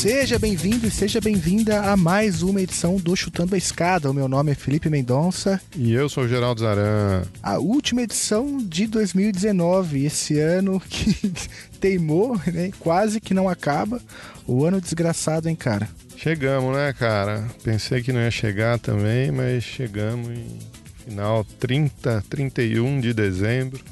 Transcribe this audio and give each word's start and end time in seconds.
Seja 0.00 0.38
bem-vindo 0.38 0.86
e 0.86 0.90
seja 0.90 1.20
bem-vinda 1.20 1.82
a 1.82 1.94
mais 1.94 2.40
uma 2.40 2.62
edição 2.62 2.96
do 2.96 3.14
Chutando 3.14 3.54
a 3.54 3.58
Escada. 3.58 4.10
O 4.10 4.14
meu 4.14 4.28
nome 4.28 4.50
é 4.50 4.54
Felipe 4.54 4.88
Mendonça. 4.88 5.60
E 5.76 5.92
eu 5.92 6.08
sou 6.08 6.24
o 6.24 6.26
Geraldo 6.26 6.62
Zaran. 6.62 7.24
A 7.42 7.58
última 7.58 8.00
edição 8.00 8.56
de 8.56 8.86
2019, 8.86 10.06
esse 10.06 10.40
ano 10.40 10.80
que 10.80 11.14
teimou, 11.78 12.40
né? 12.46 12.70
Quase 12.78 13.20
que 13.20 13.34
não 13.34 13.46
acaba. 13.46 14.00
O 14.46 14.64
ano 14.64 14.80
desgraçado, 14.80 15.50
hein, 15.50 15.54
cara? 15.54 15.86
Chegamos, 16.16 16.74
né, 16.74 16.94
cara? 16.94 17.46
Pensei 17.62 18.02
que 18.02 18.10
não 18.10 18.22
ia 18.22 18.30
chegar 18.30 18.78
também, 18.78 19.30
mas 19.30 19.62
chegamos 19.62 20.30
em 20.30 20.58
final 21.04 21.44
30, 21.58 22.24
31 22.26 23.00
de 23.00 23.12
dezembro. 23.12 23.84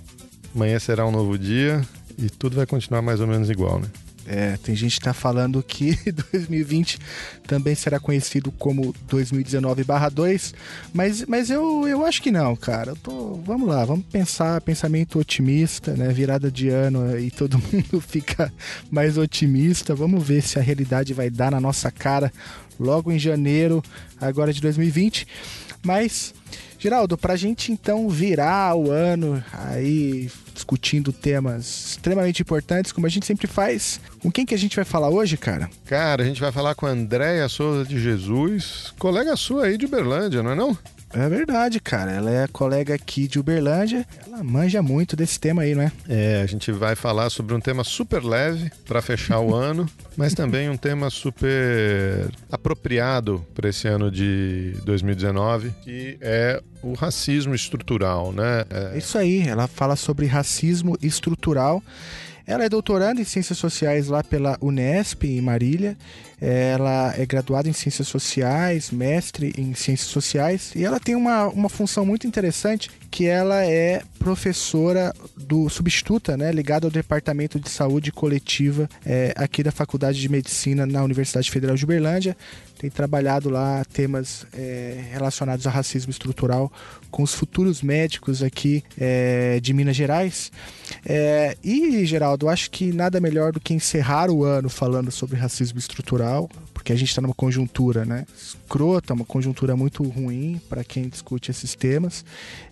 Amanhã 0.54 0.78
será 0.78 1.06
um 1.06 1.12
novo 1.12 1.38
dia 1.38 1.82
e 2.16 2.30
tudo 2.30 2.56
vai 2.56 2.64
continuar 2.64 3.02
mais 3.02 3.20
ou 3.20 3.26
menos 3.26 3.50
igual, 3.50 3.78
né? 3.78 3.88
É, 4.30 4.58
tem 4.58 4.76
gente 4.76 4.98
que 4.98 5.04
tá 5.04 5.14
falando 5.14 5.62
que 5.62 5.96
2020 6.32 6.98
também 7.46 7.74
será 7.74 7.98
conhecido 7.98 8.52
como 8.52 8.94
2019/2, 9.08 10.52
mas, 10.92 11.24
mas 11.24 11.48
eu, 11.48 11.88
eu 11.88 12.04
acho 12.04 12.20
que 12.20 12.30
não, 12.30 12.54
cara. 12.54 12.94
Tô, 12.96 13.40
vamos 13.44 13.66
lá, 13.66 13.86
vamos 13.86 14.04
pensar, 14.04 14.60
pensamento 14.60 15.18
otimista, 15.18 15.94
né? 15.94 16.08
Virada 16.12 16.50
de 16.50 16.68
ano 16.68 17.18
e 17.18 17.30
todo 17.30 17.56
mundo 17.72 18.02
fica 18.02 18.52
mais 18.90 19.16
otimista. 19.16 19.94
Vamos 19.94 20.22
ver 20.22 20.42
se 20.42 20.58
a 20.58 20.62
realidade 20.62 21.14
vai 21.14 21.30
dar 21.30 21.50
na 21.50 21.60
nossa 21.60 21.90
cara 21.90 22.30
logo 22.78 23.10
em 23.10 23.18
janeiro, 23.18 23.82
agora 24.20 24.52
de 24.52 24.60
2020. 24.60 25.26
Mas 25.82 26.34
Geraldo, 26.78 27.18
para 27.18 27.32
a 27.32 27.36
gente 27.36 27.72
então 27.72 28.08
virar 28.08 28.76
o 28.76 28.88
ano 28.90 29.42
aí 29.52 30.30
discutindo 30.58 31.12
temas 31.12 31.90
extremamente 31.90 32.42
importantes, 32.42 32.90
como 32.90 33.06
a 33.06 33.10
gente 33.10 33.24
sempre 33.24 33.46
faz, 33.46 34.00
com 34.20 34.30
quem 34.30 34.44
que 34.44 34.54
a 34.54 34.58
gente 34.58 34.74
vai 34.74 34.84
falar 34.84 35.08
hoje, 35.08 35.36
cara? 35.36 35.70
Cara, 35.86 36.22
a 36.22 36.26
gente 36.26 36.40
vai 36.40 36.50
falar 36.50 36.74
com 36.74 36.84
a 36.84 36.90
Andréia 36.90 37.48
Souza 37.48 37.84
de 37.84 38.00
Jesus, 38.00 38.92
colega 38.98 39.36
sua 39.36 39.66
aí 39.66 39.78
de 39.78 39.86
Uberlândia, 39.86 40.42
não 40.42 40.50
é 40.50 40.54
não? 40.54 40.76
É 41.12 41.28
verdade, 41.28 41.80
cara. 41.80 42.12
Ela 42.12 42.30
é 42.30 42.46
colega 42.46 42.94
aqui 42.94 43.26
de 43.26 43.38
Uberlândia. 43.38 44.06
Ela 44.26 44.42
manja 44.42 44.82
muito 44.82 45.16
desse 45.16 45.38
tema 45.40 45.62
aí, 45.62 45.74
não 45.74 45.82
é? 45.82 45.92
É, 46.08 46.42
a 46.42 46.46
gente 46.46 46.70
vai 46.70 46.94
falar 46.94 47.30
sobre 47.30 47.54
um 47.54 47.60
tema 47.60 47.82
super 47.84 48.22
leve 48.22 48.70
para 48.86 49.00
fechar 49.00 49.40
o 49.40 49.54
ano, 49.54 49.88
mas 50.16 50.34
também 50.34 50.68
um 50.68 50.76
tema 50.76 51.10
super 51.10 52.30
apropriado 52.50 53.44
para 53.54 53.68
esse 53.68 53.88
ano 53.88 54.10
de 54.10 54.74
2019, 54.84 55.72
que 55.82 56.18
é 56.20 56.62
o 56.82 56.92
racismo 56.92 57.54
estrutural, 57.54 58.32
né? 58.32 58.64
É... 58.70 58.98
Isso 58.98 59.16
aí. 59.16 59.46
Ela 59.48 59.66
fala 59.66 59.96
sobre 59.96 60.26
racismo 60.26 60.96
estrutural. 61.02 61.82
Ela 62.46 62.64
é 62.64 62.68
doutoranda 62.68 63.20
em 63.20 63.24
Ciências 63.24 63.58
Sociais 63.58 64.08
lá 64.08 64.24
pela 64.24 64.56
Unesp, 64.62 65.24
em 65.24 65.40
Marília. 65.40 65.98
Ela 66.40 67.14
é 67.16 67.26
graduada 67.26 67.68
em 67.68 67.72
Ciências 67.72 68.06
Sociais, 68.08 68.90
mestre 68.90 69.52
em 69.56 69.74
Ciências 69.74 70.08
Sociais. 70.08 70.72
E 70.74 70.84
ela 70.84 71.00
tem 71.00 71.16
uma, 71.16 71.48
uma 71.48 71.68
função 71.68 72.06
muito 72.06 72.26
interessante, 72.26 72.90
que 73.10 73.26
ela 73.26 73.64
é 73.64 74.02
professora 74.18 75.12
do 75.36 75.68
substituta, 75.68 76.36
né, 76.36 76.52
ligada 76.52 76.86
ao 76.86 76.90
Departamento 76.90 77.58
de 77.58 77.68
Saúde 77.70 78.12
Coletiva 78.12 78.88
é, 79.04 79.32
aqui 79.36 79.62
da 79.62 79.72
Faculdade 79.72 80.20
de 80.20 80.28
Medicina 80.28 80.86
na 80.86 81.02
Universidade 81.02 81.50
Federal 81.50 81.76
de 81.76 81.84
Uberlândia 81.84 82.36
tem 82.78 82.88
trabalhado 82.88 83.50
lá 83.50 83.84
temas 83.92 84.46
é, 84.52 85.04
relacionados 85.10 85.66
a 85.66 85.70
racismo 85.70 86.10
estrutural 86.10 86.72
com 87.10 87.24
os 87.24 87.34
futuros 87.34 87.82
médicos 87.82 88.42
aqui 88.42 88.84
é, 88.98 89.58
de 89.60 89.74
Minas 89.74 89.96
Gerais. 89.96 90.52
É, 91.04 91.56
e, 91.62 92.06
Geraldo, 92.06 92.48
acho 92.48 92.70
que 92.70 92.92
nada 92.92 93.20
melhor 93.20 93.52
do 93.52 93.58
que 93.58 93.74
encerrar 93.74 94.30
o 94.30 94.44
ano 94.44 94.68
falando 94.68 95.10
sobre 95.10 95.36
racismo 95.36 95.78
estrutural, 95.78 96.48
porque 96.72 96.92
a 96.92 96.96
gente 96.96 97.08
está 97.08 97.20
numa 97.20 97.34
conjuntura, 97.34 98.04
né? 98.04 98.24
Escrota, 98.36 99.12
uma 99.12 99.24
conjuntura 99.24 99.76
muito 99.76 100.04
ruim 100.04 100.60
para 100.68 100.84
quem 100.84 101.08
discute 101.08 101.50
esses 101.50 101.74
temas. 101.74 102.24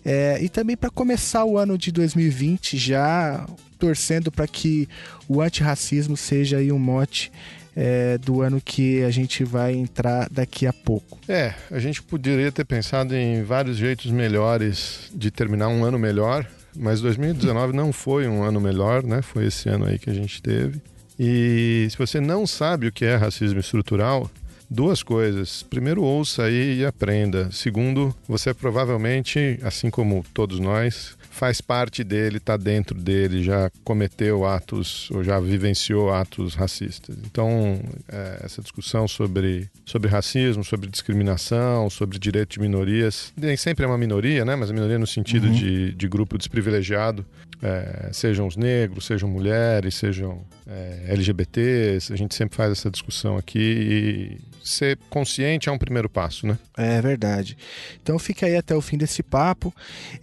É, 0.05 0.39
e 0.41 0.47
também 0.47 0.77
para 0.77 0.89
começar 0.89 1.43
o 1.43 1.57
ano 1.57 1.77
de 1.77 1.91
2020 1.91 2.77
já 2.77 3.45
torcendo 3.77 4.31
para 4.31 4.47
que 4.47 4.87
o 5.27 5.41
antirracismo 5.41 6.17
seja 6.17 6.57
aí 6.57 6.71
um 6.71 6.79
mote 6.79 7.31
é, 7.79 8.17
do 8.17 8.41
ano 8.41 8.59
que 8.59 9.03
a 9.03 9.11
gente 9.11 9.43
vai 9.43 9.73
entrar 9.73 10.27
daqui 10.31 10.65
a 10.65 10.73
pouco. 10.73 11.19
É, 11.29 11.53
a 11.69 11.77
gente 11.77 12.01
poderia 12.01 12.51
ter 12.51 12.65
pensado 12.65 13.15
em 13.15 13.43
vários 13.43 13.77
jeitos 13.77 14.09
melhores 14.09 15.11
de 15.13 15.29
terminar 15.29 15.67
um 15.67 15.85
ano 15.85 15.99
melhor, 15.99 16.43
mas 16.75 17.01
2019 17.01 17.73
não 17.73 17.93
foi 17.93 18.27
um 18.27 18.41
ano 18.41 18.59
melhor, 18.59 19.03
né? 19.03 19.21
Foi 19.21 19.45
esse 19.45 19.69
ano 19.69 19.85
aí 19.85 19.99
que 19.99 20.09
a 20.09 20.13
gente 20.13 20.41
teve. 20.41 20.81
E 21.19 21.87
se 21.91 21.97
você 21.97 22.19
não 22.19 22.47
sabe 22.47 22.87
o 22.87 22.91
que 22.91 23.05
é 23.05 23.15
racismo 23.15 23.59
estrutural, 23.59 24.29
duas 24.69 25.03
coisas. 25.03 25.63
Primeiro, 25.63 26.03
ouça 26.03 26.43
aí 26.43 26.79
e 26.79 26.85
aprenda. 26.85 27.51
Segundo, 27.51 28.15
você 28.27 28.53
provavelmente, 28.53 29.59
assim 29.63 29.89
como 29.89 30.25
todos 30.33 30.59
nós, 30.59 31.16
faz 31.37 31.61
parte 31.61 32.03
dele, 32.03 32.37
está 32.37 32.57
dentro 32.57 32.99
dele, 32.99 33.43
já 33.43 33.69
cometeu 33.83 34.45
atos 34.45 35.09
ou 35.11 35.23
já 35.23 35.39
vivenciou 35.39 36.11
atos 36.11 36.55
racistas. 36.55 37.15
Então, 37.23 37.79
é, 38.09 38.41
essa 38.43 38.61
discussão 38.61 39.07
sobre, 39.07 39.69
sobre 39.85 40.09
racismo, 40.09 40.63
sobre 40.63 40.89
discriminação, 40.89 41.89
sobre 41.89 42.17
direito 42.17 42.53
de 42.53 42.59
minorias, 42.59 43.31
nem 43.37 43.55
sempre 43.55 43.85
é 43.85 43.87
uma 43.87 43.97
minoria, 43.97 44.43
né? 44.43 44.55
mas 44.55 44.71
a 44.71 44.73
minoria 44.73 44.97
no 44.97 45.05
sentido 45.05 45.47
uhum. 45.47 45.53
de, 45.53 45.93
de 45.93 46.07
grupo 46.07 46.37
desprivilegiado, 46.37 47.23
é, 47.61 48.09
sejam 48.11 48.47
os 48.47 48.57
negros, 48.57 49.05
sejam 49.05 49.29
mulheres, 49.29 49.95
sejam 49.95 50.41
é, 50.65 51.05
LGBTs, 51.09 52.11
a 52.11 52.15
gente 52.15 52.33
sempre 52.33 52.55
faz 52.55 52.71
essa 52.71 52.89
discussão 52.89 53.37
aqui 53.37 53.59
e 53.59 54.56
ser 54.67 54.97
consciente 55.09 55.69
é 55.69 55.71
um 55.71 55.77
primeiro 55.77 56.09
passo, 56.09 56.45
né? 56.45 56.57
É 56.77 57.01
verdade. 57.01 57.57
Então 58.01 58.19
fica 58.19 58.45
aí 58.45 58.55
até 58.55 58.75
o 58.75 58.81
fim 58.81 58.97
desse 58.97 59.23
papo. 59.23 59.73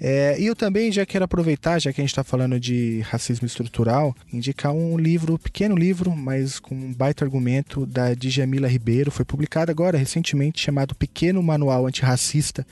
É, 0.01 0.37
e 0.39 0.47
eu 0.47 0.55
também 0.55 0.93
já 0.93 1.05
quero 1.05 1.25
aproveitar, 1.25 1.79
já 1.79 1.93
que 1.93 2.01
a 2.01 2.05
gente 2.05 2.11
está 2.11 2.25
falando 2.25 2.59
de 2.61 3.01
racismo 3.01 3.47
estrutural, 3.47 4.15
indicar 4.33 4.73
um 4.73 4.97
livro, 4.97 5.39
pequeno 5.39 5.77
livro, 5.77 6.15
mas 6.15 6.59
com 6.59 6.75
um 6.75 6.93
baita 6.93 7.25
argumento 7.25 7.87
da 7.87 8.15
Djamila 8.15 8.69
Ribeiro. 8.69 9.11
Foi 9.11 9.25
publicado 9.25 9.71
agora 9.71 9.99
recentemente, 9.99 10.61
chamado 10.61 10.95
Pequeno 10.95 11.43
Manual 11.43 11.87
Antirracista. 11.87 12.67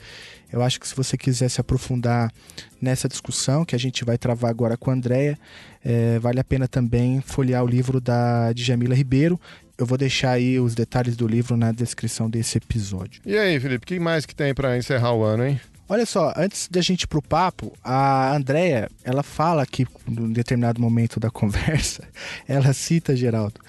Eu 0.53 0.61
acho 0.61 0.79
que 0.79 0.87
se 0.87 0.95
você 0.95 1.17
quiser 1.17 1.49
se 1.49 1.59
aprofundar 1.59 2.31
nessa 2.79 3.09
discussão 3.09 3.65
que 3.65 3.75
a 3.75 3.79
gente 3.79 4.05
vai 4.05 4.19
travar 4.19 4.51
agora 4.51 4.77
com 4.77 4.91
a 4.91 4.93
Andrea, 4.93 5.35
é, 5.83 6.19
vale 6.19 6.39
a 6.39 6.43
pena 6.43 6.67
também 6.67 7.21
folhear 7.21 7.63
o 7.63 7.67
livro 7.67 7.99
da 7.99 8.53
Djamila 8.53 8.93
Ribeiro. 8.93 9.41
Eu 9.83 9.87
vou 9.87 9.97
deixar 9.97 10.31
aí 10.31 10.61
os 10.61 10.73
detalhes 10.73 11.17
do 11.17 11.27
livro 11.27 11.57
na 11.57 11.73
descrição 11.73 12.29
desse 12.29 12.57
episódio. 12.57 13.21
E 13.25 13.37
aí, 13.37 13.59
Felipe, 13.59 13.83
o 13.83 13.85
que 13.85 13.99
mais 13.99 14.25
que 14.25 14.33
tem 14.33 14.53
para 14.53 14.77
encerrar 14.77 15.13
o 15.13 15.23
ano, 15.23 15.45
hein? 15.45 15.59
Olha 15.87 16.05
só, 16.05 16.33
antes 16.37 16.69
da 16.71 16.81
gente 16.81 17.03
ir 17.03 17.07
pro 17.07 17.21
papo, 17.21 17.73
a 17.83 18.35
Andrea, 18.35 18.89
ela 19.03 19.21
fala 19.21 19.65
que 19.65 19.85
em 20.07 20.31
determinado 20.31 20.81
momento 20.81 21.19
da 21.19 21.29
conversa, 21.31 22.03
ela 22.47 22.73
cita, 22.73 23.15
Geraldo, 23.15 23.59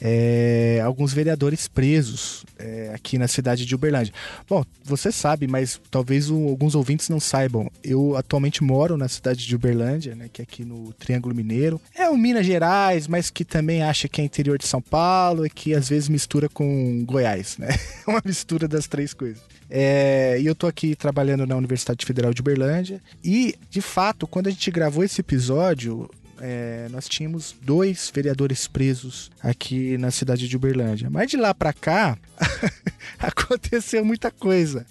é, 0.00 0.80
alguns 0.84 1.12
vereadores 1.12 1.68
presos 1.68 2.44
é, 2.58 2.90
aqui 2.94 3.18
na 3.18 3.28
cidade 3.28 3.66
de 3.66 3.74
Uberlândia. 3.74 4.14
Bom, 4.48 4.64
você 4.82 5.12
sabe, 5.12 5.46
mas 5.46 5.80
talvez 5.90 6.30
o, 6.30 6.48
alguns 6.48 6.74
ouvintes 6.74 7.08
não 7.10 7.20
saibam. 7.20 7.70
Eu 7.84 8.16
atualmente 8.16 8.64
moro 8.64 8.96
na 8.96 9.08
cidade 9.08 9.46
de 9.46 9.54
Uberlândia, 9.54 10.14
né, 10.14 10.28
que 10.32 10.40
é 10.40 10.44
aqui 10.44 10.64
no 10.64 10.92
Triângulo 10.94 11.34
Mineiro. 11.34 11.80
É 11.94 12.08
um 12.08 12.16
Minas 12.16 12.46
Gerais, 12.46 13.06
mas 13.06 13.28
que 13.28 13.44
também 13.44 13.82
acha 13.82 14.08
que 14.08 14.20
é 14.20 14.24
interior 14.24 14.56
de 14.56 14.66
São 14.66 14.80
Paulo 14.80 15.44
e 15.44 15.50
que 15.50 15.74
às 15.74 15.88
vezes 15.88 16.08
mistura 16.08 16.48
com 16.48 17.04
Goiás, 17.04 17.58
né? 17.58 17.68
uma 18.08 18.22
mistura 18.24 18.66
das 18.66 18.86
três 18.86 19.12
coisas. 19.12 19.42
É, 19.70 20.38
e 20.40 20.46
eu 20.46 20.54
tô 20.54 20.66
aqui 20.66 20.96
trabalhando 20.96 21.46
na 21.46 21.54
Universidade 21.58 22.04
Federal 22.04 22.32
de 22.32 22.40
Uberlândia. 22.40 23.00
E, 23.22 23.54
de 23.70 23.80
fato, 23.80 24.26
quando 24.26 24.46
a 24.46 24.50
gente 24.50 24.70
gravou 24.70 25.04
esse 25.04 25.20
episódio, 25.20 26.08
é, 26.40 26.88
nós 26.90 27.08
tínhamos 27.08 27.54
dois 27.62 28.10
vereadores 28.14 28.66
presos 28.66 29.30
aqui 29.42 29.96
na 29.98 30.10
cidade 30.10 30.48
de 30.48 30.56
Uberlândia. 30.56 31.08
Mas 31.10 31.30
de 31.30 31.36
lá 31.36 31.54
para 31.54 31.72
cá, 31.72 32.16
aconteceu 33.18 34.04
muita 34.04 34.30
coisa. 34.30 34.86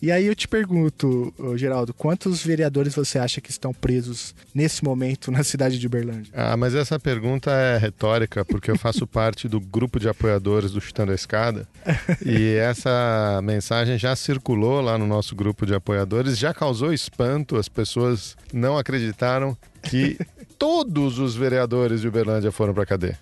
E 0.00 0.10
aí 0.10 0.26
eu 0.26 0.34
te 0.34 0.48
pergunto, 0.48 1.32
Geraldo, 1.56 1.94
quantos 1.94 2.42
vereadores 2.42 2.94
você 2.94 3.18
acha 3.18 3.40
que 3.40 3.50
estão 3.50 3.72
presos 3.72 4.34
nesse 4.54 4.84
momento 4.84 5.30
na 5.30 5.42
cidade 5.42 5.78
de 5.78 5.86
Uberlândia? 5.86 6.32
Ah, 6.34 6.56
mas 6.56 6.74
essa 6.74 6.98
pergunta 6.98 7.50
é 7.50 7.78
retórica, 7.78 8.44
porque 8.44 8.70
eu 8.70 8.78
faço 8.78 9.06
parte 9.08 9.48
do 9.48 9.60
grupo 9.60 9.98
de 9.98 10.08
apoiadores 10.08 10.72
do 10.72 10.80
Chutando 10.80 11.12
a 11.12 11.14
Escada. 11.14 11.68
e 12.24 12.54
essa 12.54 13.40
mensagem 13.42 13.98
já 13.98 14.14
circulou 14.16 14.80
lá 14.80 14.98
no 14.98 15.06
nosso 15.06 15.34
grupo 15.34 15.64
de 15.64 15.74
apoiadores, 15.74 16.38
já 16.38 16.52
causou 16.52 16.92
espanto, 16.92 17.56
as 17.56 17.68
pessoas 17.68 18.36
não 18.52 18.76
acreditaram 18.76 19.56
que 19.82 20.18
todos 20.58 21.18
os 21.18 21.36
vereadores 21.36 22.00
de 22.00 22.08
Uberlândia 22.08 22.50
foram 22.50 22.74
para 22.74 22.84
cadeia. 22.84 23.18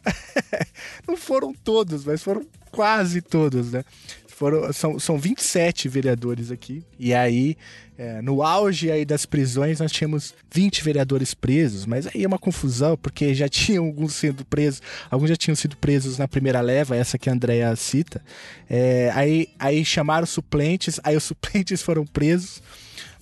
Não 1.06 1.17
foram 1.17 1.53
todos, 1.53 2.05
mas 2.05 2.23
foram 2.23 2.44
quase 2.71 3.21
todos, 3.21 3.73
né? 3.73 3.85
Foram, 4.29 4.73
são, 4.73 4.99
são 4.99 5.19
27 5.19 5.88
vereadores 5.88 6.50
aqui. 6.50 6.83
E 6.99 7.15
aí, 7.15 7.56
é, 7.97 8.21
no 8.21 8.43
auge 8.43 8.91
aí 8.91 9.05
das 9.05 9.25
prisões, 9.25 9.81
nós 9.81 9.91
tínhamos 9.91 10.35
20 10.53 10.85
vereadores 10.85 11.33
presos, 11.33 11.87
mas 11.87 12.06
aí 12.06 12.25
é 12.25 12.29
uma 12.29 12.38
confusão, 12.38 12.99
porque 12.99 13.33
já 13.35 13.49
tinham 13.50 13.87
alguns 13.87 14.15
sendo 14.15 14.44
presos, 14.44 14.83
alguns 15.11 15.31
já 15.31 15.37
tinham 15.37 15.56
sido 15.56 15.77
presos 15.77 16.19
na 16.19 16.29
primeira 16.29 16.61
leva, 16.61 16.97
essa 16.97 17.19
que 17.19 17.31
a 17.31 17.33
Andrea 17.33 17.75
cita. 17.77 18.23
É, 18.69 19.11
aí, 19.15 19.49
aí 19.59 19.85
chamaram 19.85 20.27
suplentes, 20.27 21.00
aí 21.03 21.17
os 21.17 21.25
suplentes 21.25 21.81
foram 21.81 22.05
presos. 22.05 22.62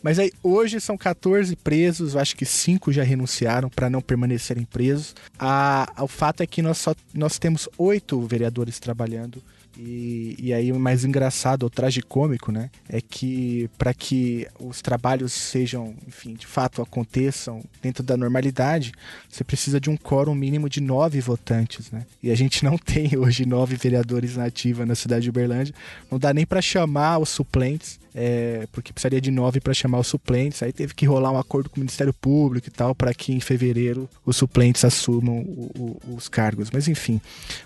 Mas 0.05 0.19
aí 0.19 0.31
hoje 0.43 0.83
são 0.83 0.99
14 0.99 1.57
presos, 1.57 2.15
acho 2.15 2.37
que 2.37 2.45
5 2.45 2.93
já 2.93 3.03
renunciaram 3.03 3.71
para 3.71 3.89
não 3.89 4.03
permanecerem 4.03 4.67
presos. 4.67 5.17
A, 5.39 5.91
o 5.99 6.07
fato 6.07 6.43
é 6.43 6.47
que 6.47 6.61
nós, 6.61 6.77
só, 6.77 6.95
nós 7.15 7.39
temos 7.39 7.67
oito 7.79 8.21
vereadores 8.21 8.79
trabalhando 8.79 9.43
e, 9.79 10.37
e 10.39 10.53
aí 10.53 10.71
o 10.73 10.79
mais 10.79 11.07
engraçado, 11.07 11.65
o 11.65 11.71
tragicômico, 11.71 12.53
né? 12.53 12.69
É 12.87 13.01
que 13.01 13.71
para 13.79 13.95
que 13.95 14.47
os 14.61 14.83
trabalhos 14.83 15.33
sejam, 15.33 15.95
enfim, 16.07 16.35
de 16.35 16.47
fato 16.47 16.83
aconteçam 16.83 17.63
dentro 17.81 18.03
da 18.03 18.15
normalidade, 18.15 18.93
você 19.27 19.43
precisa 19.43 19.81
de 19.81 19.89
um 19.89 19.97
quórum 19.97 20.35
mínimo 20.35 20.69
de 20.69 20.83
nove 20.83 21.19
votantes, 21.19 21.91
né? 21.91 22.05
E 22.23 22.31
a 22.31 22.35
gente 22.35 22.63
não 22.63 22.77
tem 22.79 23.17
hoje 23.17 23.47
nove 23.47 23.75
vereadores 23.77 24.37
na 24.37 24.45
ativa 24.45 24.85
na 24.85 24.95
cidade 24.95 25.23
de 25.23 25.31
Uberlândia. 25.31 25.75
Não 26.11 26.19
dá 26.19 26.35
nem 26.35 26.45
para 26.45 26.61
chamar 26.61 27.19
os 27.19 27.31
suplentes 27.31 28.04
é, 28.15 28.69
porque 28.71 28.93
precisaria 28.93 29.21
de 29.21 29.31
nove 29.31 29.61
para 29.61 29.75
chamar 29.75 29.99
os 29.99 30.07
suplentes. 30.07 30.63
Aí 30.63 30.73
teve 30.73 30.95
que 30.95 31.05
rolar 31.05 31.33
um 31.33 31.39
acordo 31.39 31.69
com 31.69 31.77
o 31.77 31.81
Ministério 31.81 32.13
Público 32.13 32.69
e 32.69 32.71
tal, 32.71 32.95
para 32.95 33.13
que 33.13 33.33
em 33.33 33.41
fevereiro 33.41 34.09
os 34.25 34.37
suplentes 34.37 34.85
assumam 34.85 35.39
o, 35.39 36.01
o, 36.07 36.15
os 36.17 36.29
cargos. 36.29 36.71
Mas 36.71 36.87
enfim, 36.87 37.21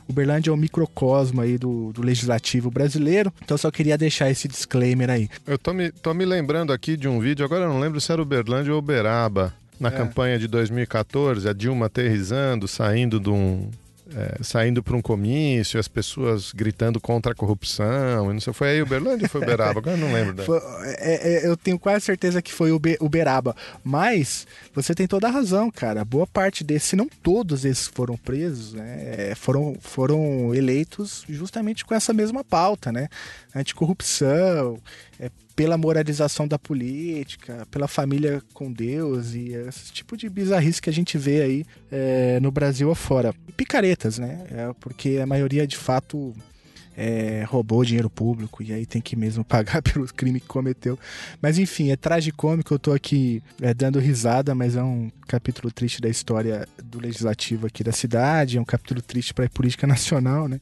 Uberlândia 0.08 0.50
é 0.50 0.52
um 0.52 0.56
microcosmo 0.56 1.40
aí 1.40 1.58
do, 1.58 1.92
do 1.92 2.02
legislativo 2.02 2.70
brasileiro, 2.70 3.32
então 3.42 3.54
eu 3.54 3.58
só 3.58 3.70
queria 3.70 3.98
deixar 3.98 4.30
esse 4.30 4.48
disclaimer 4.48 5.10
aí. 5.10 5.28
Eu 5.46 5.58
tô 5.58 5.72
me, 5.72 5.90
tô 5.90 6.14
me 6.14 6.24
lembrando 6.24 6.72
aqui 6.72 6.96
de 6.96 7.06
um 7.06 7.20
vídeo, 7.20 7.44
agora 7.44 7.64
eu 7.64 7.68
não 7.68 7.80
lembro 7.80 8.00
se 8.00 8.10
era 8.10 8.22
Uberlândia 8.22 8.72
ou 8.72 8.78
Uberaba. 8.78 9.54
Na 9.78 9.90
é. 9.90 9.92
campanha 9.92 10.38
de 10.40 10.48
2014, 10.48 11.48
a 11.48 11.52
Dilma 11.52 11.86
aterrizando, 11.86 12.66
saindo 12.66 13.20
de 13.20 13.30
um, 13.30 13.70
é, 14.14 14.42
saindo 14.42 14.82
para 14.82 14.96
um 14.96 15.02
comício, 15.02 15.78
as 15.78 15.88
pessoas 15.88 16.52
gritando 16.52 17.00
contra 17.00 17.32
a 17.32 17.34
corrupção. 17.34 18.32
Não 18.32 18.40
sei, 18.40 18.52
foi 18.52 18.68
aí 18.70 18.82
Uberlândia 18.82 19.26
ou 19.26 19.28
foi 19.28 19.42
Uberaba? 19.42 19.78
Agora 19.80 19.96
não 19.96 20.12
lembro. 20.12 20.42
Foi, 20.44 20.58
é, 20.98 21.44
é, 21.44 21.46
eu 21.46 21.56
tenho 21.56 21.78
quase 21.78 22.04
certeza 22.04 22.40
que 22.40 22.52
foi 22.52 22.70
Uberaba. 22.72 23.54
Mas 23.84 24.46
você 24.74 24.94
tem 24.94 25.06
toda 25.06 25.28
a 25.28 25.30
razão, 25.30 25.70
cara. 25.70 26.04
Boa 26.04 26.26
parte 26.26 26.64
desses, 26.64 26.90
se 26.90 26.96
não 26.96 27.08
todos 27.22 27.64
esses 27.64 27.86
foram 27.86 28.16
presos, 28.16 28.72
né, 28.72 29.30
é, 29.30 29.34
foram, 29.34 29.76
foram 29.80 30.54
eleitos 30.54 31.24
justamente 31.28 31.84
com 31.84 31.94
essa 31.94 32.12
mesma 32.12 32.42
pauta, 32.42 32.90
né? 32.90 33.08
Anticorrupção, 33.54 34.78
é, 35.20 35.30
pela 35.58 35.76
moralização 35.76 36.46
da 36.46 36.56
política, 36.56 37.66
pela 37.68 37.88
família 37.88 38.40
com 38.54 38.72
Deus 38.72 39.34
e 39.34 39.54
esse 39.54 39.92
tipo 39.92 40.16
de 40.16 40.28
bizarrice 40.28 40.80
que 40.80 40.88
a 40.88 40.92
gente 40.92 41.18
vê 41.18 41.42
aí 41.42 41.64
é, 41.90 42.38
no 42.38 42.52
Brasil 42.52 42.88
afora. 42.92 43.34
E 43.48 43.50
picaretas, 43.50 44.20
né? 44.20 44.46
É, 44.52 44.72
porque 44.78 45.18
a 45.20 45.26
maioria 45.26 45.66
de 45.66 45.76
fato 45.76 46.32
é, 47.00 47.44
roubou 47.46 47.84
dinheiro 47.84 48.10
público 48.10 48.60
e 48.60 48.72
aí 48.72 48.84
tem 48.84 49.00
que 49.00 49.14
mesmo 49.14 49.44
pagar 49.46 49.80
pelo 49.80 50.04
crime 50.12 50.40
que 50.40 50.46
cometeu. 50.46 50.98
Mas 51.40 51.56
enfim, 51.56 51.92
é 51.92 51.96
tragicômico, 51.96 52.74
eu 52.74 52.78
tô 52.78 52.92
aqui 52.92 53.40
é, 53.62 53.72
dando 53.72 54.00
risada, 54.00 54.52
mas 54.52 54.74
é 54.74 54.82
um 54.82 55.08
capítulo 55.28 55.70
triste 55.70 56.00
da 56.00 56.08
história 56.08 56.66
do 56.82 56.98
legislativo 56.98 57.68
aqui 57.68 57.84
da 57.84 57.92
cidade, 57.92 58.58
é 58.58 58.60
um 58.60 58.64
capítulo 58.64 59.00
triste 59.00 59.32
para 59.32 59.44
a 59.44 59.48
política 59.50 59.86
nacional, 59.86 60.48
né? 60.48 60.58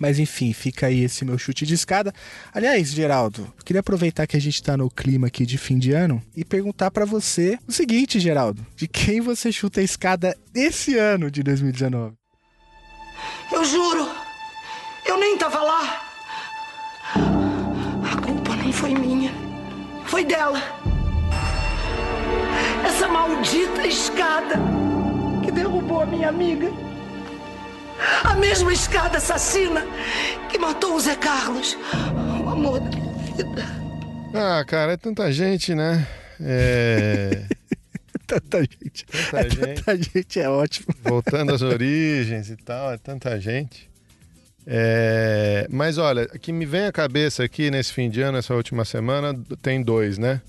Mas 0.00 0.18
enfim, 0.18 0.52
fica 0.52 0.86
aí 0.86 1.04
esse 1.04 1.24
meu 1.24 1.38
chute 1.38 1.64
de 1.66 1.74
escada. 1.74 2.12
Aliás, 2.52 2.88
Geraldo, 2.90 3.52
queria 3.64 3.80
aproveitar 3.80 4.26
que 4.26 4.36
a 4.36 4.40
gente 4.40 4.62
tá 4.62 4.76
no 4.76 4.90
clima 4.90 5.28
aqui 5.28 5.46
de 5.46 5.58
fim 5.58 5.78
de 5.78 5.92
ano 5.92 6.22
e 6.36 6.44
perguntar 6.44 6.90
para 6.90 7.04
você 7.04 7.58
o 7.68 7.72
seguinte, 7.72 8.18
Geraldo: 8.18 8.66
de 8.74 8.88
quem 8.88 9.20
você 9.20 9.52
chuta 9.52 9.80
a 9.80 9.84
escada 9.84 10.36
esse 10.54 10.96
ano 10.96 11.30
de 11.30 11.42
2019? 11.42 12.14
Eu 13.52 13.64
juro, 13.64 14.08
eu 15.08 15.18
nem 15.18 15.38
tava 15.38 15.62
lá. 15.62 16.02
A 18.12 18.16
culpa 18.24 18.54
nem 18.56 18.70
foi 18.70 18.94
minha, 18.94 19.32
foi 20.04 20.24
dela. 20.24 20.60
Essa 22.86 23.08
maldita 23.08 23.86
escada 23.86 24.56
que 25.42 25.50
derrubou 25.50 26.02
a 26.02 26.06
minha 26.06 26.28
amiga. 26.28 26.70
A 28.22 28.34
mesma 28.34 28.72
escada 28.72 29.18
assassina 29.18 29.84
que 30.50 30.58
matou 30.58 30.94
o 30.94 31.00
Zé 31.00 31.16
Carlos, 31.16 31.76
o 32.44 32.48
amor 32.48 32.78
da 32.78 32.90
minha 32.90 33.12
vida. 33.34 33.64
Ah, 34.34 34.64
cara, 34.64 34.92
é 34.92 34.96
tanta 34.96 35.32
gente, 35.32 35.74
né? 35.74 36.06
É. 36.40 37.44
tanta 38.26 38.60
gente. 38.60 39.04
Tanta, 39.06 39.38
é, 39.38 39.50
gente. 39.50 39.82
tanta 39.82 39.96
gente 39.96 40.40
é 40.40 40.48
ótimo. 40.48 40.94
Voltando 41.02 41.54
às 41.54 41.62
origens 41.62 42.50
e 42.50 42.56
tal, 42.56 42.92
é 42.92 42.98
tanta 42.98 43.40
gente. 43.40 43.88
É... 44.70 45.66
Mas 45.70 45.96
olha, 45.96 46.26
que 46.26 46.52
me 46.52 46.66
vem 46.66 46.84
à 46.84 46.92
cabeça 46.92 47.42
aqui 47.42 47.70
nesse 47.70 47.92
fim 47.92 48.10
de 48.10 48.20
ano, 48.20 48.36
essa 48.36 48.54
última 48.54 48.84
semana, 48.84 49.34
tem 49.62 49.82
dois, 49.82 50.18
né? 50.18 50.42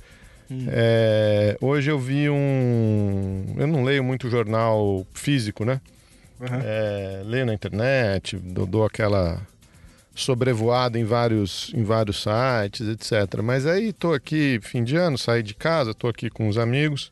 Hum. 0.51 0.66
É... 0.68 1.57
Hoje 1.62 1.89
eu 1.89 1.98
vi 1.98 2.30
um. 2.30 3.56
Eu 3.57 3.66
não 3.66 3.83
leio 3.83 4.04
muito 4.04 4.30
jornal 4.30 5.07
físico, 5.13 5.63
né? 5.63 5.80
uhum. 6.39 6.60
é, 6.63 7.21
ler 7.25 7.45
na 7.45 7.54
internet, 7.54 8.38
dou, 8.38 8.66
dou, 8.66 8.86
aquela 8.86 9.42
sobrevoada 10.16 11.00
em 11.00 11.04
vários, 11.04 11.71
em 11.74 11.83
vários 11.83 12.24
sites, 12.24 12.88
etc. 12.88 13.42
Mas 13.44 13.66
aí 13.66 13.89
estou 13.89 14.13
aqui, 14.13 14.60
fim 14.62 14.83
de 14.83 14.95
ano, 14.95 15.18
saí 15.18 15.44
de 15.44 15.54
casa, 15.54 15.92
estou 15.92 16.10
aqui 16.10 16.30
com 16.30 16.48
os 16.48 16.57
amigos, 16.57 17.12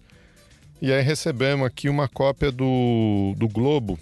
e 0.81 0.91
aí 0.91 1.01
recebemos 1.01 1.65
aqui 1.65 1.89
uma 1.89 2.07
cópia 2.07 2.51
do, 2.51 3.33
do 3.37 3.47
Globo, 3.47 3.99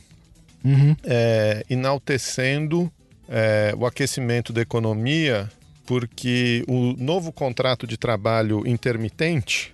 uhum. 0.64 0.96
é, 1.04 1.64
enaltecendo 1.70 2.92
é, 3.30 3.74
o 3.78 3.86
aquecimento 3.86 4.54
da 4.54 4.62
economia, 4.62 5.50
porque 5.86 6.64
o 6.68 6.94
novo 6.98 7.32
contrato 7.32 7.86
de 7.86 7.98
trabalho 7.98 8.66
intermitente. 8.68 9.74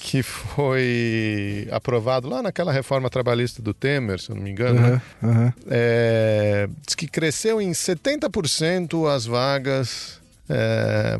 Que 0.00 0.22
foi 0.22 1.68
aprovado 1.70 2.28
lá 2.28 2.42
naquela 2.42 2.72
reforma 2.72 3.08
trabalhista 3.08 3.62
do 3.62 3.72
Temer, 3.72 4.18
se 4.18 4.30
eu 4.30 4.36
não 4.36 4.42
me 4.42 4.50
engano. 4.50 4.80
Uhum, 4.80 4.90
né? 4.90 5.02
uhum. 5.22 5.52
É, 5.70 6.68
diz 6.86 6.94
que 6.94 7.06
cresceu 7.06 7.60
em 7.60 7.70
70% 7.70 9.08
as 9.08 9.26
vagas 9.26 10.20
é, 10.48 11.18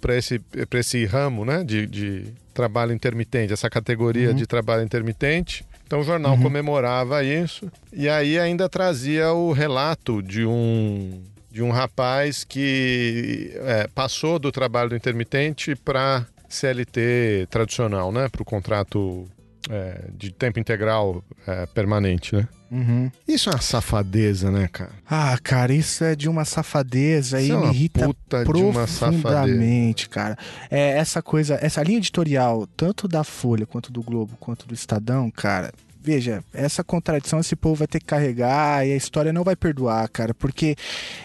para 0.00 0.16
esse, 0.16 0.40
esse 0.74 1.04
ramo 1.06 1.44
né, 1.44 1.64
de, 1.64 1.86
de 1.86 2.26
trabalho 2.52 2.92
intermitente, 2.92 3.52
essa 3.52 3.70
categoria 3.70 4.30
uhum. 4.30 4.34
de 4.34 4.46
trabalho 4.46 4.82
intermitente. 4.82 5.64
Então 5.88 6.00
o 6.00 6.04
jornal 6.04 6.34
uhum. 6.34 6.42
comemorava 6.42 7.24
isso 7.24 7.72
e 7.90 8.10
aí 8.10 8.38
ainda 8.38 8.68
trazia 8.68 9.32
o 9.32 9.52
relato 9.52 10.22
de 10.22 10.44
um 10.44 11.22
de 11.50 11.62
um 11.62 11.70
rapaz 11.70 12.44
que 12.44 13.52
é, 13.54 13.88
passou 13.94 14.38
do 14.38 14.52
trabalho 14.52 14.90
do 14.90 14.96
intermitente 14.96 15.74
para 15.74 16.26
CLT 16.46 17.48
tradicional, 17.48 18.12
né? 18.12 18.28
Para 18.28 18.42
o 18.42 18.44
contrato 18.44 19.26
é, 19.70 20.10
de 20.12 20.30
tempo 20.30 20.60
integral 20.60 21.24
é, 21.46 21.64
permanente, 21.64 22.36
né? 22.36 22.46
Uhum. 22.70 23.10
Isso 23.26 23.48
é 23.48 23.52
uma 23.52 23.62
safadeza, 23.62 24.50
né, 24.50 24.68
cara? 24.68 24.92
Ah, 25.08 25.38
cara, 25.42 25.72
isso 25.72 26.04
é 26.04 26.14
de 26.14 26.28
uma 26.28 26.44
safadeza 26.44 27.40
isso 27.40 27.52
e 27.52 27.56
é 27.56 27.58
me 27.58 27.66
irrita 27.68 28.14
profundamente, 28.44 30.08
cara. 30.08 30.36
É 30.70 30.98
essa 30.98 31.22
coisa, 31.22 31.58
essa 31.62 31.82
linha 31.82 31.98
editorial, 31.98 32.66
tanto 32.76 33.08
da 33.08 33.24
Folha 33.24 33.66
quanto 33.66 33.90
do 33.90 34.02
Globo 34.02 34.36
quanto 34.38 34.66
do 34.66 34.74
Estadão, 34.74 35.30
cara. 35.30 35.72
Veja, 36.00 36.42
essa 36.54 36.84
contradição 36.84 37.40
esse 37.40 37.56
povo 37.56 37.74
vai 37.76 37.86
ter 37.86 38.00
que 38.00 38.06
carregar 38.06 38.86
e 38.86 38.92
a 38.92 38.96
história 38.96 39.32
não 39.32 39.44
vai 39.44 39.56
perdoar, 39.56 40.08
cara, 40.08 40.32
porque 40.32 40.76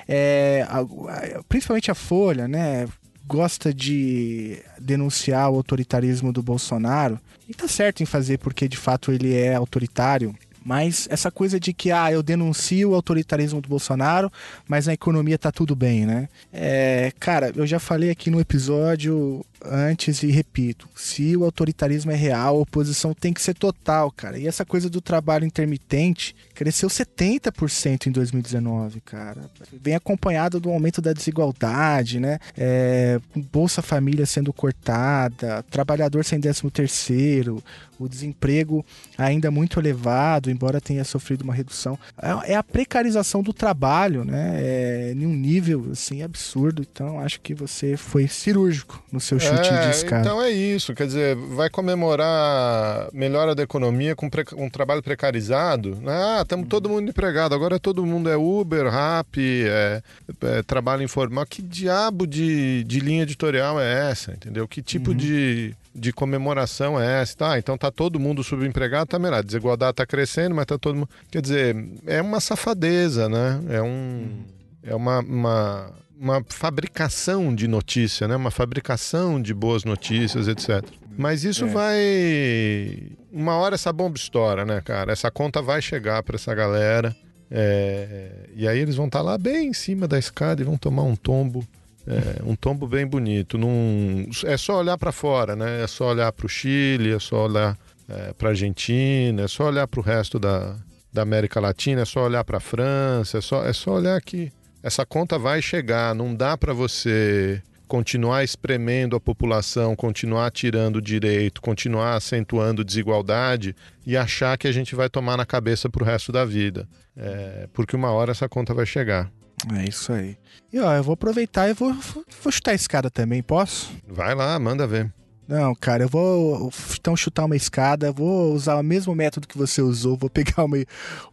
é, 0.07 0.65
a, 0.67 0.79
a, 0.79 1.43
principalmente 1.47 1.91
a 1.91 1.95
Folha, 1.95 2.47
né? 2.47 2.87
gosta 3.25 3.73
de 3.73 4.61
denunciar 4.79 5.49
o 5.49 5.55
autoritarismo 5.55 6.33
do 6.33 6.43
Bolsonaro, 6.43 7.19
e 7.47 7.53
tá 7.53 7.67
certo 7.67 8.03
em 8.03 8.05
fazer 8.05 8.37
porque 8.37 8.67
de 8.67 8.77
fato 8.77 9.11
ele 9.11 9.33
é 9.33 9.55
autoritário, 9.55 10.35
mas 10.63 11.07
essa 11.09 11.29
coisa 11.29 11.59
de 11.59 11.73
que, 11.73 11.91
ah, 11.91 12.11
eu 12.11 12.23
denuncio 12.23 12.91
o 12.91 12.95
autoritarismo 12.95 13.61
do 13.61 13.69
Bolsonaro, 13.69 14.31
mas 14.67 14.87
na 14.87 14.93
economia 14.93 15.37
tá 15.37 15.51
tudo 15.51 15.75
bem, 15.75 16.05
né? 16.05 16.29
É, 16.51 17.11
cara, 17.19 17.51
eu 17.55 17.65
já 17.65 17.79
falei 17.79 18.09
aqui 18.09 18.29
no 18.29 18.39
episódio 18.39 19.45
antes 19.65 20.23
e 20.23 20.31
repito, 20.31 20.89
se 20.95 21.35
o 21.37 21.43
autoritarismo 21.43 22.11
é 22.11 22.15
real, 22.15 22.57
a 22.57 22.59
oposição 22.59 23.13
tem 23.13 23.33
que 23.33 23.41
ser 23.41 23.53
total, 23.53 24.11
cara. 24.11 24.37
E 24.37 24.47
essa 24.47 24.65
coisa 24.65 24.89
do 24.89 24.99
trabalho 25.01 25.45
intermitente 25.45 26.35
cresceu 26.53 26.89
70% 26.89 28.07
em 28.07 28.11
2019, 28.11 29.01
cara. 29.01 29.49
Vem 29.71 29.95
acompanhado 29.95 30.59
do 30.59 30.69
aumento 30.69 31.01
da 31.01 31.13
desigualdade, 31.13 32.19
né? 32.19 32.39
É, 32.57 33.19
Bolsa 33.51 33.81
Família 33.81 34.25
sendo 34.25 34.51
cortada, 34.51 35.63
trabalhador 35.69 36.25
sem 36.25 36.39
décimo 36.39 36.69
terceiro, 36.69 37.63
o 38.03 38.09
desemprego 38.09 38.85
ainda 39.17 39.49
muito 39.51 39.79
elevado, 39.79 40.49
embora 40.49 40.81
tenha 40.81 41.03
sofrido 41.03 41.43
uma 41.43 41.53
redução. 41.53 41.97
É, 42.21 42.53
é 42.53 42.55
a 42.55 42.63
precarização 42.63 43.41
do 43.41 43.53
trabalho, 43.53 44.23
né? 44.23 44.59
É, 44.61 45.13
em 45.15 45.25
um 45.25 45.33
nível 45.33 45.89
assim 45.91 46.21
absurdo. 46.21 46.85
Então 46.89 47.19
acho 47.19 47.39
que 47.41 47.53
você 47.53 47.97
foi 47.97 48.27
cirúrgico 48.27 49.03
no 49.11 49.19
seu 49.19 49.39
chute 49.39 49.69
é, 49.69 49.81
de 49.81 49.95
escada. 49.95 50.21
Então 50.21 50.41
é 50.41 50.49
isso, 50.49 50.93
quer 50.93 51.07
dizer, 51.07 51.35
vai 51.35 51.69
comemorar 51.69 53.09
melhora 53.13 53.55
da 53.55 53.63
economia 53.63 54.15
com 54.15 54.29
um 54.57 54.69
trabalho 54.69 55.01
precarizado. 55.01 56.01
Ah, 56.05 56.39
estamos 56.41 56.67
todo 56.67 56.89
mundo 56.89 57.09
empregado, 57.09 57.55
agora 57.55 57.79
todo 57.79 58.05
mundo 58.05 58.29
é 58.29 58.35
Uber, 58.35 58.89
Rap, 58.89 59.37
é, 59.39 60.01
é 60.41 60.63
trabalho 60.63 61.03
informal. 61.03 61.45
Que 61.45 61.61
diabo 61.61 62.25
de, 62.25 62.83
de 62.83 62.99
linha 62.99 63.23
editorial 63.23 63.79
é 63.79 64.11
essa, 64.11 64.31
entendeu? 64.31 64.67
Que 64.67 64.81
tipo 64.81 65.11
uhum. 65.11 65.17
de 65.17 65.75
de 65.93 66.11
comemoração 66.11 66.99
é 66.99 67.21
essa? 67.21 67.37
Tá, 67.37 67.59
então 67.59 67.77
tá 67.77 67.91
todo 67.91 68.19
mundo 68.19 68.43
subempregado, 68.43 69.07
tá 69.07 69.19
melhor. 69.19 69.39
A 69.39 69.41
desigualdade 69.41 69.95
tá 69.95 70.05
crescendo, 70.05 70.55
mas 70.55 70.65
tá 70.65 70.77
todo 70.77 70.95
mundo. 70.95 71.09
Quer 71.29 71.41
dizer, 71.41 71.75
é 72.05 72.21
uma 72.21 72.39
safadeza, 72.39 73.29
né? 73.29 73.61
É 73.69 73.81
um. 73.81 74.43
É 74.81 74.93
uma, 74.95 75.19
uma, 75.19 75.91
uma 76.19 76.45
fabricação 76.49 77.53
de 77.55 77.67
notícia, 77.67 78.27
né? 78.27 78.35
Uma 78.35 78.51
fabricação 78.51 79.41
de 79.41 79.53
boas 79.53 79.83
notícias, 79.83 80.47
etc. 80.47 80.83
Mas 81.17 81.43
isso 81.43 81.65
é. 81.65 81.67
vai. 81.67 83.03
Uma 83.31 83.55
hora 83.55 83.75
essa 83.75 83.93
bomba 83.93 84.17
estoura, 84.17 84.65
né, 84.65 84.81
cara? 84.81 85.11
Essa 85.11 85.31
conta 85.31 85.61
vai 85.61 85.81
chegar 85.81 86.21
para 86.23 86.35
essa 86.35 86.53
galera. 86.53 87.15
É... 87.49 88.49
E 88.55 88.67
aí 88.67 88.79
eles 88.79 88.95
vão 88.95 89.05
estar 89.05 89.19
tá 89.19 89.23
lá 89.23 89.37
bem 89.37 89.67
em 89.67 89.73
cima 89.73 90.07
da 90.07 90.17
escada 90.17 90.61
e 90.61 90.65
vão 90.65 90.77
tomar 90.77 91.03
um 91.03 91.15
tombo 91.15 91.65
é, 92.07 92.41
um 92.43 92.55
tombo 92.55 92.87
bem 92.87 93.05
bonito. 93.05 93.57
Num, 93.57 94.29
é 94.45 94.57
só 94.57 94.79
olhar 94.79 94.97
para 94.97 95.11
fora, 95.11 95.55
né? 95.55 95.83
É 95.83 95.87
só 95.87 96.09
olhar 96.09 96.31
para 96.31 96.45
o 96.45 96.49
Chile, 96.49 97.13
é 97.13 97.19
só 97.19 97.45
olhar 97.45 97.77
é, 98.09 98.33
para 98.33 98.49
a 98.49 98.51
Argentina, 98.51 99.43
é 99.43 99.47
só 99.47 99.67
olhar 99.67 99.87
para 99.87 99.99
o 99.99 100.03
resto 100.03 100.37
da, 100.39 100.75
da 101.11 101.21
América 101.21 101.59
Latina, 101.59 102.01
é 102.01 102.05
só 102.05 102.25
olhar 102.25 102.43
para 102.43 102.57
a 102.57 102.61
França, 102.61 103.37
é 103.37 103.41
só, 103.41 103.65
é 103.65 103.73
só 103.73 103.91
olhar 103.91 104.21
que 104.21 104.51
essa 104.81 105.05
conta 105.05 105.39
vai 105.39 105.61
chegar. 105.61 106.13
Não 106.13 106.35
dá 106.35 106.57
para 106.57 106.73
você 106.73 107.61
continuar 107.87 108.43
espremendo 108.43 109.15
a 109.15 109.19
população, 109.19 109.95
continuar 109.95 110.49
tirando 110.51 111.01
direito, 111.01 111.61
continuar 111.61 112.15
acentuando 112.15 112.83
desigualdade 112.83 113.75
e 114.05 114.17
achar 114.17 114.57
que 114.57 114.67
a 114.67 114.71
gente 114.71 114.95
vai 114.95 115.09
tomar 115.09 115.37
na 115.37 115.45
cabeça 115.45 115.89
para 115.89 116.03
o 116.03 116.05
resto 116.05 116.31
da 116.31 116.43
vida. 116.43 116.87
É, 117.15 117.67
porque 117.71 117.95
uma 117.95 118.11
hora 118.11 118.31
essa 118.31 118.49
conta 118.49 118.73
vai 118.73 118.85
chegar. 118.85 119.31
É 119.75 119.87
isso 119.87 120.11
aí. 120.11 120.37
E 120.71 120.79
ó, 120.79 120.93
eu 120.93 121.03
vou 121.03 121.13
aproveitar 121.13 121.69
e 121.69 121.73
vou, 121.73 121.93
vou 121.93 122.51
chutar 122.51 122.71
a 122.71 122.75
escada 122.75 123.09
também, 123.09 123.41
posso? 123.41 123.91
Vai 124.07 124.35
lá, 124.35 124.57
manda 124.59 124.85
ver. 124.87 125.13
Não, 125.47 125.75
cara, 125.75 126.03
eu 126.03 126.09
vou 126.09 126.71
então 126.97 127.15
chutar 127.15 127.45
uma 127.45 127.55
escada, 127.55 128.11
vou 128.11 128.53
usar 128.53 128.75
o 128.77 128.83
mesmo 128.83 129.13
método 129.13 129.47
que 129.47 129.57
você 129.57 129.81
usou, 129.81 130.17
vou 130.17 130.29
pegar 130.29 130.63
uma, 130.63 130.77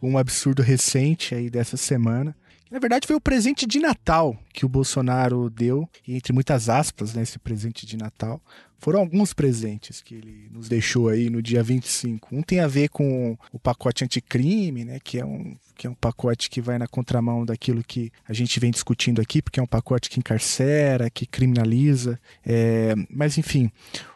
um 0.02 0.18
absurdo 0.18 0.62
recente 0.62 1.34
aí 1.34 1.48
dessa 1.48 1.76
semana. 1.76 2.34
Na 2.70 2.78
verdade, 2.78 3.06
foi 3.06 3.16
o 3.16 3.20
presente 3.20 3.66
de 3.66 3.80
Natal 3.80 4.36
que 4.52 4.64
o 4.64 4.68
Bolsonaro 4.68 5.50
deu, 5.50 5.88
e 6.06 6.14
entre 6.14 6.32
muitas 6.32 6.68
aspas, 6.68 7.14
né, 7.14 7.22
esse 7.22 7.38
presente 7.38 7.84
de 7.84 7.96
Natal, 7.96 8.40
foram 8.78 9.00
alguns 9.00 9.34
presentes 9.34 10.00
que 10.00 10.14
ele 10.14 10.48
nos 10.50 10.68
deixou 10.68 11.08
aí 11.08 11.28
no 11.28 11.42
dia 11.42 11.62
25. 11.62 12.28
Um 12.32 12.42
tem 12.42 12.60
a 12.60 12.66
ver 12.66 12.88
com 12.88 13.36
o 13.52 13.58
pacote 13.58 14.04
anticrime, 14.04 14.84
né, 14.84 14.98
que 15.02 15.18
é 15.18 15.24
um 15.24 15.56
que 15.80 15.86
é 15.86 15.90
um 15.90 15.94
pacote 15.94 16.50
que 16.50 16.60
vai 16.60 16.76
na 16.76 16.86
contramão 16.86 17.46
daquilo 17.46 17.82
que 17.82 18.12
a 18.28 18.34
gente 18.34 18.60
vem 18.60 18.70
discutindo 18.70 19.18
aqui, 19.18 19.40
porque 19.40 19.58
é 19.58 19.62
um 19.62 19.66
pacote 19.66 20.10
que 20.10 20.18
encarcera, 20.18 21.08
que 21.08 21.24
criminaliza. 21.24 22.20
É, 22.44 22.94
mas, 23.08 23.38
enfim, 23.38 23.70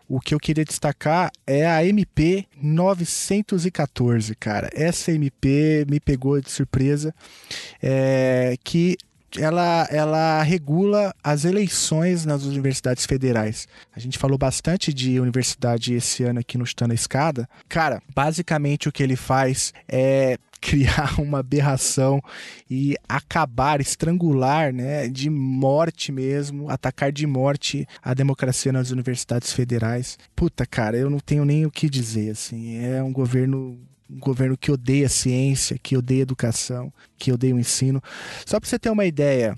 o 0.09 0.21
que 0.21 0.35
eu 0.35 0.41
queria 0.41 0.65
destacar 0.65 1.31
é 1.47 1.67
a 1.67 1.85
MP 1.85 2.47
914, 2.61 4.35
cara. 4.35 4.71
Essa 4.73 5.13
MP 5.13 5.87
me 5.89 5.99
pegou 5.99 6.41
de 6.41 6.51
surpresa, 6.51 7.15
é, 7.83 8.57
que 8.63 8.97
ela, 9.39 9.87
ela 9.91 10.43
regula 10.43 11.15
as 11.23 11.45
eleições 11.45 12.25
nas 12.25 12.45
universidades 12.45 13.05
federais. 13.05 13.67
A 13.95 14.01
gente 14.01 14.19
falou 14.19 14.39
bastante 14.39 14.93
de 14.93 15.19
universidade 15.19 15.95
esse 15.95 16.23
ano 16.23 16.41
aqui 16.41 16.57
no 16.57 16.67
Chutando 16.67 16.95
Escada. 16.95 17.49
Cara, 17.69 18.03
basicamente 18.15 18.89
o 18.89 18.93
que 18.93 19.03
ele 19.03 19.17
faz 19.17 19.73
é 19.89 20.39
criar 20.65 21.21
uma 21.21 21.41
aberração 21.41 22.23
e 22.71 22.97
acabar, 23.07 23.83
estrangular, 23.83 24.73
né, 24.73 25.09
de 25.09 25.29
morte 25.29 26.11
mesmo, 26.11 26.71
atacar 26.71 27.13
de 27.13 27.27
morte 27.27 27.87
a 28.03 28.15
democracia 28.15 28.73
nas 28.73 28.91
universidades 28.91 29.53
federais. 29.53 30.19
Puta, 30.35 30.65
cara, 30.65 30.97
eu 30.97 31.11
não 31.11 31.19
tenho 31.19 31.45
nem 31.45 31.67
o 31.67 31.71
que 31.71 31.89
dizer, 31.89 32.31
assim, 32.31 32.79
é 32.79 33.03
um 33.03 33.13
governo 33.13 33.79
um 34.09 34.19
governo 34.19 34.57
que 34.57 34.71
odeia 34.71 35.09
ciência, 35.09 35.79
que 35.83 35.97
odeia 35.97 36.23
educação, 36.23 36.93
que 37.19 37.33
odeia 37.33 37.55
o 37.55 37.59
ensino. 37.59 38.03
Só 38.45 38.61
para 38.61 38.69
você 38.69 38.79
ter 38.79 38.91
uma 38.91 39.07
ideia, 39.07 39.57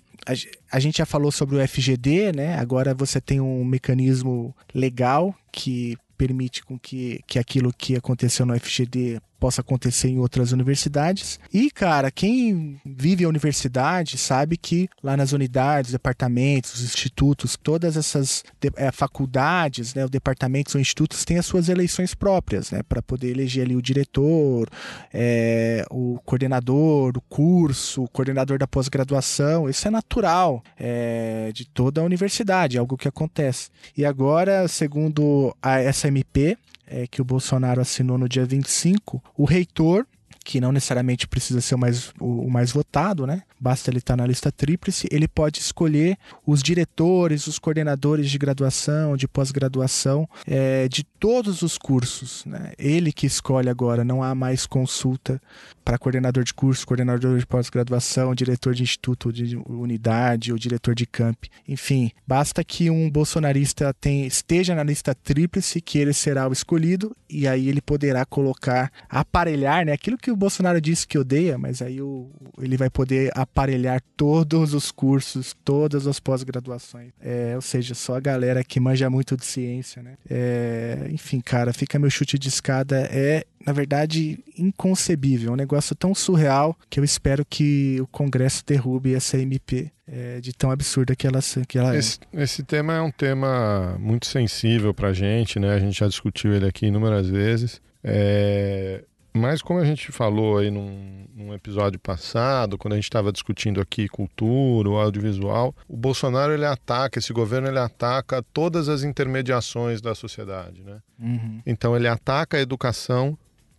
a, 0.70 0.80
gente 0.80 0.98
já 0.98 1.06
falou 1.06 1.30
sobre 1.30 1.56
o 1.56 1.68
FGD, 1.68 2.32
né? 2.32 2.58
Agora 2.58 2.94
você 2.94 3.20
tem 3.20 3.40
um 3.40 3.64
mecanismo 3.64 4.54
legal 4.74 5.34
que 5.52 5.96
permite 6.16 6.64
com 6.64 6.78
que, 6.78 7.20
que 7.26 7.38
aquilo 7.38 7.72
que 7.72 7.94
aconteceu 7.94 8.46
no 8.46 8.58
FGD 8.58 9.20
possa 9.38 9.60
acontecer 9.60 10.08
em 10.08 10.18
outras 10.18 10.52
universidades. 10.52 11.38
E, 11.52 11.70
cara, 11.70 12.10
quem 12.10 12.80
vive 12.84 13.24
a 13.24 13.28
universidade 13.28 14.18
sabe 14.18 14.56
que 14.56 14.88
lá 15.02 15.16
nas 15.16 15.32
unidades, 15.32 15.92
departamentos, 15.92 16.82
institutos, 16.82 17.56
todas 17.56 17.96
essas 17.96 18.44
é, 18.76 18.90
faculdades, 18.90 19.94
né, 19.94 20.04
os 20.04 20.10
departamentos 20.10 20.74
ou 20.74 20.80
institutos 20.80 21.24
têm 21.24 21.38
as 21.38 21.46
suas 21.46 21.68
eleições 21.68 22.14
próprias, 22.14 22.70
né, 22.70 22.82
para 22.82 23.02
poder 23.02 23.30
eleger 23.30 23.64
ali 23.64 23.76
o 23.76 23.82
diretor, 23.82 24.68
é, 25.12 25.84
o 25.90 26.18
coordenador 26.24 27.12
do 27.12 27.20
curso, 27.20 28.04
o 28.04 28.08
coordenador 28.08 28.58
da 28.58 28.66
pós-graduação. 28.66 29.68
Isso 29.68 29.86
é 29.86 29.90
natural 29.90 30.62
é, 30.78 31.50
de 31.52 31.66
toda 31.66 32.00
a 32.00 32.04
universidade, 32.04 32.76
é 32.76 32.80
algo 32.80 32.96
que 32.96 33.08
acontece. 33.08 33.68
E 33.96 34.04
agora, 34.04 34.66
segundo 34.68 35.54
a 35.62 35.80
SMP, 35.92 36.56
é, 36.86 37.06
que 37.06 37.20
o 37.20 37.24
Bolsonaro 37.24 37.80
assinou 37.80 38.16
no 38.16 38.28
dia 38.28 38.44
25, 38.44 39.22
o 39.36 39.44
reitor 39.44 40.06
que 40.46 40.60
não 40.60 40.70
necessariamente 40.70 41.26
precisa 41.26 41.60
ser 41.60 41.74
o 41.74 41.78
mais, 41.78 42.12
o, 42.20 42.48
mais 42.48 42.70
votado, 42.70 43.26
né? 43.26 43.42
Basta 43.58 43.90
ele 43.90 43.98
estar 43.98 44.16
na 44.16 44.24
lista 44.24 44.52
tríplice, 44.52 45.08
ele 45.10 45.26
pode 45.26 45.58
escolher 45.58 46.16
os 46.46 46.62
diretores, 46.62 47.48
os 47.48 47.58
coordenadores 47.58 48.30
de 48.30 48.38
graduação, 48.38 49.16
de 49.16 49.26
pós-graduação, 49.26 50.28
é, 50.46 50.86
de 50.86 51.04
todos 51.18 51.62
os 51.62 51.78
cursos. 51.78 52.44
Né? 52.44 52.72
Ele 52.78 53.12
que 53.12 53.26
escolhe 53.26 53.68
agora, 53.68 54.04
não 54.04 54.22
há 54.22 54.34
mais 54.34 54.66
consulta 54.66 55.40
para 55.84 55.98
coordenador 55.98 56.42
de 56.42 56.52
curso, 56.52 56.86
coordenador 56.86 57.38
de 57.38 57.46
pós-graduação, 57.46 58.34
diretor 58.34 58.74
de 58.74 58.82
instituto, 58.82 59.32
de 59.32 59.56
unidade 59.56 60.52
ou 60.52 60.58
diretor 60.58 60.94
de 60.94 61.06
camp. 61.06 61.44
Enfim, 61.68 62.10
basta 62.26 62.64
que 62.64 62.90
um 62.90 63.08
bolsonarista 63.08 63.94
tem, 63.94 64.26
esteja 64.26 64.74
na 64.74 64.82
lista 64.82 65.14
tríplice 65.14 65.80
que 65.80 65.98
ele 65.98 66.12
será 66.12 66.48
o 66.48 66.52
escolhido 66.52 67.16
e 67.28 67.46
aí 67.46 67.68
ele 67.68 67.80
poderá 67.80 68.24
colocar, 68.24 68.90
aparelhar, 69.08 69.84
né? 69.84 69.92
Aquilo 69.92 70.18
que 70.18 70.30
o 70.30 70.36
Bolsonaro 70.36 70.80
disse 70.80 71.06
que 71.06 71.18
odeia, 71.18 71.56
mas 71.56 71.80
aí 71.80 72.00
o, 72.00 72.30
ele 72.58 72.76
vai 72.76 72.90
poder 72.90 73.30
aparelhar 73.34 74.02
todos 74.16 74.74
os 74.74 74.90
cursos, 74.90 75.54
todas 75.64 76.06
as 76.06 76.18
pós-graduações. 76.18 77.12
É, 77.20 77.52
ou 77.54 77.62
seja, 77.62 77.94
só 77.94 78.16
a 78.16 78.20
galera 78.20 78.64
que 78.64 78.80
manja 78.80 79.08
muito 79.08 79.36
de 79.36 79.44
ciência, 79.44 80.02
né? 80.02 80.14
É, 80.28 81.05
enfim, 81.10 81.40
cara, 81.40 81.72
fica 81.72 81.98
meu 81.98 82.10
chute 82.10 82.38
de 82.38 82.48
escada. 82.48 83.08
É, 83.10 83.44
na 83.64 83.72
verdade, 83.72 84.38
inconcebível. 84.56 85.50
É 85.50 85.52
um 85.52 85.56
negócio 85.56 85.94
tão 85.94 86.14
surreal 86.14 86.76
que 86.88 87.00
eu 87.00 87.04
espero 87.04 87.44
que 87.44 87.98
o 88.00 88.06
Congresso 88.06 88.64
derrube 88.66 89.14
essa 89.14 89.38
MP 89.38 89.90
é, 90.06 90.40
de 90.40 90.52
tão 90.52 90.70
absurda 90.70 91.16
que 91.16 91.26
ela, 91.26 91.40
que 91.66 91.78
ela 91.78 91.96
esse, 91.96 92.18
é. 92.32 92.42
Esse 92.42 92.62
tema 92.62 92.94
é 92.94 93.00
um 93.00 93.10
tema 93.10 93.96
muito 93.98 94.26
sensível 94.26 94.94
pra 94.94 95.12
gente, 95.12 95.58
né? 95.58 95.74
A 95.74 95.78
gente 95.78 95.98
já 95.98 96.06
discutiu 96.06 96.52
ele 96.52 96.66
aqui 96.66 96.86
inúmeras 96.86 97.28
vezes. 97.28 97.80
É, 98.04 99.02
mas 99.36 99.60
como 99.60 99.78
a 99.78 99.84
gente 99.84 100.10
falou 100.10 100.58
aí 100.58 100.70
num, 100.70 101.26
num 101.34 101.54
episódio 101.54 102.00
passado, 102.00 102.78
quando 102.78 102.94
a 102.94 102.96
gente 102.96 103.04
estava 103.04 103.30
discutindo 103.30 103.80
aqui 103.80 104.08
cultura, 104.08 104.88
o 104.88 104.96
audiovisual, 104.96 105.74
o 105.86 105.96
Bolsonaro 105.96 106.52
ele 106.52 106.64
ataca, 106.64 107.18
esse 107.18 107.32
governo 107.32 107.68
ele 107.68 107.78
ataca 107.78 108.42
todas 108.52 108.88
as 108.88 109.02
intermediações 109.02 110.00
da 110.00 110.14
sociedade, 110.14 110.82
né? 110.82 111.00
Uhum. 111.18 111.60
Então 111.66 111.94
ele 111.94 112.08
ataca 112.08 112.56
a 112.56 112.60
educação, 112.60 113.38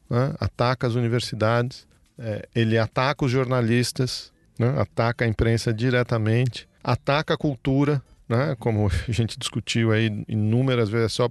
né? 0.10 0.34
ataca 0.40 0.88
as 0.88 0.94
universidades, 0.94 1.88
é, 2.18 2.48
ele 2.56 2.78
ataca 2.78 3.26
os 3.26 3.32
jornalistas, 3.32 4.32
né? 4.58 4.76
ataca 4.80 5.26
a 5.26 5.28
imprensa 5.28 5.74
diretamente, 5.74 6.68
ataca 6.84 7.34
a 7.34 7.38
cultura, 7.38 8.02
né? 8.30 8.56
Como 8.60 8.90
a 9.08 9.12
gente 9.12 9.40
discutiu 9.40 9.92
aí 9.92 10.24
inúmeras 10.28 10.90
vezes, 10.90 11.06
é 11.06 11.10
só 11.10 11.30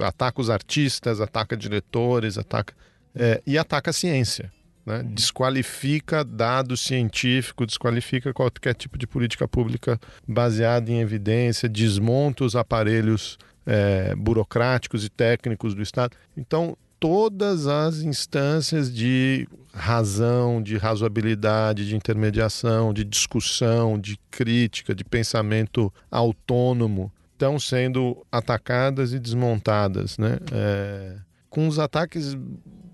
ataca 0.00 0.40
os 0.40 0.50
artistas, 0.50 1.20
ataca 1.20 1.56
diretores, 1.56 2.38
ataca 2.38 2.74
é, 3.14 3.42
e 3.46 3.58
ataca 3.58 3.90
a 3.90 3.92
ciência. 3.92 4.50
Né? 4.84 5.02
Desqualifica 5.04 6.24
dados 6.24 6.80
científicos, 6.80 7.66
desqualifica 7.66 8.32
qualquer 8.32 8.74
tipo 8.74 8.96
de 8.96 9.06
política 9.06 9.46
pública 9.46 10.00
baseada 10.26 10.90
em 10.90 11.00
evidência, 11.00 11.68
desmonta 11.68 12.44
os 12.44 12.56
aparelhos 12.56 13.38
é, 13.66 14.14
burocráticos 14.14 15.04
e 15.04 15.10
técnicos 15.10 15.74
do 15.74 15.82
Estado. 15.82 16.16
Então, 16.36 16.76
todas 16.98 17.66
as 17.66 17.98
instâncias 17.98 18.92
de 18.92 19.46
razão, 19.74 20.62
de 20.62 20.76
razoabilidade, 20.76 21.86
de 21.86 21.94
intermediação, 21.94 22.92
de 22.92 23.04
discussão, 23.04 23.98
de 23.98 24.18
crítica, 24.30 24.94
de 24.94 25.04
pensamento 25.04 25.92
autônomo 26.10 27.12
estão 27.32 27.58
sendo 27.58 28.26
atacadas 28.32 29.12
e 29.12 29.18
desmontadas, 29.18 30.18
né? 30.18 30.38
É, 30.50 31.16
com 31.48 31.68
os 31.68 31.78
ataques 31.78 32.36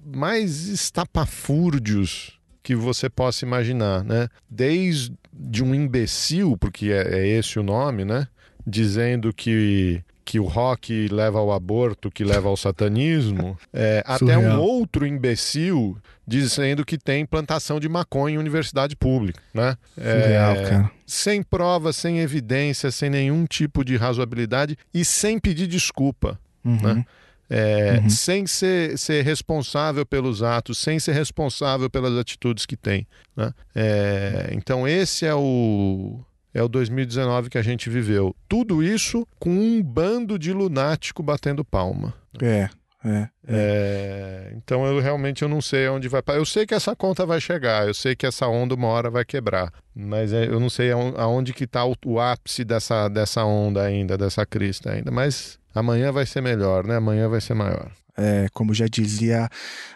mais 0.04 0.66
estapafúrdios 0.66 2.38
que 2.62 2.74
você 2.74 3.10
possa 3.10 3.44
imaginar, 3.44 4.02
né? 4.02 4.28
Desde 4.48 5.62
um 5.62 5.74
imbecil, 5.74 6.56
porque 6.58 6.90
é, 6.90 7.18
é 7.18 7.26
esse 7.26 7.58
o 7.58 7.62
nome, 7.62 8.04
né? 8.04 8.26
Dizendo 8.66 9.32
que 9.32 10.02
que 10.24 10.40
o 10.40 10.44
rock 10.44 11.06
leva 11.08 11.38
ao 11.38 11.52
aborto, 11.52 12.10
que 12.10 12.24
leva 12.24 12.48
ao 12.48 12.56
satanismo, 12.56 13.58
é, 13.70 14.02
até 14.06 14.38
um 14.38 14.58
outro 14.58 15.06
imbecil 15.06 15.98
dizendo 16.26 16.84
que 16.84 16.96
tem 16.96 17.26
plantação 17.26 17.78
de 17.78 17.88
maconha 17.88 18.36
em 18.36 18.38
universidade 18.38 18.96
pública, 18.96 19.38
né? 19.52 19.76
Surreal, 19.94 20.54
é, 20.54 20.62
cara. 20.62 20.90
Sem 21.06 21.42
prova, 21.42 21.92
sem 21.92 22.20
evidência, 22.20 22.90
sem 22.90 23.10
nenhum 23.10 23.44
tipo 23.44 23.84
de 23.84 23.96
razoabilidade 23.96 24.78
e 24.94 25.04
sem 25.04 25.38
pedir 25.38 25.66
desculpa, 25.66 26.40
uhum. 26.64 26.80
né? 26.80 27.04
É, 27.48 28.00
uhum. 28.02 28.10
sem 28.10 28.46
ser, 28.46 28.98
ser 28.98 29.22
responsável 29.22 30.04
pelos 30.06 30.42
atos, 30.42 30.78
sem 30.78 30.98
ser 30.98 31.12
responsável 31.12 31.90
pelas 31.90 32.16
atitudes 32.16 32.64
que 32.64 32.76
tem. 32.76 33.06
Né? 33.36 33.52
É, 33.74 34.50
então, 34.52 34.88
esse 34.88 35.26
é 35.26 35.34
o, 35.34 36.20
é 36.52 36.62
o 36.62 36.68
2019 36.68 37.50
que 37.50 37.58
a 37.58 37.62
gente 37.62 37.90
viveu. 37.90 38.34
Tudo 38.48 38.82
isso 38.82 39.26
com 39.38 39.50
um 39.50 39.82
bando 39.82 40.38
de 40.38 40.52
lunático 40.52 41.22
batendo 41.22 41.64
palma. 41.64 42.14
É. 42.40 42.68
É, 43.04 43.10
é. 43.10 43.28
é, 43.48 44.52
então 44.56 44.86
eu 44.86 44.98
realmente 44.98 45.42
eu 45.42 45.48
não 45.48 45.60
sei 45.60 45.86
onde 45.88 46.08
vai. 46.08 46.22
Eu 46.28 46.46
sei 46.46 46.64
que 46.64 46.72
essa 46.72 46.96
conta 46.96 47.26
vai 47.26 47.38
chegar, 47.38 47.86
eu 47.86 47.92
sei 47.92 48.16
que 48.16 48.24
essa 48.24 48.48
onda 48.48 48.74
uma 48.74 48.88
hora 48.88 49.10
vai 49.10 49.26
quebrar, 49.26 49.70
mas 49.94 50.32
é, 50.32 50.46
eu 50.46 50.58
não 50.58 50.70
sei 50.70 50.90
aonde 50.90 51.52
que 51.52 51.64
está 51.64 51.84
o, 51.84 51.94
o, 52.06 52.18
ápice 52.18 52.64
dessa, 52.64 53.08
dessa 53.08 53.44
onda 53.44 53.82
ainda, 53.82 54.16
dessa 54.16 54.46
crista 54.46 54.92
ainda. 54.92 55.10
Mas 55.10 55.58
amanhã 55.74 56.12
vai 56.12 56.26
ser 56.26 56.40
melhor, 56.40 56.86
né? 56.86 56.96
Amanhã 56.96 57.28
vai 57.28 57.40
ser 57.40 57.54
maior 57.54 57.90
é, 58.16 58.48
como 58.52 58.72
já 58.72 58.86
dizia 58.86 59.48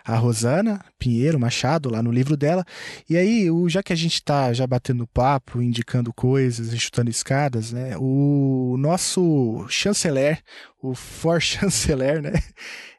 a 0.05 0.17
Rosana 0.17 0.85
Pinheiro 0.99 1.39
Machado 1.39 1.91
lá 1.91 2.03
no 2.03 2.11
livro 2.11 2.37
dela. 2.37 2.65
E 3.09 3.17
aí, 3.17 3.51
o, 3.51 3.69
já 3.69 3.83
que 3.83 3.93
a 3.93 3.97
gente 3.97 4.15
está 4.15 4.53
já 4.53 4.67
batendo 4.67 5.07
papo, 5.07 5.63
indicando 5.63 6.13
coisas, 6.13 6.77
chutando 6.79 7.11
escadas, 7.11 7.73
né? 7.73 7.97
O 7.99 8.77
nosso 8.79 9.65
chanceler, 9.69 10.43
o 10.83 10.95
for 10.95 11.41
chanceler, 11.41 12.21
né? 12.21 12.33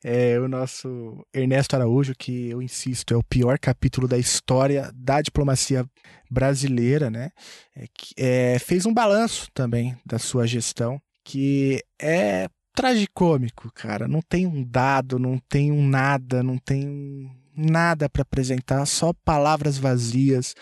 É 0.04 0.40
o 0.40 0.48
nosso 0.48 1.26
Ernesto 1.34 1.76
Araújo, 1.76 2.14
que 2.18 2.50
eu 2.50 2.62
insisto, 2.62 3.14
é 3.14 3.18
o 3.18 3.24
pior 3.24 3.60
capítulo 3.60 4.08
da 4.08 4.18
história 4.18 4.90
da 4.96 5.22
diplomacia 5.22 5.86
brasileira, 6.32 7.10
né? 7.10 7.32
É, 7.76 8.54
é, 8.56 8.60
fez 8.60 8.86
um 8.86 8.94
balanço 8.94 9.50
também 9.54 9.98
da 10.06 10.18
sua 10.18 10.48
gestão, 10.48 11.02
que 11.26 11.84
é 12.02 12.48
tragicômico, 12.80 13.70
cara. 13.74 14.08
Não 14.08 14.22
tem 14.22 14.48
um 14.48 14.64
dado, 14.64 15.20
não 15.20 15.38
tem 15.50 15.70
um 15.70 15.86
nada, 15.86 16.42
não 16.42 16.58
tem 16.58 17.30
nada 17.54 18.10
para 18.10 18.22
apresentar, 18.22 18.86
só 18.86 19.12
palavras 19.26 19.78
vazias, 19.78 20.56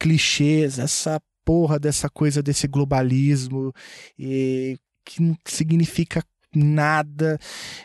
clichês, 0.00 0.78
essa 0.78 1.20
porra 1.44 1.78
dessa 1.78 2.08
coisa 2.08 2.42
desse 2.42 2.66
globalismo 2.66 3.70
e 4.18 4.78
que 5.04 5.20
não 5.20 5.36
significa 5.44 6.24
nada. 6.54 7.38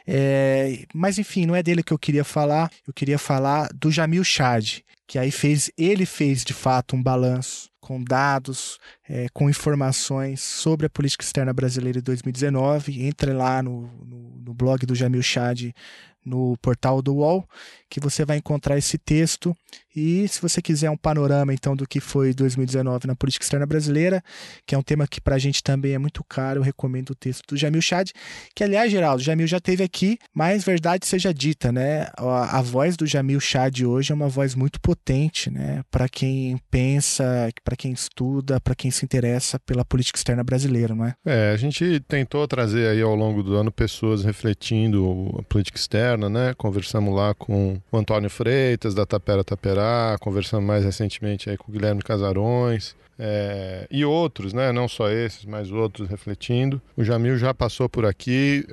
É, 0.08 0.86
mas 0.94 1.20
enfim, 1.20 1.46
não 1.46 1.54
é 1.54 1.62
dele 1.62 1.84
que 1.84 1.92
eu 1.92 2.00
queria 2.00 2.24
falar. 2.24 2.72
Eu 2.88 2.94
queria 2.94 3.20
falar 3.20 3.68
do 3.76 3.92
Jamil 3.92 4.24
Chad, 4.24 4.80
que 5.06 5.20
aí 5.20 5.30
fez, 5.30 5.70
ele 5.78 6.06
fez 6.06 6.46
de 6.46 6.54
fato 6.54 6.96
um 6.96 7.04
balanço 7.04 7.73
com 7.84 8.02
dados, 8.02 8.80
é, 9.08 9.28
com 9.34 9.50
informações 9.50 10.42
sobre 10.42 10.86
a 10.86 10.90
política 10.90 11.24
externa 11.24 11.52
brasileira 11.52 12.00
de 12.00 12.06
2019. 12.06 13.04
Entre 13.04 13.34
lá 13.34 13.62
no, 13.62 13.82
no, 14.06 14.42
no 14.46 14.54
blog 14.54 14.86
do 14.86 14.96
Jamil 14.96 15.22
Chad 15.22 15.72
no 16.26 16.58
portal 16.62 17.02
do 17.02 17.16
UOL, 17.16 17.48
que 17.90 18.00
você 18.00 18.26
vai 18.26 18.38
encontrar 18.38 18.78
esse 18.78 18.98
texto. 18.98 19.56
E 19.96 20.28
se 20.28 20.42
você 20.42 20.62
quiser 20.62 20.90
um 20.90 20.98
panorama 20.98 21.54
então 21.54 21.76
do 21.76 21.88
que 21.88 22.00
foi 22.00 22.34
2019 22.34 23.06
na 23.06 23.16
política 23.16 23.46
externa 23.46 23.66
brasileira, 23.66 24.24
que 24.66 24.74
é 24.74 24.78
um 24.78 24.82
tema 24.82 25.08
que 25.08 25.22
para 25.22 25.36
a 25.36 25.40
gente 25.40 25.62
também 25.62 25.94
é 25.94 26.00
muito 26.00 26.24
caro, 26.24 26.60
eu 26.60 26.64
recomendo 26.64 27.12
o 27.12 27.16
texto 27.16 27.44
do 27.50 27.58
Jamil 27.58 27.82
Chad, 27.82 28.10
que 28.56 28.64
aliás, 28.64 28.92
Geraldo, 28.92 29.22
Jamil 29.22 29.46
já 29.46 29.60
teve 29.60 29.84
aqui, 29.84 30.18
mas 30.34 30.64
verdade 30.64 31.06
seja 31.06 31.32
dita, 31.32 31.72
né? 31.72 32.08
A, 32.18 32.58
a 32.58 32.62
voz 32.62 32.98
do 32.98 33.06
Jamil 33.06 33.40
Chad 33.40 33.82
hoje 33.82 34.12
é 34.12 34.16
uma 34.16 34.28
voz 34.28 34.56
muito 34.56 34.82
potente, 34.82 35.52
né? 35.52 35.84
Para 35.92 36.10
quem 36.10 36.58
pensa, 36.72 37.50
para 37.64 37.76
quem 37.76 37.92
estuda, 37.92 38.60
para 38.60 38.74
quem 38.74 38.90
se 38.90 39.06
interessa 39.06 39.60
pela 39.60 39.86
política 39.86 40.18
externa 40.18 40.44
brasileira, 40.44 40.96
não 40.96 41.06
é? 41.06 41.14
É, 41.26 41.52
a 41.52 41.58
gente 41.58 42.00
tentou 42.08 42.48
trazer 42.48 42.88
aí 42.88 43.02
ao 43.02 43.16
longo 43.16 43.44
do 43.44 43.56
ano 43.56 43.72
pessoas 43.72 44.24
refletindo 44.24 45.36
a 45.38 45.44
política 45.44 45.78
externa, 45.78 46.13
né? 46.18 46.54
Conversamos 46.58 47.16
lá 47.16 47.34
com 47.34 47.80
o 47.92 47.98
Antônio 47.98 48.30
Freitas, 48.30 48.94
da 48.94 49.06
Tapera 49.06 49.44
Taperá, 49.44 50.18
conversamos 50.20 50.66
mais 50.66 50.84
recentemente 50.84 51.50
aí 51.50 51.58
com 51.58 51.70
o 51.70 51.74
Guilherme 51.74 52.02
Casarões. 52.02 52.96
É, 53.18 53.88
e 53.92 54.04
outros, 54.04 54.54
né? 54.54 54.72
não 54.72 54.88
só 54.88 55.10
esses, 55.10 55.46
mas 55.46 55.72
outros 55.72 56.10
refletindo. 56.10 56.82
O 56.98 57.04
Jamil 57.04 57.38
já 57.38 57.54
passou 57.54 57.88
por 57.88 58.06
aqui, 58.06 58.66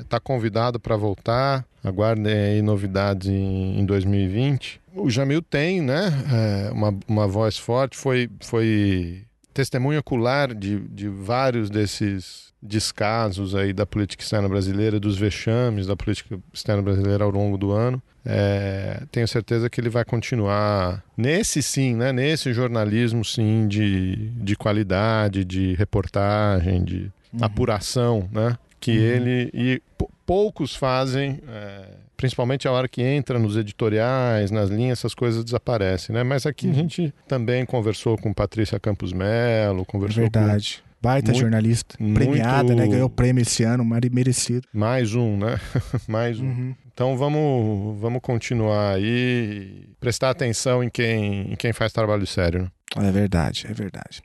está 0.00 0.16
é, 0.16 0.20
convidado 0.20 0.80
para 0.80 0.96
voltar. 0.96 1.64
Aguardem 1.82 2.32
aí 2.32 2.62
novidades 2.62 3.28
em, 3.28 3.78
em 3.78 3.84
2020. 3.84 4.80
O 4.96 5.10
Jamil 5.10 5.42
tem 5.42 5.80
né, 5.80 6.12
é, 6.32 6.72
uma, 6.72 6.96
uma 7.06 7.26
voz 7.26 7.58
forte, 7.58 7.96
foi, 7.96 8.28
foi 8.40 9.22
testemunha 9.52 10.00
ocular 10.00 10.54
de, 10.54 10.80
de 10.80 11.08
vários 11.08 11.68
desses 11.68 12.53
descasos 12.64 13.54
aí 13.54 13.74
da 13.74 13.84
política 13.84 14.22
externa 14.22 14.48
brasileira, 14.48 14.98
dos 14.98 15.18
vexames 15.18 15.86
da 15.86 15.94
política 15.94 16.38
externa 16.52 16.80
brasileira 16.80 17.22
ao 17.22 17.30
longo 17.30 17.58
do 17.58 17.70
ano. 17.70 18.02
É, 18.24 19.02
tenho 19.12 19.28
certeza 19.28 19.68
que 19.68 19.78
ele 19.78 19.90
vai 19.90 20.02
continuar 20.02 21.04
nesse 21.14 21.62
sim, 21.62 21.94
né? 21.94 22.10
Nesse 22.10 22.54
jornalismo 22.54 23.22
sim 23.22 23.68
de, 23.68 24.30
de 24.30 24.56
qualidade, 24.56 25.44
de 25.44 25.74
reportagem, 25.74 26.82
de 26.82 27.12
uhum. 27.34 27.40
apuração, 27.42 28.28
né? 28.32 28.56
Que 28.80 28.92
uhum. 28.92 29.04
ele 29.04 29.50
e 29.52 29.82
poucos 30.24 30.74
fazem. 30.74 31.40
É, 31.46 32.04
principalmente 32.16 32.66
a 32.66 32.72
hora 32.72 32.88
que 32.88 33.02
entra 33.02 33.38
nos 33.38 33.56
editoriais, 33.56 34.50
nas 34.50 34.70
linhas, 34.70 35.00
essas 35.00 35.14
coisas 35.14 35.44
desaparecem, 35.44 36.14
né? 36.14 36.22
Mas 36.22 36.46
aqui 36.46 36.66
uhum. 36.66 36.72
a 36.72 36.76
gente 36.76 37.14
também 37.28 37.66
conversou 37.66 38.16
com 38.16 38.32
Patrícia 38.32 38.80
Campos 38.80 39.12
Melo, 39.12 39.84
conversou 39.84 40.22
Verdade. 40.22 40.82
com 40.88 40.93
Baita 41.04 41.32
muito, 41.32 41.40
jornalista, 41.42 41.96
premiada, 41.98 42.64
muito... 42.64 42.76
né? 42.76 42.88
Ganhou 42.88 43.10
prêmio 43.10 43.42
esse 43.42 43.62
ano, 43.62 43.84
merecido. 44.10 44.66
Mais 44.72 45.14
um, 45.14 45.36
né? 45.36 45.60
Mais 46.08 46.40
um. 46.40 46.46
Uhum. 46.46 46.74
Então 46.94 47.14
vamos, 47.18 48.00
vamos 48.00 48.22
continuar 48.22 48.94
aí, 48.94 49.86
prestar 50.00 50.30
atenção 50.30 50.82
em 50.82 50.88
quem, 50.88 51.52
em 51.52 51.56
quem 51.56 51.74
faz 51.74 51.92
trabalho 51.92 52.26
sério. 52.26 52.70
Né? 52.96 53.08
É 53.08 53.12
verdade, 53.12 53.66
é 53.68 53.74
verdade. 53.74 54.22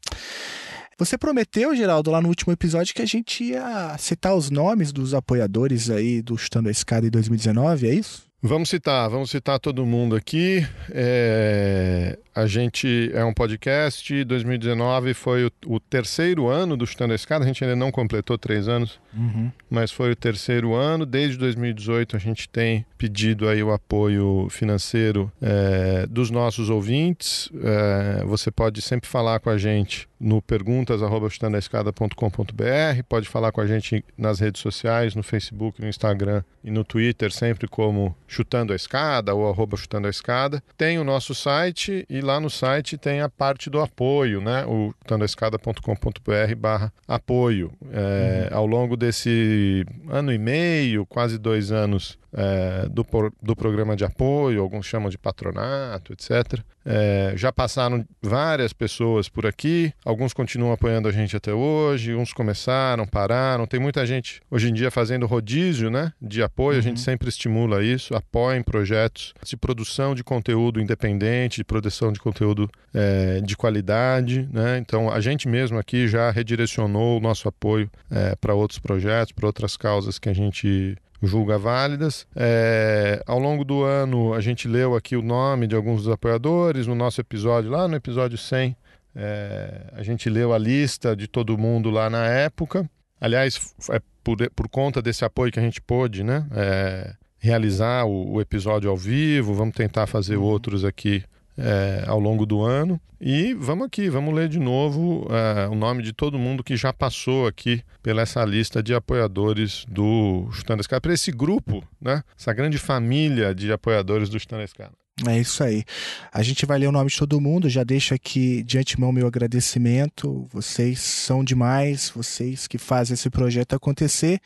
Você 0.98 1.18
prometeu, 1.18 1.76
Geraldo, 1.76 2.12
lá 2.12 2.22
no 2.22 2.30
último 2.30 2.54
episódio 2.54 2.94
que 2.94 3.02
a 3.02 3.06
gente 3.06 3.44
ia 3.44 3.98
citar 3.98 4.34
os 4.36 4.50
nomes 4.50 4.94
dos 4.94 5.14
apoiadores 5.14 5.90
aí 5.90 6.22
do 6.22 6.38
Chutando 6.38 6.70
a 6.70 6.72
Escada 6.72 7.08
em 7.08 7.10
2019, 7.10 7.88
é 7.88 7.94
isso? 7.94 8.29
Vamos 8.42 8.70
citar, 8.70 9.10
vamos 9.10 9.32
citar 9.32 9.60
todo 9.60 9.86
mundo 9.86 10.16
aqui. 10.16 10.66
É, 10.92 12.18
a 12.34 12.48
gente 12.48 13.12
é 13.14 13.24
um 13.26 13.34
podcast. 13.34 14.24
2019 14.24 15.14
foi 15.14 15.46
o, 15.46 15.52
o, 15.66 15.78
terceiro 15.78 16.48
ano 16.48 16.78
do 16.78 16.88
Chutando 16.88 17.12
a 17.12 17.16
Escada. 17.18 17.44
A 17.44 17.48
gente 17.48 17.62
ainda 17.66 17.76
não 17.76 17.92
completou 17.92 18.38
três 18.38 18.70
anos, 18.70 18.98
uhum. 19.14 19.52
mas 19.70 19.92
foi 19.92 20.12
o 20.12 20.16
terceiro 20.16 20.74
ano. 20.74 21.06
Desde 21.06 21.38
2018 21.38 22.16
a 22.16 22.20
gente 22.20 22.48
tem 22.48 22.86
pedido 22.98 23.50
aí 23.50 23.62
o 23.62 23.74
apoio 23.74 24.48
financeiro 24.50 25.30
é, 25.42 26.08
dos 26.08 26.32
nossos 26.32 26.70
ouvintes. 26.70 27.50
É, 27.62 28.24
você 28.24 28.50
pode 28.50 28.82
sempre 28.82 29.10
falar 29.10 29.42
com 29.42 29.50
a 29.50 29.58
gente 29.58 30.09
no 30.20 30.42
perguntas@chutandoaescada.com.br, 30.42 33.04
pode 33.08 33.30
falar 33.30 33.52
com 33.52 33.62
a 33.62 33.68
gente 33.68 34.04
nas 34.18 34.40
redes 34.40 34.62
sociais, 34.62 35.16
no 35.16 35.24
Facebook, 35.24 35.82
no 35.82 35.88
Instagram 35.88 36.44
e 36.64 36.70
no 36.70 36.84
Twitter, 36.84 37.32
sempre 37.32 37.68
como 37.68 38.16
Chutando 38.28 38.74
a 38.74 38.76
Escada 38.76 39.34
ou 39.34 39.50
arroba 39.50 39.78
Chutando 39.78 40.08
a 40.08 40.10
Escada. 40.10 40.62
Tem 40.78 41.00
o 41.00 41.04
nosso 41.04 41.34
site 41.34 42.06
e 42.10 42.22
lá 42.22 42.40
no 42.40 42.50
site 42.50 42.98
tem 42.98 43.22
a 43.22 43.30
parte 43.30 43.70
do 43.70 43.80
apoio, 43.80 44.42
né? 44.42 44.66
O 44.66 44.94
chutandoaescada.com.br 45.04 46.56
barra 46.58 46.92
apoio. 47.08 47.72
É, 47.92 48.50
uhum. 48.52 48.58
Ao 48.58 48.66
longo 48.66 48.98
desse 48.98 49.86
ano 50.10 50.34
e 50.34 50.38
meio, 50.38 51.06
quase 51.06 51.38
dois 51.38 51.72
anos 51.72 52.18
é, 52.34 52.88
do, 52.90 53.06
do 53.42 53.56
programa 53.56 53.96
de 53.96 54.04
apoio, 54.04 54.62
alguns 54.62 54.86
chamam 54.86 55.10
de 55.10 55.18
patronato, 55.18 56.14
etc. 56.14 56.62
É, 56.86 57.34
já 57.36 57.52
passaram 57.52 58.06
várias 58.22 58.74
pessoas 58.74 59.28
por 59.28 59.46
aqui, 59.46 59.94
alguns 60.04 60.34
continuam 60.34 60.72
apoiando 60.72 61.08
a 61.08 61.12
gente 61.12 61.36
até 61.36 61.54
hoje, 61.54 62.16
uns 62.16 62.34
começaram, 62.34 63.06
pararam. 63.06 63.68
Tem 63.68 63.80
muita 63.80 64.06
gente 64.06 64.42
hoje 64.50 64.70
em 64.70 64.74
dia 64.74 64.90
fazendo 64.90 65.26
rodízio 65.26 65.90
né, 65.90 66.14
de 66.22 66.42
apoio, 66.42 66.76
uhum. 66.76 66.80
a 66.80 66.82
gente 66.82 66.98
uhum. 66.98 67.04
sempre 67.04 67.30
estimula 67.30 67.84
isso, 67.84 68.16
apoiem 68.16 68.64
projetos 68.64 69.34
de 69.44 69.58
produção 69.58 70.16
de 70.16 70.24
conteúdo 70.24 70.80
independente, 70.80 71.58
de 71.58 71.64
produção 71.64 72.12
de 72.12 72.20
conteúdo 72.20 72.70
é, 72.94 73.42
de 73.42 73.56
qualidade. 73.56 74.48
Né? 74.52 74.78
Então 74.78 75.12
a 75.12 75.20
gente 75.20 75.48
mesmo 75.48 75.78
aqui 75.78 76.08
já 76.08 76.32
redirecionou 76.32 77.18
o 77.18 77.22
nosso 77.22 77.48
apoio 77.48 77.90
é, 78.10 78.36
para 78.36 78.54
outros 78.54 78.80
projetos, 78.80 79.32
para 79.32 79.46
outras 79.46 79.76
causas 79.76 80.18
que 80.18 80.30
a 80.30 80.34
gente 80.34 80.98
julga 81.22 81.58
válidas. 81.58 82.26
É, 82.36 83.22
ao 83.26 83.40
longo 83.40 83.64
do 83.64 83.84
ano, 83.84 84.34
a 84.34 84.42
gente 84.42 84.68
leu 84.68 84.96
aqui 84.96 85.16
o 85.16 85.22
nome 85.22 85.68
de 85.68 85.76
alguns 85.76 86.04
dos 86.04 86.14
apoiadores. 86.14 86.88
No 86.88 86.96
nosso 86.96 87.20
episódio, 87.22 87.70
lá 87.72 87.88
no 87.88 87.96
episódio 87.96 88.38
100, 88.38 88.76
é, 89.16 89.92
a 89.94 90.04
gente 90.04 90.30
leu 90.30 90.54
a 90.54 90.58
lista 90.58 91.16
de 91.16 91.28
todo 91.28 91.58
mundo 91.58 91.90
lá 91.90 92.10
na 92.10 92.26
época. 92.28 92.90
Aliás, 93.20 93.74
é 93.92 94.02
por, 94.24 94.38
por 94.52 94.70
conta 94.70 95.02
desse 95.02 95.26
apoio 95.26 95.52
que 95.52 95.60
a 95.60 95.64
gente 95.64 95.82
pôde 95.82 96.24
né, 96.24 96.46
é, 96.52 97.14
realizar 97.38 98.06
o, 98.06 98.34
o, 98.34 98.42
episódio 98.42 98.90
ao 98.90 98.98
vivo. 98.98 99.54
Vamos 99.54 99.76
tentar 99.76 100.08
fazer 100.08 100.38
uhum. 100.38 100.44
outros 100.44 100.86
aqui 100.86 101.24
é, 101.60 102.04
ao 102.08 102.20
longo 102.20 102.46
do 102.46 102.62
ano. 102.62 103.00
E 103.22 103.54
vamos 103.54 103.86
aqui, 103.86 104.10
vamos 104.10 104.34
ler 104.34 104.48
de 104.48 104.60
novo 104.60 105.28
é, 105.30 105.68
o 105.68 105.76
nome 105.76 106.02
de 106.02 106.14
todo 106.14 106.40
mundo 106.40 106.64
que 106.64 106.78
já 106.78 106.94
passou 106.94 107.48
aqui 107.48 107.84
pela 108.02 108.22
essa 108.22 108.44
lista 108.46 108.82
de 108.82 108.94
apoiadores 108.94 109.86
do 109.90 110.48
Chutando 110.52 110.82
Escada, 110.82 111.02
para 111.02 111.14
esse 111.14 111.32
grupo, 111.32 111.84
né? 112.00 112.24
essa 112.38 112.54
grande 112.54 112.78
família 112.78 113.54
de 113.54 113.72
apoiadores 113.72 114.30
do 114.30 114.40
Chutando 114.40 114.64
Escada. 114.64 114.94
É 115.28 115.38
isso 115.38 115.64
aí. 115.64 115.84
A 116.32 116.42
gente 116.42 116.66
vai 116.66 116.80
ler 116.80 116.88
o 116.88 116.92
nome 116.92 117.10
de 117.10 117.18
todo 117.18 117.42
mundo. 117.42 117.68
Já 117.68 117.84
deixo 117.84 118.14
aqui 118.14 118.64
de 118.64 118.78
antemão 118.78 119.12
meu 119.12 119.28
agradecimento. 119.28 120.48
Vocês 120.52 121.00
são 121.00 121.44
demais, 121.44 122.10
vocês 122.16 122.68
que 122.68 122.78
fazem 122.78 123.16
esse 123.16 123.30
projeto 123.30 123.74
acontecer. 123.74 124.40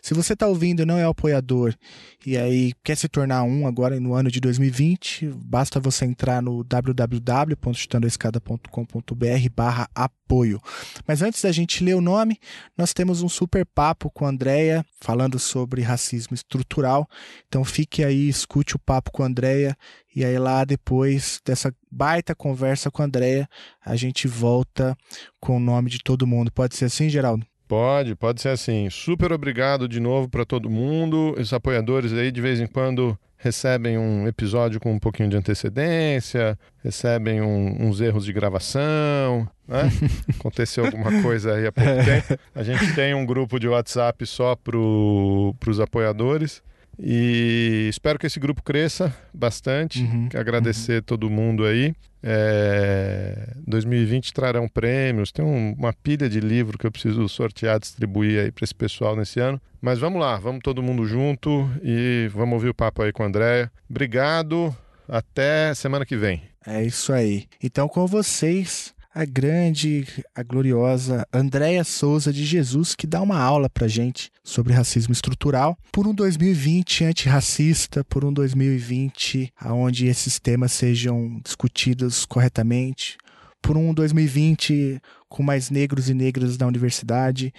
Se 0.00 0.14
você 0.14 0.34
está 0.34 0.46
ouvindo 0.46 0.82
e 0.82 0.86
não 0.86 0.98
é 0.98 1.04
apoiador 1.04 1.74
e 2.24 2.38
aí 2.38 2.72
quer 2.84 2.96
se 2.96 3.08
tornar 3.08 3.42
um 3.42 3.66
agora 3.66 3.98
no 3.98 4.14
ano 4.14 4.30
de 4.30 4.40
2020, 4.40 5.26
basta 5.44 5.80
você 5.80 6.04
entrar 6.04 6.40
no 6.40 6.62
www.chutandoescada.com.br 6.62 9.50
barra 9.54 9.88
apoio. 9.94 10.60
Mas 11.06 11.22
antes 11.22 11.42
da 11.42 11.50
gente 11.50 11.82
ler 11.82 11.94
o 11.94 12.00
nome, 12.00 12.38
nós 12.78 12.92
temos 12.92 13.22
um 13.22 13.28
super 13.28 13.66
papo 13.66 14.10
com 14.10 14.24
a 14.24 14.28
Andrea 14.28 14.84
falando 15.00 15.38
sobre 15.38 15.82
racismo 15.82 16.34
estrutural. 16.34 17.08
Então 17.48 17.64
fique 17.64 18.04
aí, 18.04 18.28
escute 18.28 18.76
o 18.76 18.78
papo 18.78 19.10
com 19.10 19.22
a 19.22 19.26
Andrea 19.26 19.76
e 20.14 20.24
aí 20.24 20.38
lá 20.38 20.64
depois 20.64 21.40
dessa 21.44 21.74
baita 21.90 22.34
conversa 22.34 22.90
com 22.90 23.02
a 23.02 23.04
Andrea, 23.04 23.48
a 23.84 23.96
gente 23.96 24.28
volta 24.28 24.96
com 25.40 25.56
o 25.56 25.60
nome 25.60 25.90
de 25.90 25.98
todo 25.98 26.26
mundo. 26.26 26.52
Pode 26.52 26.76
ser 26.76 26.84
assim, 26.84 27.08
Geraldo? 27.08 27.46
Pode, 27.72 28.14
pode 28.14 28.42
ser 28.42 28.50
assim. 28.50 28.90
Super 28.90 29.32
obrigado 29.32 29.88
de 29.88 29.98
novo 29.98 30.28
para 30.28 30.44
todo 30.44 30.68
mundo. 30.68 31.34
Os 31.38 31.54
apoiadores 31.54 32.12
aí 32.12 32.30
de 32.30 32.38
vez 32.38 32.60
em 32.60 32.66
quando 32.66 33.18
recebem 33.38 33.96
um 33.96 34.28
episódio 34.28 34.78
com 34.78 34.92
um 34.92 34.98
pouquinho 34.98 35.30
de 35.30 35.38
antecedência, 35.38 36.58
recebem 36.84 37.40
um, 37.40 37.88
uns 37.88 38.02
erros 38.02 38.26
de 38.26 38.32
gravação, 38.34 39.48
né? 39.66 39.90
Aconteceu 40.38 40.84
alguma 40.84 41.22
coisa 41.22 41.54
aí 41.54 41.66
há 41.66 41.72
pouco 41.72 42.04
tempo. 42.04 42.38
A 42.54 42.62
gente 42.62 42.94
tem 42.94 43.14
um 43.14 43.24
grupo 43.24 43.58
de 43.58 43.66
WhatsApp 43.66 44.26
só 44.26 44.54
para 44.54 44.76
os 44.76 45.80
apoiadores. 45.80 46.62
E 46.98 47.86
espero 47.88 48.18
que 48.18 48.26
esse 48.26 48.38
grupo 48.38 48.62
cresça 48.62 49.14
bastante. 49.32 50.02
Uhum, 50.02 50.28
Agradecer 50.34 50.96
uhum. 50.96 51.02
todo 51.02 51.30
mundo 51.30 51.64
aí. 51.64 51.94
É, 52.22 53.54
2020 53.66 54.32
trarão 54.32 54.68
prêmios. 54.68 55.32
Tem 55.32 55.44
um, 55.44 55.72
uma 55.72 55.92
pilha 55.92 56.28
de 56.28 56.40
livro 56.40 56.78
que 56.78 56.86
eu 56.86 56.92
preciso 56.92 57.28
sortear, 57.28 57.80
distribuir 57.80 58.40
aí 58.40 58.52
para 58.52 58.64
esse 58.64 58.74
pessoal 58.74 59.16
nesse 59.16 59.40
ano. 59.40 59.60
Mas 59.80 59.98
vamos 59.98 60.20
lá, 60.20 60.36
vamos 60.36 60.60
todo 60.62 60.82
mundo 60.82 61.04
junto 61.04 61.68
e 61.82 62.28
vamos 62.32 62.54
ouvir 62.54 62.68
o 62.68 62.74
papo 62.74 63.02
aí 63.02 63.12
com 63.12 63.22
a 63.22 63.26
Andréia. 63.26 63.70
Obrigado. 63.90 64.74
Até 65.08 65.74
semana 65.74 66.06
que 66.06 66.16
vem. 66.16 66.42
É 66.64 66.82
isso 66.84 67.12
aí. 67.12 67.46
Então, 67.62 67.88
com 67.88 68.06
vocês, 68.06 68.94
a 69.14 69.24
grande, 69.24 70.06
a 70.34 70.42
gloriosa 70.42 71.26
Andréia 71.32 71.84
Souza 71.84 72.32
de 72.32 72.44
Jesus, 72.44 72.94
que 72.94 73.06
dá 73.06 73.20
uma 73.20 73.38
aula 73.38 73.68
pra 73.68 73.86
gente 73.86 74.30
sobre 74.42 74.72
racismo 74.72 75.12
estrutural, 75.12 75.76
por 75.92 76.06
um 76.06 76.14
2020 76.14 77.04
antirracista, 77.04 78.02
por 78.04 78.24
um 78.24 78.32
2020 78.32 79.52
onde 79.66 80.06
esses 80.06 80.40
temas 80.40 80.72
sejam 80.72 81.40
discutidos 81.44 82.24
corretamente, 82.24 83.18
por 83.60 83.76
um 83.76 83.92
2020 83.92 85.00
com 85.28 85.42
mais 85.42 85.70
negros 85.70 86.08
e 86.08 86.14
negras 86.14 86.56
na 86.56 86.66
universidade, 86.66 87.52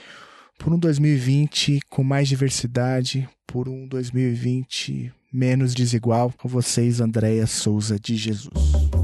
por 0.57 0.73
um 0.73 0.79
2020 0.79 1.79
com 1.89 2.03
mais 2.03 2.27
diversidade, 2.27 3.27
por 3.45 3.69
um 3.69 3.87
2020 3.87 5.13
menos 5.31 5.73
desigual. 5.73 6.33
Com 6.37 6.47
vocês, 6.47 6.99
Andréia 6.99 7.47
Souza 7.47 7.99
de 7.99 8.15
Jesus. 8.15 9.02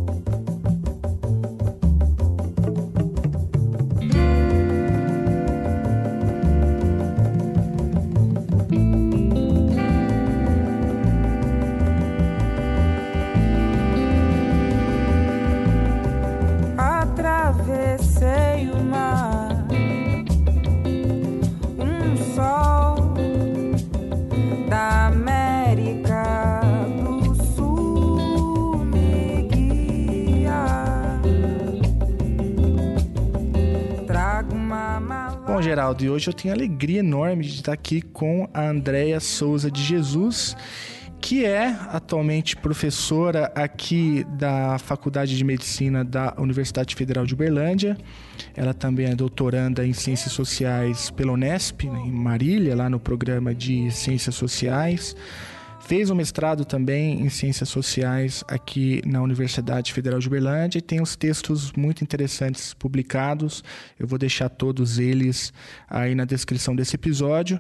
Geraldo, 35.61 36.03
e 36.03 36.09
hoje 36.09 36.29
eu 36.29 36.33
tenho 36.33 36.53
alegria 36.53 36.99
enorme 36.99 37.43
de 37.43 37.55
estar 37.55 37.73
aqui 37.73 38.01
com 38.01 38.47
a 38.53 38.69
Andréia 38.69 39.19
Souza 39.19 39.69
de 39.69 39.81
Jesus, 39.83 40.55
que 41.19 41.45
é 41.45 41.75
atualmente 41.89 42.55
professora 42.55 43.51
aqui 43.53 44.25
da 44.37 44.77
Faculdade 44.77 45.35
de 45.35 45.43
Medicina 45.43 46.05
da 46.05 46.33
Universidade 46.37 46.95
Federal 46.95 47.25
de 47.25 47.33
Uberlândia. 47.33 47.97
Ela 48.55 48.73
também 48.73 49.07
é 49.07 49.15
doutoranda 49.15 49.85
em 49.85 49.91
Ciências 49.91 50.31
Sociais 50.31 51.09
pela 51.09 51.33
Unesp, 51.33 51.83
né, 51.83 51.99
em 52.05 52.11
Marília, 52.11 52.75
lá 52.75 52.89
no 52.89 52.99
programa 52.99 53.53
de 53.53 53.91
Ciências 53.91 54.35
Sociais. 54.35 55.15
Fez 55.89 56.11
um 56.11 56.13
mestrado 56.13 56.65
também 56.65 57.19
em 57.19 57.29
Ciências 57.29 57.67
Sociais 57.67 58.43
aqui 58.47 59.01
na 59.07 59.23
Universidade 59.23 59.91
Federal 59.91 60.19
de 60.19 60.27
Uberlândia 60.27 60.77
e 60.77 60.83
tem 60.83 61.01
uns 61.01 61.15
textos 61.15 61.71
muito 61.71 62.03
interessantes 62.03 62.75
publicados. 62.75 63.63
Eu 63.97 64.05
vou 64.05 64.19
deixar 64.19 64.49
todos 64.49 64.99
eles 64.99 65.51
aí 65.89 66.13
na 66.13 66.25
descrição 66.25 66.75
desse 66.75 66.93
episódio. 66.93 67.57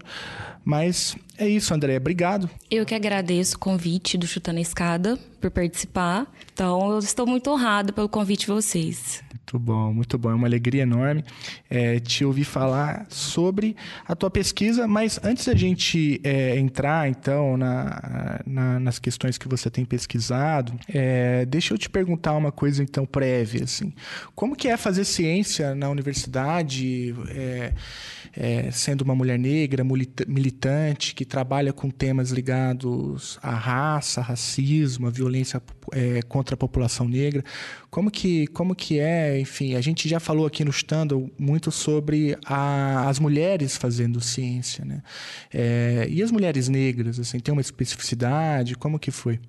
Mas 0.63 1.17
é 1.39 1.49
isso, 1.49 1.73
André. 1.73 1.97
Obrigado. 1.97 2.47
Eu 2.69 2.85
que 2.85 2.93
agradeço 2.93 3.55
o 3.55 3.59
convite 3.59 4.15
do 4.15 4.27
Chutando 4.27 4.59
a 4.59 4.61
Escada 4.61 5.17
por 5.41 5.49
participar. 5.49 6.31
Então, 6.53 6.91
eu 6.91 6.99
estou 6.99 7.25
muito 7.25 7.49
honrado 7.49 7.93
pelo 7.93 8.07
convite 8.07 8.41
de 8.41 8.47
vocês. 8.53 9.23
Muito 9.49 9.57
bom, 9.57 9.91
muito 9.91 10.17
bom. 10.17 10.29
É 10.29 10.35
uma 10.35 10.45
alegria 10.45 10.83
enorme 10.83 11.23
é, 11.69 11.99
te 11.99 12.23
ouvir 12.23 12.43
falar 12.43 13.07
sobre 13.09 13.75
a 14.07 14.15
tua 14.15 14.29
pesquisa, 14.29 14.87
mas 14.87 15.19
antes 15.23 15.45
da 15.45 15.55
gente 15.55 16.21
é, 16.23 16.59
entrar, 16.59 17.09
então, 17.09 17.57
na, 17.57 18.41
na, 18.45 18.79
nas 18.79 18.99
questões 18.99 19.39
que 19.39 19.47
você 19.47 19.67
tem 19.71 19.83
pesquisado, 19.85 20.73
é, 20.87 21.45
deixa 21.47 21.73
eu 21.73 21.79
te 21.79 21.89
perguntar 21.89 22.33
uma 22.33 22.51
coisa, 22.51 22.83
então, 22.83 23.07
prévia, 23.07 23.63
assim. 23.63 23.91
Como 24.35 24.55
que 24.55 24.67
é 24.67 24.77
fazer 24.77 25.03
ciência 25.03 25.73
na 25.73 25.89
universidade, 25.89 27.15
é, 27.29 27.73
é, 28.35 28.71
sendo 28.71 29.01
uma 29.01 29.15
mulher 29.15 29.39
negra, 29.39 29.83
militante, 30.27 31.15
que 31.15 31.25
trabalha 31.25 31.73
com 31.73 31.89
temas 31.89 32.29
ligados 32.29 33.39
à 33.41 33.55
raça, 33.55 34.21
racismo, 34.21 35.07
à 35.07 35.09
violência 35.09 35.59
é, 35.91 36.21
contra 36.21 36.53
a 36.53 36.57
população 36.57 37.07
negra? 37.07 37.43
Como 37.89 38.11
que, 38.11 38.45
como 38.47 38.75
que 38.75 38.99
é 38.99 39.39
enfim, 39.39 39.75
a 39.75 39.81
gente 39.81 40.07
já 40.07 40.19
falou 40.19 40.45
aqui 40.45 40.63
no 40.63 40.69
Standard 40.69 41.31
muito 41.37 41.71
sobre 41.71 42.37
a, 42.45 43.09
as 43.09 43.19
mulheres 43.19 43.77
fazendo 43.77 44.21
ciência, 44.21 44.85
né? 44.85 45.01
É, 45.51 46.07
e 46.09 46.21
as 46.21 46.31
mulheres 46.31 46.69
negras, 46.69 47.19
assim, 47.19 47.39
tem 47.39 47.51
uma 47.51 47.61
especificidade? 47.61 48.75
Como 48.75 48.99
que 48.99 49.09
foi? 49.09 49.39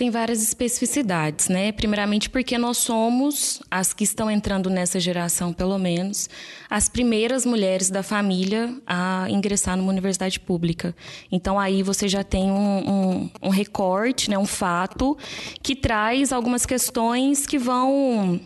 Tem 0.00 0.08
várias 0.08 0.42
especificidades, 0.42 1.50
né? 1.50 1.72
Primeiramente 1.72 2.30
porque 2.30 2.56
nós 2.56 2.78
somos, 2.78 3.60
as 3.70 3.92
que 3.92 4.02
estão 4.02 4.30
entrando 4.30 4.70
nessa 4.70 4.98
geração, 4.98 5.52
pelo 5.52 5.78
menos, 5.78 6.26
as 6.70 6.88
primeiras 6.88 7.44
mulheres 7.44 7.90
da 7.90 8.02
família 8.02 8.74
a 8.86 9.26
ingressar 9.28 9.76
numa 9.76 9.90
universidade 9.90 10.40
pública. 10.40 10.96
Então 11.30 11.60
aí 11.60 11.82
você 11.82 12.08
já 12.08 12.24
tem 12.24 12.50
um, 12.50 12.78
um, 12.90 13.30
um 13.42 13.48
recorte, 13.50 14.30
né? 14.30 14.38
um 14.38 14.46
fato, 14.46 15.18
que 15.62 15.76
traz 15.76 16.32
algumas 16.32 16.64
questões 16.64 17.46
que 17.46 17.58
vão 17.58 18.40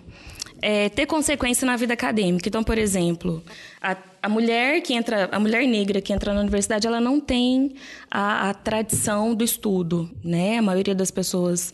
é, 0.60 0.88
ter 0.88 1.06
consequência 1.06 1.64
na 1.64 1.76
vida 1.76 1.94
acadêmica. 1.94 2.48
Então, 2.48 2.64
por 2.64 2.78
exemplo, 2.78 3.44
a, 3.80 3.96
a, 4.24 4.28
mulher 4.28 4.80
que 4.80 4.94
entra, 4.94 5.28
a 5.30 5.38
mulher 5.38 5.66
negra 5.66 6.00
que 6.00 6.12
entra 6.12 6.32
na 6.32 6.40
universidade, 6.40 6.86
ela 6.86 7.00
não 7.00 7.20
tem 7.20 7.74
a, 8.10 8.48
a 8.48 8.54
tradição 8.54 9.34
do 9.34 9.44
estudo, 9.44 10.10
né? 10.24 10.56
A 10.56 10.62
maioria 10.62 10.94
das 10.94 11.10
pessoas 11.10 11.72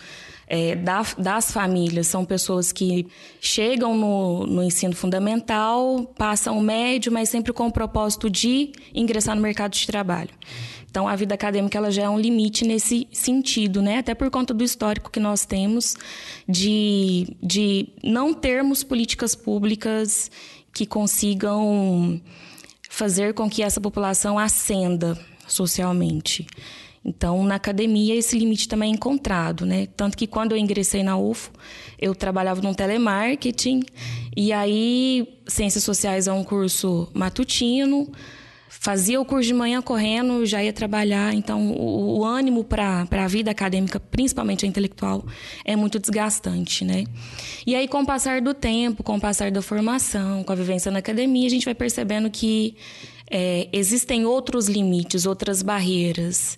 é, 0.48 0.74
da, 0.74 1.06
das 1.16 1.52
famílias 1.52 2.08
são 2.08 2.24
pessoas 2.24 2.72
que 2.72 3.06
chegam 3.40 3.96
no, 3.96 4.46
no 4.46 4.64
ensino 4.64 4.96
fundamental, 4.96 6.12
passam 6.18 6.58
o 6.58 6.60
médio, 6.60 7.12
mas 7.12 7.28
sempre 7.28 7.52
com 7.52 7.68
o 7.68 7.72
propósito 7.72 8.28
de 8.28 8.72
ingressar 8.92 9.36
no 9.36 9.42
mercado 9.42 9.72
de 9.72 9.86
trabalho. 9.86 10.30
Então, 10.90 11.06
a 11.06 11.14
vida 11.14 11.36
acadêmica 11.36 11.78
ela 11.78 11.92
já 11.92 12.02
é 12.02 12.08
um 12.08 12.18
limite 12.18 12.64
nesse 12.64 13.06
sentido, 13.12 13.80
né? 13.80 13.98
Até 13.98 14.12
por 14.12 14.28
conta 14.28 14.52
do 14.52 14.64
histórico 14.64 15.08
que 15.08 15.20
nós 15.20 15.46
temos 15.46 15.96
de, 16.48 17.28
de 17.40 17.90
não 18.02 18.34
termos 18.34 18.82
políticas 18.82 19.36
públicas 19.36 20.32
que 20.72 20.86
consigam 20.86 22.20
fazer 22.88 23.34
com 23.34 23.48
que 23.48 23.62
essa 23.62 23.80
população 23.80 24.38
ascenda 24.38 25.18
socialmente. 25.46 26.46
Então, 27.04 27.44
na 27.44 27.54
academia, 27.54 28.14
esse 28.14 28.38
limite 28.38 28.68
também 28.68 28.92
é 28.92 28.94
encontrado, 28.94 29.64
né? 29.64 29.86
Tanto 29.96 30.16
que 30.16 30.26
quando 30.26 30.52
eu 30.52 30.58
ingressei 30.58 31.02
na 31.02 31.16
UFO, 31.16 31.50
eu 31.98 32.14
trabalhava 32.14 32.60
no 32.60 32.74
telemarketing, 32.74 33.82
e 34.36 34.52
aí, 34.52 35.26
Ciências 35.46 35.82
Sociais 35.82 36.26
é 36.26 36.32
um 36.32 36.44
curso 36.44 37.08
matutino, 37.14 38.10
fazia 38.72 39.20
o 39.20 39.24
curso 39.24 39.48
de 39.48 39.54
manhã 39.54 39.82
correndo, 39.82 40.46
já 40.46 40.62
ia 40.62 40.72
trabalhar. 40.72 41.34
Então, 41.34 41.72
o, 41.72 42.20
o 42.20 42.24
ânimo 42.24 42.62
para 42.62 43.04
a 43.10 43.26
vida 43.26 43.50
acadêmica, 43.50 43.98
principalmente 43.98 44.64
a 44.64 44.68
intelectual, 44.68 45.26
é 45.64 45.74
muito 45.74 45.98
desgastante, 45.98 46.84
né? 46.84 47.04
E 47.66 47.74
aí, 47.74 47.88
com 47.88 48.02
o 48.02 48.06
passar 48.06 48.40
do 48.40 48.54
tempo, 48.54 49.02
com 49.02 49.16
o 49.16 49.20
passar 49.20 49.50
da 49.50 49.60
formação, 49.60 50.44
com 50.44 50.52
a 50.52 50.54
vivência 50.54 50.90
na 50.90 51.00
academia, 51.00 51.48
a 51.48 51.50
gente 51.50 51.64
vai 51.64 51.74
percebendo 51.74 52.30
que 52.30 52.76
é, 53.28 53.68
existem 53.72 54.24
outros 54.24 54.68
limites, 54.68 55.26
outras 55.26 55.62
barreiras. 55.62 56.56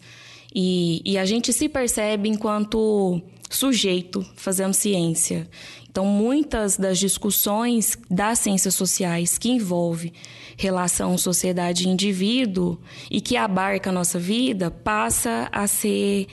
E, 0.54 1.00
e 1.06 1.16
a 1.16 1.24
gente 1.24 1.50
se 1.50 1.66
percebe 1.66 2.28
enquanto 2.28 3.22
sujeito 3.54 4.24
fazendo 4.36 4.74
ciência. 4.74 5.48
Então, 5.90 6.06
muitas 6.06 6.78
das 6.78 6.98
discussões 6.98 7.98
das 8.10 8.38
ciências 8.38 8.74
sociais 8.74 9.36
que 9.36 9.50
envolve 9.50 10.12
relação 10.56 11.18
sociedade 11.18 11.88
indivíduo 11.88 12.78
e 13.10 13.20
que 13.20 13.36
abarca 13.36 13.90
a 13.90 13.92
nossa 13.92 14.18
vida 14.18 14.70
passa 14.70 15.48
a 15.52 15.66
ser 15.66 16.28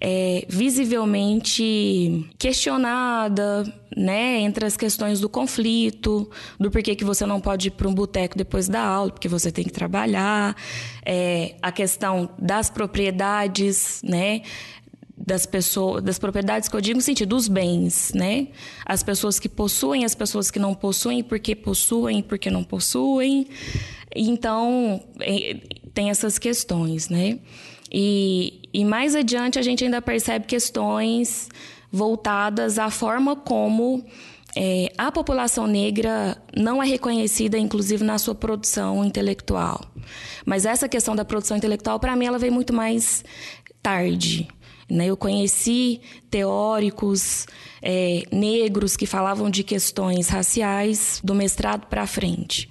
é, 0.00 0.44
visivelmente 0.48 2.26
questionada, 2.38 3.64
né, 3.96 4.40
entre 4.40 4.66
as 4.66 4.76
questões 4.76 5.20
do 5.20 5.28
conflito, 5.28 6.28
do 6.58 6.70
porquê 6.70 6.96
que 6.96 7.04
você 7.04 7.24
não 7.24 7.40
pode 7.40 7.68
ir 7.68 7.70
para 7.70 7.86
um 7.86 7.94
boteco 7.94 8.36
depois 8.36 8.68
da 8.68 8.80
aula, 8.82 9.12
porque 9.12 9.28
você 9.28 9.52
tem 9.52 9.62
que 9.62 9.70
trabalhar, 9.70 10.56
é, 11.04 11.54
a 11.62 11.70
questão 11.70 12.30
das 12.38 12.68
propriedades, 12.68 14.00
né, 14.02 14.42
das 15.24 15.46
pessoas, 15.46 16.02
das 16.02 16.18
propriedades 16.18 16.68
que 16.68 16.74
eu 16.74 16.80
digo 16.80 16.96
no 16.96 17.02
sentido 17.02 17.30
dos 17.30 17.46
bens, 17.46 18.12
né? 18.12 18.48
As 18.84 19.02
pessoas 19.02 19.38
que 19.38 19.48
possuem, 19.48 20.04
as 20.04 20.14
pessoas 20.14 20.50
que 20.50 20.58
não 20.58 20.74
possuem, 20.74 21.22
porque 21.22 21.54
possuem, 21.54 22.22
porque 22.22 22.50
não 22.50 22.64
possuem. 22.64 23.46
Então, 24.14 25.02
é, 25.20 25.60
tem 25.94 26.10
essas 26.10 26.38
questões, 26.38 27.08
né? 27.08 27.38
E, 27.90 28.62
e 28.72 28.84
mais 28.84 29.14
adiante 29.14 29.58
a 29.58 29.62
gente 29.62 29.84
ainda 29.84 30.02
percebe 30.02 30.46
questões 30.46 31.48
voltadas 31.90 32.78
à 32.78 32.90
forma 32.90 33.36
como 33.36 34.04
é, 34.56 34.92
a 34.98 35.12
população 35.12 35.66
negra 35.66 36.36
não 36.56 36.82
é 36.82 36.86
reconhecida, 36.86 37.58
inclusive, 37.58 38.02
na 38.02 38.18
sua 38.18 38.34
produção 38.34 39.04
intelectual. 39.04 39.80
Mas 40.44 40.66
essa 40.66 40.88
questão 40.88 41.14
da 41.14 41.24
produção 41.24 41.56
intelectual, 41.56 42.00
para 42.00 42.16
mim, 42.16 42.26
ela 42.26 42.38
veio 42.38 42.52
muito 42.52 42.72
mais 42.72 43.24
tarde. 43.82 44.48
Né? 44.92 45.06
Eu 45.06 45.16
conheci 45.16 46.02
teóricos 46.30 47.46
é, 47.80 48.24
negros 48.30 48.94
que 48.94 49.06
falavam 49.06 49.48
de 49.48 49.64
questões 49.64 50.28
raciais 50.28 51.18
do 51.24 51.34
mestrado 51.34 51.86
para 51.86 52.06
frente, 52.06 52.68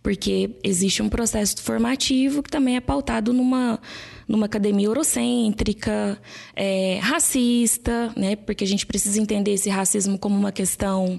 porque 0.00 0.50
existe 0.62 1.02
um 1.02 1.08
processo 1.08 1.60
formativo 1.60 2.44
que 2.44 2.50
também 2.50 2.76
é 2.76 2.80
pautado 2.80 3.32
numa 3.32 3.80
numa 4.28 4.44
academia 4.44 4.86
eurocêntrica, 4.86 6.20
é, 6.54 6.98
racista, 7.00 8.12
né? 8.14 8.36
Porque 8.36 8.62
a 8.62 8.66
gente 8.66 8.84
precisa 8.84 9.18
entender 9.18 9.54
esse 9.54 9.70
racismo 9.70 10.18
como 10.18 10.36
uma 10.36 10.52
questão 10.52 11.18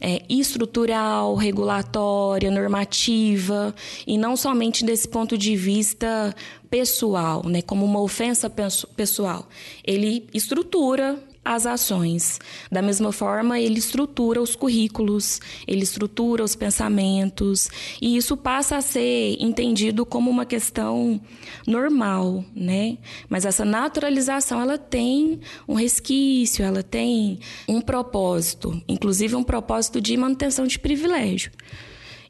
é, 0.00 0.22
estrutural, 0.28 1.34
regulatória, 1.34 2.50
normativa, 2.50 3.74
e 4.06 4.16
não 4.16 4.36
somente 4.36 4.84
desse 4.84 5.08
ponto 5.08 5.36
de 5.36 5.54
vista 5.56 6.34
pessoal, 6.70 7.46
né, 7.46 7.60
como 7.62 7.84
uma 7.84 8.00
ofensa 8.00 8.48
pessoal. 8.96 9.48
Ele 9.84 10.26
estrutura 10.32 11.22
as 11.50 11.66
ações. 11.66 12.38
Da 12.70 12.80
mesma 12.80 13.10
forma, 13.10 13.58
ele 13.58 13.80
estrutura 13.80 14.40
os 14.40 14.54
currículos, 14.54 15.40
ele 15.66 15.82
estrutura 15.82 16.44
os 16.44 16.54
pensamentos, 16.54 17.68
e 18.00 18.16
isso 18.16 18.36
passa 18.36 18.76
a 18.76 18.80
ser 18.80 19.36
entendido 19.40 20.06
como 20.06 20.30
uma 20.30 20.46
questão 20.46 21.20
normal, 21.66 22.44
né? 22.54 22.98
Mas 23.28 23.44
essa 23.44 23.64
naturalização, 23.64 24.60
ela 24.60 24.78
tem 24.78 25.40
um 25.66 25.74
resquício, 25.74 26.64
ela 26.64 26.84
tem 26.84 27.40
um 27.66 27.80
propósito, 27.80 28.80
inclusive 28.86 29.34
um 29.34 29.42
propósito 29.42 30.00
de 30.00 30.16
manutenção 30.16 30.68
de 30.68 30.78
privilégio. 30.78 31.50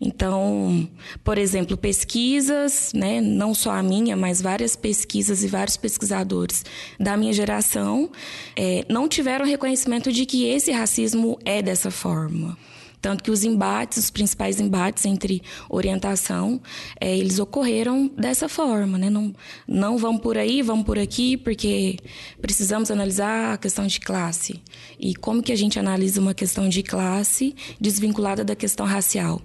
Então, 0.00 0.88
por 1.22 1.36
exemplo, 1.36 1.76
pesquisas, 1.76 2.90
né, 2.94 3.20
não 3.20 3.52
só 3.52 3.72
a 3.72 3.82
minha, 3.82 4.16
mas 4.16 4.40
várias 4.40 4.74
pesquisas 4.74 5.42
e 5.42 5.46
vários 5.46 5.76
pesquisadores 5.76 6.64
da 6.98 7.18
minha 7.18 7.34
geração 7.34 8.10
é, 8.56 8.86
não 8.88 9.06
tiveram 9.06 9.44
reconhecimento 9.44 10.10
de 10.10 10.24
que 10.24 10.46
esse 10.46 10.72
racismo 10.72 11.38
é 11.44 11.60
dessa 11.60 11.90
forma. 11.90 12.56
Tanto 13.00 13.24
que 13.24 13.30
os 13.30 13.44
embates, 13.44 13.98
os 13.98 14.10
principais 14.10 14.60
embates 14.60 15.06
entre 15.06 15.42
orientação, 15.68 16.60
é, 17.00 17.16
eles 17.16 17.38
ocorreram 17.38 18.10
dessa 18.16 18.48
forma, 18.48 18.98
né? 18.98 19.08
Não, 19.08 19.34
não 19.66 19.96
vamos 19.96 20.20
por 20.20 20.36
aí, 20.36 20.60
vamos 20.60 20.84
por 20.84 20.98
aqui, 20.98 21.36
porque 21.36 21.98
precisamos 22.42 22.90
analisar 22.90 23.54
a 23.54 23.58
questão 23.58 23.86
de 23.86 23.98
classe. 24.00 24.60
E 24.98 25.14
como 25.14 25.42
que 25.42 25.52
a 25.52 25.56
gente 25.56 25.78
analisa 25.78 26.20
uma 26.20 26.34
questão 26.34 26.68
de 26.68 26.82
classe 26.82 27.54
desvinculada 27.80 28.44
da 28.44 28.54
questão 28.54 28.84
racial? 28.84 29.40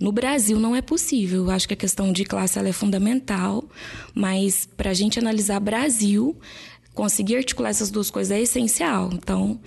No 0.00 0.12
Brasil 0.12 0.58
não 0.58 0.76
é 0.76 0.82
possível. 0.82 1.44
Eu 1.44 1.50
acho 1.50 1.66
que 1.66 1.74
a 1.74 1.76
questão 1.76 2.12
de 2.12 2.24
classe 2.24 2.58
é 2.58 2.72
fundamental, 2.72 3.64
mas 4.14 4.68
para 4.76 4.90
a 4.90 4.94
gente 4.94 5.18
analisar 5.18 5.58
Brasil, 5.60 6.38
conseguir 6.94 7.36
articular 7.36 7.70
essas 7.70 7.90
duas 7.90 8.10
coisas 8.10 8.30
é 8.30 8.40
essencial. 8.40 9.10
Então, 9.12 9.60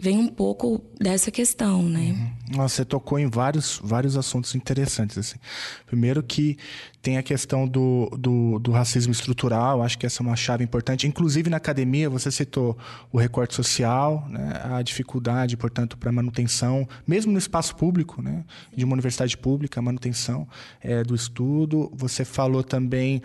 vem 0.00 0.18
um 0.18 0.28
pouco 0.28 0.82
dessa 1.00 1.30
questão, 1.30 1.82
né? 1.82 2.14
Uhum. 2.50 2.56
Nossa, 2.56 2.76
você 2.76 2.84
tocou 2.84 3.18
em 3.18 3.28
vários, 3.28 3.80
vários 3.82 4.16
assuntos 4.16 4.54
interessantes. 4.54 5.16
Assim. 5.16 5.36
Primeiro 5.86 6.22
que 6.22 6.56
tem 7.06 7.18
a 7.18 7.22
questão 7.22 7.68
do, 7.68 8.10
do, 8.18 8.58
do, 8.58 8.72
racismo 8.72 9.12
estrutural, 9.12 9.80
acho 9.80 9.96
que 9.96 10.04
essa 10.04 10.24
é 10.24 10.26
uma 10.26 10.34
chave 10.34 10.64
importante. 10.64 11.06
Inclusive 11.06 11.48
na 11.48 11.56
academia, 11.56 12.10
você 12.10 12.32
citou 12.32 12.76
o 13.12 13.16
recorte 13.16 13.54
social, 13.54 14.26
né? 14.28 14.60
a 14.64 14.82
dificuldade, 14.82 15.56
portanto, 15.56 15.96
para 15.96 16.10
manutenção, 16.10 16.84
mesmo 17.06 17.30
no 17.30 17.38
espaço 17.38 17.76
público, 17.76 18.20
né? 18.20 18.44
de 18.76 18.84
uma 18.84 18.94
universidade 18.94 19.38
pública, 19.38 19.78
a 19.78 19.82
manutenção 19.84 20.48
é, 20.80 21.04
do 21.04 21.14
estudo. 21.14 21.92
Você 21.94 22.24
falou 22.24 22.64
também 22.64 23.22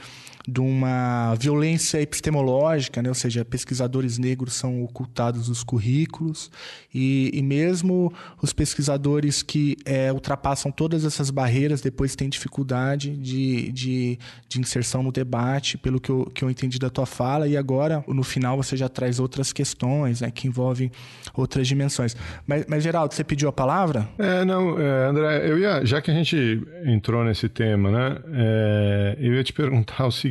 de 0.47 0.59
uma 0.59 1.35
violência 1.35 2.01
epistemológica, 2.01 3.01
né? 3.01 3.09
ou 3.09 3.15
seja, 3.15 3.43
pesquisadores 3.45 4.17
negros 4.17 4.53
são 4.53 4.83
ocultados 4.83 5.49
nos 5.49 5.63
currículos, 5.63 6.51
e, 6.93 7.31
e 7.33 7.41
mesmo 7.41 8.13
os 8.41 8.53
pesquisadores 8.53 9.43
que 9.43 9.77
é, 9.85 10.11
ultrapassam 10.11 10.71
todas 10.71 11.05
essas 11.05 11.29
barreiras 11.29 11.81
depois 11.81 12.15
têm 12.15 12.29
dificuldade 12.29 13.15
de 13.17 13.41
de, 13.71 14.17
de, 14.47 14.59
inserção 14.59 15.03
no 15.03 15.11
debate, 15.11 15.77
pelo 15.77 15.99
que 15.99 16.09
eu, 16.09 16.31
que 16.33 16.43
eu 16.43 16.49
entendi 16.49 16.79
da 16.79 16.89
tua 16.89 17.05
fala, 17.05 17.47
e 17.47 17.57
agora, 17.57 18.03
no 18.07 18.23
final, 18.23 18.57
você 18.57 18.75
já 18.77 18.87
traz 18.87 19.19
outras 19.19 19.51
questões, 19.51 20.21
né, 20.21 20.31
que 20.31 20.47
envolvem 20.47 20.91
outras 21.33 21.67
dimensões. 21.67 22.15
Mas, 22.45 22.65
mas 22.67 22.83
Geraldo, 22.83 23.13
você 23.13 23.23
pediu 23.23 23.49
a 23.49 23.53
palavra? 23.53 24.07
É, 24.17 24.45
não, 24.45 24.79
é, 24.79 25.05
André, 25.07 25.49
eu 25.49 25.57
ia, 25.57 25.85
já 25.85 26.01
que 26.01 26.11
a 26.11 26.13
gente 26.13 26.61
entrou 26.85 27.23
nesse 27.23 27.49
tema, 27.49 27.91
né, 27.91 28.17
é, 28.33 29.17
eu 29.19 29.33
ia 29.33 29.43
te 29.43 29.53
perguntar 29.53 30.05
o 30.05 30.11
seguinte, 30.11 30.30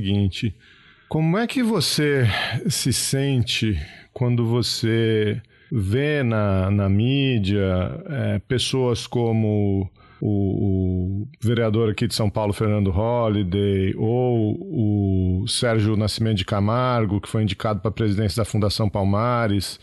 como 1.09 1.37
é 1.37 1.47
que 1.47 1.63
você 1.63 2.25
se 2.69 2.93
sente 2.93 3.77
quando 4.13 4.47
você 4.47 5.41
vê 5.73 6.23
na, 6.23 6.71
na 6.71 6.89
mídia 6.89 8.03
é, 8.07 8.39
pessoas 8.41 9.07
como 9.07 9.91
o, 10.21 11.25
o, 11.25 11.29
vereador 11.41 11.91
aqui 11.91 12.07
de 12.07 12.15
São 12.15 12.29
Paulo, 12.29 12.53
Fernando 12.53 12.91
Holliday, 12.91 13.95
ou 13.97 15.43
o 15.43 15.49
Sérgio 15.49 15.97
Nascimento 15.97 16.39
de 16.39 16.45
Camargo, 16.45 17.21
que 17.21 17.29
foi 17.29 17.43
indicado 17.43 17.81
para 17.81 17.89
a 17.89 17.95
presidência 17.95 18.41
da 18.41 18.45
Fundação 18.45 18.89
Palmares, 18.89 19.81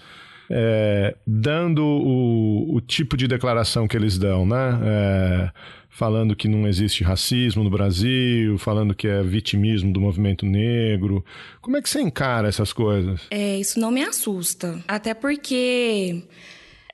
é, 0.49 1.15
dando 1.25 1.83
o, 1.83 2.75
o, 2.75 2.81
tipo 2.81 3.17
de 3.17 3.27
declaração 3.27 3.87
que 3.87 3.97
eles 3.97 4.17
dão, 4.17 4.45
né? 4.45 4.79
É, 4.83 5.51
falando 5.97 6.35
que 6.35 6.47
não 6.47 6.67
existe 6.67 7.03
racismo 7.03 7.63
no 7.63 7.71
Brasil, 7.71 8.55
falando 8.59 8.93
que 8.93 9.07
é 9.07 9.23
vitimismo 9.23 9.91
do 9.91 9.99
movimento 9.99 10.45
negro. 10.45 11.25
Como 11.59 11.75
é 11.75 11.81
que 11.81 11.89
você 11.89 11.99
encara 11.99 12.47
essas 12.47 12.71
coisas? 12.71 13.21
É, 13.31 13.57
isso 13.57 13.79
não 13.79 13.89
me 13.89 14.03
assusta. 14.03 14.79
Até 14.87 15.15
porque 15.15 16.21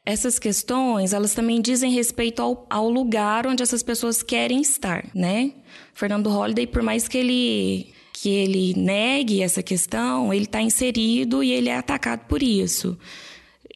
essas 0.05 0.39
questões, 0.39 1.11
elas 1.11 1.33
também 1.33 1.61
dizem 1.61 1.91
respeito 1.91 2.41
ao, 2.41 2.65
ao 2.69 2.89
lugar 2.89 3.45
onde 3.45 3.61
essas 3.61 3.83
pessoas 3.83 4.23
querem 4.23 4.61
estar, 4.61 5.05
né? 5.13 5.51
Fernando 5.93 6.29
Holliday, 6.29 6.65
por 6.65 6.81
mais 6.81 7.05
que 7.05 7.17
ele 7.17 7.87
que 8.13 8.29
ele 8.29 8.73
negue 8.77 9.41
essa 9.41 9.61
questão, 9.61 10.33
ele 10.33 10.45
está 10.45 10.61
inserido 10.61 11.43
e 11.43 11.51
ele 11.51 11.67
é 11.67 11.75
atacado 11.75 12.21
por 12.25 12.41
isso 12.41 12.97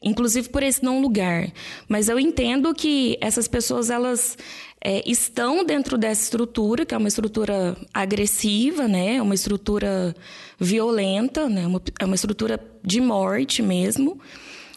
inclusive 0.02 0.48
por 0.48 0.62
esse 0.62 0.82
não 0.82 1.00
lugar. 1.00 1.50
Mas 1.88 2.08
eu 2.08 2.18
entendo 2.18 2.74
que 2.74 3.18
essas 3.20 3.48
pessoas 3.48 3.90
elas 3.90 4.36
é, 4.80 5.02
estão 5.08 5.64
dentro 5.64 5.98
dessa 5.98 6.22
estrutura, 6.22 6.86
que 6.86 6.94
é 6.94 6.98
uma 6.98 7.08
estrutura 7.08 7.76
agressiva, 7.92 8.86
né? 8.86 9.20
uma 9.20 9.34
estrutura 9.34 10.14
violenta, 10.58 11.48
né? 11.48 11.66
uma, 11.66 11.82
é 11.98 12.04
uma 12.04 12.14
estrutura 12.14 12.60
de 12.84 13.00
morte 13.00 13.62
mesmo. 13.62 14.20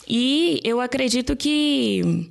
E 0.08 0.60
eu 0.64 0.82
acredito 0.82 1.36
que 1.36 2.30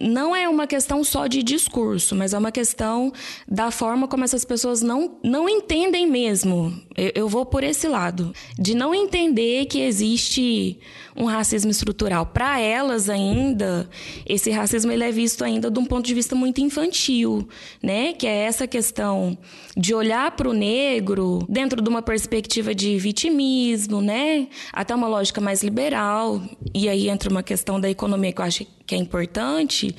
não 0.00 0.36
é 0.36 0.48
uma 0.48 0.66
questão 0.66 1.02
só 1.02 1.26
de 1.26 1.42
discurso, 1.42 2.14
mas 2.14 2.34
é 2.34 2.38
uma 2.38 2.52
questão 2.52 3.12
da 3.48 3.70
forma 3.70 4.06
como 4.06 4.24
essas 4.24 4.44
pessoas 4.44 4.82
não, 4.82 5.18
não 5.22 5.48
entendem 5.48 6.06
mesmo. 6.06 6.72
Eu, 6.96 7.12
eu 7.14 7.28
vou 7.28 7.46
por 7.46 7.64
esse 7.64 7.88
lado, 7.88 8.32
de 8.58 8.74
não 8.74 8.94
entender 8.94 9.66
que 9.66 9.80
existe 9.80 10.78
um 11.16 11.24
racismo 11.24 11.70
estrutural. 11.70 12.26
Para 12.26 12.60
elas 12.60 13.08
ainda, 13.08 13.88
esse 14.26 14.50
racismo 14.50 14.92
ele 14.92 15.04
é 15.04 15.10
visto 15.10 15.42
ainda 15.42 15.70
de 15.70 15.78
um 15.78 15.84
ponto 15.84 16.04
de 16.04 16.14
vista 16.14 16.34
muito 16.34 16.60
infantil, 16.60 17.48
né? 17.82 18.12
Que 18.12 18.26
é 18.26 18.44
essa 18.44 18.66
questão 18.66 19.36
de 19.74 19.94
olhar 19.94 20.30
para 20.32 20.48
o 20.48 20.52
negro 20.52 21.38
dentro 21.48 21.80
de 21.80 21.88
uma 21.88 22.02
perspectiva 22.02 22.74
de 22.74 22.98
vitimismo, 22.98 24.02
né? 24.02 24.48
Até 24.72 24.94
uma 24.94 25.08
lógica 25.08 25.40
mais 25.40 25.62
liberal. 25.62 26.42
E 26.74 26.88
aí 26.88 27.08
entra 27.08 27.30
uma 27.30 27.42
questão 27.42 27.80
da 27.80 27.88
economia 27.88 28.32
que 28.32 28.40
eu 28.40 28.44
acho 28.44 28.66
que 28.86 28.94
é 28.94 28.98
importante, 28.98 29.94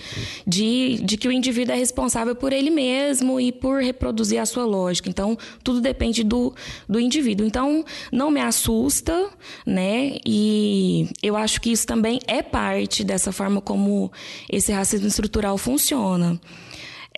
de, 0.45 1.00
de 1.04 1.17
que 1.17 1.28
o 1.28 1.32
indivíduo 1.32 1.76
é 1.76 1.78
responsável 1.78 2.36
por 2.36 2.54
ele 2.54 2.69
mesmo 2.69 3.39
e 3.39 3.52
por 3.52 3.82
reproduzir 3.82 4.39
a 4.39 4.45
sua 4.45 4.65
lógica. 4.65 5.10
Então, 5.10 5.38
tudo 5.63 5.82
depende 5.82 6.23
do, 6.23 6.54
do 6.88 7.00
indivíduo. 7.00 7.45
Então, 7.45 7.84
não 8.12 8.32
me 8.32 8.39
assusta, 8.39 9.30
né? 9.65 10.17
E 10.26 11.10
eu 11.21 11.36
acho 11.36 11.60
que 11.60 11.71
isso 11.71 11.86
também 11.86 12.19
é 12.28 12.41
parte 12.41 13.04
dessa 13.04 13.32
forma 13.32 13.60
como 13.60 14.12
esse 14.50 14.71
racismo 14.71 15.08
estrutural 15.08 15.58
funciona. 15.58 16.39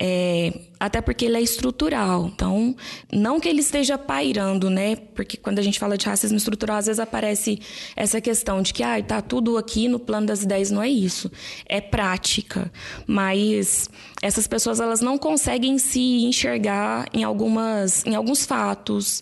É, 0.01 0.53
até 0.79 1.01
porque 1.01 1.25
ele 1.25 1.35
é 1.35 1.41
estrutural. 1.41 2.27
Então, 2.33 2.73
não 3.12 3.39
que 3.39 3.49
ele 3.49 3.59
esteja 3.59 3.97
pairando, 3.97 4.69
né? 4.69 4.95
Porque 4.95 5.35
quando 5.35 5.59
a 5.59 5.62
gente 5.62 5.77
fala 5.77 5.97
de 5.97 6.05
racismo 6.05 6.38
estrutural, 6.38 6.77
às 6.77 6.85
vezes 6.85 6.99
aparece 6.99 7.59
essa 7.97 8.21
questão 8.21 8.62
de 8.62 8.73
que 8.73 8.81
ah, 8.81 9.01
tá 9.03 9.21
tudo 9.21 9.57
aqui 9.57 9.89
no 9.89 9.99
plano 9.99 10.27
das 10.27 10.41
ideias. 10.41 10.71
Não 10.71 10.81
é 10.81 10.89
isso. 10.89 11.29
É 11.65 11.81
prática. 11.81 12.71
Mas 13.05 13.89
essas 14.21 14.47
pessoas 14.47 14.79
elas 14.79 15.01
não 15.01 15.17
conseguem 15.17 15.77
se 15.77 16.23
enxergar 16.23 17.07
em 17.13 17.23
algumas, 17.23 18.05
em 18.05 18.15
alguns 18.15 18.45
fatos 18.45 19.21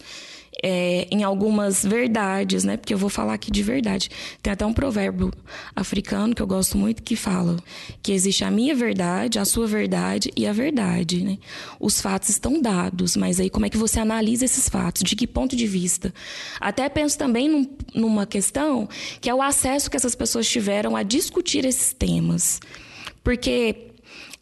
é, 0.63 1.07
em 1.11 1.23
algumas 1.23 1.83
verdades, 1.83 2.63
né? 2.63 2.77
Porque 2.77 2.93
eu 2.93 2.97
vou 2.97 3.09
falar 3.09 3.33
aqui 3.33 3.51
de 3.51 3.61
verdade. 3.61 4.09
Tem 4.41 4.51
até 4.51 4.65
um 4.65 4.73
provérbio 4.73 5.31
africano 5.75 6.33
que 6.33 6.41
eu 6.41 6.47
gosto 6.47 6.77
muito 6.77 7.03
que 7.03 7.15
fala 7.15 7.57
que 8.01 8.11
existe 8.11 8.43
a 8.43 8.51
minha 8.51 8.75
verdade, 8.75 9.39
a 9.39 9.45
sua 9.45 9.67
verdade 9.67 10.31
e 10.35 10.47
a 10.47 10.53
verdade, 10.53 11.23
né? 11.23 11.37
Os 11.79 12.01
fatos 12.01 12.29
estão 12.29 12.61
dados, 12.61 13.15
mas 13.15 13.39
aí 13.39 13.49
como 13.49 13.65
é 13.65 13.69
que 13.69 13.77
você 13.77 13.99
analisa 13.99 14.45
esses 14.45 14.67
fatos? 14.67 15.03
De 15.03 15.15
que 15.15 15.27
ponto 15.27 15.55
de 15.55 15.67
vista? 15.67 16.13
Até 16.59 16.89
penso 16.89 17.17
também 17.17 17.47
num, 17.47 17.67
numa 17.93 18.25
questão 18.25 18.87
que 19.21 19.29
é 19.29 19.35
o 19.35 19.41
acesso 19.41 19.89
que 19.89 19.97
essas 19.97 20.15
pessoas 20.15 20.47
tiveram 20.47 20.95
a 20.95 21.03
discutir 21.03 21.65
esses 21.65 21.93
temas. 21.93 22.59
Porque 23.23 23.86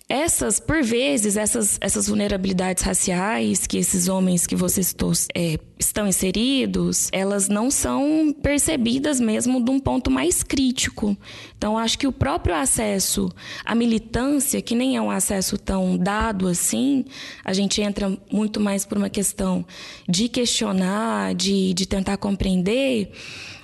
essas, 0.07 0.59
por 0.59 0.83
vezes, 0.83 1.35
essas, 1.35 1.79
essas 1.81 2.07
vulnerabilidades 2.07 2.83
raciais 2.83 3.65
que 3.65 3.77
esses 3.77 4.07
homens 4.07 4.45
que 4.45 4.55
você 4.55 4.83
citou 4.83 5.11
é, 5.33 5.57
estão 5.79 6.07
inseridos, 6.07 7.09
elas 7.11 7.49
não 7.49 7.71
são 7.71 8.31
percebidas 8.43 9.19
mesmo 9.19 9.63
de 9.63 9.71
um 9.71 9.79
ponto 9.79 10.11
mais 10.11 10.43
crítico. 10.43 11.17
Então, 11.57 11.75
acho 11.75 11.97
que 11.97 12.05
o 12.05 12.11
próprio 12.11 12.53
acesso 12.53 13.31
à 13.65 13.73
militância, 13.73 14.61
que 14.61 14.75
nem 14.75 14.95
é 14.95 15.01
um 15.01 15.09
acesso 15.09 15.57
tão 15.57 15.97
dado 15.97 16.47
assim, 16.47 17.03
a 17.43 17.51
gente 17.51 17.81
entra 17.81 18.15
muito 18.31 18.59
mais 18.59 18.85
por 18.85 18.99
uma 18.99 19.09
questão 19.09 19.65
de 20.07 20.29
questionar, 20.29 21.33
de, 21.33 21.73
de 21.73 21.87
tentar 21.87 22.17
compreender, 22.17 23.11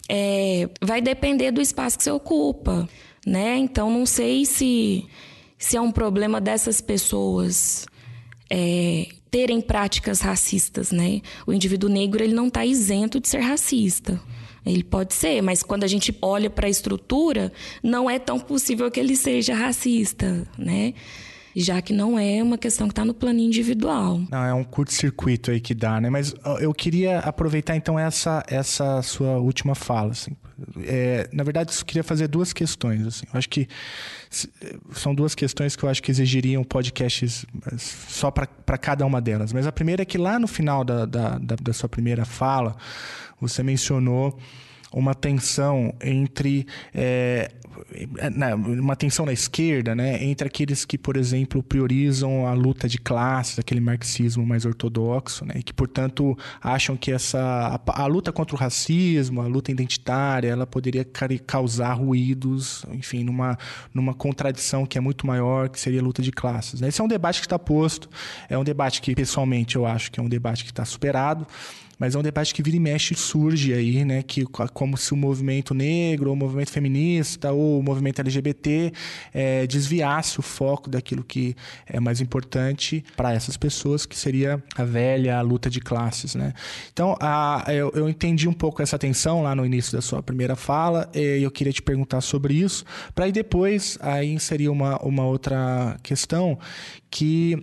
é, 0.09 0.67
vai 0.81 1.01
depender 1.01 1.51
do 1.51 1.61
espaço 1.61 1.99
que 1.99 2.03
você 2.03 2.11
ocupa. 2.11 2.89
Né? 3.27 3.59
Então, 3.59 3.91
não 3.91 4.07
sei 4.07 4.43
se 4.43 5.07
se 5.61 5.77
é 5.77 5.81
um 5.81 5.91
problema 5.91 6.41
dessas 6.41 6.81
pessoas 6.81 7.85
é, 8.49 9.07
terem 9.29 9.61
práticas 9.61 10.19
racistas, 10.19 10.91
né? 10.91 11.21
O 11.45 11.53
indivíduo 11.53 11.87
negro 11.87 12.23
ele 12.23 12.33
não 12.33 12.47
está 12.47 12.65
isento 12.65 13.19
de 13.19 13.29
ser 13.29 13.41
racista. 13.41 14.19
Ele 14.65 14.83
pode 14.83 15.13
ser, 15.13 15.41
mas 15.41 15.61
quando 15.61 15.83
a 15.83 15.87
gente 15.87 16.17
olha 16.19 16.49
para 16.49 16.65
a 16.65 16.69
estrutura, 16.69 17.53
não 17.81 18.09
é 18.09 18.17
tão 18.17 18.39
possível 18.39 18.89
que 18.89 18.99
ele 18.99 19.15
seja 19.15 19.53
racista, 19.53 20.47
né? 20.57 20.95
já 21.55 21.81
que 21.81 21.93
não 21.93 22.17
é 22.17 22.41
uma 22.41 22.57
questão 22.57 22.87
que 22.87 22.93
está 22.93 23.03
no 23.03 23.13
plano 23.13 23.39
individual. 23.39 24.21
Não, 24.31 24.43
é 24.43 24.53
um 24.53 24.63
curto-circuito 24.63 25.51
aí 25.51 25.59
que 25.59 25.73
dá, 25.73 25.99
né? 25.99 26.09
Mas 26.09 26.33
eu 26.61 26.73
queria 26.73 27.19
aproveitar 27.19 27.75
então 27.75 27.99
essa, 27.99 28.41
essa 28.47 29.01
sua 29.01 29.37
última 29.37 29.75
fala, 29.75 30.11
assim. 30.11 30.31
É, 30.83 31.29
na 31.31 31.43
verdade, 31.43 31.73
eu 31.77 31.85
queria 31.85 32.03
fazer 32.03 32.27
duas 32.27 32.53
questões, 32.53 33.05
assim. 33.05 33.25
Eu 33.31 33.37
acho 33.37 33.49
que 33.49 33.67
são 34.93 35.13
duas 35.13 35.35
questões 35.35 35.75
que 35.75 35.83
eu 35.83 35.89
acho 35.89 36.01
que 36.01 36.11
exigiriam 36.11 36.63
podcasts 36.63 37.45
só 37.77 38.31
para 38.31 38.77
cada 38.77 39.05
uma 39.05 39.21
delas. 39.21 39.51
Mas 39.53 39.67
a 39.67 39.71
primeira 39.71 40.03
é 40.03 40.05
que 40.05 40.17
lá 40.17 40.39
no 40.39 40.47
final 40.47 40.83
da, 40.83 41.05
da, 41.05 41.37
da, 41.37 41.55
da 41.61 41.73
sua 41.73 41.89
primeira 41.89 42.25
fala, 42.25 42.75
você 43.39 43.63
mencionou 43.63 44.37
uma 44.93 45.13
tensão 45.15 45.93
entre 46.01 46.65
é, 46.93 47.51
uma 48.79 48.95
tensão 48.95 49.25
na 49.25 49.33
esquerda, 49.33 49.95
né, 49.95 50.23
entre 50.23 50.47
aqueles 50.47 50.85
que, 50.85 50.97
por 50.97 51.17
exemplo, 51.17 51.63
priorizam 51.63 52.45
a 52.47 52.53
luta 52.53 52.87
de 52.87 52.97
classes, 52.97 53.59
aquele 53.59 53.79
marxismo 53.79 54.45
mais 54.45 54.65
ortodoxo, 54.65 55.45
né, 55.45 55.55
e 55.57 55.63
que, 55.63 55.73
portanto, 55.73 56.37
acham 56.61 56.95
que 56.95 57.11
essa 57.11 57.39
a, 57.39 58.03
a, 58.03 58.05
luta 58.05 58.31
contra 58.31 58.55
o 58.55 58.59
racismo, 58.59 59.41
a 59.41 59.47
luta 59.47 59.71
identitária, 59.71 60.49
ela 60.49 60.67
poderia 60.67 61.05
causar 61.45 61.93
ruídos, 61.93 62.85
enfim, 62.91 63.23
numa, 63.23 63.57
numa 63.93 64.13
contradição 64.13 64.85
que 64.85 64.97
é 64.97 65.01
muito 65.01 65.25
maior, 65.25 65.69
que 65.69 65.79
seria 65.79 66.01
a 66.01 66.03
luta 66.03 66.21
de 66.21 66.31
classes. 66.31 66.81
Né? 66.81 66.89
Esse 66.89 67.01
é 67.01 67.03
um 67.03 67.07
debate 67.07 67.39
que 67.39 67.45
está 67.45 67.59
posto, 67.59 68.09
é 68.49 68.57
um 68.57 68.63
debate 68.63 69.01
que, 69.01 69.15
pessoalmente, 69.15 69.75
eu 69.75 69.85
acho 69.85 70.11
que 70.11 70.19
é 70.19 70.23
um 70.23 70.29
debate 70.29 70.63
que 70.63 70.71
está 70.71 70.85
superado 70.85 71.47
mas 72.01 72.15
é 72.15 72.17
um 72.17 72.23
debate 72.23 72.51
que 72.51 72.63
vira 72.63 72.77
e 72.77 72.79
mexe 72.79 73.13
surge 73.13 73.75
aí, 73.75 74.03
né? 74.03 74.23
Que, 74.23 74.43
como 74.73 74.97
se 74.97 75.13
o 75.13 75.15
movimento 75.15 75.71
negro, 75.71 76.31
o 76.31 76.35
movimento 76.35 76.71
feminista, 76.71 77.51
ou 77.51 77.79
o 77.79 77.83
movimento 77.83 78.19
LGBT 78.19 78.91
é, 79.31 79.67
desviasse 79.67 80.39
o 80.39 80.41
foco 80.41 80.89
daquilo 80.89 81.23
que 81.23 81.55
é 81.85 81.99
mais 81.99 82.19
importante 82.19 83.05
para 83.15 83.33
essas 83.33 83.55
pessoas, 83.55 84.03
que 84.03 84.17
seria 84.17 84.63
a 84.75 84.83
velha 84.83 85.39
luta 85.41 85.69
de 85.69 85.79
classes, 85.79 86.33
né? 86.33 86.53
Então, 86.91 87.15
a, 87.21 87.65
eu, 87.67 87.91
eu 87.93 88.09
entendi 88.09 88.49
um 88.49 88.53
pouco 88.53 88.81
essa 88.81 88.97
tensão 88.97 89.43
lá 89.43 89.53
no 89.53 89.63
início 89.63 89.93
da 89.93 90.01
sua 90.01 90.23
primeira 90.23 90.55
fala, 90.55 91.07
e 91.13 91.43
eu 91.43 91.51
queria 91.51 91.71
te 91.71 91.83
perguntar 91.83 92.21
sobre 92.21 92.55
isso, 92.55 92.83
para 93.13 93.25
aí 93.25 93.31
depois 93.31 93.99
aí 94.01 94.33
inserir 94.33 94.69
uma, 94.69 94.97
uma 95.03 95.23
outra 95.23 95.99
questão 96.01 96.57
que 97.11 97.61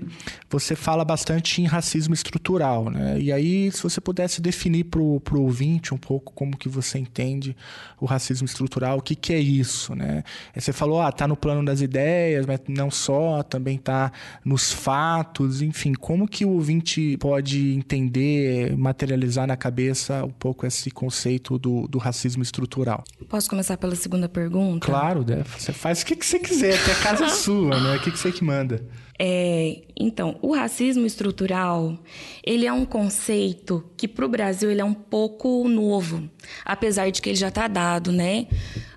você 0.51 0.77
fala 0.77 1.07
bastante 1.07 1.63
em 1.63 1.65
racismo 1.65 2.13
estrutural, 2.13 2.91
né? 2.91 3.19
E 3.19 3.33
aí, 3.33 3.73
se 3.73 3.83
você 3.83 3.99
pudesse 3.99 4.43
definir 4.43 4.85
para 4.85 5.01
o 5.01 5.23
ouvinte 5.37 5.95
um 5.95 5.97
pouco 5.97 6.35
como 6.35 6.57
que 6.57 6.69
você 6.69 6.99
entende 6.99 7.57
o 7.99 8.05
racismo 8.05 8.45
estrutural, 8.45 8.99
o 8.99 9.03
que, 9.03 9.17
que 9.17 9.33
é 9.33 9.39
isso, 9.41 9.95
né? 9.95 10.23
Você 10.55 10.71
falou, 10.71 11.01
ah, 11.01 11.11
tá 11.11 11.27
no 11.27 11.35
plano 11.35 11.65
das 11.65 11.81
ideias, 11.81 12.45
mas 12.45 12.61
não 12.69 12.91
só, 12.91 13.43
também 13.43 13.79
tá 13.79 14.13
nos 14.45 14.71
fatos, 14.71 15.63
enfim, 15.63 15.95
como 15.95 16.29
que 16.29 16.45
o 16.45 16.51
ouvinte 16.51 17.17
pode 17.17 17.73
entender, 17.75 18.77
materializar 18.77 19.47
na 19.47 19.57
cabeça 19.57 20.25
um 20.25 20.31
pouco 20.31 20.67
esse 20.67 20.91
conceito 20.91 21.59
do, 21.59 21.89
do 21.89 21.97
racismo 21.97 22.43
estrutural? 22.43 23.03
Posso 23.31 23.49
começar 23.49 23.79
pela 23.79 23.97
segunda 23.97 24.29
pergunta? 24.29 24.87
Claro, 24.87 25.25
né? 25.27 25.43
Você 25.57 25.73
faz 25.73 26.03
o 26.03 26.07
que, 26.07 26.15
que 26.15 26.27
você 26.27 26.39
quiser, 26.39 26.79
até 26.79 26.93
a 26.93 26.97
casa 26.97 27.25
é 27.25 27.29
sua, 27.33 27.81
né? 27.81 27.97
O 27.97 28.01
que, 28.01 28.11
que 28.11 28.19
você 28.19 28.31
que 28.31 28.45
manda? 28.45 28.85
É, 29.19 29.83
então, 29.99 30.39
o 30.41 30.55
racismo 30.55 31.05
estrutural, 31.05 31.99
ele 32.45 32.67
é 32.67 32.73
um 32.73 32.85
conceito 32.85 33.85
que 33.97 34.07
para 34.07 34.25
o 34.25 34.29
Brasil 34.29 34.71
ele 34.71 34.81
é 34.81 34.85
um 34.85 34.95
pouco 34.95 35.69
novo, 35.69 36.31
apesar 36.65 37.11
de 37.11 37.21
que 37.21 37.31
ele 37.31 37.37
já 37.37 37.49
está 37.49 37.67
dado, 37.67 38.13
né? 38.13 38.47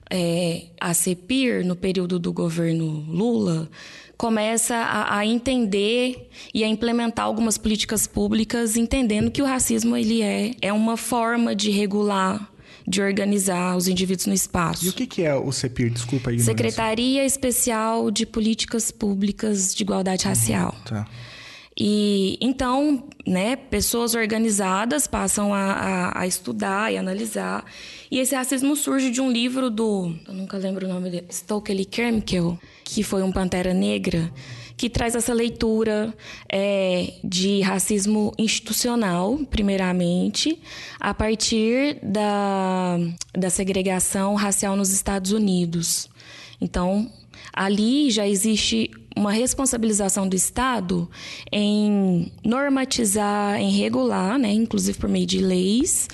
É, 0.09 0.65
a 0.79 0.93
CEPIR, 0.93 1.65
no 1.65 1.75
período 1.75 2.19
do 2.19 2.31
governo 2.31 3.05
Lula, 3.09 3.69
começa 4.15 4.75
a, 4.75 5.17
a, 5.17 5.25
entender 5.25 6.29
e 6.53 6.63
a 6.63 6.67
implementar 6.67 7.25
algumas 7.25 7.57
políticas 7.57 8.05
públicas, 8.05 8.75
entendendo 8.77 9.31
que 9.31 9.41
o 9.41 9.45
racismo 9.45 9.97
ele 9.97 10.21
é, 10.21 10.51
é 10.61 10.71
uma 10.71 10.95
forma 10.95 11.55
de 11.55 11.71
regular 11.71 12.51
de 12.87 13.01
organizar 13.01 13.75
os 13.75 13.87
indivíduos 13.87 14.25
no 14.25 14.33
espaço. 14.33 14.85
E 14.85 14.89
o 14.89 14.93
que 14.93 15.23
é 15.23 15.35
o 15.35 15.51
CEPIR? 15.51 15.91
Desculpa 15.91 16.29
aí. 16.29 16.39
Secretaria 16.39 17.25
Especial 17.25 18.09
de 18.11 18.25
Políticas 18.25 18.91
Públicas 18.91 19.73
de 19.73 19.83
Igualdade 19.83 20.25
Racial. 20.25 20.75
Uhum, 20.77 20.83
tá. 20.85 21.07
E 21.77 22.37
então, 22.41 23.07
né, 23.25 23.55
pessoas 23.55 24.13
organizadas 24.13 25.07
passam 25.07 25.53
a, 25.53 25.71
a, 25.71 26.21
a, 26.21 26.27
estudar 26.27 26.91
e 26.91 26.97
analisar. 26.97 27.65
E 28.09 28.19
esse 28.19 28.35
racismo 28.35 28.75
surge 28.75 29.09
de 29.09 29.21
um 29.21 29.31
livro 29.31 29.69
do, 29.69 30.13
eu 30.27 30.33
nunca 30.33 30.57
lembro 30.57 30.85
o 30.85 30.89
nome 30.89 31.09
dele, 31.09 31.27
Stokely 31.31 31.85
Carmichael, 31.85 32.59
que 32.83 33.03
foi 33.03 33.23
um 33.23 33.31
pantera 33.31 33.73
negra 33.73 34.31
que 34.81 34.89
traz 34.89 35.13
essa 35.13 35.31
leitura 35.31 36.11
é, 36.51 37.13
de 37.23 37.61
racismo 37.61 38.33
institucional, 38.35 39.37
primeiramente, 39.47 40.59
a 40.99 41.13
partir 41.13 41.99
da, 42.01 42.97
da 43.31 43.51
segregação 43.51 44.33
racial 44.33 44.75
nos 44.75 44.89
Estados 44.89 45.33
Unidos. 45.33 46.09
Então, 46.59 47.07
ali 47.53 48.09
já 48.09 48.27
existe 48.27 48.89
uma 49.15 49.31
responsabilização 49.31 50.27
do 50.27 50.35
Estado 50.35 51.07
em 51.51 52.31
normatizar, 52.43 53.61
em 53.61 53.69
regular, 53.69 54.39
né, 54.39 54.51
inclusive 54.51 54.97
por 54.97 55.07
meio 55.07 55.27
de 55.27 55.37
leis, 55.37 56.07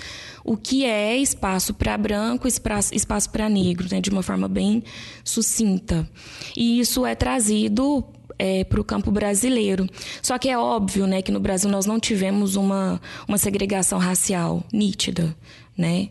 o 0.43 0.57
que 0.57 0.83
é 0.83 1.15
espaço 1.15 1.73
para 1.73 1.97
branco, 1.97 2.45
espaço, 2.49 2.93
espaço 2.93 3.29
para 3.29 3.47
negro, 3.47 3.87
né, 3.89 4.01
de 4.01 4.09
uma 4.09 4.21
forma 4.21 4.49
bem 4.49 4.83
sucinta. 5.23 6.05
E 6.53 6.81
isso 6.81 7.05
é 7.05 7.15
trazido 7.15 8.03
é, 8.37 8.63
para 8.63 8.79
o 8.79 8.83
campo 8.83 9.11
brasileiro. 9.11 9.87
Só 10.21 10.37
que 10.37 10.49
é 10.49 10.57
óbvio 10.57 11.07
né, 11.07 11.21
que 11.21 11.31
no 11.31 11.39
Brasil 11.39 11.69
nós 11.69 11.85
não 11.85 11.99
tivemos 11.99 12.55
uma, 12.55 13.01
uma 13.27 13.37
segregação 13.37 13.99
racial 13.99 14.63
nítida. 14.71 15.35
Né? 15.77 16.09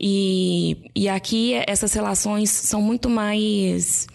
E, 0.00 0.76
e 0.94 1.08
aqui 1.08 1.54
essas 1.66 1.92
relações 1.92 2.50
são 2.50 2.80
muito 2.80 3.10
mais 3.10 4.06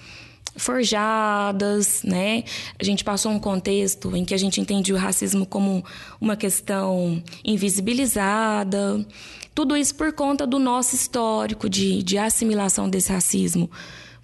forjadas, 0.58 2.02
né? 2.04 2.44
A 2.80 2.84
gente 2.84 3.04
passou 3.04 3.32
um 3.32 3.40
contexto 3.40 4.16
em 4.16 4.26
que 4.26 4.34
a 4.34 4.38
gente 4.38 4.60
entendia 4.60 4.96
o 4.96 4.98
racismo 4.98 5.46
como 5.46 5.86
uma 6.20 6.36
questão 6.36 7.22
invisibilizada. 7.46 9.06
Tudo 9.54 9.78
isso 9.78 9.96
por 9.96 10.12
conta 10.14 10.48
do 10.48 10.58
nosso 10.58 10.96
histórico 10.96 11.70
de, 11.70 12.02
de 12.02 12.18
assimilação 12.18 12.90
desse 12.90 13.12
racismo 13.12 13.70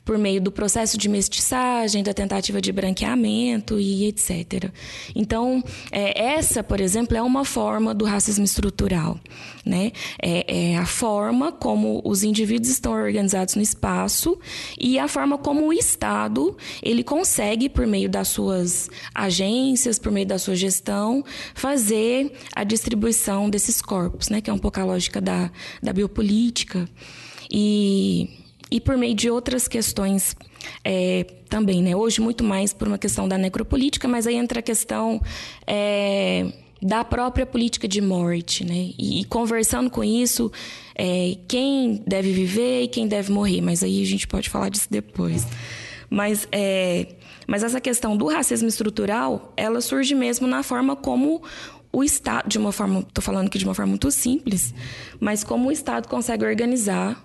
por 0.05 0.17
meio 0.17 0.41
do 0.41 0.51
processo 0.51 0.97
de 0.97 1.07
mestiçagem, 1.07 2.03
da 2.03 2.13
tentativa 2.13 2.61
de 2.61 2.71
branqueamento 2.71 3.79
e 3.79 4.05
etc. 4.05 4.71
Então, 5.15 5.63
é, 5.91 6.21
essa, 6.21 6.63
por 6.63 6.81
exemplo, 6.81 7.15
é 7.15 7.21
uma 7.21 7.45
forma 7.45 7.93
do 7.93 8.05
racismo 8.05 8.43
estrutural. 8.43 9.19
Né? 9.65 9.93
É, 10.21 10.71
é, 10.73 10.77
a 10.77 10.85
forma 10.85 11.51
como 11.51 12.01
os 12.03 12.21
indivíduos 12.21 12.69
estão 12.69 12.91
organizados 12.91 13.55
no 13.55 13.61
espaço 13.61 14.37
e 14.77 14.99
a 14.99 15.07
forma 15.07 15.37
como 15.37 15.67
o 15.67 15.73
Estado 15.73 16.57
ele 16.81 17.01
consegue, 17.01 17.69
por 17.69 17.87
meio 17.87 18.09
das 18.09 18.27
suas 18.27 18.89
agências, 19.15 19.97
por 19.97 20.11
meio 20.11 20.27
da 20.27 20.37
sua 20.37 20.55
gestão, 20.55 21.23
fazer 21.55 22.33
a 22.53 22.65
distribuição 22.65 23.49
desses 23.49 23.81
corpos, 23.81 24.27
né? 24.27 24.41
que 24.41 24.49
é 24.49 24.53
um 24.53 24.57
pouco 24.57 24.81
a 24.81 24.83
lógica 24.83 25.21
da, 25.21 25.49
da 25.81 25.93
biopolítica. 25.93 26.89
E 27.49 28.42
e 28.71 28.79
por 28.79 28.97
meio 28.97 29.13
de 29.13 29.29
outras 29.29 29.67
questões 29.67 30.35
é, 30.83 31.25
também, 31.49 31.81
né? 31.81 31.95
Hoje 31.95 32.21
muito 32.21 32.43
mais 32.43 32.73
por 32.73 32.87
uma 32.87 32.97
questão 32.97 33.27
da 33.27 33.37
necropolítica, 33.37 34.07
mas 34.07 34.25
aí 34.27 34.35
entra 34.35 34.59
a 34.59 34.63
questão 34.63 35.21
é, 35.67 36.51
da 36.81 37.03
própria 37.03 37.45
política 37.45 37.87
de 37.87 38.01
morte, 38.01 38.65
né? 38.65 38.91
E, 38.97 39.21
e 39.21 39.25
conversando 39.25 39.89
com 39.89 40.03
isso, 40.03 40.51
é, 40.95 41.37
quem 41.47 42.03
deve 42.05 42.31
viver 42.31 42.83
e 42.83 42.87
quem 42.87 43.07
deve 43.07 43.31
morrer, 43.31 43.61
mas 43.61 43.83
aí 43.83 44.01
a 44.01 44.05
gente 44.05 44.27
pode 44.27 44.49
falar 44.49 44.69
disso 44.69 44.87
depois. 44.89 45.45
Mas, 46.09 46.47
é, 46.51 47.07
mas 47.47 47.63
essa 47.63 47.81
questão 47.81 48.15
do 48.15 48.27
racismo 48.27 48.67
estrutural, 48.67 49.53
ela 49.55 49.81
surge 49.81 50.13
mesmo 50.13 50.45
na 50.45 50.61
forma 50.61 50.95
como 50.95 51.41
o 51.91 52.03
Estado, 52.03 52.49
de 52.49 52.57
uma 52.57 52.71
forma, 52.71 52.99
estou 53.01 53.23
falando 53.23 53.47
aqui 53.47 53.59
de 53.59 53.65
uma 53.65 53.75
forma 53.75 53.91
muito 53.91 54.09
simples, 54.09 54.73
mas 55.19 55.43
como 55.43 55.69
o 55.69 55.71
Estado 55.71 56.07
consegue 56.07 56.43
organizar 56.43 57.23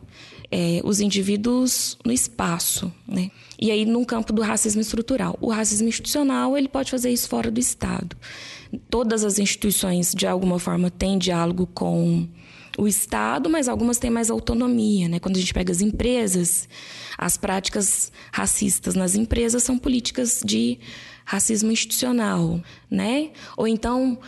é, 0.50 0.80
os 0.84 1.00
indivíduos 1.00 1.98
no 2.04 2.12
espaço, 2.12 2.92
né? 3.06 3.30
E 3.60 3.70
aí, 3.70 3.84
num 3.84 4.04
campo 4.04 4.32
do 4.32 4.40
racismo 4.40 4.80
estrutural. 4.80 5.36
O 5.40 5.50
racismo 5.50 5.88
institucional, 5.88 6.56
ele 6.56 6.68
pode 6.68 6.90
fazer 6.90 7.10
isso 7.10 7.28
fora 7.28 7.50
do 7.50 7.58
Estado. 7.58 8.16
Todas 8.88 9.24
as 9.24 9.38
instituições, 9.38 10.14
de 10.14 10.26
alguma 10.26 10.58
forma, 10.58 10.90
têm 10.90 11.18
diálogo 11.18 11.66
com 11.66 12.28
o 12.78 12.86
Estado, 12.86 13.50
mas 13.50 13.68
algumas 13.68 13.98
têm 13.98 14.10
mais 14.10 14.30
autonomia, 14.30 15.08
né? 15.08 15.18
Quando 15.18 15.36
a 15.36 15.40
gente 15.40 15.52
pega 15.52 15.72
as 15.72 15.80
empresas, 15.80 16.68
as 17.18 17.36
práticas 17.36 18.12
racistas 18.32 18.94
nas 18.94 19.16
empresas 19.16 19.64
são 19.64 19.76
políticas 19.76 20.40
de 20.44 20.78
racismo 21.24 21.72
institucional, 21.72 22.62
né? 22.88 23.30
Ou 23.56 23.66
então 23.66 24.18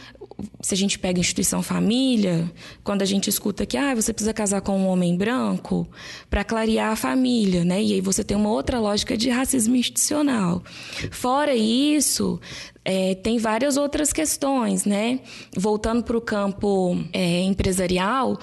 se 0.60 0.74
a 0.74 0.76
gente 0.76 0.98
pega 0.98 1.20
instituição 1.20 1.62
família, 1.62 2.50
quando 2.82 3.02
a 3.02 3.04
gente 3.04 3.28
escuta 3.28 3.66
que 3.66 3.76
ah, 3.76 3.94
você 3.94 4.12
precisa 4.12 4.32
casar 4.32 4.60
com 4.60 4.78
um 4.78 4.86
homem 4.86 5.16
branco 5.16 5.88
para 6.28 6.44
clarear 6.44 6.92
a 6.92 6.96
família, 6.96 7.64
né? 7.64 7.82
E 7.82 7.94
aí 7.94 8.00
você 8.00 8.24
tem 8.24 8.36
uma 8.36 8.50
outra 8.50 8.78
lógica 8.78 9.16
de 9.16 9.30
racismo 9.30 9.76
institucional. 9.76 10.62
Fora 11.10 11.54
isso, 11.54 12.40
é, 12.84 13.14
tem 13.14 13.38
várias 13.38 13.76
outras 13.76 14.12
questões, 14.12 14.84
né? 14.84 15.20
Voltando 15.56 16.02
para 16.02 16.16
o 16.16 16.20
campo 16.20 16.96
é, 17.12 17.40
empresarial, 17.42 18.38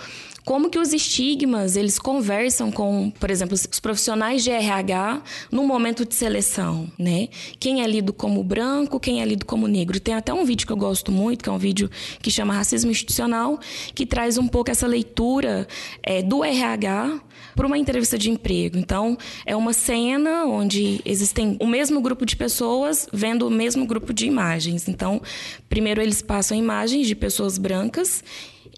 como 0.48 0.70
que 0.70 0.80
os 0.80 0.94
estigmas 0.94 1.76
eles 1.76 2.00
conversam 2.00 2.72
com, 2.72 3.12
por 3.20 3.30
exemplo, 3.30 3.54
os 3.54 3.82
profissionais 3.82 4.46
de 4.46 4.50
RH 4.50 5.22
no 5.52 5.68
momento 5.68 6.06
de 6.06 6.16
seleção, 6.16 6.90
né? 6.98 7.28
Quem 7.60 7.84
é 7.84 7.86
lido 7.86 8.14
como 8.14 8.42
branco, 8.46 8.98
quem 8.98 9.22
é 9.22 9.26
lido 9.26 9.46
como 9.46 9.68
negro. 9.68 10.00
Tem 10.00 10.14
até 10.14 10.34
um 10.34 10.46
vídeo 10.46 10.66
que 10.66 10.72
eu 10.72 10.78
gosto 10.78 11.12
muito, 11.12 11.44
que 11.44 11.50
é 11.50 11.52
um 11.52 11.58
vídeo 11.58 11.92
que 12.22 12.32
chama 12.32 12.54
Racismo 12.54 12.90
Institucional, 12.90 13.60
que 13.94 14.06
traz 14.06 14.38
um 14.38 14.48
pouco 14.48 14.72
essa 14.72 14.88
leitura 14.88 15.68
é, 16.02 16.22
do 16.22 16.42
RH 16.46 17.20
para 17.54 17.68
uma 17.68 17.78
entrevista 17.78 18.18
de 18.18 18.30
emprego. 18.30 18.78
Então, 18.78 19.18
é 19.46 19.54
uma 19.54 19.74
cena 19.74 20.46
onde 20.46 21.02
existem 21.04 21.58
o 21.60 21.68
mesmo 21.68 22.00
grupo 22.00 22.26
de 22.26 22.38
pessoas 22.38 23.06
vendo 23.12 23.46
o 23.46 23.52
mesmo 23.52 23.86
grupo 23.86 24.14
de 24.14 24.26
imagens. 24.26 24.88
Então, 24.88 25.22
primeiro 25.68 26.02
eles 26.02 26.22
passam 26.22 26.58
imagens 26.58 27.06
de 27.06 27.16
pessoas 27.16 27.58
brancas 27.58 28.24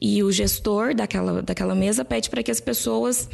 e 0.01 0.23
o 0.23 0.31
gestor 0.31 0.93
daquela, 0.95 1.41
daquela 1.41 1.75
mesa 1.75 2.05
pede 2.05 2.29
para 2.29 2.41
que 2.41 2.51
as 2.51 2.59
pessoas 2.59 3.29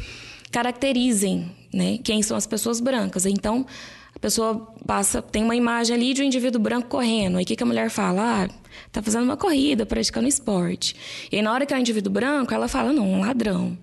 caracterizem 0.50 1.50
né, 1.72 1.98
quem 2.02 2.22
são 2.22 2.36
as 2.36 2.46
pessoas 2.46 2.80
brancas. 2.80 3.26
Então, 3.26 3.66
a 4.14 4.18
pessoa 4.18 4.74
passa, 4.86 5.20
tem 5.20 5.42
uma 5.42 5.54
imagem 5.54 5.94
ali 5.94 6.14
de 6.14 6.22
um 6.22 6.24
indivíduo 6.24 6.60
branco 6.60 6.88
correndo. 6.88 7.36
Aí 7.36 7.44
o 7.44 7.46
que, 7.46 7.54
que 7.54 7.62
a 7.62 7.66
mulher 7.66 7.90
fala? 7.90 8.44
Ah, 8.44 8.48
tá 8.90 9.02
fazendo 9.02 9.24
uma 9.24 9.36
corrida, 9.36 9.84
praticando 9.84 10.26
esporte. 10.26 10.96
E 11.30 11.42
na 11.42 11.52
hora 11.52 11.66
que 11.66 11.74
é 11.74 11.76
um 11.76 11.80
indivíduo 11.80 12.12
branco, 12.12 12.54
ela 12.54 12.66
fala, 12.66 12.92
não, 12.92 13.06
um 13.06 13.20
ladrão. 13.20 13.76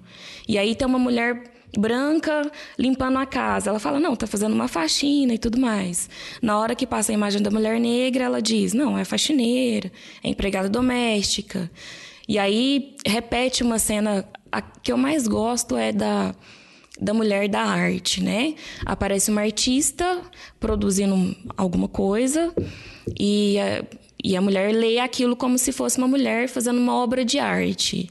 E 0.48 0.58
aí 0.58 0.74
tem 0.74 0.88
uma 0.88 0.98
mulher 0.98 1.44
branca 1.78 2.52
limpando 2.78 3.18
a 3.18 3.26
casa. 3.26 3.70
Ela 3.70 3.80
fala, 3.80 4.00
não, 4.00 4.16
tá 4.16 4.26
fazendo 4.26 4.54
uma 4.54 4.68
faxina 4.68 5.36
e 5.36 5.38
tudo 5.38 5.60
mais. 5.60 6.10
Na 6.42 6.58
hora 6.58 6.76
que 6.76 6.88
passa 6.88 7.12
a 7.12 7.14
imagem 7.14 7.42
da 7.42 7.52
mulher 7.52 7.80
negra, 7.80 8.24
ela 8.24 8.42
diz, 8.42 8.74
não, 8.74 8.98
é 8.98 9.06
faxineira, 9.06 9.92
é 10.24 10.30
empregada 10.30 10.68
doméstica. 10.68 11.70
E 12.28 12.40
aí 12.40 12.96
repete 13.06 13.64
uma 13.64 13.80
cena. 13.80 14.26
A 14.52 14.62
que 14.62 14.92
eu 14.92 14.98
mais 14.98 15.28
gosto 15.28 15.76
é 15.76 15.92
da, 15.92 16.36
da 17.00 17.14
mulher 17.14 17.50
da 17.50 17.62
arte, 17.62 18.24
né? 18.24 18.56
Aparece 18.86 19.32
uma 19.32 19.42
artista 19.42 20.22
produzindo 20.60 21.36
alguma 21.58 21.88
coisa 21.88 22.54
e 23.20 23.58
a, 23.60 23.84
e 24.24 24.38
a 24.38 24.42
mulher 24.42 24.72
lê 24.74 25.00
aquilo 25.00 25.36
como 25.36 25.58
se 25.58 25.72
fosse 25.72 25.98
uma 25.98 26.08
mulher 26.08 26.48
fazendo 26.48 26.78
uma 26.78 26.96
obra 26.96 27.26
de 27.26 27.40
arte. 27.40 28.10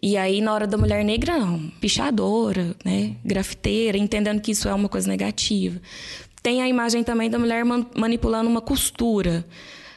E 0.00 0.16
aí, 0.16 0.40
na 0.40 0.54
hora 0.54 0.66
da 0.66 0.78
mulher 0.78 1.04
negra, 1.04 1.38
não, 1.38 1.70
pichadora, 1.80 2.74
né? 2.84 3.16
Grafiteira, 3.24 3.98
entendendo 3.98 4.40
que 4.40 4.52
isso 4.52 4.68
é 4.68 4.74
uma 4.74 4.88
coisa 4.88 5.08
negativa. 5.08 5.80
Tem 6.42 6.62
a 6.62 6.68
imagem 6.68 7.04
também 7.04 7.28
da 7.28 7.38
mulher 7.38 7.64
man 7.64 7.84
manipulando 7.96 8.48
uma 8.48 8.60
costura. 8.60 9.44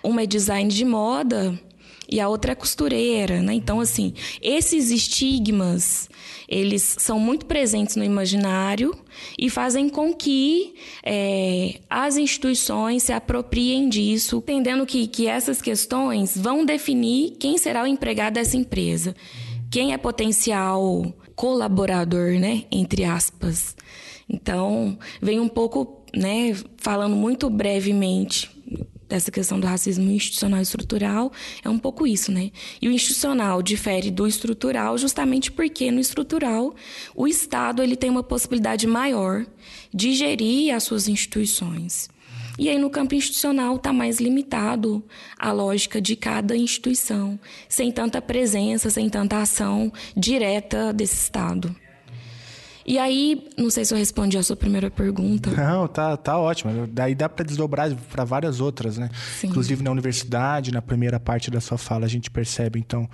Uma 0.04 0.24
é 0.24 0.26
design 0.26 0.70
de 0.70 0.84
moda 0.84 1.58
e 2.12 2.20
a 2.20 2.28
outra 2.28 2.52
é 2.52 2.56
costureira, 2.56 3.42
né? 3.42 3.54
Então, 3.54 3.80
assim, 3.80 4.14
esses 4.42 4.92
estigmas, 4.92 6.10
eles 6.48 6.98
são 7.00 7.18
muito 7.18 7.46
presentes 7.46 7.96
no 7.96 8.04
imaginário 8.04 8.94
e 9.40 9.50
fazem 9.50 9.88
com 9.88 10.14
que 10.14 10.76
é, 11.04 11.80
as 11.90 12.18
instituições 12.18 13.04
se 13.04 13.14
apropriem 13.14 13.88
disso, 13.88 14.38
entendendo 14.38 14.86
que, 14.86 15.08
que 15.08 15.28
essas 15.28 15.62
questões 15.62 16.38
vão 16.38 16.66
definir 16.66 17.38
quem 17.40 17.58
será 17.58 17.84
o 17.84 17.88
empregado 17.88 18.34
dessa 18.34 18.58
empresa 18.58 19.16
quem 19.72 19.94
é 19.94 19.98
potencial 19.98 21.14
colaborador, 21.34 22.34
né, 22.34 22.66
entre 22.70 23.06
aspas. 23.06 23.76
Então, 24.30 25.00
vem 25.22 25.40
um 25.40 25.48
pouco, 25.48 26.04
né, 26.14 26.54
falando 26.78 27.16
muito 27.16 27.50
brevemente 27.50 28.52
dessa 29.12 29.30
questão 29.30 29.60
do 29.60 29.68
racismo 29.68 30.10
institucional 30.10 30.60
e 30.60 30.64
estrutural, 30.64 31.32
é 31.64 31.70
um 31.70 31.78
pouco 31.78 32.08
isso, 32.08 32.32
né? 32.32 32.52
E 32.82 32.88
o 32.88 32.92
institucional 32.92 33.62
difere 33.62 34.10
do 34.10 34.26
estrutural 34.26 34.98
justamente 34.98 35.52
porque 35.52 35.92
no 35.92 36.00
estrutural 36.00 36.74
o 37.14 37.28
Estado 37.28 37.84
ele 37.84 37.96
tem 37.96 38.10
uma 38.10 38.24
possibilidade 38.24 38.88
maior 38.88 39.46
de 39.94 40.14
gerir 40.14 40.74
as 40.74 40.84
suas 40.84 41.08
instituições. 41.08 42.10
E 42.58 42.70
aí, 42.70 42.78
no 42.78 42.90
campo 42.90 43.16
institucional, 43.16 43.76
está 43.78 43.92
mais 43.92 44.20
limitado 44.20 45.04
a 45.38 45.52
lógica 45.52 46.02
de 46.02 46.16
cada 46.16 46.56
instituição, 46.56 47.40
sem 47.68 47.92
tanta 47.92 48.22
presença, 48.22 48.90
sem 48.90 49.10
tanta 49.10 49.42
ação 49.42 49.92
direta 50.16 50.94
desse 50.94 51.16
Estado. 51.16 51.76
E 52.86 52.98
aí, 52.98 53.48
não 53.58 53.70
sei 53.70 53.86
se 53.86 53.94
eu 53.94 53.98
respondi 53.98 54.38
a 54.38 54.44
sua 54.44 54.56
primeira 54.56 54.90
pergunta. 54.90 55.52
Não, 55.52 55.88
tá, 55.88 56.18
tá 56.18 56.38
ótimo. 56.38 56.88
Daí 56.88 57.16
dá 57.16 57.30
para 57.30 57.46
desdobrar 57.46 57.94
para 58.12 58.24
várias 58.24 58.60
outras, 58.60 58.98
né? 58.98 59.10
Sim. 59.40 59.48
Inclusive 59.48 59.84
na 59.84 59.92
universidade, 59.92 60.72
na 60.72 60.82
primeira 60.82 61.20
parte 61.20 61.52
da 61.52 61.62
sua 61.62 61.78
fala, 61.78 62.06
a 62.06 62.10
gente 62.10 62.30
percebe, 62.32 62.80
então, 62.80 63.10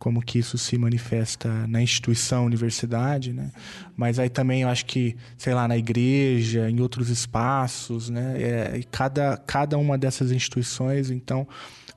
como 0.00 0.22
que 0.22 0.38
isso 0.38 0.56
se 0.56 0.78
manifesta 0.78 1.48
na 1.66 1.82
instituição, 1.82 2.46
universidade, 2.46 3.34
né? 3.34 3.52
Mas 3.94 4.18
aí 4.18 4.30
também 4.30 4.62
eu 4.62 4.68
acho 4.68 4.86
que, 4.86 5.14
sei 5.36 5.52
lá, 5.52 5.68
na 5.68 5.76
igreja, 5.76 6.70
em 6.70 6.80
outros 6.80 7.10
espaços, 7.10 8.08
né? 8.08 8.34
É, 8.40 8.78
e 8.78 8.84
cada, 8.84 9.36
cada 9.36 9.76
uma 9.76 9.98
dessas 9.98 10.32
instituições, 10.32 11.10
então, 11.10 11.46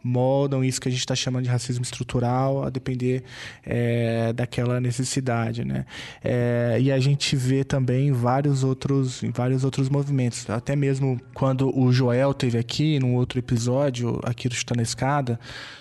moldam 0.04 0.64
isso 0.64 0.82
que 0.82 0.90
a 0.90 0.92
gente 0.92 1.00
está 1.00 1.16
chamando 1.16 1.46
de 1.46 1.50
racismo 1.50 1.84
estrutural, 1.84 2.64
a 2.64 2.70
depender 2.70 3.24
é, 3.64 4.34
daquela 4.34 4.80
necessidade, 4.82 5.64
né? 5.64 5.86
É, 6.24 6.78
e 6.80 6.92
a 6.92 7.00
gente 7.00 7.36
vê 7.36 7.64
também 7.64 8.12
vários 8.12 8.64
outros, 8.64 9.22
vários 9.34 9.64
outros 9.64 9.90
movimentos, 9.90 10.50
até 10.50 10.76
mesmo 10.76 11.20
quando 11.34 11.76
o 11.78 11.92
Joel 11.92 12.34
teve 12.34 12.58
aqui, 12.58 13.00
num 13.00 13.16
outro 13.16 13.40
episódio, 13.40 14.20
aqui 14.24 14.50
do 14.50 14.56
Chutando 14.56 14.82
a 14.82 14.84
Escada, 14.84 15.40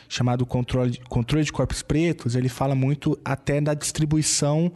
chamado 0.08 0.46
controle, 0.46 1.00
controle 1.08 1.44
de 1.44 1.52
corpos 1.52 1.82
pretos, 1.82 2.36
ele 2.36 2.48
fala 2.48 2.74
muito 2.74 3.18
até 3.24 3.60
da 3.60 3.74
distribuição 3.74 4.70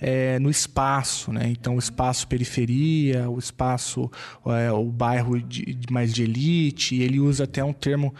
é, 0.00 0.38
no 0.38 0.50
espaço, 0.50 1.32
né? 1.32 1.48
Então, 1.48 1.76
o 1.76 1.78
espaço 1.78 2.26
periferia, 2.26 3.28
o 3.28 3.38
espaço, 3.38 4.10
é, 4.46 4.70
o 4.72 4.84
bairro 4.84 5.40
de, 5.40 5.76
mais 5.90 6.12
de 6.12 6.22
elite, 6.22 7.00
ele 7.00 7.20
usa 7.20 7.44
até 7.44 7.62
um 7.64 7.72
termo 7.72 8.14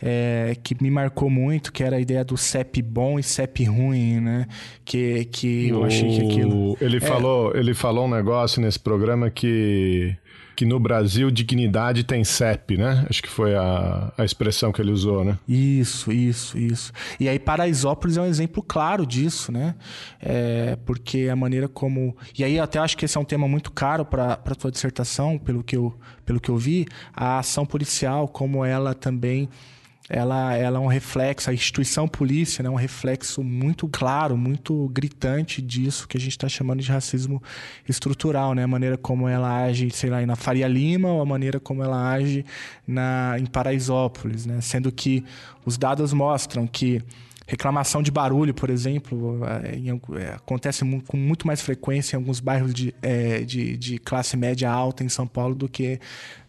é, 0.00 0.56
que 0.62 0.76
me 0.82 0.90
marcou 0.90 1.30
muito, 1.30 1.72
que 1.72 1.82
era 1.82 1.96
a 1.96 2.00
ideia 2.00 2.24
do 2.24 2.36
CEP 2.36 2.82
bom 2.82 3.18
e 3.18 3.22
CEP 3.22 3.64
ruim, 3.64 4.20
né? 4.20 4.46
Que, 4.84 5.24
que 5.26 5.68
eu 5.68 5.84
achei 5.84 6.08
que 6.08 6.26
aquilo... 6.26 6.76
Ele, 6.80 6.96
é 6.96 7.00
falou, 7.00 7.54
ele 7.54 7.72
falou 7.72 8.06
um 8.06 8.10
negócio 8.10 8.60
nesse 8.60 8.78
programa 8.78 9.30
que 9.30 10.16
que 10.54 10.64
no 10.64 10.78
Brasil 10.78 11.30
dignidade 11.30 12.04
tem 12.04 12.24
CEP, 12.24 12.76
né? 12.76 13.06
Acho 13.08 13.22
que 13.22 13.28
foi 13.28 13.54
a, 13.54 14.12
a 14.16 14.24
expressão 14.24 14.72
que 14.72 14.80
ele 14.80 14.90
usou, 14.90 15.24
né? 15.24 15.38
Isso, 15.48 16.12
isso, 16.12 16.58
isso. 16.58 16.92
E 17.18 17.28
aí 17.28 17.38
Paraisópolis 17.38 18.16
é 18.16 18.22
um 18.22 18.26
exemplo 18.26 18.62
claro 18.62 19.06
disso, 19.06 19.50
né? 19.50 19.74
É, 20.20 20.76
porque 20.84 21.28
a 21.30 21.36
maneira 21.36 21.68
como... 21.68 22.16
E 22.36 22.44
aí 22.44 22.58
até 22.58 22.78
acho 22.78 22.96
que 22.96 23.04
esse 23.04 23.16
é 23.16 23.20
um 23.20 23.24
tema 23.24 23.48
muito 23.48 23.72
caro 23.72 24.04
para 24.04 24.32
a 24.32 24.54
tua 24.54 24.70
dissertação, 24.70 25.38
pelo 25.38 25.62
que, 25.62 25.76
eu, 25.76 25.94
pelo 26.24 26.40
que 26.40 26.50
eu 26.50 26.56
vi, 26.56 26.86
a 27.14 27.38
ação 27.38 27.64
policial, 27.64 28.28
como 28.28 28.64
ela 28.64 28.94
também 28.94 29.48
ela, 30.14 30.54
ela 30.54 30.76
é 30.76 30.80
um 30.80 30.86
reflexo, 30.86 31.48
a 31.48 31.54
instituição 31.54 32.06
polícia 32.06 32.62
né, 32.62 32.68
é 32.68 32.70
um 32.70 32.76
reflexo 32.76 33.42
muito 33.42 33.88
claro, 33.88 34.36
muito 34.36 34.86
gritante 34.92 35.62
disso 35.62 36.06
que 36.06 36.18
a 36.18 36.20
gente 36.20 36.32
está 36.32 36.50
chamando 36.50 36.82
de 36.82 36.92
racismo 36.92 37.42
estrutural, 37.88 38.54
né? 38.54 38.64
A 38.64 38.68
maneira 38.68 38.98
como 38.98 39.26
ela 39.26 39.64
age, 39.64 39.90
sei 39.90 40.10
lá, 40.10 40.24
na 40.26 40.36
Faria 40.36 40.68
Lima 40.68 41.08
ou 41.08 41.22
a 41.22 41.24
maneira 41.24 41.58
como 41.58 41.82
ela 41.82 42.10
age 42.12 42.44
na, 42.86 43.36
em 43.38 43.46
Paraisópolis, 43.46 44.44
né? 44.44 44.60
Sendo 44.60 44.92
que 44.92 45.24
os 45.64 45.78
dados 45.78 46.12
mostram 46.12 46.66
que 46.66 47.02
Reclamação 47.44 48.02
de 48.02 48.10
barulho, 48.10 48.54
por 48.54 48.70
exemplo, 48.70 49.40
é, 49.44 50.22
é, 50.22 50.34
acontece 50.34 50.84
com 51.06 51.16
muito 51.16 51.46
mais 51.46 51.60
frequência 51.60 52.16
em 52.16 52.18
alguns 52.18 52.38
bairros 52.38 52.72
de, 52.72 52.94
é, 53.02 53.40
de, 53.40 53.76
de, 53.76 53.98
classe 53.98 54.36
média 54.36 54.70
alta 54.70 55.02
em 55.02 55.08
São 55.08 55.26
Paulo 55.26 55.54
do 55.54 55.68
que 55.68 55.98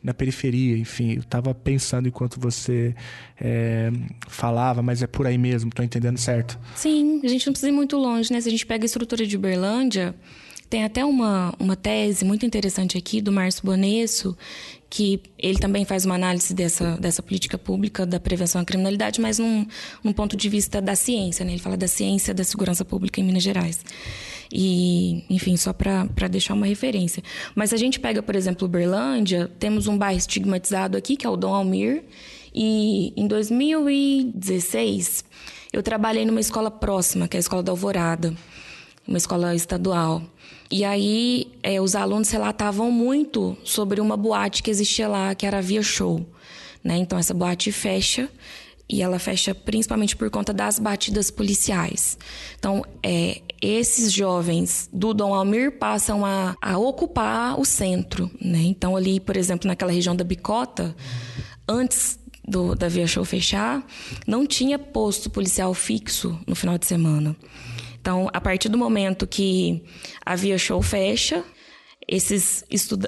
na 0.03 0.13
periferia. 0.13 0.77
Enfim, 0.77 1.13
eu 1.13 1.21
estava 1.21 1.53
pensando 1.55 2.07
enquanto 2.07 2.39
você 2.39 2.93
é, 3.39 3.91
falava, 4.27 4.81
mas 4.81 5.01
é 5.01 5.07
por 5.07 5.25
aí 5.25 5.37
mesmo, 5.37 5.69
estou 5.69 5.85
entendendo 5.85 6.17
certo? 6.17 6.59
Sim, 6.75 7.21
a 7.23 7.27
gente 7.27 7.45
não 7.47 7.53
precisa 7.53 7.69
ir 7.69 7.75
muito 7.75 7.97
longe, 7.97 8.31
né? 8.31 8.41
Se 8.41 8.47
a 8.49 8.51
gente 8.51 8.65
pega 8.65 8.83
a 8.83 8.87
estrutura 8.87 9.25
de 9.25 9.37
Uberlândia, 9.37 10.13
tem 10.69 10.83
até 10.83 11.05
uma, 11.05 11.53
uma 11.59 11.75
tese 11.75 12.25
muito 12.25 12.45
interessante 12.45 12.97
aqui 12.97 13.21
do 13.21 13.31
Márcio 13.31 13.63
Bonesso, 13.63 14.35
que 14.93 15.19
ele 15.39 15.57
também 15.57 15.85
faz 15.85 16.05
uma 16.05 16.13
análise 16.13 16.53
dessa, 16.53 16.95
dessa 16.97 17.23
política 17.23 17.57
pública 17.57 18.05
da 18.05 18.19
prevenção 18.19 18.61
à 18.61 18.63
criminalidade, 18.63 19.19
mas 19.19 19.39
num, 19.39 19.65
num 20.03 20.13
ponto 20.13 20.37
de 20.37 20.47
vista 20.47 20.79
da 20.79 20.93
ciência, 20.93 21.43
né? 21.43 21.53
Ele 21.53 21.59
fala 21.59 21.75
da 21.75 21.87
ciência 21.87 22.31
da 22.31 22.43
segurança 22.43 22.85
pública 22.85 23.19
em 23.19 23.23
Minas 23.23 23.41
Gerais. 23.41 23.83
E, 24.53 25.25
enfim, 25.31 25.57
só 25.57 25.73
para 25.73 26.27
deixar 26.29 26.53
uma 26.53 26.67
referência. 26.67 27.23
Mas 27.55 27.71
se 27.71 27.75
a 27.75 27.79
gente 27.79 27.99
pega, 27.99 28.21
por 28.21 28.35
exemplo, 28.35 28.67
Uberlândia, 28.67 29.49
temos 29.57 29.87
um 29.87 29.97
bairro 29.97 30.19
estigmatizado 30.19 30.95
aqui, 30.95 31.17
que 31.17 31.25
é 31.25 31.29
o 31.29 31.35
Dom 31.35 31.55
Almir, 31.55 32.03
e 32.53 33.13
em 33.17 33.25
2016 33.25 35.25
eu 35.73 35.81
trabalhei 35.81 36.23
numa 36.23 36.39
escola 36.39 36.69
próxima, 36.69 37.27
que 37.27 37.35
é 37.35 37.39
a 37.39 37.41
Escola 37.41 37.63
da 37.63 37.71
Alvorada, 37.71 38.31
uma 39.07 39.17
escola 39.17 39.55
estadual. 39.55 40.21
E 40.73 40.83
aí 40.83 41.51
é, 41.61 41.79
os 41.79 41.93
alunos 41.93 42.31
relatavam 42.31 42.89
muito 42.89 43.55
sobre 43.63 44.01
uma 44.01 44.17
boate 44.17 44.63
que 44.63 44.71
existia 44.71 45.07
lá, 45.07 45.35
que 45.35 45.45
era 45.45 45.59
a 45.59 45.61
Via 45.61 45.83
Show. 45.83 46.25
Né? 46.83 46.97
Então 46.97 47.19
essa 47.19 47.31
boate 47.31 47.71
fecha 47.71 48.27
e 48.89 49.03
ela 49.03 49.19
fecha 49.19 49.53
principalmente 49.53 50.15
por 50.15 50.31
conta 50.31 50.51
das 50.51 50.79
batidas 50.79 51.29
policiais. 51.29 52.17
Então, 52.57 52.83
é, 53.03 53.43
esses 53.61 54.11
jovens 54.11 54.89
do 54.91 55.13
Dom 55.13 55.35
Almir 55.35 55.77
passam 55.77 56.25
a, 56.25 56.55
a 56.59 56.75
ocupar 56.79 57.59
o 57.59 57.63
centro. 57.63 58.31
Né? 58.41 58.63
Então, 58.63 58.95
ali, 58.95 59.19
por 59.19 59.37
exemplo, 59.37 59.67
naquela 59.67 59.91
região 59.91 60.15
da 60.15 60.23
Bicota, 60.23 60.95
antes 61.69 62.17
do, 62.43 62.73
da 62.73 62.89
Via 62.89 63.05
Show 63.05 63.23
fechar, 63.23 63.85
não 64.25 64.43
tinha 64.47 64.79
posto 64.79 65.29
policial 65.29 65.71
fixo 65.75 66.35
no 66.47 66.55
final 66.55 66.79
de 66.79 66.87
semana. 66.87 67.35
Então, 68.03 68.29
a 68.33 68.41
partir 68.41 68.67
do 68.67 68.77
momento 68.77 69.25
que 69.25 69.81
a 70.25 70.35
Via 70.35 70.57
Show 70.57 70.81
fecha, 70.81 71.41
esses, 72.05 72.65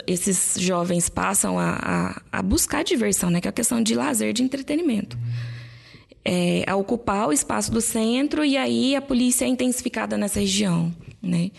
esses 0.08 0.56
jovens 0.58 1.10
passam 1.10 1.60
a, 1.60 2.22
a, 2.32 2.40
a, 2.40 2.42
buscar 2.42 2.82
diversão, 2.82 3.30
né? 3.30 3.42
Que 3.42 3.48
é 3.48 3.50
a 3.50 3.52
questão 3.52 3.84
de 3.84 3.94
lazer, 3.94 4.32
de 4.32 4.42
entretenimento. 4.42 5.18
É, 6.24 6.64
a 6.66 6.78
ocupar 6.78 7.28
o 7.28 7.34
espaço 7.34 7.74
do 7.74 7.82
centro 7.82 8.46
e 8.46 8.56
aí 8.56 8.96
a 8.96 9.02
polícia 9.02 9.44
é 9.44 9.50
intensificada 9.50 10.18
nessa 10.18 10.40
região. 10.40 10.96
Né? 11.22 11.52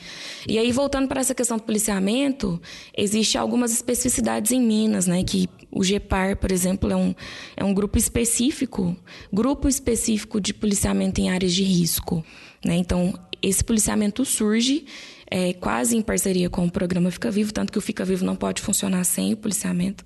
E 0.49 0.59
aí, 0.59 0.73
voltando 0.73 1.07
para 1.07 1.21
essa 1.21 1.35
questão 1.35 1.59
do 1.59 1.63
policiamento, 1.63 2.59
existe 2.97 3.37
algumas 3.37 3.71
especificidades 3.71 4.51
em 4.51 4.63
Minas, 4.63 5.07
né? 5.07 5.23
Que 5.23 5.47
o 5.71 5.85
GEPAR, 5.85 6.39
por 6.39 6.51
exemplo, 6.51 6.91
é 6.91 6.97
um, 6.97 7.15
é 7.55 7.63
um 7.63 7.75
grupo 7.75 7.99
específico, 7.99 8.97
grupo 9.31 9.69
específico 9.69 10.41
de 10.41 10.55
policiamento 10.55 11.21
em 11.21 11.29
áreas 11.29 11.53
de 11.53 11.65
risco. 11.65 12.25
Né? 12.65 12.77
Então, 12.77 13.15
esse 13.43 13.63
policiamento 13.63 14.25
surge 14.25 14.85
é, 15.31 15.53
quase 15.55 15.97
em 15.97 16.03
parceria 16.03 16.49
com 16.49 16.65
o 16.65 16.71
programa 16.71 17.11
Fica 17.11 17.31
Vivo, 17.31 17.53
tanto 17.53 17.73
que 17.73 17.79
o 17.79 17.83
Fica 17.83 18.05
Vivo 18.05 18.25
não 18.25 18.37
pode 18.37 18.63
funcionar 18.63 19.05
sem 19.05 19.33
o 19.33 19.37
policiamento. 19.37 20.05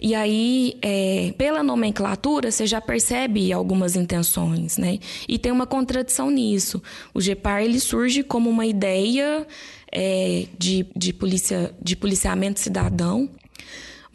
E 0.00 0.14
aí, 0.14 0.76
é, 0.82 1.32
pela 1.38 1.62
nomenclatura, 1.62 2.50
você 2.50 2.66
já 2.66 2.80
percebe 2.80 3.52
algumas 3.52 3.96
intenções, 3.96 4.76
né? 4.76 4.98
E 5.26 5.38
tem 5.38 5.50
uma 5.50 5.66
contradição 5.66 6.30
nisso. 6.30 6.82
O 7.14 7.20
GEPAR 7.20 7.62
ele 7.62 7.80
surge 7.80 8.22
como 8.22 8.50
uma 8.50 8.66
ideia 8.66 9.46
é, 9.90 10.46
de, 10.58 10.86
de, 10.94 11.12
polícia, 11.12 11.74
de 11.80 11.96
policiamento 11.96 12.60
cidadão, 12.60 13.30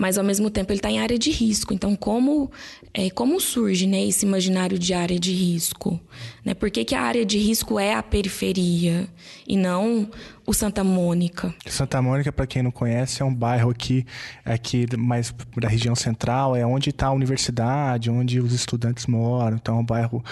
mas 0.01 0.17
ao 0.17 0.23
mesmo 0.23 0.49
tempo 0.49 0.71
ele 0.71 0.79
está 0.79 0.89
em 0.89 0.97
área 0.97 1.19
de 1.19 1.29
risco. 1.29 1.75
Então, 1.75 1.95
como, 1.95 2.51
é, 2.91 3.11
como 3.11 3.39
surge 3.39 3.85
né, 3.85 4.03
esse 4.03 4.25
imaginário 4.25 4.79
de 4.79 4.95
área 4.95 5.19
de 5.19 5.31
risco? 5.31 6.01
Né? 6.43 6.55
Por 6.55 6.71
que, 6.71 6.83
que 6.83 6.95
a 6.95 7.03
área 7.03 7.23
de 7.23 7.37
risco 7.37 7.77
é 7.79 7.93
a 7.93 8.01
periferia 8.01 9.07
e 9.47 9.55
não 9.55 10.09
o 10.43 10.55
Santa 10.55 10.83
Mônica? 10.83 11.53
Santa 11.67 12.01
Mônica, 12.01 12.31
para 12.31 12.47
quem 12.47 12.63
não 12.63 12.71
conhece, 12.71 13.21
é 13.21 13.25
um 13.25 13.33
bairro 13.33 13.69
aqui, 13.69 14.03
aqui 14.43 14.87
mais 14.97 15.31
da 15.55 15.67
região 15.67 15.93
central, 15.93 16.55
é 16.55 16.65
onde 16.65 16.89
está 16.89 17.05
a 17.05 17.11
universidade, 17.11 18.09
onde 18.09 18.39
os 18.39 18.53
estudantes 18.53 19.05
moram. 19.05 19.57
Então, 19.57 19.77
é 19.77 19.79
um 19.81 19.85
bairro, 19.85 20.25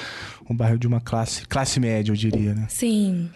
um 0.50 0.56
bairro 0.56 0.80
de 0.80 0.88
uma 0.88 1.00
classe, 1.00 1.46
classe 1.46 1.80
média, 1.80 2.12
eu 2.12 2.16
diria. 2.16 2.56
Né? 2.56 2.66
Sim. 2.70 3.30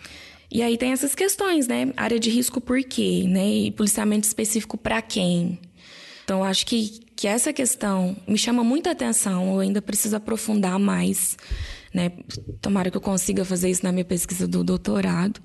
E 0.51 0.63
aí 0.63 0.79
tem 0.79 0.93
essas 0.93 1.13
questões, 1.13 1.67
né? 1.67 1.93
Área 1.95 2.19
de 2.19 2.31
risco 2.31 2.59
por 2.59 2.81
quê, 2.83 3.25
né? 3.27 3.47
E 3.47 3.71
policiamento 3.71 4.25
específico 4.25 4.79
para 4.79 4.99
quem? 4.99 5.59
Então, 6.23 6.43
acho 6.43 6.65
que, 6.65 7.01
que 7.15 7.27
essa 7.27 7.51
questão 7.51 8.15
me 8.27 8.37
chama 8.37 8.63
muita 8.63 8.91
atenção. 8.91 9.53
Eu 9.53 9.59
ainda 9.59 9.81
preciso 9.81 10.15
aprofundar 10.15 10.79
mais, 10.79 11.37
né? 11.93 12.11
Tomara 12.61 12.89
que 12.89 12.97
eu 12.97 13.01
consiga 13.01 13.43
fazer 13.43 13.69
isso 13.69 13.83
na 13.83 13.91
minha 13.91 14.05
pesquisa 14.05 14.47
do 14.47 14.63
doutorado. 14.63 15.41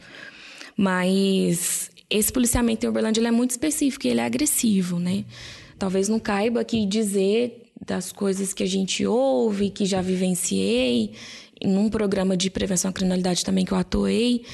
Mas 0.76 1.91
esse 2.09 2.33
policiamento 2.33 2.87
em 2.87 2.89
Uberlândia 2.89 3.26
é 3.26 3.31
muito 3.31 3.51
específico 3.51 4.07
e 4.07 4.11
ele 4.11 4.20
é 4.20 4.24
agressivo, 4.24 4.99
né? 4.99 5.24
Talvez 5.79 6.09
não 6.09 6.18
caiba 6.18 6.61
aqui 6.61 6.87
dizer 6.87 7.64
das 7.85 8.12
coisas 8.12 8.53
que 8.53 8.62
a 8.62 8.66
gente 8.66 9.07
ouve, 9.07 9.70
que 9.70 9.87
já 9.87 10.01
vivenciei, 10.01 11.12
num 11.64 11.89
programa 11.89 12.37
de 12.37 12.51
prevenção 12.51 12.91
à 12.91 12.93
criminalidade 12.93 13.45
também 13.45 13.64
que 13.64 13.72
eu 13.72 13.79
atuei, 13.79 14.45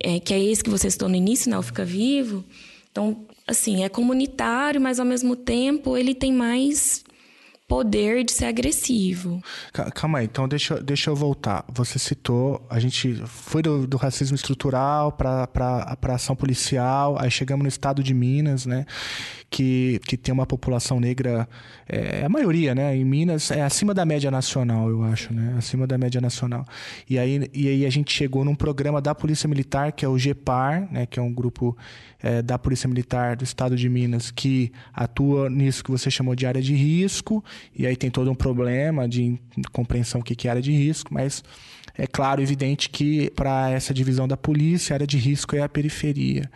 é, 0.00 0.18
que 0.20 0.32
é 0.32 0.42
esse 0.42 0.62
que 0.62 0.70
você 0.70 0.90
citou 0.90 1.08
no 1.08 1.16
início, 1.16 1.50
né? 1.50 1.58
O 1.58 1.62
Fica 1.62 1.84
Vivo. 1.84 2.44
Então, 2.90 3.24
assim, 3.46 3.84
é 3.84 3.88
comunitário, 3.88 4.80
mas 4.80 5.00
ao 5.00 5.06
mesmo 5.06 5.36
tempo 5.36 5.96
ele 5.96 6.14
tem 6.14 6.32
mais 6.32 7.04
poder 7.72 8.22
de 8.22 8.32
ser 8.32 8.44
agressivo. 8.44 9.42
Calma 9.94 10.18
aí, 10.18 10.26
então 10.26 10.46
deixa, 10.46 10.78
deixa 10.78 11.08
eu 11.08 11.16
voltar. 11.16 11.64
Você 11.72 11.98
citou, 11.98 12.66
a 12.68 12.78
gente 12.78 13.14
foi 13.24 13.62
do, 13.62 13.86
do 13.86 13.96
racismo 13.96 14.34
estrutural 14.34 15.12
para 15.12 15.48
ação 16.08 16.36
policial, 16.36 17.16
aí 17.18 17.30
chegamos 17.30 17.62
no 17.62 17.68
estado 17.68 18.02
de 18.02 18.12
Minas, 18.12 18.66
né? 18.66 18.84
Que, 19.54 20.00
que 20.06 20.16
tem 20.16 20.32
uma 20.32 20.46
população 20.46 20.98
negra, 20.98 21.46
é, 21.86 22.24
a 22.24 22.28
maioria, 22.28 22.74
né? 22.74 22.96
Em 22.96 23.04
Minas 23.04 23.50
é 23.50 23.60
acima 23.60 23.92
da 23.92 24.02
média 24.02 24.30
nacional, 24.30 24.88
eu 24.88 25.02
acho, 25.02 25.30
né? 25.34 25.54
Acima 25.58 25.86
da 25.86 25.98
média 25.98 26.22
nacional. 26.22 26.64
E 27.06 27.18
aí, 27.18 27.50
e 27.52 27.68
aí 27.68 27.84
a 27.84 27.90
gente 27.90 28.10
chegou 28.10 28.46
num 28.46 28.54
programa 28.54 28.98
da 28.98 29.14
Polícia 29.14 29.46
Militar, 29.46 29.92
que 29.92 30.06
é 30.06 30.08
o 30.08 30.16
GEPAR, 30.16 30.88
né? 30.90 31.04
Que 31.04 31.20
é 31.20 31.22
um 31.22 31.30
grupo 31.30 31.76
é, 32.22 32.40
da 32.40 32.58
Polícia 32.58 32.88
Militar 32.88 33.36
do 33.36 33.44
Estado 33.44 33.76
de 33.76 33.90
Minas 33.90 34.30
que 34.30 34.72
atua 34.94 35.50
nisso 35.50 35.84
que 35.84 35.90
você 35.90 36.10
chamou 36.10 36.34
de 36.34 36.46
área 36.46 36.62
de 36.62 36.74
risco, 36.74 37.44
e 37.76 37.86
aí 37.86 37.96
tem 37.96 38.10
todo 38.10 38.30
um 38.30 38.34
problema 38.34 39.06
de 39.06 39.38
compreensão 39.70 40.20
do 40.20 40.24
que 40.24 40.48
é 40.48 40.50
área 40.50 40.62
de 40.62 40.72
risco, 40.72 41.12
mas 41.12 41.44
é 41.96 42.06
claro, 42.06 42.40
evidente 42.40 42.88
que 42.88 43.30
para 43.30 43.70
essa 43.70 43.92
divisão 43.92 44.26
da 44.26 44.36
polícia, 44.36 44.94
a 44.94 44.96
área 44.96 45.06
de 45.06 45.18
risco 45.18 45.54
é 45.54 45.60
a 45.60 45.68
periferia. 45.68 46.50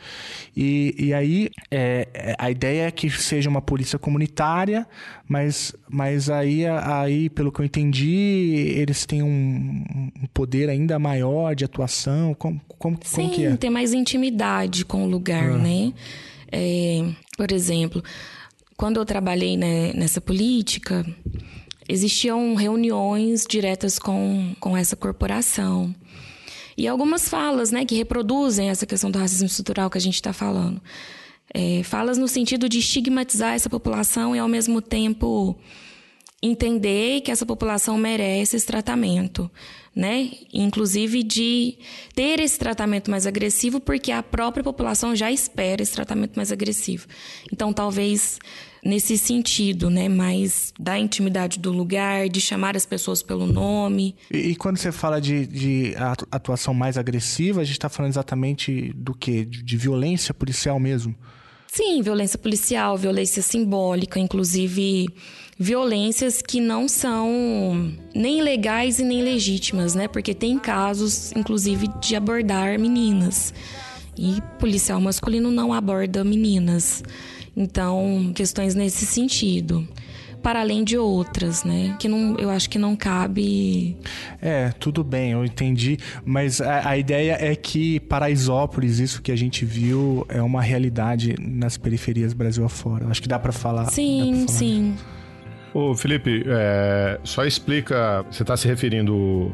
E, 0.56 0.94
e 0.98 1.14
aí 1.14 1.50
é, 1.70 2.08
é, 2.14 2.36
a 2.38 2.50
ideia 2.50 2.86
é 2.86 2.90
que 2.90 3.10
seja 3.10 3.48
uma 3.48 3.60
polícia 3.60 3.98
comunitária, 3.98 4.86
mas, 5.28 5.74
mas 5.88 6.30
aí, 6.30 6.66
aí, 6.66 7.28
pelo 7.28 7.52
que 7.52 7.60
eu 7.60 7.64
entendi, 7.64 8.74
eles 8.76 9.04
têm 9.04 9.22
um, 9.22 9.84
um 10.22 10.26
poder 10.32 10.70
ainda 10.70 10.98
maior 10.98 11.54
de 11.54 11.64
atuação. 11.64 12.32
Como, 12.34 12.60
como, 12.78 12.98
Sim, 13.04 13.16
como 13.16 13.30
que 13.34 13.44
é? 13.44 13.56
tem 13.56 13.70
mais 13.70 13.92
intimidade 13.92 14.84
com 14.84 15.04
o 15.04 15.08
lugar, 15.08 15.50
ah. 15.50 15.58
né? 15.58 15.92
É, 16.50 17.04
por 17.36 17.52
exemplo, 17.52 18.02
quando 18.76 18.98
eu 18.98 19.04
trabalhei 19.04 19.56
né, 19.56 19.92
nessa 19.94 20.20
política, 20.20 21.04
existiam 21.88 22.54
reuniões 22.54 23.46
diretas 23.48 23.98
com, 23.98 24.54
com 24.60 24.76
essa 24.76 24.96
corporação. 24.96 25.94
E 26.76 26.86
algumas 26.86 27.28
falas 27.28 27.70
né, 27.70 27.84
que 27.84 27.94
reproduzem 27.94 28.68
essa 28.68 28.84
questão 28.84 29.10
do 29.10 29.18
racismo 29.18 29.46
estrutural 29.46 29.88
que 29.88 29.96
a 29.96 30.00
gente 30.00 30.14
está 30.14 30.32
falando. 30.32 30.80
É, 31.54 31.82
falas 31.84 32.18
no 32.18 32.28
sentido 32.28 32.68
de 32.68 32.78
estigmatizar 32.78 33.54
essa 33.54 33.70
população 33.70 34.36
e, 34.36 34.38
ao 34.38 34.48
mesmo 34.48 34.82
tempo, 34.82 35.56
entender 36.42 37.22
que 37.22 37.30
essa 37.30 37.46
população 37.46 37.96
merece 37.96 38.56
esse 38.56 38.66
tratamento, 38.66 39.50
né? 39.94 40.30
Inclusive 40.52 41.22
de 41.22 41.78
ter 42.14 42.40
esse 42.40 42.58
tratamento 42.58 43.10
mais 43.10 43.26
agressivo, 43.26 43.80
porque 43.80 44.12
a 44.12 44.22
própria 44.22 44.62
população 44.62 45.16
já 45.16 45.32
espera 45.32 45.82
esse 45.82 45.92
tratamento 45.92 46.36
mais 46.36 46.52
agressivo. 46.52 47.06
Então, 47.50 47.72
talvez 47.72 48.38
nesse 48.86 49.18
sentido, 49.18 49.90
né? 49.90 50.08
Mais 50.08 50.72
da 50.78 50.98
intimidade 50.98 51.58
do 51.58 51.72
lugar, 51.72 52.28
de 52.28 52.40
chamar 52.40 52.76
as 52.76 52.86
pessoas 52.86 53.22
pelo 53.22 53.46
nome. 53.46 54.14
E, 54.30 54.50
e 54.50 54.56
quando 54.56 54.78
você 54.78 54.92
fala 54.92 55.20
de, 55.20 55.46
de 55.46 55.94
atuação 56.30 56.72
mais 56.72 56.96
agressiva, 56.96 57.60
a 57.60 57.64
gente 57.64 57.74
está 57.74 57.88
falando 57.88 58.12
exatamente 58.12 58.92
do 58.94 59.14
quê? 59.14 59.44
De, 59.44 59.62
de 59.62 59.76
violência 59.76 60.32
policial 60.32 60.78
mesmo? 60.78 61.14
Sim, 61.66 62.00
violência 62.00 62.38
policial, 62.38 62.96
violência 62.96 63.42
simbólica, 63.42 64.18
inclusive 64.18 65.08
violências 65.58 66.42
que 66.42 66.60
não 66.60 66.86
são 66.86 67.92
nem 68.14 68.42
legais 68.42 68.98
e 68.98 69.04
nem 69.04 69.22
legítimas, 69.22 69.94
né? 69.94 70.06
Porque 70.06 70.34
tem 70.34 70.58
casos, 70.58 71.32
inclusive, 71.32 71.88
de 72.00 72.14
abordar 72.14 72.78
meninas. 72.78 73.52
E 74.16 74.40
policial 74.58 75.00
masculino 75.00 75.50
não 75.50 75.72
aborda 75.72 76.24
meninas. 76.24 77.02
Então, 77.56 78.32
questões 78.34 78.74
nesse 78.74 79.06
sentido 79.06 79.88
para 80.46 80.60
além 80.60 80.84
de 80.84 80.96
outras, 80.96 81.64
né? 81.64 81.96
Que 81.98 82.06
não, 82.06 82.36
eu 82.38 82.50
acho 82.50 82.70
que 82.70 82.78
não 82.78 82.94
cabe. 82.94 83.96
É, 84.40 84.68
tudo 84.78 85.02
bem, 85.02 85.32
eu 85.32 85.44
entendi. 85.44 85.98
Mas 86.24 86.60
a, 86.60 86.90
a, 86.90 86.96
ideia 86.96 87.36
é 87.40 87.56
que 87.56 87.98
Paraisópolis, 87.98 89.00
isso 89.00 89.20
que 89.20 89.32
a 89.32 89.36
gente 89.36 89.64
viu, 89.64 90.24
é 90.28 90.40
uma 90.40 90.62
realidade 90.62 91.34
nas 91.40 91.76
periferias 91.76 92.32
Brasil 92.32 92.64
afora. 92.64 93.08
Acho 93.08 93.20
que 93.20 93.26
dá 93.26 93.40
para 93.40 93.50
falar. 93.50 93.86
Sim, 93.86 94.34
falar. 94.34 94.48
sim. 94.48 94.94
Ô, 95.74 95.94
Felipe, 95.96 96.44
é, 96.46 97.18
só 97.24 97.44
explica. 97.44 98.24
Você 98.30 98.44
está 98.44 98.56
se 98.56 98.68
referindo 98.68 99.52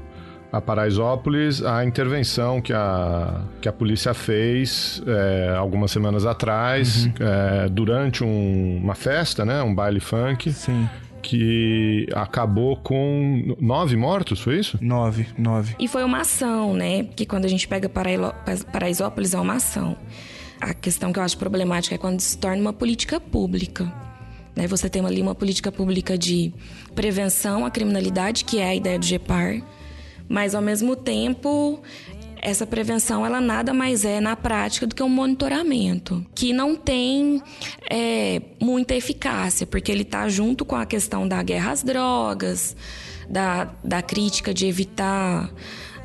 a 0.52 0.60
Paraisópolis 0.60 1.64
a 1.64 1.82
intervenção 1.82 2.60
que 2.60 2.74
a, 2.74 3.40
que 3.60 3.68
a 3.68 3.72
polícia 3.72 4.12
fez 4.12 5.02
é, 5.06 5.54
algumas 5.56 5.90
semanas 5.90 6.26
atrás, 6.26 7.06
uhum. 7.06 7.12
é, 7.20 7.68
durante 7.70 8.22
um, 8.22 8.80
uma 8.82 8.94
festa, 8.94 9.44
né? 9.44 9.62
Um 9.62 9.74
baile 9.74 10.00
funk. 10.00 10.52
Sim 10.52 10.88
que 11.22 12.04
acabou 12.12 12.76
com 12.76 13.54
nove 13.60 13.94
mortos, 13.96 14.40
foi 14.40 14.58
isso? 14.58 14.76
Nove, 14.82 15.28
nove. 15.38 15.76
E 15.78 15.86
foi 15.86 16.02
uma 16.02 16.22
ação, 16.22 16.74
né? 16.74 17.04
Que 17.04 17.24
quando 17.24 17.44
a 17.44 17.48
gente 17.48 17.68
pega 17.68 17.88
Paraisópolis 17.88 19.32
é 19.32 19.38
uma 19.38 19.54
ação. 19.54 19.96
A 20.60 20.74
questão 20.74 21.12
que 21.12 21.20
eu 21.20 21.22
acho 21.22 21.38
problemática 21.38 21.94
é 21.94 21.98
quando 21.98 22.20
se 22.20 22.36
torna 22.36 22.60
uma 22.60 22.72
política 22.72 23.20
pública. 23.20 23.84
Né? 24.54 24.66
Você 24.66 24.90
tem 24.90 25.04
ali 25.06 25.22
uma 25.22 25.34
política 25.34 25.70
pública 25.70 26.18
de 26.18 26.52
prevenção 26.92 27.64
à 27.64 27.70
criminalidade, 27.70 28.44
que 28.44 28.58
é 28.58 28.66
a 28.66 28.74
ideia 28.74 28.98
do 28.98 29.04
GEPAR, 29.04 29.62
mas 30.32 30.54
ao 30.54 30.62
mesmo 30.62 30.96
tempo 30.96 31.78
essa 32.40 32.66
prevenção 32.66 33.24
ela 33.24 33.38
nada 33.38 33.74
mais 33.74 34.02
é 34.02 34.18
na 34.18 34.34
prática 34.34 34.86
do 34.86 34.94
que 34.94 35.02
um 35.02 35.08
monitoramento 35.08 36.26
que 36.34 36.54
não 36.54 36.74
tem 36.74 37.42
é, 37.88 38.40
muita 38.58 38.94
eficácia 38.94 39.66
porque 39.66 39.92
ele 39.92 40.02
está 40.02 40.26
junto 40.30 40.64
com 40.64 40.74
a 40.74 40.86
questão 40.86 41.28
da 41.28 41.42
guerra 41.42 41.72
às 41.72 41.82
drogas 41.82 42.74
da, 43.28 43.70
da 43.84 44.00
crítica 44.00 44.54
de 44.54 44.66
evitar 44.66 45.52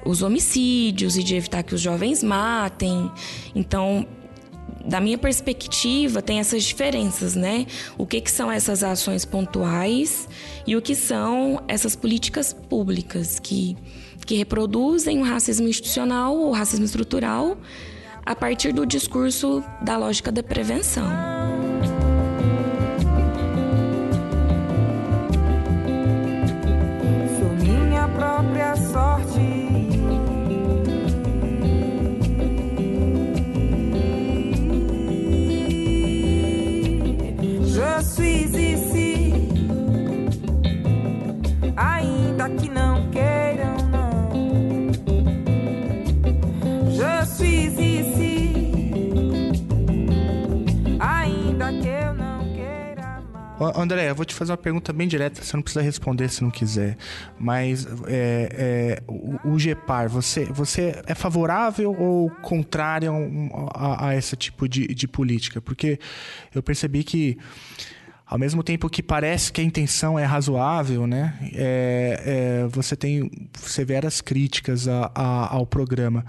os 0.05 0.21
homicídios 0.21 1.15
e 1.15 1.23
de 1.23 1.33
evitar 1.33 1.63
que 1.63 1.73
os 1.73 1.79
jovens 1.79 2.21
matem 2.21 3.09
então 3.55 4.05
da 4.85 5.01
minha 5.01 5.17
perspectiva, 5.17 6.21
tem 6.21 6.39
essas 6.39 6.63
diferenças, 6.63 7.35
né? 7.35 7.65
O 7.97 8.05
que, 8.05 8.21
que 8.21 8.31
são 8.31 8.49
essas 8.49 8.83
ações 8.83 9.25
pontuais 9.25 10.29
e 10.65 10.77
o 10.77 10.81
que 10.81 10.95
são 10.95 11.61
essas 11.67 11.93
políticas 11.93 12.53
públicas 12.53 13.37
que 13.37 13.75
que 14.27 14.35
reproduzem 14.35 15.21
o 15.21 15.23
racismo 15.23 15.69
institucional 15.69 16.35
ou 16.37 16.51
racismo 16.51 16.83
estrutural 16.83 17.57
a 18.25 18.35
partir 18.35 18.73
do 18.73 18.85
discurso 18.85 19.63
da 19.81 19.97
lógica 19.97 20.31
da 20.33 20.43
prevenção. 20.43 21.07
Sou 27.39 27.65
minha 27.65 28.07
própria 28.09 28.75
sorte. 28.75 29.47
Je 37.63 38.03
suis 38.03 38.66
André, 53.75 54.09
eu 54.09 54.15
vou 54.15 54.25
te 54.25 54.35
fazer 54.35 54.51
uma 54.51 54.57
pergunta 54.57 54.93
bem 54.93 55.07
direta, 55.07 55.43
você 55.43 55.55
não 55.55 55.63
precisa 55.63 55.81
responder 55.83 56.29
se 56.29 56.43
não 56.43 56.51
quiser. 56.51 56.97
Mas 57.39 57.87
é, 58.07 58.49
é, 58.51 59.03
o, 59.07 59.53
o 59.53 59.59
GEPAR, 59.59 60.09
você, 60.09 60.45
você 60.45 61.01
é 61.05 61.15
favorável 61.15 61.95
ou 61.97 62.29
contrário 62.41 63.13
a, 63.73 64.09
a, 64.09 64.15
esse 64.15 64.35
tipo 64.35 64.67
de, 64.67 64.87
de 64.87 65.07
política? 65.07 65.59
Porque 65.59 65.99
eu 66.53 66.61
percebi 66.61 67.03
que 67.03 67.37
ao 68.27 68.37
mesmo 68.37 68.61
tempo 68.61 68.89
que 68.89 69.01
parece 69.01 69.51
que 69.51 69.61
a 69.61 69.63
intenção 69.63 70.19
é 70.19 70.25
razoável, 70.25 71.07
né? 71.07 71.33
É, 71.53 72.63
é, 72.65 72.67
você 72.67 72.95
tem 72.95 73.31
severas 73.53 74.19
críticas 74.19 74.87
a, 74.87 75.09
a, 75.15 75.55
ao 75.55 75.65
programa. 75.65 76.25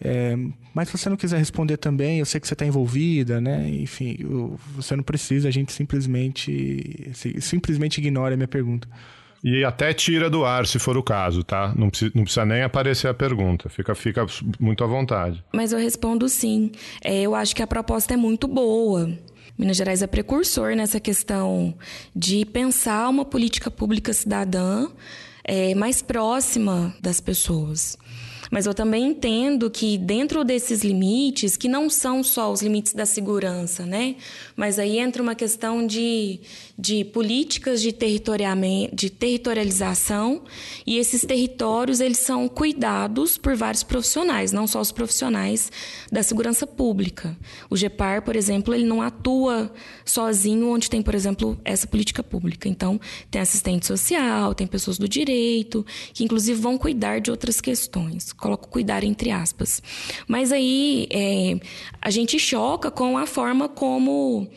É, 0.00 0.36
mas 0.72 0.88
se 0.88 0.96
você 0.98 1.08
não 1.08 1.16
quiser 1.16 1.38
responder 1.38 1.76
também, 1.76 2.20
eu 2.20 2.26
sei 2.26 2.40
que 2.40 2.46
você 2.46 2.54
está 2.54 2.64
envolvida, 2.64 3.40
né? 3.40 3.68
Enfim, 3.68 4.16
eu, 4.20 4.58
você 4.74 4.94
não 4.94 5.02
precisa, 5.02 5.48
a 5.48 5.50
gente 5.50 5.72
simplesmente, 5.72 7.10
simplesmente 7.40 7.98
ignora 7.98 8.34
a 8.34 8.36
minha 8.36 8.48
pergunta. 8.48 8.88
E 9.42 9.64
até 9.64 9.92
tira 9.92 10.28
do 10.28 10.44
ar, 10.44 10.66
se 10.66 10.78
for 10.78 10.96
o 10.96 11.02
caso, 11.02 11.44
tá? 11.44 11.72
Não 11.76 11.90
precisa, 11.90 12.12
não 12.14 12.24
precisa 12.24 12.44
nem 12.44 12.62
aparecer 12.62 13.08
a 13.08 13.14
pergunta. 13.14 13.68
Fica, 13.68 13.94
fica 13.94 14.26
muito 14.58 14.82
à 14.82 14.86
vontade. 14.86 15.44
Mas 15.52 15.72
eu 15.72 15.78
respondo 15.78 16.28
sim. 16.28 16.72
É, 17.02 17.22
eu 17.22 17.34
acho 17.34 17.54
que 17.54 17.62
a 17.62 17.66
proposta 17.66 18.14
é 18.14 18.16
muito 18.16 18.48
boa. 18.48 19.10
Minas 19.56 19.76
Gerais 19.76 20.02
é 20.02 20.06
precursor 20.06 20.74
nessa 20.76 21.00
questão 21.00 21.74
de 22.14 22.44
pensar 22.46 23.08
uma 23.08 23.24
política 23.24 23.70
pública 23.70 24.12
cidadã 24.12 24.88
é, 25.44 25.74
mais 25.74 26.02
próxima 26.02 26.94
das 27.00 27.20
pessoas. 27.20 27.96
Mas 28.50 28.66
eu 28.66 28.74
também 28.74 29.08
entendo 29.08 29.70
que 29.70 29.98
dentro 29.98 30.44
desses 30.44 30.82
limites, 30.82 31.56
que 31.56 31.68
não 31.68 31.90
são 31.90 32.22
só 32.22 32.50
os 32.50 32.62
limites 32.62 32.94
da 32.94 33.04
segurança, 33.04 33.84
né? 33.84 34.16
Mas 34.56 34.78
aí 34.78 34.98
entra 34.98 35.22
uma 35.22 35.34
questão 35.34 35.86
de, 35.86 36.40
de 36.78 37.04
políticas 37.04 37.82
de, 37.82 37.94
de 38.92 39.10
territorialização 39.10 40.42
e 40.86 40.98
esses 40.98 41.22
territórios 41.22 42.00
eles 42.00 42.18
são 42.18 42.48
cuidados 42.48 43.36
por 43.36 43.54
vários 43.54 43.82
profissionais, 43.82 44.52
não 44.52 44.66
só 44.66 44.80
os 44.80 44.92
profissionais 44.92 45.70
da 46.10 46.22
segurança 46.22 46.66
pública. 46.66 47.36
O 47.68 47.76
GEPAR, 47.76 48.22
por 48.22 48.34
exemplo, 48.34 48.74
ele 48.74 48.84
não 48.84 49.02
atua 49.02 49.70
sozinho 50.04 50.68
onde 50.70 50.88
tem, 50.88 51.02
por 51.02 51.14
exemplo, 51.14 51.58
essa 51.64 51.86
política 51.86 52.22
pública. 52.22 52.68
Então, 52.68 53.00
tem 53.30 53.40
assistente 53.40 53.86
social, 53.86 54.54
tem 54.54 54.66
pessoas 54.66 54.98
do 54.98 55.08
direito, 55.08 55.84
que 56.14 56.24
inclusive 56.24 56.60
vão 56.60 56.78
cuidar 56.78 57.20
de 57.20 57.30
outras 57.30 57.60
questões 57.60 58.32
coloco 58.38 58.68
cuidar 58.68 59.04
entre 59.04 59.30
aspas. 59.30 59.82
Mas 60.26 60.52
aí 60.52 61.06
é, 61.10 61.58
a 62.00 62.10
gente 62.10 62.38
choca 62.38 62.90
com 62.90 63.18
a 63.18 63.26
forma 63.26 63.68
como 63.68 64.48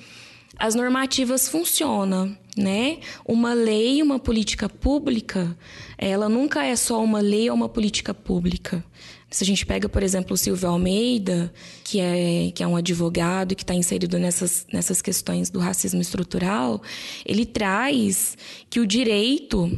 as 0.57 0.75
normativas 0.75 1.49
funcionam, 1.49 2.37
né? 2.55 2.99
Uma 3.25 3.53
lei, 3.53 4.01
uma 4.01 4.19
política 4.19 4.69
pública, 4.69 5.57
ela 5.97 6.29
nunca 6.29 6.63
é 6.63 6.75
só 6.75 7.03
uma 7.03 7.19
lei 7.19 7.49
ou 7.49 7.55
uma 7.55 7.67
política 7.67 8.13
pública. 8.13 8.83
Se 9.31 9.45
a 9.45 9.47
gente 9.47 9.65
pega, 9.65 9.87
por 9.87 10.03
exemplo, 10.03 10.33
o 10.33 10.37
Silvio 10.37 10.67
Almeida, 10.67 11.53
que 11.85 12.01
é, 12.01 12.51
que 12.53 12.61
é 12.61 12.67
um 12.67 12.75
advogado 12.75 13.55
que 13.55 13.63
está 13.63 13.73
inserido 13.73 14.19
nessas, 14.19 14.67
nessas 14.73 15.01
questões 15.01 15.49
do 15.49 15.57
racismo 15.57 16.01
estrutural, 16.01 16.81
ele 17.25 17.45
traz 17.45 18.37
que 18.69 18.81
o 18.81 18.85
direito 18.85 19.71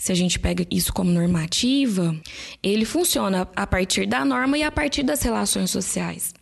se 0.00 0.10
a 0.10 0.14
gente 0.14 0.38
pega 0.38 0.66
isso 0.70 0.94
como 0.94 1.10
normativa, 1.10 2.18
ele 2.62 2.86
funciona 2.86 3.46
a 3.54 3.66
partir 3.66 4.06
da 4.06 4.24
norma 4.24 4.56
e 4.56 4.62
a 4.62 4.72
partir 4.72 5.02
das 5.02 5.20
relações 5.20 5.70
sociais. 5.70 6.32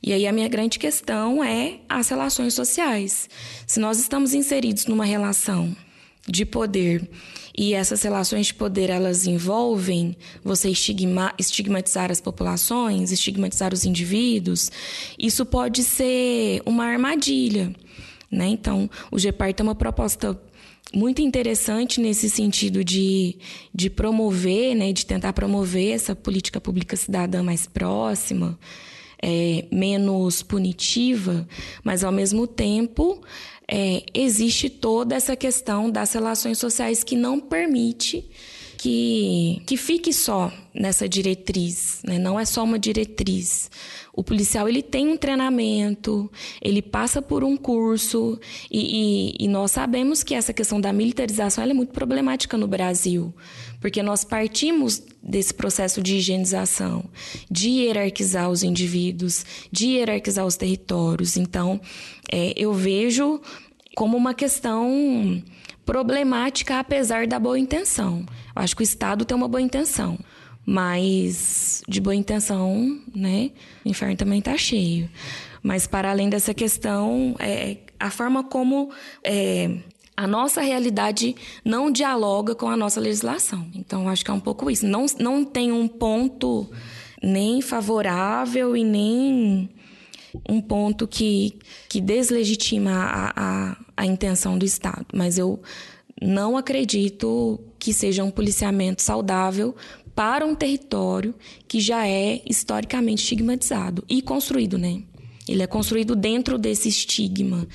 E 0.00 0.12
aí 0.12 0.24
a 0.24 0.32
minha 0.32 0.46
grande 0.46 0.78
questão 0.78 1.42
é 1.42 1.80
as 1.88 2.08
relações 2.08 2.54
sociais. 2.54 3.28
Se 3.66 3.80
nós 3.80 3.98
estamos 3.98 4.34
inseridos 4.34 4.86
numa 4.86 5.04
relação 5.04 5.76
de 6.28 6.46
poder 6.46 7.10
e 7.56 7.74
essas 7.74 8.02
relações 8.02 8.46
de 8.46 8.54
poder 8.54 8.88
elas 8.88 9.26
envolvem 9.26 10.16
você 10.44 10.70
estigma, 10.70 11.34
estigmatizar 11.36 12.12
as 12.12 12.20
populações, 12.20 13.10
estigmatizar 13.10 13.74
os 13.74 13.84
indivíduos, 13.84 14.70
isso 15.18 15.44
pode 15.44 15.82
ser 15.82 16.62
uma 16.64 16.84
armadilha. 16.84 17.74
Né? 18.30 18.46
Então, 18.46 18.88
o 19.10 19.18
GEPAR 19.18 19.52
tem 19.54 19.66
uma 19.66 19.74
proposta 19.74 20.38
muito 20.94 21.20
interessante 21.20 22.00
nesse 22.00 22.30
sentido 22.30 22.82
de, 22.82 23.36
de 23.74 23.90
promover, 23.90 24.74
né, 24.74 24.92
de 24.92 25.04
tentar 25.04 25.32
promover 25.32 25.94
essa 25.94 26.14
política 26.14 26.60
pública 26.60 26.96
cidadã 26.96 27.42
mais 27.42 27.66
próxima, 27.66 28.58
é, 29.22 29.66
menos 29.70 30.42
punitiva, 30.42 31.46
mas 31.84 32.04
ao 32.04 32.12
mesmo 32.12 32.46
tempo 32.46 33.20
é, 33.66 34.04
existe 34.14 34.70
toda 34.70 35.14
essa 35.14 35.36
questão 35.36 35.90
das 35.90 36.12
relações 36.12 36.58
sociais 36.58 37.04
que 37.04 37.16
não 37.16 37.38
permite 37.38 38.28
que, 38.78 39.60
que 39.66 39.76
fique 39.76 40.12
só 40.12 40.52
nessa 40.72 41.08
diretriz, 41.08 42.00
né? 42.04 42.16
não 42.16 42.38
é 42.38 42.44
só 42.44 42.62
uma 42.62 42.78
diretriz. 42.78 43.68
O 44.14 44.22
policial 44.22 44.68
ele 44.68 44.82
tem 44.82 45.08
um 45.08 45.16
treinamento, 45.16 46.30
ele 46.62 46.80
passa 46.80 47.20
por 47.20 47.42
um 47.42 47.56
curso 47.56 48.38
e, 48.70 49.34
e, 49.40 49.44
e 49.44 49.48
nós 49.48 49.72
sabemos 49.72 50.22
que 50.22 50.34
essa 50.34 50.52
questão 50.52 50.80
da 50.80 50.92
militarização 50.92 51.64
é 51.64 51.74
muito 51.74 51.92
problemática 51.92 52.56
no 52.56 52.68
Brasil, 52.68 53.34
porque 53.80 54.00
nós 54.00 54.22
partimos 54.22 55.02
desse 55.20 55.52
processo 55.52 56.00
de 56.00 56.16
higienização, 56.16 57.04
de 57.50 57.68
hierarquizar 57.70 58.48
os 58.48 58.62
indivíduos, 58.62 59.44
de 59.72 59.88
hierarquizar 59.88 60.46
os 60.46 60.56
territórios. 60.56 61.36
Então, 61.36 61.80
é, 62.30 62.54
eu 62.56 62.72
vejo 62.72 63.40
como 63.96 64.16
uma 64.16 64.34
questão 64.34 65.42
problemática, 65.88 66.78
apesar 66.78 67.26
da 67.26 67.38
boa 67.38 67.58
intenção. 67.58 68.26
Eu 68.54 68.60
acho 68.62 68.76
que 68.76 68.82
o 68.82 68.84
Estado 68.84 69.24
tem 69.24 69.34
uma 69.34 69.48
boa 69.48 69.62
intenção, 69.62 70.18
mas 70.66 71.82
de 71.88 71.98
boa 71.98 72.14
intenção, 72.14 73.00
né? 73.16 73.50
O 73.86 73.88
inferno 73.88 74.14
também 74.14 74.38
está 74.38 74.54
cheio. 74.58 75.08
Mas 75.62 75.86
para 75.86 76.10
além 76.10 76.28
dessa 76.28 76.52
questão, 76.52 77.34
é, 77.38 77.78
a 77.98 78.10
forma 78.10 78.44
como 78.44 78.90
é, 79.24 79.78
a 80.14 80.26
nossa 80.26 80.60
realidade 80.60 81.34
não 81.64 81.90
dialoga 81.90 82.54
com 82.54 82.68
a 82.68 82.76
nossa 82.76 83.00
legislação. 83.00 83.66
Então, 83.74 84.10
acho 84.10 84.22
que 84.22 84.30
é 84.30 84.34
um 84.34 84.40
pouco 84.40 84.70
isso. 84.70 84.86
Não, 84.86 85.06
não 85.18 85.42
tem 85.42 85.72
um 85.72 85.88
ponto 85.88 86.68
nem 87.22 87.62
favorável 87.62 88.76
e 88.76 88.84
nem 88.84 89.70
um 90.48 90.60
ponto 90.60 91.06
que, 91.06 91.58
que 91.88 92.00
deslegitima 92.00 92.90
a, 92.92 93.32
a, 93.36 93.76
a 93.96 94.06
intenção 94.06 94.58
do 94.58 94.64
Estado. 94.64 95.06
Mas 95.14 95.38
eu 95.38 95.60
não 96.20 96.56
acredito 96.56 97.60
que 97.78 97.92
seja 97.92 98.24
um 98.24 98.30
policiamento 98.30 99.02
saudável 99.02 99.74
para 100.14 100.44
um 100.44 100.54
território 100.54 101.34
que 101.68 101.80
já 101.80 102.06
é 102.06 102.42
historicamente 102.44 103.22
estigmatizado 103.22 104.04
e 104.08 104.20
construído, 104.20 104.76
né? 104.76 105.02
Ele 105.48 105.62
é 105.62 105.66
construído 105.66 106.16
dentro 106.16 106.58
desse 106.58 106.88
estigma. 106.88 107.66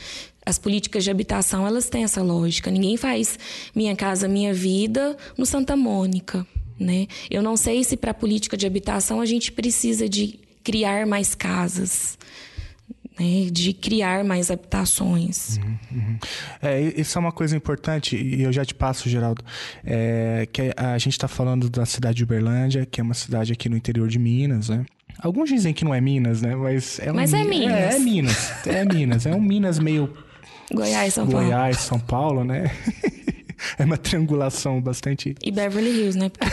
As 0.46 0.60
políticas 0.60 1.06
de 1.06 1.10
habitação, 1.10 1.66
elas 1.66 1.90
têm 1.90 2.04
essa 2.04 2.22
lógica. 2.22 2.70
Ninguém 2.70 2.98
faz 2.98 3.40
minha 3.74 3.96
casa, 3.96 4.28
minha 4.28 4.54
vida 4.54 5.16
no 5.38 5.46
Santa 5.46 5.78
Mônica, 5.78 6.46
né? 6.78 7.08
Eu 7.32 7.42
não 7.42 7.56
sei 7.56 7.84
se 7.84 7.96
para 7.96 8.12
a 8.12 8.14
política 8.14 8.58
de 8.58 8.68
habitação 8.68 9.22
a 9.22 9.26
gente 9.26 9.52
precisa 9.52 10.10
de 10.10 10.38
criar 10.64 11.08
mais 11.08 11.34
casas 11.34 12.18
né, 13.20 13.50
de 13.52 13.74
criar 13.74 14.24
mais 14.24 14.50
habitações. 14.50 15.58
Uhum, 15.58 15.78
uhum. 15.92 16.18
É, 16.62 16.82
isso 16.82 17.18
é 17.18 17.22
uma 17.22 17.32
coisa 17.32 17.56
importante, 17.56 18.16
e 18.16 18.42
eu 18.42 18.52
já 18.52 18.66
te 18.66 18.74
passo, 18.74 19.10
Geraldo, 19.10 19.44
é, 19.84 20.48
que 20.52 20.74
a 20.76 20.98
gente 20.98 21.14
está 21.14 21.28
falando 21.28 21.70
da 21.70 21.86
cidade 21.86 22.18
de 22.18 22.24
Uberlândia, 22.24 22.86
que 22.86 23.00
é 23.00 23.04
uma 23.04 23.14
cidade 23.14 23.54
aqui 23.54 23.70
no 23.70 23.78
interior 23.78 24.08
de 24.08 24.20
Minas, 24.20 24.70
né? 24.70 24.86
Alguns 25.20 25.50
dizem 25.50 25.74
que 25.74 25.86
não 25.86 25.94
é 25.94 26.02
Minas, 26.02 26.42
né? 26.42 26.56
Mas 26.56 27.00
é, 27.00 27.12
um, 27.12 27.16
Mas 27.16 27.34
é 27.34 27.44
Minas. 27.44 27.78
É, 27.78 27.96
é 27.96 28.00
Minas. 28.00 28.68
É 28.68 28.86
Minas. 28.86 29.26
É 29.26 29.36
um 29.36 29.42
Minas 29.42 29.80
meio. 29.80 30.12
Goiás, 30.74 31.14
São 31.14 31.28
Paulo. 31.28 31.46
Goiás, 31.46 31.78
São 31.78 32.00
Paulo, 32.00 32.44
né? 32.44 32.72
é 33.78 33.86
uma 33.86 33.98
triangulação 33.98 34.82
bastante. 34.82 35.36
E 35.42 35.52
Beverly 35.52 35.92
Hills, 35.92 36.18
né? 36.18 36.30
Porque 36.30 36.50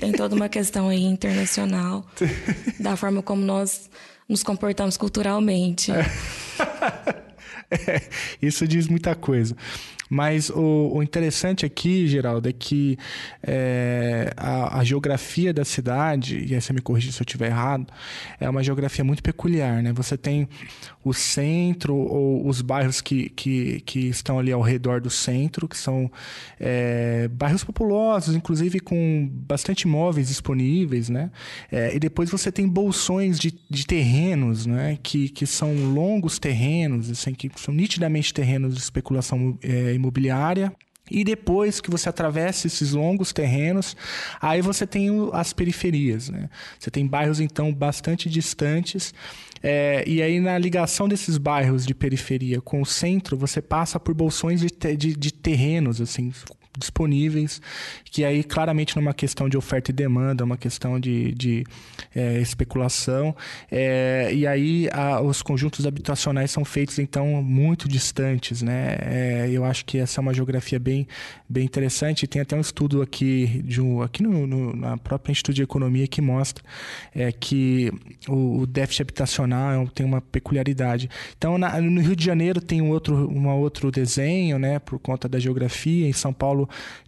tem 0.00 0.12
toda 0.12 0.34
uma 0.34 0.48
questão 0.48 0.88
aí 0.88 1.04
internacional 1.04 2.06
da 2.78 2.96
forma 2.96 3.22
como 3.22 3.42
nós 3.42 3.90
nos 4.28 4.42
comportamos 4.42 4.96
culturalmente. 4.96 5.92
É. 5.92 6.04
é, 7.70 8.08
isso 8.40 8.66
diz 8.66 8.88
muita 8.88 9.14
coisa. 9.14 9.56
Mas 10.08 10.50
o, 10.50 10.92
o 10.94 11.02
interessante 11.02 11.66
aqui, 11.66 12.06
Geraldo, 12.06 12.48
é 12.48 12.52
que 12.52 12.96
é, 13.42 14.32
a, 14.36 14.78
a, 14.78 14.84
geografia 14.84 15.52
da 15.52 15.64
cidade, 15.64 16.44
e 16.46 16.54
aí 16.54 16.60
você 16.60 16.72
me 16.72 16.80
corrija 16.80 17.10
se 17.10 17.20
eu 17.20 17.24
estiver 17.24 17.48
errado, 17.48 17.86
é 18.38 18.48
uma 18.48 18.62
geografia 18.62 19.04
muito 19.04 19.22
peculiar, 19.22 19.82
né? 19.82 19.92
Você 19.92 20.16
tem 20.16 20.48
o 21.04 21.12
centro 21.12 21.94
ou 21.94 22.46
os 22.46 22.60
bairros 22.62 23.00
que, 23.00 23.30
que, 23.30 23.80
que 23.80 24.08
estão 24.08 24.38
ali 24.38 24.52
ao 24.52 24.60
redor 24.60 25.00
do 25.00 25.10
centro, 25.10 25.68
que 25.68 25.76
são 25.76 26.10
é, 26.60 27.28
bairros 27.28 27.64
populosos, 27.64 28.34
inclusive 28.34 28.78
com 28.80 29.28
bastante 29.32 29.82
imóveis 29.82 30.28
disponíveis, 30.28 31.08
né? 31.08 31.30
É, 31.70 31.94
e 31.94 31.98
depois 31.98 32.30
você 32.30 32.52
tem 32.52 32.68
bolsões 32.68 33.38
de, 33.38 33.52
de 33.68 33.86
terrenos, 33.86 34.66
né? 34.66 34.98
Que, 35.02 35.28
que 35.28 35.46
são 35.46 35.74
longos 35.92 36.38
terrenos, 36.38 37.10
assim, 37.10 37.34
que 37.34 37.50
são 37.56 37.74
nitidamente 37.74 38.32
terrenos 38.32 38.74
de 38.74 38.80
especulação 38.80 39.58
é, 39.62 39.95
imobiliária. 39.96 40.72
E 41.08 41.22
depois 41.22 41.80
que 41.80 41.90
você 41.90 42.08
atravessa 42.08 42.66
esses 42.66 42.92
longos 42.92 43.32
terrenos, 43.32 43.96
aí 44.40 44.60
você 44.60 44.86
tem 44.86 45.08
as 45.32 45.52
periferias. 45.52 46.28
Né? 46.28 46.50
Você 46.78 46.90
tem 46.90 47.06
bairros, 47.06 47.38
então, 47.38 47.72
bastante 47.72 48.28
distantes. 48.28 49.14
É, 49.62 50.02
e 50.06 50.20
aí, 50.20 50.40
na 50.40 50.58
ligação 50.58 51.08
desses 51.08 51.38
bairros 51.38 51.86
de 51.86 51.94
periferia 51.94 52.60
com 52.60 52.82
o 52.82 52.86
centro, 52.86 53.36
você 53.36 53.62
passa 53.62 54.00
por 54.00 54.14
bolsões 54.14 54.60
de, 54.60 54.96
de, 54.96 55.16
de 55.16 55.32
terrenos, 55.32 56.00
assim, 56.00 56.32
disponíveis, 56.76 57.60
que 58.04 58.24
aí 58.24 58.42
claramente 58.42 58.96
numa 58.96 59.14
questão 59.14 59.48
de 59.48 59.56
oferta 59.56 59.90
e 59.90 59.94
demanda, 59.94 60.44
uma 60.44 60.56
questão 60.56 60.98
de, 60.98 61.32
de 61.32 61.64
é, 62.14 62.40
especulação, 62.40 63.34
é, 63.70 64.30
e 64.32 64.46
aí 64.46 64.88
a, 64.92 65.20
os 65.20 65.42
conjuntos 65.42 65.86
habitacionais 65.86 66.50
são 66.50 66.64
feitos 66.64 66.98
então 66.98 67.42
muito 67.42 67.88
distantes, 67.88 68.62
né? 68.62 68.96
É, 69.00 69.48
eu 69.50 69.64
acho 69.64 69.84
que 69.84 69.98
essa 69.98 70.20
é 70.20 70.22
uma 70.22 70.34
geografia 70.34 70.78
bem, 70.78 71.06
bem 71.48 71.64
interessante. 71.64 72.26
Tem 72.26 72.42
até 72.42 72.56
um 72.56 72.60
estudo 72.60 73.02
aqui 73.02 73.62
de 73.64 73.80
um, 73.80 74.02
aqui 74.02 74.22
no, 74.22 74.46
no 74.46 74.74
na 74.74 74.96
própria 74.96 75.32
Instituto 75.32 75.54
de 75.54 75.62
Economia 75.62 76.06
que 76.06 76.20
mostra 76.20 76.64
é, 77.14 77.32
que 77.32 77.92
o, 78.28 78.60
o, 78.60 78.66
déficit 78.66 79.02
habitacional 79.02 79.84
é 79.84 79.86
tem 79.94 80.04
uma 80.04 80.20
peculiaridade. 80.20 81.08
Então 81.36 81.58
na, 81.58 81.80
no 81.80 82.00
Rio 82.00 82.16
de 82.16 82.24
Janeiro 82.24 82.60
tem 82.60 82.80
um 82.80 82.90
outro, 82.90 83.30
um 83.30 83.48
outro 83.48 83.90
desenho, 83.90 84.58
né? 84.58 84.78
Por 84.78 84.98
conta 84.98 85.28
da 85.28 85.38
geografia. 85.38 86.06
Em 86.06 86.12
São 86.12 86.32
Paulo 86.32 86.65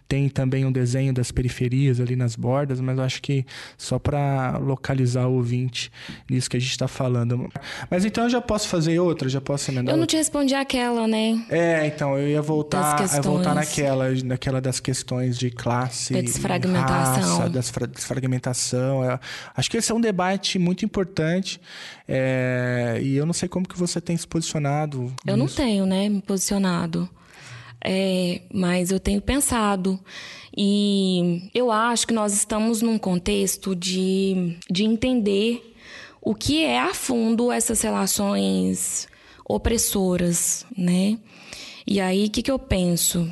tem 0.09 0.27
também 0.27 0.65
um 0.65 0.71
desenho 0.71 1.13
das 1.13 1.31
periferias 1.31 1.99
ali 1.99 2.15
nas 2.15 2.35
bordas, 2.35 2.81
mas 2.81 2.97
eu 2.97 3.03
acho 3.03 3.21
que 3.21 3.45
só 3.77 3.99
para 3.99 4.57
localizar 4.57 5.27
o 5.27 5.33
ouvinte 5.33 5.91
nisso 6.27 6.49
que 6.49 6.57
a 6.57 6.59
gente 6.59 6.71
está 6.71 6.87
falando. 6.87 7.47
Mas 7.91 8.03
então 8.03 8.23
eu 8.23 8.29
já 8.31 8.41
posso 8.41 8.67
fazer 8.67 8.99
outra, 8.99 9.29
já 9.29 9.39
posso 9.39 9.69
emendar. 9.69 9.93
Eu 9.93 9.99
não 9.99 10.07
te 10.07 10.17
respondi 10.17 10.55
aquela, 10.55 11.07
né? 11.07 11.45
É, 11.47 11.85
então 11.85 12.17
eu 12.17 12.27
ia 12.27 12.41
voltar, 12.41 12.99
ia 13.01 13.21
voltar 13.21 13.53
naquela, 13.53 14.09
naquela 14.25 14.59
das 14.59 14.79
questões 14.79 15.37
de 15.37 15.51
classe, 15.51 16.11
da 16.11 16.21
desfragmentação, 16.21 17.37
raça, 17.37 17.49
das 17.51 17.71
desfragmentação. 17.93 19.03
É, 19.03 19.19
acho 19.55 19.69
que 19.69 19.77
esse 19.77 19.91
é 19.91 19.95
um 19.95 20.01
debate 20.01 20.57
muito 20.57 20.83
importante. 20.83 21.61
É, 22.07 22.99
e 22.99 23.15
eu 23.15 23.27
não 23.27 23.33
sei 23.33 23.47
como 23.47 23.67
que 23.67 23.77
você 23.77 24.01
tem 24.01 24.17
se 24.17 24.27
posicionado. 24.27 25.13
Eu 25.23 25.37
nisso. 25.37 25.37
não 25.37 25.65
tenho, 25.65 25.85
né, 25.85 26.09
me 26.09 26.19
posicionado. 26.19 27.07
É, 27.83 28.41
mas 28.53 28.91
eu 28.91 28.99
tenho 28.99 29.21
pensado. 29.21 29.99
E 30.55 31.49
eu 31.53 31.71
acho 31.71 32.07
que 32.07 32.13
nós 32.13 32.33
estamos 32.33 32.81
num 32.81 32.97
contexto 32.97 33.75
de, 33.75 34.57
de 34.69 34.83
entender 34.83 35.75
o 36.21 36.35
que 36.35 36.63
é 36.63 36.79
a 36.79 36.93
fundo 36.93 37.51
essas 37.51 37.81
relações 37.81 39.07
opressoras, 39.47 40.65
né? 40.77 41.17
E 41.87 41.99
aí, 41.99 42.25
o 42.25 42.29
que, 42.29 42.43
que 42.43 42.51
eu 42.51 42.59
penso? 42.59 43.27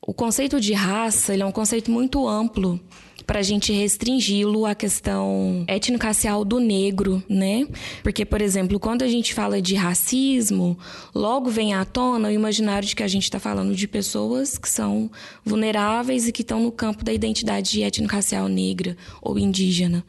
O 0.00 0.14
conceito 0.14 0.60
de 0.60 0.72
raça 0.72 1.34
ele 1.34 1.42
é 1.42 1.46
um 1.46 1.52
conceito 1.52 1.90
muito 1.90 2.26
amplo 2.26 2.80
para 3.28 3.40
a 3.40 3.42
gente 3.42 3.74
restringi-lo 3.74 4.64
à 4.64 4.74
questão 4.74 5.62
étnico-racial 5.66 6.46
do 6.46 6.58
negro, 6.58 7.22
né? 7.28 7.68
Porque, 8.02 8.24
por 8.24 8.40
exemplo, 8.40 8.80
quando 8.80 9.02
a 9.02 9.06
gente 9.06 9.34
fala 9.34 9.60
de 9.60 9.74
racismo, 9.74 10.78
logo 11.14 11.50
vem 11.50 11.74
à 11.74 11.84
tona 11.84 12.28
o 12.28 12.32
imaginário 12.32 12.88
de 12.88 12.96
que 12.96 13.02
a 13.02 13.06
gente 13.06 13.24
está 13.24 13.38
falando 13.38 13.74
de 13.74 13.86
pessoas 13.86 14.56
que 14.56 14.66
são 14.66 15.10
vulneráveis 15.44 16.26
e 16.26 16.32
que 16.32 16.40
estão 16.40 16.58
no 16.58 16.72
campo 16.72 17.04
da 17.04 17.12
identidade 17.12 17.82
étnico-racial 17.82 18.48
negra 18.48 18.96
ou 19.20 19.38
indígena. 19.38 20.02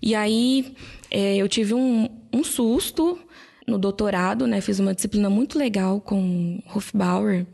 E 0.00 0.14
aí 0.14 0.72
é, 1.10 1.38
eu 1.38 1.48
tive 1.48 1.74
um, 1.74 2.08
um 2.32 2.44
susto 2.44 3.18
no 3.66 3.78
doutorado, 3.78 4.46
né? 4.46 4.60
Fiz 4.60 4.78
uma 4.78 4.94
disciplina 4.94 5.28
muito 5.28 5.58
legal 5.58 6.00
com 6.00 6.60
Hofbauer. 6.72 7.46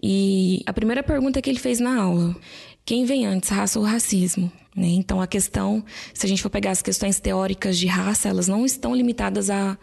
E 0.00 0.62
a 0.64 0.72
primeira 0.72 1.02
pergunta 1.02 1.42
que 1.42 1.50
ele 1.50 1.58
fez 1.58 1.80
na 1.80 2.00
aula 2.00 2.36
quem 2.84 3.04
vem 3.04 3.26
antes, 3.26 3.48
raça 3.48 3.78
ou 3.78 3.84
racismo? 3.84 4.52
Né? 4.76 4.88
Então, 4.88 5.20
a 5.20 5.26
questão, 5.26 5.84
se 6.12 6.26
a 6.26 6.28
gente 6.28 6.42
for 6.42 6.50
pegar 6.50 6.72
as 6.72 6.82
questões 6.82 7.20
teóricas 7.20 7.78
de 7.78 7.86
raça, 7.86 8.28
elas 8.28 8.48
não 8.48 8.66
estão 8.66 8.94
limitadas 8.94 9.48
a, 9.48 9.78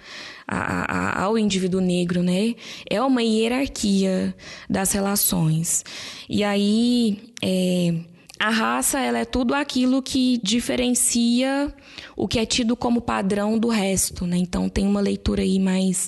a, 0.46 1.22
a, 1.22 1.24
ao 1.24 1.38
indivíduo 1.38 1.80
negro, 1.80 2.22
né? 2.22 2.56
É 2.90 3.02
uma 3.02 3.24
hierarquia 3.24 4.36
das 4.70 4.92
relações. 4.92 5.86
E 6.30 6.44
aí, 6.44 7.20
é, 7.42 7.96
a 8.42 8.50
raça 8.50 9.00
ela 9.00 9.20
é 9.20 9.26
tudo 9.26 9.54
aquilo 9.54 10.02
que 10.02 10.40
diferencia 10.42 11.72
o 12.18 12.28
que 12.28 12.40
é 12.40 12.46
tido 12.46 12.76
como 12.76 13.00
padrão 13.00 13.56
do 13.56 13.68
resto, 13.68 14.26
né? 14.26 14.36
Então 14.36 14.68
tem 14.68 14.84
uma 14.88 15.00
leitura 15.00 15.44
aí 15.44 15.60
mais 15.60 16.08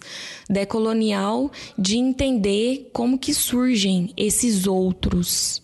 decolonial 0.49 1.51
de 1.77 1.95
entender 1.95 2.89
como 2.91 3.19
que 3.19 3.35
surgem 3.35 4.11
esses 4.17 4.65
outros. 4.65 5.61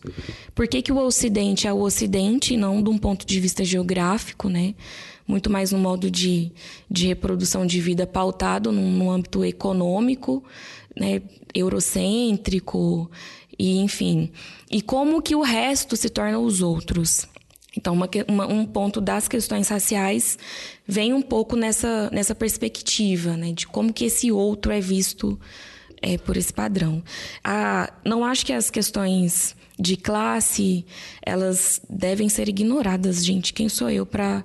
Por 0.54 0.68
que, 0.68 0.84
que 0.84 0.92
o 0.92 1.00
Ocidente 1.00 1.68
é 1.68 1.74
o 1.74 1.82
Ocidente, 1.82 2.56
não 2.56 2.84
de 2.84 2.90
um 2.92 3.00
ponto 3.00 3.26
de 3.26 3.40
vista 3.40 3.64
geográfico, 3.64 4.48
né? 4.48 4.76
Muito 5.28 5.50
mais 5.50 5.72
no 5.72 5.80
modo 5.80 6.10
de, 6.10 6.52
de 6.90 7.08
reprodução 7.08 7.66
de 7.66 7.82
vida 7.82 8.06
pautado 8.06 8.72
num, 8.72 8.92
num 8.92 9.10
âmbito 9.10 9.44
econômico, 9.44 10.44
né? 10.96 11.20
eurocêntrico, 11.54 13.10
e 13.60 13.78
enfim. 13.80 14.32
E 14.72 14.82
como 14.82 15.22
que 15.22 15.36
o 15.36 15.42
resto 15.42 15.98
se 15.98 16.10
torna 16.10 16.40
os 16.40 16.62
outros. 16.62 17.28
Então, 17.78 17.94
uma, 17.94 18.10
uma, 18.28 18.48
um 18.48 18.66
ponto 18.66 19.00
das 19.00 19.28
questões 19.28 19.68
raciais 19.68 20.40
vem 20.88 21.14
um 21.14 21.22
pouco 21.22 21.56
nessa, 21.56 22.10
nessa 22.12 22.34
perspectiva, 22.34 23.38
né, 23.38 23.52
de 23.52 23.68
como 23.68 23.94
que 23.94 24.06
esse 24.06 24.32
outro 24.32 24.72
é 24.72 24.80
visto 24.80 25.40
é, 26.02 26.18
por 26.18 26.36
esse 26.36 26.52
padrão. 26.52 27.04
Ah, 27.44 27.92
não 28.04 28.26
acho 28.26 28.46
que 28.46 28.54
as 28.54 28.70
questões 28.72 29.56
de 29.78 29.96
classe 29.96 30.86
elas 31.22 31.82
devem 31.90 32.28
ser 32.28 32.50
ignoradas, 32.50 33.24
gente. 33.24 33.54
Quem 33.54 33.70
sou 33.70 33.90
eu 33.90 34.06
para 34.06 34.44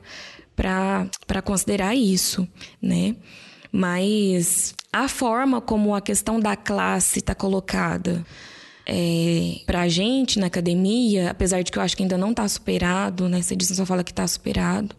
para 0.56 1.42
considerar 1.42 1.96
isso, 1.96 2.46
né? 2.80 3.16
Mas 3.72 4.72
a 4.92 5.08
forma 5.08 5.60
como 5.60 5.92
a 5.92 6.00
questão 6.00 6.38
da 6.38 6.54
classe 6.54 7.18
está 7.18 7.34
colocada 7.34 8.24
é, 8.86 9.60
para 9.66 9.82
a 9.82 9.88
gente 9.88 10.38
na 10.38 10.46
academia, 10.46 11.30
apesar 11.30 11.62
de 11.62 11.72
que 11.72 11.78
eu 11.78 11.82
acho 11.82 11.96
que 11.96 12.02
ainda 12.02 12.18
não 12.18 12.30
está 12.30 12.46
superado, 12.48 13.28
né? 13.28 13.40
Você 13.42 13.56
só 13.74 13.86
fala 13.86 14.04
que 14.04 14.12
está 14.12 14.26
superado, 14.26 14.94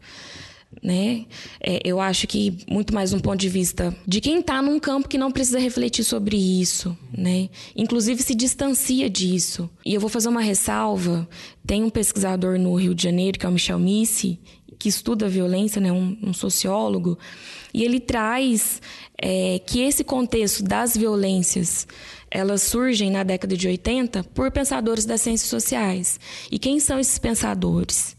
né? 0.82 1.26
É, 1.62 1.80
eu 1.84 2.00
acho 2.00 2.28
que 2.28 2.58
muito 2.70 2.94
mais 2.94 3.14
um 3.14 3.20
ponto 3.20 3.40
de 3.40 3.50
vista 3.50 3.96
de 4.08 4.20
quem 4.20 4.40
está 4.40 4.62
num 4.62 4.80
campo 4.80 5.08
que 5.08 5.18
não 5.18 5.32
precisa 5.32 5.60
refletir 5.60 6.04
sobre 6.04 6.36
isso, 6.36 6.98
né? 7.16 7.50
Inclusive 7.76 8.22
se 8.24 8.34
distancia 8.34 9.10
disso. 9.10 9.70
E 9.86 9.94
eu 9.94 10.02
vou 10.02 10.10
fazer 10.10 10.30
uma 10.30 10.42
ressalva. 10.42 11.28
Tem 11.66 11.84
um 11.84 11.90
pesquisador 11.90 12.58
no 12.60 12.76
Rio 12.76 12.96
de 12.96 13.04
Janeiro 13.04 13.38
que 13.38 13.46
é 13.46 13.50
o 13.50 13.52
Michel 13.52 13.80
Missi 13.80 14.40
que 14.78 14.90
estuda 14.90 15.26
a 15.26 15.30
violência, 15.30 15.82
né? 15.82 15.92
Um, 15.92 16.18
um 16.22 16.34
sociólogo, 16.34 17.18
e 17.74 17.84
ele 17.84 18.00
traz 18.00 18.82
é, 19.18 19.60
que 19.60 19.82
esse 19.82 20.04
contexto 20.04 20.64
das 20.64 20.96
violências 20.96 21.88
elas 22.36 22.64
surgem 22.64 23.10
na 23.10 23.24
década 23.24 23.56
de 23.56 23.66
80 23.66 24.24
por 24.34 24.52
pensadores 24.52 25.06
das 25.06 25.22
ciências 25.22 25.50
sociais. 25.50 26.20
E 26.52 26.60
quem 26.60 26.82
são 26.82 27.00
esses 27.00 27.18
pensadores? 27.18 28.16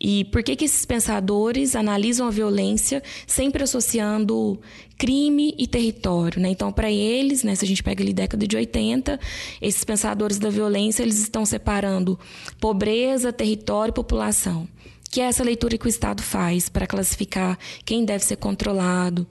E 0.00 0.24
por 0.26 0.42
que, 0.42 0.56
que 0.56 0.64
esses 0.64 0.86
pensadores 0.86 1.76
analisam 1.76 2.26
a 2.26 2.30
violência 2.30 3.02
sempre 3.26 3.62
associando 3.62 4.58
crime 4.96 5.54
e 5.58 5.66
território? 5.66 6.40
Né? 6.40 6.48
Então, 6.48 6.72
para 6.72 6.90
eles, 6.90 7.42
né, 7.42 7.54
se 7.54 7.64
a 7.64 7.68
gente 7.68 7.82
pega 7.82 8.02
ali 8.02 8.14
década 8.14 8.46
de 8.46 8.56
80, 8.56 9.20
esses 9.60 9.84
pensadores 9.84 10.38
da 10.38 10.48
violência 10.48 11.02
eles 11.02 11.18
estão 11.18 11.44
separando 11.44 12.18
pobreza, 12.60 13.32
território 13.32 13.92
e 13.92 13.94
população 13.94 14.66
que 15.10 15.22
é 15.22 15.24
essa 15.24 15.42
leitura 15.42 15.78
que 15.78 15.86
o 15.86 15.88
Estado 15.88 16.22
faz 16.22 16.68
para 16.68 16.86
classificar 16.86 17.58
quem 17.82 18.04
deve 18.04 18.22
ser 18.22 18.36
controlado, 18.36 19.26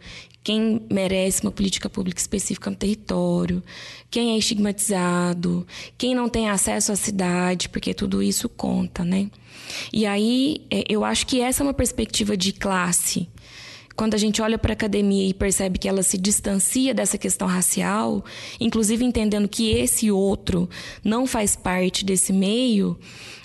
quem 0.48 0.82
merece 0.89 1.41
uma 1.41 1.52
política 1.52 1.89
pública 1.89 2.22
específica 2.22 2.70
no 2.70 2.76
território, 2.78 3.62
quem 4.10 4.34
é 4.34 4.38
estigmatizado, 4.38 5.68
quem 5.98 6.16
não 6.16 6.30
tem 6.30 6.50
acesso 6.50 6.93
à 6.93 6.95
cidade, 6.95 7.68
porque 7.68 7.93
tudo 7.93 8.24
isso 8.24 8.48
conta, 8.48 9.04
né? 9.04 9.30
E 9.91 10.06
aí 10.06 10.62
é, 10.72 10.86
eu 10.88 11.04
acho 11.04 11.28
que 11.28 11.41
essa 11.41 11.62
é 11.62 11.66
uma 11.66 11.74
perspectiva 11.74 12.38
de 12.38 12.54
classe. 12.54 13.28
Quando 13.93 14.14
a 14.14 14.18
gente 14.18 14.41
olha 14.41 14.58
para 14.58 14.72
a 14.72 14.74
academia 14.76 15.28
e 15.28 15.34
percebe 15.34 15.78
que 15.78 15.89
ela 15.89 16.02
se 16.02 16.18
distancia 16.18 16.93
dessa 16.93 17.18
questão 17.18 17.45
racial, 17.45 18.24
inclusive 18.58 19.04
entendendo 19.04 19.50
que 19.50 19.72
esse 19.72 20.10
outro 20.10 20.70
não 21.04 21.28
faz 21.28 21.58
parte 21.58 22.06
desse 22.06 22.32
meio, 22.32 22.98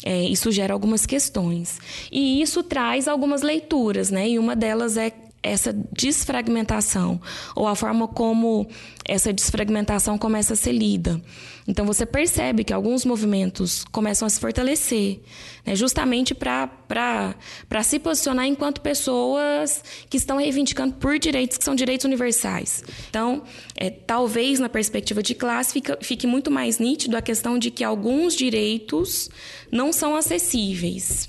é, 0.05 0.23
isso 0.23 0.53
gera 0.53 0.73
algumas 0.73 1.05
questões. 1.05 1.81
E 2.13 2.41
isso 2.41 2.63
traz 2.63 3.09
algumas 3.09 3.43
leituras, 3.43 4.09
né? 4.11 4.29
E 4.29 4.39
uma 4.39 4.55
delas 4.55 4.97
é 4.97 5.13
essa 5.43 5.73
desfragmentação 5.93 7.21
ou 7.57 7.67
a 7.67 7.75
forma 7.75 8.07
como 8.07 8.69
essa 9.05 9.33
desfragmentação 9.33 10.17
começa 10.17 10.53
a 10.53 10.57
ser 10.57 10.73
lida. 10.73 11.21
Então 11.67 11.87
você 11.87 12.05
percebe 12.05 12.65
que 12.65 12.73
alguns 12.73 13.05
movimentos 13.05 13.85
começam 13.93 14.27
a 14.27 14.31
se 14.31 14.41
fortalecer, 14.41 15.21
né, 15.65 15.77
justamente 15.77 16.35
para 16.35 17.83
se 17.85 17.99
posicionar 17.99 18.47
enquanto 18.47 18.81
pessoas 18.81 19.83
que 20.11 20.17
estão 20.17 20.39
reivindicando 20.39 20.95
por 20.95 21.19
direitos 21.19 21.57
que 21.57 21.65
são 21.65 21.75
direitos 21.75 22.05
universais. 22.05 22.83
Então, 23.09 23.43
é, 23.77 23.91
talvez 23.91 24.59
na 24.59 24.69
perspectiva 24.69 25.23
de 25.23 25.35
classe 25.35 25.73
fique, 25.73 25.97
fique 26.01 26.27
muito 26.27 26.51
mais 26.51 26.79
nítido 26.79 27.17
a 27.17 27.23
questão 27.23 27.59
de 27.59 27.71
que 27.71 27.85
alguns 27.85 28.35
direitos 28.35 29.31
não 29.71 29.93
são 29.93 30.17
acessíveis. 30.17 31.29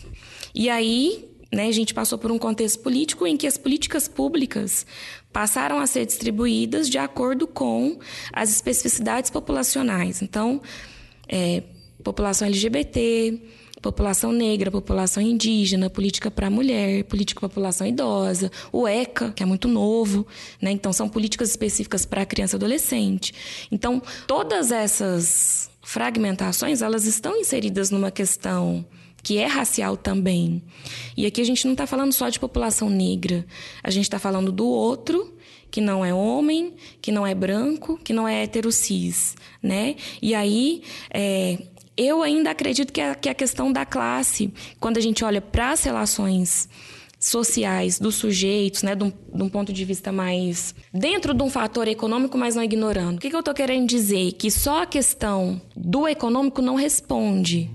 E 0.55 0.69
aí 0.69 1.32
né, 1.53 1.67
a 1.67 1.71
gente 1.71 1.93
passou 1.93 2.17
por 2.17 2.31
um 2.31 2.39
contexto 2.39 2.79
político 2.79 3.27
em 3.27 3.37
que 3.37 3.45
as 3.45 3.57
políticas 3.57 4.07
públicas 4.07 4.85
passaram 5.31 5.77
a 5.77 5.85
ser 5.85 6.05
distribuídas 6.05 6.89
de 6.89 6.97
acordo 6.97 7.45
com 7.45 7.99
as 8.31 8.49
especificidades 8.49 9.29
populacionais. 9.29 10.21
Então, 10.21 10.59
é, 11.27 11.61
população 12.03 12.47
LGBT, 12.47 13.39
população 13.83 14.31
negra, 14.31 14.71
população 14.71 15.21
indígena, 15.21 15.89
política 15.91 16.31
para 16.31 16.47
a 16.47 16.49
mulher, 16.49 17.03
política 17.03 17.39
para 17.39 17.47
a 17.47 17.49
população 17.49 17.85
idosa, 17.85 18.51
o 18.71 18.87
ECA, 18.87 19.31
que 19.31 19.43
é 19.43 19.45
muito 19.45 19.67
novo, 19.67 20.25
né? 20.59 20.71
Então 20.71 20.91
são 20.91 21.07
políticas 21.07 21.49
específicas 21.49 22.03
para 22.03 22.23
a 22.23 22.25
criança 22.25 22.55
e 22.55 22.57
adolescente. 22.57 23.33
Então, 23.71 24.01
todas 24.25 24.71
essas 24.71 25.69
fragmentações, 25.83 26.81
elas 26.81 27.05
estão 27.05 27.37
inseridas 27.37 27.91
numa 27.91 28.09
questão 28.09 28.83
que 29.23 29.37
é 29.37 29.47
racial 29.47 29.95
também. 29.95 30.61
E 31.15 31.25
aqui 31.25 31.39
a 31.39 31.45
gente 31.45 31.65
não 31.65 31.71
está 31.71 31.87
falando 31.87 32.11
só 32.11 32.27
de 32.27 32.39
população 32.39 32.89
negra, 32.89 33.45
a 33.81 33.89
gente 33.89 34.03
está 34.03 34.19
falando 34.19 34.51
do 34.51 34.67
outro 34.67 35.33
que 35.71 35.81
não 35.81 36.05
é 36.05 36.13
homem, 36.13 36.75
que 37.01 37.11
não 37.11 37.25
é 37.25 37.33
branco, 37.33 37.97
que 38.03 38.13
não 38.13 38.27
é 38.27 38.43
heterocis, 38.43 39.35
né? 39.59 39.95
E 40.21 40.35
aí, 40.35 40.83
é, 41.11 41.57
eu 41.97 42.21
ainda 42.21 42.51
acredito 42.51 42.93
que 42.93 43.01
a, 43.01 43.15
que 43.15 43.27
a 43.27 43.33
questão 43.33 43.71
da 43.71 43.83
classe, 43.83 44.53
quando 44.79 44.97
a 44.97 45.01
gente 45.01 45.23
olha 45.25 45.41
para 45.41 45.71
as 45.71 45.83
relações 45.83 46.69
sociais 47.19 47.97
dos 47.97 48.15
sujeitos, 48.15 48.83
né, 48.83 48.93
de 48.95 49.03
um, 49.03 49.09
de 49.09 49.43
um, 49.43 49.49
ponto 49.49 49.73
de 49.73 49.83
vista 49.83 50.11
mais 50.11 50.75
dentro 50.93 51.33
de 51.33 51.41
um 51.41 51.49
fator 51.49 51.87
econômico, 51.87 52.37
mas 52.37 52.55
não 52.55 52.63
ignorando. 52.63 53.17
O 53.17 53.19
que, 53.19 53.29
que 53.29 53.35
eu 53.35 53.39
estou 53.39 53.53
querendo 53.53 53.87
dizer? 53.87 54.33
Que 54.33 54.51
só 54.51 54.83
a 54.83 54.85
questão 54.85 55.59
do 55.75 56.07
econômico 56.07 56.61
não 56.61 56.75
responde 56.75 57.71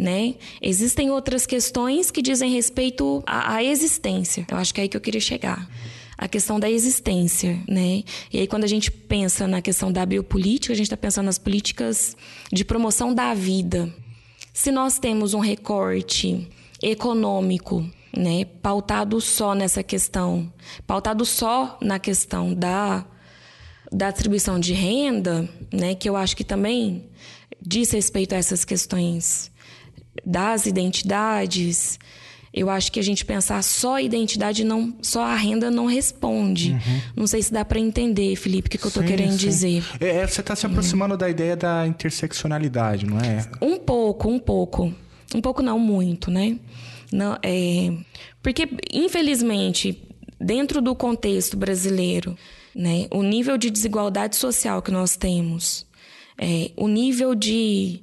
né? 0.00 0.34
Existem 0.62 1.10
outras 1.10 1.44
questões 1.44 2.10
que 2.10 2.22
dizem 2.22 2.50
respeito 2.50 3.22
à, 3.26 3.56
à 3.56 3.62
existência. 3.62 4.46
Eu 4.50 4.56
acho 4.56 4.72
que 4.72 4.80
é 4.80 4.82
aí 4.82 4.88
que 4.88 4.96
eu 4.96 5.00
queria 5.00 5.20
chegar 5.20 5.68
a 6.16 6.26
questão 6.26 6.58
da 6.58 6.70
existência, 6.70 7.62
né? 7.68 8.02
E 8.32 8.40
aí 8.40 8.46
quando 8.46 8.64
a 8.64 8.66
gente 8.66 8.90
pensa 8.90 9.46
na 9.46 9.60
questão 9.60 9.92
da 9.92 10.04
biopolítica, 10.06 10.72
a 10.72 10.76
gente 10.76 10.86
está 10.86 10.96
pensando 10.96 11.26
nas 11.26 11.38
políticas 11.38 12.16
de 12.50 12.64
promoção 12.64 13.14
da 13.14 13.34
vida. 13.34 13.92
Se 14.54 14.72
nós 14.72 14.98
temos 14.98 15.34
um 15.34 15.38
recorte 15.38 16.48
econômico, 16.82 17.86
né, 18.16 18.44
pautado 18.44 19.20
só 19.20 19.54
nessa 19.54 19.82
questão, 19.82 20.50
pautado 20.86 21.24
só 21.26 21.78
na 21.80 21.98
questão 21.98 22.54
da 22.54 23.04
da 23.92 24.08
distribuição 24.10 24.60
de 24.60 24.72
renda, 24.72 25.48
né, 25.72 25.96
que 25.96 26.08
eu 26.08 26.16
acho 26.16 26.36
que 26.36 26.44
também 26.44 27.08
diz 27.60 27.90
respeito 27.90 28.34
a 28.34 28.38
essas 28.38 28.64
questões 28.64 29.49
das 30.24 30.66
identidades, 30.66 31.98
eu 32.52 32.68
acho 32.68 32.90
que 32.90 32.98
a 32.98 33.02
gente 33.02 33.24
pensar 33.24 33.62
só 33.62 33.96
a 33.96 34.02
identidade, 34.02 34.64
não, 34.64 34.92
só 35.00 35.22
a 35.22 35.36
renda 35.36 35.70
não 35.70 35.86
responde. 35.86 36.72
Uhum. 36.72 37.00
Não 37.16 37.26
sei 37.26 37.42
se 37.42 37.52
dá 37.52 37.64
para 37.64 37.78
entender, 37.78 38.34
Felipe, 38.34 38.66
o 38.66 38.70
que, 38.70 38.78
que 38.78 38.84
eu 38.84 38.88
estou 38.88 39.04
querendo 39.04 39.32
sim. 39.32 39.38
dizer. 39.38 39.84
É, 40.00 40.16
é 40.16 40.26
você 40.26 40.40
está 40.40 40.56
se 40.56 40.66
aproximando 40.66 41.16
da 41.16 41.30
ideia 41.30 41.56
da 41.56 41.86
interseccionalidade, 41.86 43.06
não 43.06 43.18
é? 43.18 43.48
Um 43.62 43.78
pouco, 43.78 44.28
um 44.28 44.38
pouco. 44.38 44.92
Um 45.32 45.40
pouco 45.40 45.62
não 45.62 45.78
muito, 45.78 46.30
né? 46.30 46.58
Não, 47.12 47.38
é... 47.42 47.92
Porque, 48.42 48.68
infelizmente, 48.92 50.02
dentro 50.40 50.80
do 50.80 50.94
contexto 50.94 51.56
brasileiro, 51.56 52.36
né, 52.74 53.06
o 53.12 53.22
nível 53.22 53.56
de 53.56 53.70
desigualdade 53.70 54.34
social 54.34 54.82
que 54.82 54.90
nós 54.90 55.16
temos, 55.16 55.86
é, 56.38 56.70
o 56.76 56.88
nível 56.88 57.34
de 57.34 58.02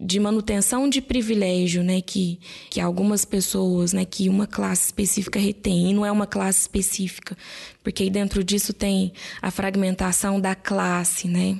de 0.00 0.20
manutenção 0.20 0.88
de 0.88 1.00
privilégio, 1.00 1.82
né, 1.82 2.00
que, 2.00 2.38
que 2.70 2.80
algumas 2.80 3.24
pessoas, 3.24 3.92
né, 3.92 4.04
que 4.04 4.28
uma 4.28 4.46
classe 4.46 4.86
específica 4.86 5.40
retém, 5.40 5.90
e 5.90 5.94
não 5.94 6.06
é 6.06 6.12
uma 6.12 6.26
classe 6.26 6.60
específica, 6.60 7.36
porque 7.82 8.04
aí 8.04 8.10
dentro 8.10 8.44
disso 8.44 8.72
tem 8.72 9.12
a 9.42 9.50
fragmentação 9.50 10.40
da 10.40 10.54
classe, 10.54 11.26
né, 11.26 11.58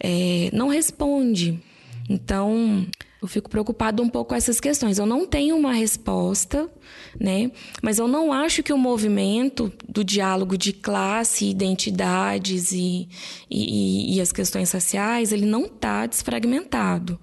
é, 0.00 0.48
não 0.52 0.68
responde. 0.68 1.60
Então, 2.08 2.86
eu 3.20 3.26
fico 3.26 3.50
preocupado 3.50 4.02
um 4.02 4.08
pouco 4.08 4.28
com 4.28 4.34
essas 4.36 4.60
questões. 4.60 4.98
Eu 4.98 5.06
não 5.06 5.26
tenho 5.26 5.56
uma 5.56 5.72
resposta, 5.72 6.70
né? 7.18 7.50
Mas 7.82 7.98
eu 7.98 8.06
não 8.06 8.32
acho 8.32 8.62
que 8.62 8.72
o 8.72 8.78
movimento 8.78 9.72
do 9.88 10.04
diálogo 10.04 10.56
de 10.56 10.72
classe, 10.72 11.46
identidades 11.46 12.70
e, 12.70 13.08
e, 13.50 14.16
e 14.16 14.20
as 14.20 14.30
questões 14.30 14.68
sociais, 14.68 15.32
ele 15.32 15.46
não 15.46 15.64
está 15.64 16.06
desfragmentado. 16.06 17.18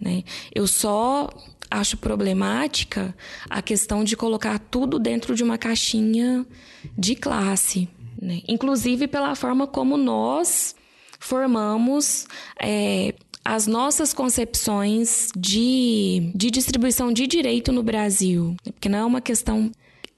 Né? 0.00 0.24
Eu 0.54 0.66
só 0.66 1.28
acho 1.70 1.96
problemática 1.96 3.14
a 3.50 3.60
questão 3.60 4.04
de 4.04 4.16
colocar 4.16 4.58
tudo 4.58 4.98
dentro 4.98 5.34
de 5.34 5.42
uma 5.42 5.58
caixinha 5.58 6.46
de 6.96 7.14
classe. 7.14 7.88
Né? 8.20 8.40
Inclusive 8.48 9.08
pela 9.08 9.34
forma 9.34 9.66
como 9.66 9.96
nós 9.96 10.74
formamos 11.18 12.26
é, 12.60 13.14
as 13.44 13.66
nossas 13.66 14.12
concepções 14.12 15.28
de, 15.36 16.32
de 16.34 16.50
distribuição 16.50 17.12
de 17.12 17.26
direito 17.26 17.72
no 17.72 17.82
Brasil. 17.82 18.56
Porque 18.64 18.88
não 18.88 18.98
é 18.98 19.04
uma 19.04 19.20
questão. 19.20 19.70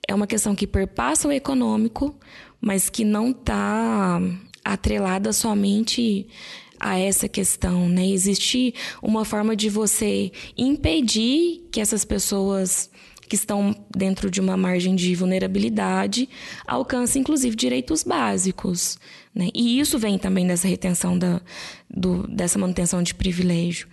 É 0.07 0.15
uma 0.15 0.27
questão 0.27 0.55
que 0.55 0.67
perpassa 0.67 1.29
o 1.29 1.33
econômico, 1.33 2.15
mas 2.59 2.89
que 2.89 3.05
não 3.05 3.31
está 3.31 4.19
atrelada 4.65 5.35
somente 5.35 6.27
a 6.81 6.99
essa 6.99 7.29
questão, 7.29 7.89
né? 7.89 8.07
Existe 8.09 8.75
uma 9.03 9.25
forma 9.25 9.57
de 9.57 9.69
você 9.69 10.31
impedir 10.57 11.67
que 11.71 11.81
essas 11.81 12.05
pessoas 12.05 12.91
que 13.29 13.35
estão 13.35 13.75
dentro 13.95 14.31
de 14.31 14.41
uma 14.41 14.57
margem 14.57 14.97
de 14.97 15.15
vulnerabilidade 15.15 16.29
alcancem, 16.67 17.21
inclusive, 17.21 17.55
direitos 17.55 18.03
básicos. 18.03 18.99
Né? 19.35 19.51
E 19.55 19.79
isso 19.79 19.99
vem 19.99 20.19
também 20.19 20.47
dessa 20.47 20.67
retenção 20.67 21.17
da, 21.19 21.41
do, 21.89 22.27
dessa 22.27 22.59
manutenção 22.59 23.03
de 23.03 23.15
privilégio. 23.15 23.87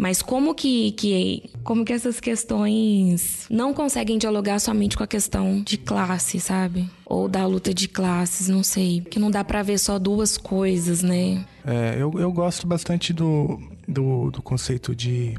Mas 0.00 0.22
como 0.22 0.54
que, 0.54 0.92
que, 0.92 1.50
como 1.62 1.84
que 1.84 1.92
essas 1.92 2.18
questões 2.20 3.46
não 3.50 3.74
conseguem 3.74 4.16
dialogar 4.16 4.58
somente 4.58 4.96
com 4.96 5.04
a 5.04 5.06
questão 5.06 5.62
de 5.62 5.76
classe, 5.76 6.40
sabe? 6.40 6.88
Ou 7.04 7.28
da 7.28 7.44
luta 7.46 7.74
de 7.74 7.86
classes, 7.86 8.48
não 8.48 8.62
sei. 8.62 9.02
Que 9.02 9.18
não 9.18 9.30
dá 9.30 9.44
para 9.44 9.62
ver 9.62 9.76
só 9.76 9.98
duas 9.98 10.38
coisas, 10.38 11.02
né? 11.02 11.44
É, 11.66 11.96
eu, 11.98 12.14
eu 12.18 12.32
gosto 12.32 12.66
bastante 12.66 13.12
do, 13.12 13.60
do, 13.86 14.30
do 14.30 14.40
conceito 14.40 14.96
de 14.96 15.34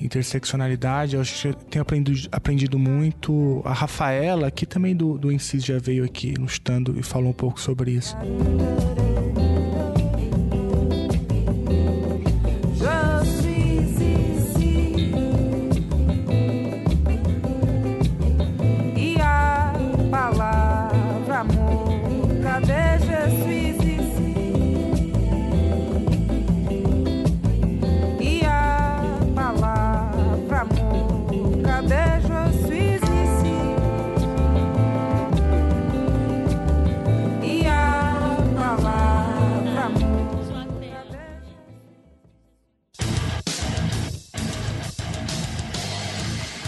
interseccionalidade. 0.00 1.16
Eu 1.16 1.20
acho 1.20 1.52
que 1.52 1.66
tenho 1.66 1.82
aprendido, 1.82 2.28
aprendido 2.32 2.78
muito. 2.78 3.60
A 3.62 3.74
Rafaela, 3.74 4.50
que 4.50 4.64
também 4.64 4.96
do, 4.96 5.18
do 5.18 5.30
Incis 5.30 5.62
já 5.62 5.78
veio 5.78 6.02
aqui 6.02 6.32
no 6.38 6.46
estando 6.46 6.98
e 6.98 7.02
falou 7.02 7.28
um 7.28 7.34
pouco 7.34 7.60
sobre 7.60 7.90
isso. 7.90 8.16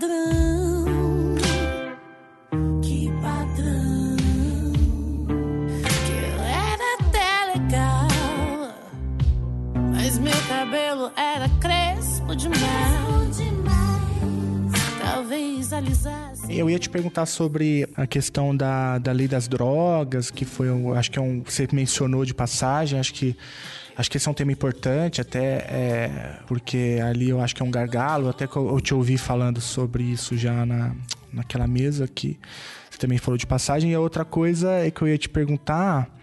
Padrão. 0.00 0.84
Que 2.82 3.10
padrão. 3.20 4.16
Que 6.06 6.12
eu 6.24 6.40
era 6.40 6.94
até 7.00 7.58
legal. 7.58 8.08
Mas 9.92 10.18
meu 10.18 10.32
cabelo 10.48 11.12
era 11.16 11.48
crespo 11.60 12.34
demais. 12.34 12.60
Talvez 15.02 15.72
alisasse. 15.72 16.40
Eu 16.48 16.70
ia 16.70 16.78
te 16.78 16.88
perguntar 16.88 17.26
sobre 17.26 17.86
a 17.94 18.06
questão 18.06 18.56
da, 18.56 18.98
da 18.98 19.12
lei 19.12 19.28
das 19.28 19.46
drogas, 19.46 20.30
que 20.30 20.46
foi, 20.46 20.68
acho 20.96 21.10
que 21.10 21.18
é 21.18 21.22
um, 21.22 21.42
você 21.42 21.68
mencionou 21.72 22.24
de 22.24 22.32
passagem, 22.32 22.98
acho 22.98 23.12
que 23.12 23.36
acho 23.96 24.10
que 24.10 24.16
esse 24.16 24.28
é 24.28 24.30
um 24.30 24.34
tema 24.34 24.52
importante, 24.52 25.20
até 25.20 25.40
é, 25.40 26.38
porque 26.46 26.98
ali 27.02 27.30
eu 27.30 27.40
acho 27.40 27.54
que 27.54 27.62
é 27.62 27.64
um 27.64 27.70
gargalo, 27.70 28.28
até 28.28 28.46
que 28.46 28.56
eu, 28.56 28.80
te 28.80 28.94
ouvi 28.94 29.16
falando 29.18 29.60
sobre 29.60 30.02
isso 30.02 30.36
já 30.36 30.64
na, 30.64 30.94
naquela 31.32 31.66
mesa 31.66 32.08
que 32.08 32.38
você 32.90 32.98
também 32.98 33.18
falou 33.18 33.38
de 33.38 33.46
passagem. 33.46 33.92
E 33.92 33.94
a 33.94 34.00
outra 34.00 34.24
coisa 34.24 34.72
é 34.72 34.90
que 34.90 35.02
eu 35.02 35.08
ia 35.08 35.18
te 35.18 35.28
perguntar 35.28 36.19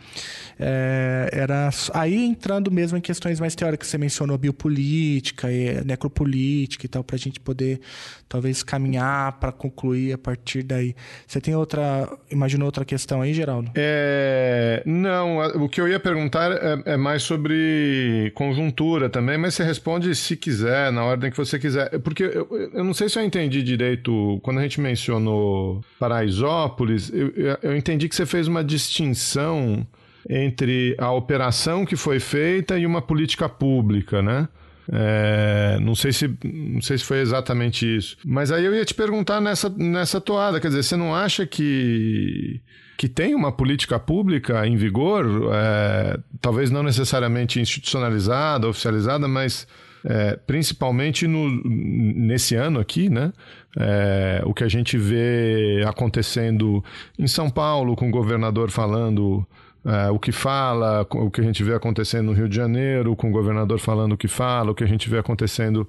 é, 0.60 1.30
era 1.32 1.70
aí 1.94 2.26
entrando 2.26 2.72
mesmo 2.72 2.98
em 2.98 3.02
questões 3.02 3.40
mais 3.40 3.54
teóricas, 3.56 3.88
você 3.88 3.98
mencionou 3.98 4.38
biopolítica, 4.38 5.52
e 5.52 5.84
necropolítica 5.86 6.86
e 6.86 6.90
tal, 6.90 7.04
para 7.04 7.16
a 7.16 7.20
gente 7.20 7.40
poder 7.40 7.80
talvez 8.28 8.64
caminhar 8.64 9.34
para 9.34 9.52
concluir 9.52 10.14
a 10.14 10.18
partir 10.18 10.64
daí. 10.64 10.96
Você 11.26 11.40
tem 11.40 11.56
outra, 11.56 12.10
imaginou 12.32 12.66
outra 12.66 12.84
questão 12.84 13.22
aí, 13.22 13.34
Geraldo? 13.34 13.72
É, 13.76 14.82
não, 14.86 15.40
o 15.64 15.70
que 15.70 15.80
eu 15.80 15.88
ia 15.88 16.00
perguntar 16.00 16.52
é, 16.52 16.94
é, 16.94 16.98
mais 16.98 17.24
sobre 17.24 18.32
conjuntura 18.36 19.10
também, 19.10 19.38
mas 19.38 19.54
você 19.54 19.64
responde 19.64 20.14
se 20.16 20.36
quiser, 20.36 20.92
na 20.92 21.04
ordem 21.04 21.30
que 21.30 21.38
você 21.38 21.60
quiser. 21.60 22.00
Porque 22.00 22.24
eu, 22.24 22.72
eu 22.74 22.84
não 22.84 22.94
sei 22.94 23.10
se 23.10 23.20
eu 23.20 23.24
entendi 23.24 23.62
direito, 23.62 24.40
quando 24.44 24.60
a 24.60 24.64
gente 24.64 24.82
mencionou 24.82 25.84
Paraisópolis, 26.00 27.12
eu, 27.14 27.32
eu 27.62 27.78
entendi 27.78 28.10
que 28.10 28.16
você 28.16 28.26
fez 28.26 28.48
uma 28.48 28.64
distinção 28.64 29.86
entre 30.30 30.96
a 30.98 31.12
operação 31.12 31.86
que 31.86 31.96
foi 31.96 32.20
feita 32.20 32.78
e 32.78 32.86
uma 32.86 33.02
política 33.02 33.48
pública, 33.48 34.22
né? 34.22 34.48
É, 34.92 35.78
não, 35.82 35.96
sei 35.96 36.14
se, 36.14 36.30
não 36.44 36.82
sei 36.82 36.98
se 36.98 37.04
foi 37.04 37.20
exatamente 37.20 37.98
isso. 37.98 38.18
Mas 38.26 38.52
aí 38.52 38.66
eu 38.66 38.74
ia 38.74 38.86
te 38.86 38.94
perguntar 38.94 39.42
nessa, 39.42 39.70
nessa 39.70 40.22
toada, 40.22 40.60
quer 40.60 40.70
dizer, 40.70 40.84
você 40.84 40.96
não 40.96 41.14
acha 41.14 41.46
que, 41.46 42.62
que 42.98 43.10
tem 43.10 43.36
uma 43.36 43.52
política 43.52 44.00
pública 44.00 44.66
em 44.66 44.78
vigor, 44.78 45.26
é, 45.54 46.18
talvez 46.42 46.72
não 46.72 46.84
necessariamente 46.84 47.60
institucionalizada, 47.60 48.68
oficializada, 48.68 49.28
mas 49.28 49.68
é, 50.06 50.38
principalmente 50.48 51.28
no, 51.28 51.50
nesse 51.66 52.56
ano 52.56 52.80
aqui, 52.80 53.10
né? 53.10 53.34
É, 53.78 54.42
o 54.46 54.54
que 54.54 54.64
a 54.64 54.68
gente 54.68 54.98
vê 54.98 55.84
acontecendo 55.86 56.84
em 57.20 57.28
São 57.28 57.50
Paulo, 57.50 57.96
com 57.96 58.08
o 58.08 58.12
governador 58.12 58.72
falando 58.72 59.46
é, 59.88 60.10
o 60.12 60.20
que 60.20 60.34
fala, 60.34 61.08
o 61.10 61.32
que 61.32 61.40
a 61.40 61.44
gente 61.46 61.64
vê 61.64 61.74
acontecendo 61.74 62.26
no 62.26 62.34
Rio 62.34 62.50
de 62.50 62.56
Janeiro, 62.58 63.16
com 63.16 63.30
o 63.30 63.32
governador 63.32 63.80
falando 63.80 64.12
o 64.12 64.18
que 64.18 64.28
fala, 64.28 64.72
o 64.72 64.76
que 64.76 64.84
a 64.84 64.88
gente 64.88 65.10
vê 65.10 65.18
acontecendo 65.18 65.88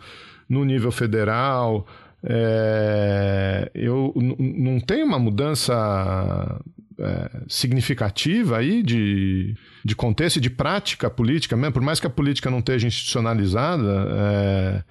no 0.48 0.64
nível 0.64 0.92
federal. 0.92 1.84
É, 2.22 3.68
eu 3.74 4.14
não 4.14 4.78
tem 4.78 5.02
uma 5.02 5.18
mudança 5.18 6.60
é, 6.96 7.30
significativa 7.48 8.58
aí 8.58 8.84
de, 8.84 9.56
de 9.84 9.96
contexto 9.96 10.36
e 10.36 10.40
de 10.40 10.50
prática 10.50 11.10
política 11.10 11.56
mesmo, 11.56 11.72
por 11.72 11.82
mais 11.82 11.98
que 11.98 12.06
a 12.06 12.10
política 12.10 12.48
não 12.50 12.60
esteja 12.60 12.86
institucionalizada, 12.86 14.06
é, 14.12 14.82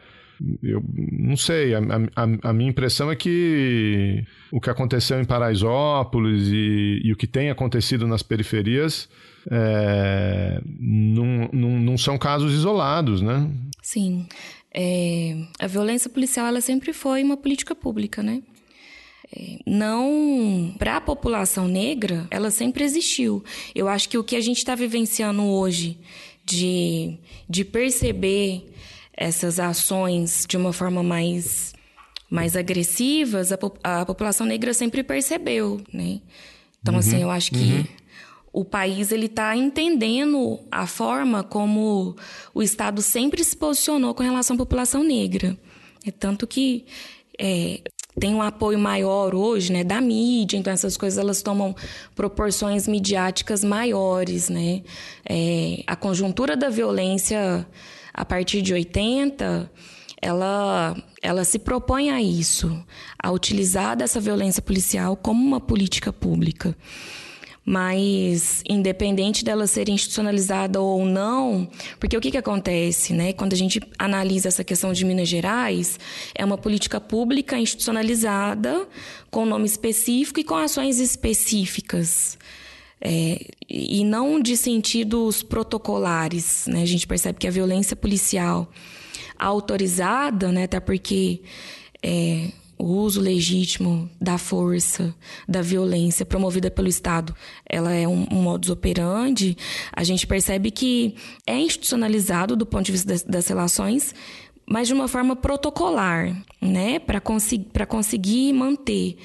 eu 0.62 0.84
não 0.94 1.36
sei, 1.36 1.74
a, 1.74 1.80
a, 2.16 2.50
a, 2.50 2.54
minha 2.54 2.70
impressão 2.70 3.12
é 3.12 3.16
que 3.16 4.24
o 4.52 4.62
que 4.62 4.70
aconteceu 4.70 5.20
em 5.20 5.26
Paraisópolis 5.26 6.48
e, 6.48 7.02
e 7.04 7.12
o 7.12 7.16
que 7.16 7.26
tem 7.26 7.50
acontecido 7.50 8.06
nas 8.06 8.22
periferias 8.22 9.10
é, 9.50 10.62
não, 10.80 11.50
não, 11.52 11.80
não, 11.80 11.98
são 11.98 12.18
casos 12.18 12.54
isolados, 12.54 13.22
né? 13.22 13.50
Sim. 13.82 14.28
É, 14.74 15.36
a 15.60 15.68
violência 15.68 16.10
policial 16.10 16.46
ela 16.46 16.62
sempre 16.62 16.94
foi 16.94 17.24
uma 17.24 17.38
política 17.38 17.74
pública, 17.74 18.22
né? 18.22 18.44
É, 19.36 19.60
não 19.66 20.76
para 20.78 20.98
a 20.98 21.02
população 21.02 21.68
negra, 21.68 22.28
ela 22.30 22.52
sempre 22.52 22.84
existiu. 22.84 23.44
Eu 23.74 23.88
acho 23.88 24.08
que 24.08 24.18
o 24.18 24.24
que 24.24 24.36
a 24.36 24.42
gente 24.42 24.58
está 24.58 24.76
vivenciando 24.76 25.44
hoje 25.44 25.98
de, 26.46 27.18
de 27.50 27.66
perceber 27.66 28.66
essas 29.18 29.60
ações 29.60 30.46
de 30.48 30.56
uma 30.56 30.72
forma 30.72 31.02
mais, 31.02 31.74
mais 32.30 32.56
agressivas, 32.56 33.52
a, 33.52 33.58
a 33.84 34.06
população 34.06 34.46
negra 34.46 34.74
sempre 34.74 35.04
percebeu, 35.04 35.82
né? 35.92 36.22
Então, 36.80 36.94
uhum, 36.94 37.00
assim, 37.00 37.22
eu 37.22 37.32
acho 37.32 37.52
que 37.52 37.58
uhum. 37.58 37.86
o 38.54 38.64
país 38.64 39.12
ele 39.12 39.26
está 39.26 39.58
entendendo 39.58 40.60
a 40.72 40.86
forma 40.86 41.44
como 41.44 42.16
o 42.54 42.62
Estado 42.62 43.02
sempre 43.02 43.44
se 43.44 43.58
posicionou 43.58 44.14
com 44.14 44.22
relação 44.22 44.56
à 44.56 44.58
população 44.58 45.04
negra. 45.04 45.58
É 46.06 46.12
tanto 46.12 46.46
que 46.46 46.86
é, 47.40 47.82
tem 48.20 48.34
um 48.34 48.42
apoio 48.42 48.78
maior 48.78 49.34
hoje, 49.34 49.72
né, 49.72 49.84
da 49.84 50.00
mídia, 50.00 50.58
então 50.58 50.72
essas 50.72 50.96
coisas 50.96 51.18
elas 51.18 51.42
tomam 51.42 51.76
proporções 52.16 52.88
midiáticas 52.88 53.64
maiores, 53.64 54.48
né? 54.48 54.84
É, 55.28 55.84
a 55.88 55.96
conjuntura 55.96 56.56
da 56.56 56.70
violência 56.70 57.68
a 58.18 58.26
partir 58.26 58.64
de 58.64 58.74
80, 58.74 59.72
ela, 60.20 60.98
ela 61.22 61.46
se 61.46 61.60
propõe 61.60 62.10
a 62.10 62.20
isso, 62.20 62.84
a 63.22 63.32
utilizar 63.32 63.96
dessa 63.96 64.20
violência 64.20 64.60
policial 64.60 65.16
como 65.16 65.46
uma 65.46 65.62
política 65.62 66.12
pública. 66.12 66.76
Mas, 67.64 68.64
independente 68.68 69.44
dela 69.44 69.68
ser 69.68 69.90
institucionalizada 69.90 70.80
ou 70.80 71.06
não, 71.06 71.70
porque 72.00 72.16
o 72.16 72.22
que, 72.22 72.32
que 72.32 72.38
acontece, 72.38 73.14
né? 73.14 73.34
Quando 73.34 73.52
a 73.52 73.58
gente 73.58 73.82
analisa 74.00 74.48
essa 74.48 74.64
questão 74.64 74.94
de 74.94 75.04
Minas 75.04 75.28
Gerais, 75.28 76.00
é 76.34 76.46
uma 76.46 76.58
política 76.58 77.00
pública 77.02 77.60
institucionalizada, 77.60 78.88
com 79.30 79.46
nome 79.46 79.66
específico 79.66 80.40
e 80.40 80.46
com 80.46 80.56
ações 80.56 81.00
específicas. 81.00 82.38
É, 83.00 83.46
e 83.70 84.04
não 84.04 84.42
de 84.42 84.58
sentidos 84.58 85.44
protocolares. 85.44 86.66
Né? 86.68 86.82
A 86.82 86.86
gente 86.86 87.06
percebe 87.06 87.38
que 87.38 87.48
a 87.48 87.52
violência 87.52 87.96
policial 87.96 88.72
autorizada, 89.38 90.52
né, 90.52 90.64
até 90.64 90.80
porque 90.80 91.42
é, 92.02 92.52
o 92.78 92.86
uso 92.86 93.20
legítimo 93.20 94.10
da 94.22 94.38
força, 94.38 95.14
da 95.48 95.62
violência 95.62 96.26
promovida 96.26 96.70
pelo 96.70 96.88
Estado, 96.88 97.36
ela 97.68 97.92
é 97.92 98.08
um, 98.08 98.28
um 98.32 98.42
modus 98.42 98.70
operandi, 98.70 99.58
a 99.92 100.04
gente 100.04 100.28
percebe 100.28 100.70
que 100.70 101.16
é 101.46 101.60
institucionalizado 101.60 102.56
do 102.56 102.66
ponto 102.66 102.86
de 102.86 102.92
vista 102.92 103.08
das, 103.08 103.24
das 103.24 103.48
relações, 103.48 104.14
mas 104.70 104.88
de 104.88 104.94
uma 104.94 105.08
forma 105.08 105.34
protocolar, 105.34 106.36
né, 106.62 107.00
para 107.00 107.22
conseguir 107.22 107.70
para 107.72 107.86
conseguir 107.86 108.52
manter. 108.52 109.18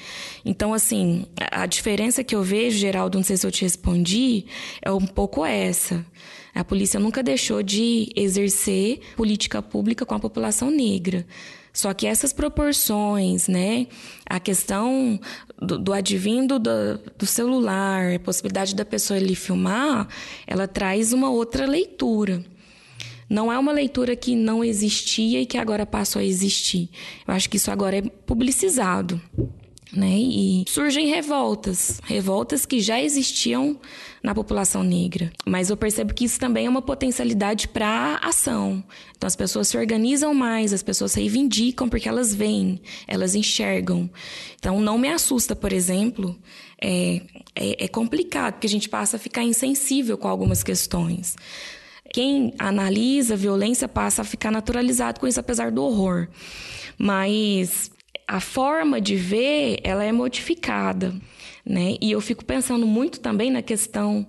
Então, 0.45 0.73
assim, 0.73 1.25
a, 1.51 1.65
diferença 1.65 2.23
que 2.23 2.33
eu 2.33 2.41
vejo, 2.41 2.77
Geraldo, 2.77 3.17
não 3.17 3.23
sei 3.23 3.35
se 3.35 3.45
eu 3.45 3.51
te 3.51 3.63
respondi, 3.63 4.45
é 4.81 4.91
um 4.91 5.05
pouco 5.05 5.45
essa. 5.45 6.05
A 6.55 6.63
polícia 6.63 6.99
nunca 6.99 7.21
deixou 7.21 7.61
de 7.61 8.09
exercer 8.15 8.99
política 9.17 9.61
pública 9.61 10.05
com 10.05 10.15
a 10.15 10.19
população 10.19 10.69
negra. 10.71 11.25
Só 11.73 11.91
que 11.91 12.05
essas 12.05 12.31
proporções, 12.31 13.47
né? 13.47 13.87
A 14.27 14.39
questão 14.39 15.19
do, 15.59 15.79
do 15.79 15.91
advindo 15.91 16.59
do, 16.59 16.99
do, 17.17 17.25
celular, 17.25 18.13
a 18.13 18.19
possibilidade 18.19 18.75
da 18.75 18.85
pessoa 18.85 19.19
ali 19.19 19.35
filmar, 19.35 20.07
ela 20.45 20.67
traz 20.67 21.11
uma 21.11 21.31
outra 21.31 21.65
leitura. 21.65 22.45
Não 23.29 23.51
é 23.51 23.57
uma 23.57 23.71
leitura 23.71 24.15
que 24.15 24.35
não 24.35 24.63
existia 24.63 25.41
e 25.41 25.45
que 25.45 25.57
agora 25.57 25.85
passou 25.85 26.19
a 26.19 26.25
existir. 26.25 26.89
Eu 27.27 27.33
acho 27.33 27.49
que 27.49 27.57
isso 27.57 27.71
agora 27.71 27.97
é 27.97 28.01
publicizado. 28.01 29.21
Né? 29.95 30.17
E 30.17 30.65
surgem 30.67 31.07
revoltas, 31.09 32.01
revoltas 32.03 32.65
que 32.65 32.79
já 32.79 32.99
existiam 32.99 33.79
na 34.23 34.33
população 34.33 34.81
negra. 34.81 35.31
Mas 35.45 35.69
eu 35.69 35.77
percebo 35.77 36.15
que 36.15 36.25
isso 36.25 36.39
também 36.39 36.65
é 36.65 36.69
uma 36.69 36.81
potencialidade 36.81 37.67
para 37.67 38.19
ação. 38.23 38.83
Então 39.15 39.27
as 39.27 39.35
pessoas 39.35 39.67
se 39.67 39.77
organizam 39.77 40.33
mais, 40.33 40.73
as 40.73 40.81
pessoas 40.81 41.13
reivindicam 41.13 41.87
porque 41.87 42.09
elas 42.09 42.33
veem, 42.33 42.81
elas 43.07 43.35
enxergam. 43.35 44.09
Então 44.57 44.81
não 44.81 44.97
me 44.97 45.09
assusta, 45.09 45.55
por 45.55 45.71
exemplo, 45.71 46.35
é, 46.81 47.21
é, 47.53 47.85
é 47.85 47.87
complicado 47.87 48.53
porque 48.53 48.67
a 48.67 48.69
gente 48.71 48.89
passa 48.89 49.17
a 49.17 49.19
ficar 49.19 49.43
insensível 49.43 50.17
com 50.17 50.27
algumas 50.27 50.63
questões 50.63 51.35
quem 52.13 52.53
analisa 52.59 53.35
violência 53.35 53.87
passa 53.87 54.21
a 54.21 54.25
ficar 54.25 54.51
naturalizado 54.51 55.19
com 55.19 55.27
isso, 55.27 55.39
apesar 55.39 55.71
do 55.71 55.83
horror. 55.83 56.27
Mas 56.97 57.91
a 58.27 58.39
forma 58.39 59.01
de 59.01 59.15
ver, 59.15 59.79
ela 59.83 60.03
é 60.03 60.11
modificada. 60.11 61.13
né? 61.65 61.95
E 61.99 62.11
eu 62.11 62.21
fico 62.21 62.45
pensando 62.45 62.85
muito 62.85 63.19
também 63.19 63.49
na 63.49 63.61
questão 63.63 64.27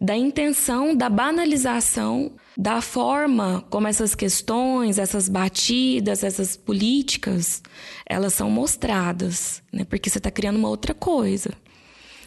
da 0.00 0.16
intenção 0.16 0.94
da 0.96 1.08
banalização 1.08 2.32
da 2.56 2.80
forma 2.82 3.64
como 3.70 3.86
essas 3.86 4.14
questões, 4.14 4.98
essas 4.98 5.28
batidas, 5.28 6.22
essas 6.22 6.56
políticas, 6.56 7.62
elas 8.04 8.34
são 8.34 8.50
mostradas, 8.50 9.62
né? 9.72 9.84
Porque 9.84 10.10
você 10.10 10.18
está 10.18 10.30
criando 10.30 10.56
uma 10.56 10.68
outra 10.68 10.92
coisa. 10.92 11.50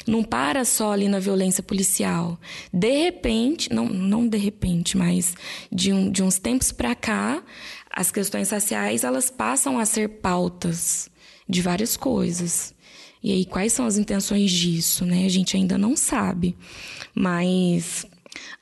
Não 0.07 0.23
para 0.23 0.63
só 0.65 0.91
ali 0.91 1.07
na 1.07 1.19
violência 1.19 1.63
policial. 1.63 2.39
De 2.71 3.03
repente, 3.03 3.73
não, 3.73 3.87
não 3.87 4.27
de 4.27 4.37
repente, 4.37 4.97
mas 4.97 5.35
de, 5.71 5.91
um, 5.91 6.11
de 6.11 6.21
uns 6.21 6.37
tempos 6.37 6.71
para 6.71 6.93
cá, 6.93 7.43
as 7.89 8.11
questões 8.11 8.51
raciais 8.51 9.03
elas 9.03 9.29
passam 9.29 9.79
a 9.79 9.85
ser 9.85 10.09
pautas 10.19 11.09
de 11.47 11.61
várias 11.61 11.97
coisas. 11.97 12.73
E 13.23 13.31
aí, 13.31 13.45
quais 13.45 13.73
são 13.73 13.87
as 13.87 13.97
intenções 13.97 14.51
disso, 14.51 15.03
né? 15.05 15.25
A 15.25 15.29
gente 15.29 15.57
ainda 15.57 15.77
não 15.77 15.97
sabe. 15.97 16.55
Mas 17.15 18.05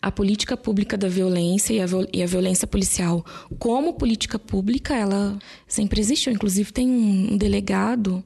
a 0.02 0.12
política 0.12 0.56
pública 0.56 0.98
da 0.98 1.08
violência 1.10 1.74
e 1.74 1.82
a, 1.82 1.86
e 2.14 2.24
a, 2.24 2.26
violência 2.26 2.68
policial 2.68 3.26
como 3.58 3.94
política 3.94 4.38
pública, 4.38 4.96
ela 4.96 5.38
sempre 5.68 6.00
existiu. 6.00 6.32
Inclusive, 6.32 6.72
tem 6.72 6.88
um, 6.88 7.34
um 7.34 7.38
delegado 7.38 8.24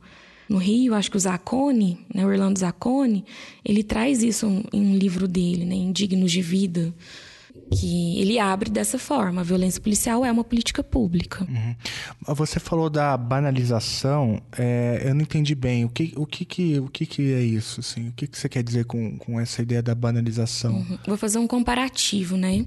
no 0.49 0.57
Rio, 0.57 0.93
acho 0.93 1.11
que 1.11 1.17
o 1.17 1.19
Zacconi, 1.19 1.99
né, 2.13 2.25
o 2.25 2.29
Orlando 2.29 2.59
Zacconi, 2.59 3.25
ele 3.63 3.83
traz 3.83 4.23
isso 4.23 4.63
em 4.71 4.81
um 4.81 4.97
livro 4.97 5.27
dele, 5.27 5.65
né, 5.65 5.75
Indignos 5.75 6.31
de 6.31 6.41
Vida, 6.41 6.93
que 7.71 8.19
ele 8.19 8.39
abre 8.39 8.69
dessa 8.69 8.97
forma. 8.97 9.41
A 9.41 9.43
violência 9.43 9.81
policial 9.81 10.23
é 10.23 10.31
uma 10.31 10.43
política 10.43 10.83
pública. 10.83 11.45
Uhum. 11.49 12.35
Você 12.35 12.59
falou 12.59 12.89
da 12.89 13.17
banalização. 13.17 14.41
É, 14.57 15.01
eu 15.05 15.13
não 15.13 15.21
entendi 15.21 15.53
bem. 15.53 15.83
O 15.83 15.89
que, 15.89 16.13
o 16.15 16.25
que, 16.25 16.45
que, 16.45 16.79
o 16.79 16.87
que, 16.87 17.05
que 17.05 17.33
é 17.33 17.41
isso? 17.41 17.81
Assim? 17.81 18.09
O 18.09 18.13
que, 18.13 18.27
que 18.27 18.37
você 18.37 18.47
quer 18.47 18.63
dizer 18.63 18.85
com, 18.85 19.17
com 19.17 19.39
essa 19.39 19.61
ideia 19.61 19.81
da 19.81 19.93
banalização? 19.93 20.75
Uhum. 20.75 20.97
Vou 21.07 21.17
fazer 21.17 21.39
um 21.39 21.47
comparativo, 21.47 22.37
né? 22.37 22.65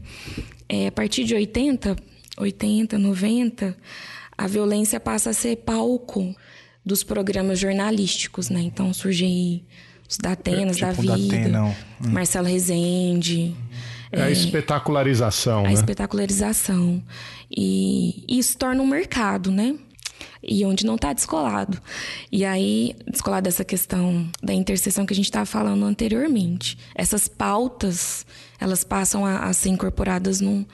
É, 0.69 0.89
a 0.89 0.93
partir 0.93 1.25
de 1.25 1.35
80, 1.35 1.97
80, 2.37 2.99
90, 2.99 3.77
a 4.37 4.47
violência 4.47 5.01
passa 5.01 5.31
a 5.31 5.33
ser 5.33 5.57
palco 5.57 6.35
dos 6.91 7.05
programas 7.05 7.59
jornalísticos, 7.59 8.51
né? 8.51 8.61
Então 8.61 8.93
surge 8.93 9.25
aí 9.25 9.63
os 10.09 10.19
Datenas 10.19 10.77
tipo 10.77 11.07
da 11.07 11.15
vida, 11.17 11.37
Datena, 11.37 11.65
hum. 11.65 11.75
Marcelo 12.11 12.49
Rezende. 12.49 13.55
É 14.11 14.23
a 14.23 14.31
espetacularização, 14.31 15.61
a 15.61 15.69
né? 15.69 15.73
espetacularização. 15.73 17.01
E 17.49 18.25
isso 18.29 18.59
torna 18.59 18.83
um 18.83 18.87
mercado, 18.87 19.53
né? 19.53 19.77
E 20.43 20.65
onde 20.65 20.85
não 20.85 20.97
está 20.97 21.13
descolado. 21.13 21.81
E 22.33 22.45
aí, 22.45 22.97
descolado 23.07 23.45
dessa 23.45 23.65
questão 23.65 24.29
da 24.43 24.53
interseção 24.53 25.07
que 25.07 25.13
a 25.13 25.17
gente 25.17 25.27
estava 25.27 25.47
falando 25.47 25.85
anteriormente. 25.85 26.77
Essas 26.93 27.29
pautas, 27.29 28.27
elas 28.59 28.83
passam 28.83 29.25
a, 29.25 29.45
a 29.45 29.53
ser 29.53 29.69
incorporadas 29.69 30.41
no, 30.41 30.67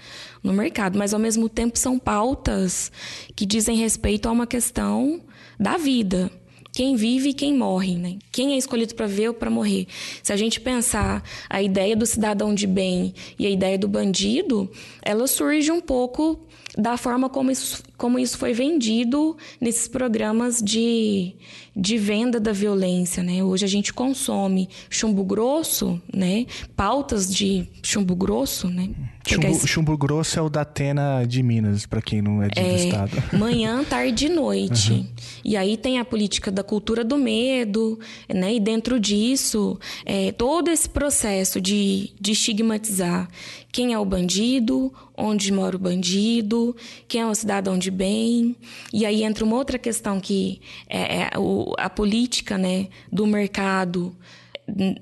no 0.42 0.54
mercado. 0.54 0.98
Mas, 0.98 1.12
ao 1.12 1.20
mesmo 1.20 1.46
tempo, 1.46 1.78
são 1.78 1.98
pautas 1.98 2.90
que 3.34 3.44
dizem 3.44 3.76
respeito 3.76 4.30
a 4.30 4.32
uma 4.32 4.46
questão 4.46 5.20
da 5.58 5.76
vida 5.76 6.30
quem 6.76 6.94
vive 6.94 7.30
e 7.30 7.32
quem 7.32 7.54
morre, 7.54 7.96
né? 7.96 8.18
Quem 8.30 8.52
é 8.52 8.58
escolhido 8.58 8.94
para 8.94 9.06
ver 9.06 9.28
ou 9.28 9.34
para 9.34 9.48
morrer. 9.48 9.86
Se 10.22 10.30
a 10.30 10.36
gente 10.36 10.60
pensar 10.60 11.24
a 11.48 11.62
ideia 11.62 11.96
do 11.96 12.04
cidadão 12.04 12.54
de 12.54 12.66
bem 12.66 13.14
e 13.38 13.46
a 13.46 13.50
ideia 13.50 13.78
do 13.78 13.88
bandido, 13.88 14.70
ela 15.00 15.26
surge 15.26 15.72
um 15.72 15.80
pouco 15.80 16.38
da 16.76 16.96
forma 16.96 17.28
como 17.30 17.50
isso, 17.50 17.82
como 17.96 18.18
isso 18.18 18.36
foi 18.36 18.52
vendido 18.52 19.36
nesses 19.58 19.88
programas 19.88 20.60
de, 20.62 21.34
de 21.74 21.96
venda 21.96 22.38
da 22.38 22.52
violência, 22.52 23.22
né? 23.22 23.42
Hoje 23.42 23.64
a 23.64 23.68
gente 23.68 23.94
consome 23.94 24.68
chumbo 24.90 25.24
grosso, 25.24 26.00
né? 26.12 26.44
Pautas 26.76 27.34
de 27.34 27.66
chumbo 27.82 28.14
grosso, 28.14 28.68
né? 28.68 28.90
Chumbo, 29.26 29.66
chumbo, 29.66 29.98
grosso 29.98 30.38
é 30.38 30.42
o 30.42 30.48
da 30.48 30.60
Atena 30.60 31.24
de 31.26 31.42
Minas, 31.42 31.84
para 31.84 32.00
quem 32.00 32.22
não 32.22 32.42
é, 32.42 32.48
de, 32.48 32.60
é 32.60 32.68
do 32.68 32.76
estado. 32.76 33.22
Manhã, 33.36 33.82
tarde 33.82 34.26
e 34.26 34.28
noite. 34.28 34.92
Uhum. 34.92 35.06
E 35.44 35.56
aí 35.56 35.76
tem 35.76 35.98
a 35.98 36.04
política 36.04 36.50
da 36.50 36.62
cultura 36.62 37.02
do 37.02 37.16
medo, 37.16 37.98
né? 38.28 38.54
E 38.54 38.60
dentro 38.60 39.00
disso, 39.00 39.78
é, 40.04 40.30
todo 40.30 40.70
esse 40.70 40.88
processo 40.88 41.60
de, 41.60 42.12
de 42.20 42.32
estigmatizar 42.32 43.28
quem 43.76 43.92
é 43.92 43.98
o 43.98 44.06
bandido, 44.06 44.90
onde 45.14 45.52
mora 45.52 45.76
o 45.76 45.78
bandido, 45.78 46.74
quem 47.06 47.20
é 47.20 47.26
o 47.26 47.34
cidadão 47.34 47.76
de 47.76 47.90
bem. 47.90 48.56
E 48.90 49.04
aí 49.04 49.22
entra 49.22 49.44
uma 49.44 49.54
outra 49.54 49.78
questão 49.78 50.18
que 50.18 50.62
é, 50.88 51.18
é 51.18 51.30
a 51.76 51.90
política 51.90 52.56
né, 52.56 52.88
do 53.12 53.26
mercado 53.26 54.16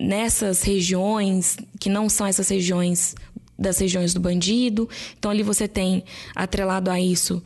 nessas 0.00 0.62
regiões, 0.62 1.56
que 1.78 1.88
não 1.88 2.08
são 2.08 2.26
essas 2.26 2.48
regiões 2.48 3.14
das 3.56 3.78
regiões 3.78 4.12
do 4.12 4.18
bandido. 4.18 4.88
Então 5.16 5.30
ali 5.30 5.44
você 5.44 5.68
tem 5.68 6.02
atrelado 6.34 6.90
a 6.90 7.00
isso 7.00 7.40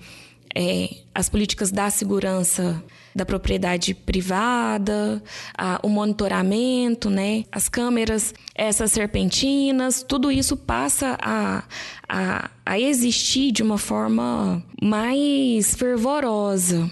é, 0.55 0.89
as 1.15 1.29
políticas 1.29 1.71
da 1.71 1.91
segurança 1.91 2.83
da 3.19 3.27
propriedade 3.27 3.95
privada, 3.95 5.23
a, 5.57 5.81
o 5.83 5.89
monitoramento, 5.89 7.11
né, 7.11 7.45
as 7.51 7.69
câmeras, 7.69 8.33
essas 8.55 8.93
serpentinas, 8.93 10.05
tudo 10.07 10.31
isso 10.31 10.57
passa 10.57 11.19
a, 11.21 11.65
a, 12.09 12.51
a 12.65 12.81
existir 12.81 13.51
de 13.51 13.63
uma 13.63 13.77
forma 13.77 14.65
mais 14.81 15.75
fervorosa. 15.75 16.89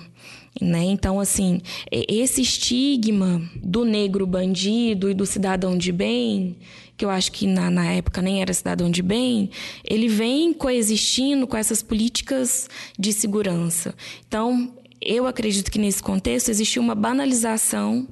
Né? 0.61 0.85
Então, 0.85 1.21
assim, 1.21 1.61
esse 1.91 2.41
estigma 2.41 3.43
do 3.63 3.85
negro 3.85 4.27
bandido 4.27 5.11
e 5.11 5.15
do 5.15 5.27
cidadão 5.27 5.77
de 5.77 5.93
bem, 5.93 6.57
que 6.97 7.05
eu 7.05 7.11
acho 7.11 7.31
que 7.31 7.47
na, 7.47 7.71
na 7.71 7.93
época 7.93 8.23
nem 8.23 8.41
era 8.41 8.53
cidadão 8.55 8.91
de 8.91 9.03
bem, 9.03 9.51
ele 9.85 10.09
vem 10.09 10.55
coexistindo 10.55 11.47
com 11.47 11.57
essas 11.57 11.83
políticas 11.83 12.71
de 12.99 13.13
segurança. 13.13 13.95
Então, 14.27 14.73
eu 15.01 15.27
acredito 15.27 15.71
que 15.71 15.79
nesse 15.79 16.03
contexto 16.03 16.49
existiu 16.49 16.83
uma 16.83 16.95
banalização 16.95 18.07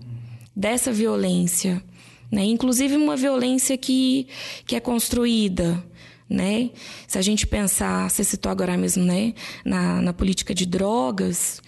dessa 0.54 0.92
violência, 0.92 1.82
né? 2.30 2.44
Inclusive 2.44 2.96
uma 2.96 3.16
violência 3.16 3.76
que, 3.76 4.28
que 4.66 4.76
é 4.76 4.80
construída, 4.80 5.84
né? 6.28 6.70
Se 7.06 7.18
a 7.18 7.22
gente 7.22 7.46
pensar, 7.46 8.10
você 8.10 8.22
citou 8.24 8.50
agora 8.50 8.76
mesmo, 8.76 9.04
né, 9.04 9.34
na, 9.64 10.00
na 10.00 10.12
política 10.12 10.54
de 10.54 10.66
drogas, 10.66 11.60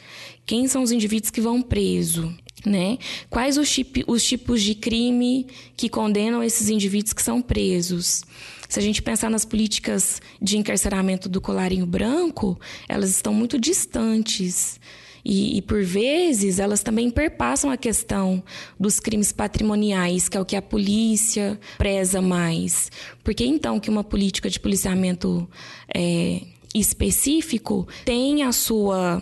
quem 0.44 0.68
são 0.68 0.82
os 0.82 0.92
indivíduos 0.92 1.30
que 1.30 1.40
vão 1.40 1.60
preso? 1.62 2.34
Né? 2.64 2.98
Quais 3.30 3.58
os, 3.58 3.76
os 4.08 4.24
tipos 4.24 4.60
de 4.60 4.74
crime 4.74 5.46
que 5.76 5.88
condenam 5.88 6.42
esses 6.42 6.68
indivíduos 6.68 7.12
que 7.12 7.22
são 7.22 7.40
presos? 7.40 8.24
Se 8.68 8.80
a 8.80 8.82
gente 8.82 9.02
pensar 9.02 9.30
nas 9.30 9.44
políticas 9.44 10.20
de 10.42 10.58
encarceramento 10.58 11.28
do 11.28 11.40
colarinho 11.40 11.86
branco, 11.86 12.58
elas 12.88 13.10
estão 13.10 13.32
muito 13.32 13.56
distantes 13.56 14.80
e, 15.28 15.58
e, 15.58 15.62
por 15.62 15.82
vezes, 15.82 16.60
elas 16.60 16.84
também 16.84 17.10
perpassam 17.10 17.68
a 17.68 17.76
questão 17.76 18.40
dos 18.78 19.00
crimes 19.00 19.32
patrimoniais, 19.32 20.28
que 20.28 20.36
é 20.36 20.40
o 20.40 20.44
que 20.44 20.54
a 20.54 20.62
polícia 20.62 21.58
preza 21.76 22.22
mais. 22.22 22.92
Por 23.24 23.34
que 23.34 23.44
então 23.44 23.80
que 23.80 23.90
uma 23.90 24.04
política 24.04 24.48
de 24.48 24.60
policiamento 24.60 25.50
é, 25.92 26.42
específico 26.72 27.88
tem 28.04 28.44
a 28.44 28.52
sua 28.52 29.20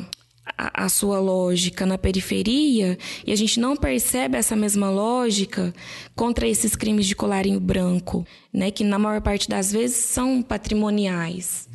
a, 0.59 0.85
a, 0.85 0.89
sua 0.90 1.18
lógica 1.18 1.86
na 1.86 1.97
periferia 1.97 2.98
e 3.26 3.32
a 3.32 3.36
gente 3.36 3.59
não 3.59 3.74
percebe 3.74 4.36
essa 4.36 4.55
mesma 4.55 4.90
lógica 4.90 5.72
contra 6.14 6.47
esses 6.47 6.76
crimes 6.76 7.06
de 7.06 7.16
colarinho 7.16 7.59
branco, 7.59 8.26
né, 8.52 8.70
que 8.70 8.85
na 8.85 8.98
maior 8.98 9.22
parte 9.22 9.48
das 9.48 9.72
vezes 9.72 9.97
são 9.97 10.43
patrimoniais. 10.43 11.66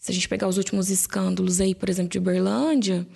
Se 0.00 0.10
a 0.10 0.14
gente 0.14 0.28
pegar 0.28 0.48
os 0.48 0.58
últimos 0.58 0.90
escândalos 0.90 1.60
aí, 1.60 1.72
por 1.72 1.88
exemplo, 1.88 2.10
de 2.10 2.18
Uberlândia, 2.18 3.06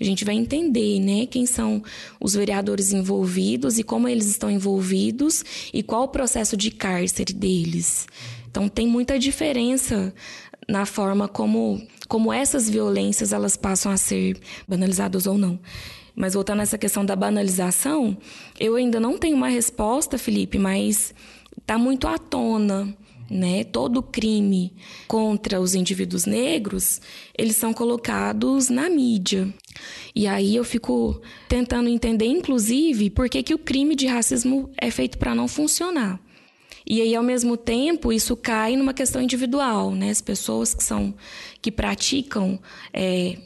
a 0.00 0.04
gente 0.04 0.24
vai 0.24 0.34
entender, 0.34 1.00
né, 1.00 1.26
quem 1.26 1.46
são 1.46 1.82
os 2.20 2.34
vereadores 2.34 2.92
envolvidos 2.92 3.78
e 3.78 3.82
como 3.82 4.08
eles 4.08 4.26
estão 4.26 4.50
envolvidos 4.50 5.44
e 5.72 5.82
qual 5.82 6.04
o 6.04 6.08
processo 6.08 6.56
de 6.56 6.70
cárcere 6.70 7.32
deles. 7.32 8.06
Então 8.50 8.68
tem 8.68 8.86
muita 8.86 9.18
diferença 9.18 10.14
na 10.68 10.84
forma 10.84 11.28
como 11.28 11.80
como 12.08 12.32
essas 12.32 12.70
violências 12.70 13.32
elas 13.32 13.56
passam 13.56 13.90
a 13.90 13.96
ser 13.96 14.38
banalizadas 14.66 15.26
ou 15.26 15.36
não. 15.36 15.58
Mas 16.14 16.34
voltando 16.34 16.60
a 16.60 16.62
essa 16.62 16.78
questão 16.78 17.04
da 17.04 17.16
banalização, 17.16 18.16
eu 18.58 18.76
ainda 18.76 19.00
não 19.00 19.18
tenho 19.18 19.36
uma 19.36 19.48
resposta, 19.48 20.16
Felipe, 20.16 20.56
mas 20.56 21.12
está 21.58 21.76
muito 21.76 22.06
à 22.06 22.16
tona 22.16 22.96
né? 23.30 23.64
Todo 23.64 24.02
crime 24.02 24.72
contra 25.06 25.60
os 25.60 25.74
indivíduos 25.74 26.24
negros, 26.26 27.00
eles 27.36 27.56
são 27.56 27.72
colocados 27.72 28.68
na 28.68 28.88
mídia. 28.88 29.52
E 30.14 30.26
aí 30.26 30.56
eu 30.56 30.64
fico 30.64 31.20
tentando 31.48 31.88
entender, 31.88 32.26
inclusive, 32.26 33.10
por 33.10 33.28
que, 33.28 33.42
que 33.42 33.54
o 33.54 33.58
crime 33.58 33.94
de 33.94 34.06
racismo 34.06 34.70
é 34.80 34.90
feito 34.90 35.18
para 35.18 35.34
não 35.34 35.48
funcionar. 35.48 36.20
E 36.88 37.00
aí, 37.00 37.16
ao 37.16 37.22
mesmo 37.22 37.56
tempo, 37.56 38.12
isso 38.12 38.36
cai 38.36 38.76
numa 38.76 38.94
questão 38.94 39.20
individual, 39.20 39.92
né? 39.92 40.10
As 40.10 40.20
pessoas 40.20 40.72
que 40.72 40.84
são 40.84 41.14
que 41.60 41.72
praticam 41.72 42.60
é, 42.92 43.36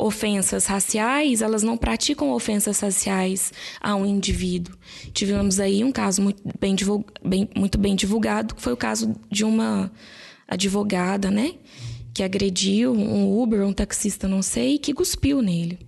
ofensas 0.00 0.66
raciais, 0.66 1.42
elas 1.42 1.62
não 1.62 1.76
praticam 1.76 2.30
ofensas 2.32 2.80
raciais 2.80 3.52
a 3.80 3.94
um 3.94 4.06
indivíduo. 4.06 4.74
Tivemos 5.12 5.60
aí 5.60 5.84
um 5.84 5.92
caso 5.92 6.22
muito 6.22 6.42
bem, 6.58 6.74
bem, 7.22 7.48
muito 7.54 7.78
bem 7.78 7.94
divulgado, 7.94 8.54
que 8.54 8.62
foi 8.62 8.72
o 8.72 8.76
caso 8.76 9.14
de 9.30 9.44
uma 9.44 9.92
advogada, 10.48 11.30
né? 11.30 11.54
Que 12.14 12.22
agrediu 12.22 12.92
um 12.92 13.40
Uber, 13.40 13.64
um 13.64 13.72
taxista, 13.72 14.26
não 14.26 14.42
sei, 14.42 14.78
que 14.78 14.94
cuspiu 14.94 15.42
nele. 15.42 15.78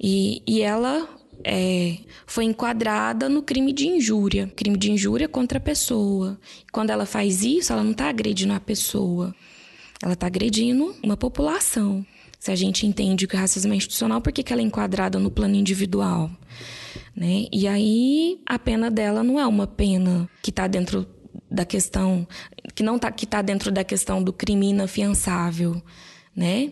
E, 0.00 0.42
e 0.46 0.62
ela 0.62 1.08
é, 1.44 1.98
foi 2.26 2.44
enquadrada 2.44 3.28
no 3.28 3.42
crime 3.42 3.72
de 3.72 3.86
injúria, 3.86 4.52
crime 4.56 4.76
de 4.76 4.90
injúria 4.90 5.28
contra 5.28 5.58
a 5.58 5.60
pessoa. 5.60 6.38
Quando 6.72 6.90
ela 6.90 7.06
faz 7.06 7.44
isso, 7.44 7.72
ela 7.72 7.84
não 7.84 7.92
está 7.92 8.08
agredindo 8.08 8.52
a 8.52 8.60
pessoa, 8.60 9.34
ela 10.02 10.14
está 10.14 10.26
agredindo 10.26 10.94
uma 11.02 11.16
população. 11.16 12.04
Se 12.46 12.52
a 12.52 12.54
gente 12.54 12.86
entende 12.86 13.26
que 13.26 13.34
o 13.34 13.38
racismo 13.40 13.72
é 13.72 13.76
institucional, 13.76 14.20
por 14.20 14.32
que, 14.32 14.40
que 14.40 14.52
ela 14.52 14.62
é 14.62 14.64
enquadrada 14.64 15.18
no 15.18 15.32
plano 15.32 15.56
individual? 15.56 16.30
Né? 17.12 17.46
E 17.52 17.66
aí 17.66 18.40
a 18.46 18.56
pena 18.56 18.88
dela 18.88 19.24
não 19.24 19.40
é 19.40 19.44
uma 19.44 19.66
pena 19.66 20.30
que 20.40 20.50
está 20.50 20.68
dentro 20.68 21.04
da 21.50 21.64
questão 21.64 22.24
que 22.72 22.84
não 22.84 23.00
tá 23.00 23.10
que 23.10 23.24
está 23.24 23.42
dentro 23.42 23.72
da 23.72 23.82
questão 23.82 24.22
do 24.22 24.32
crime 24.32 24.68
inafiançável, 24.70 25.82
né? 26.36 26.70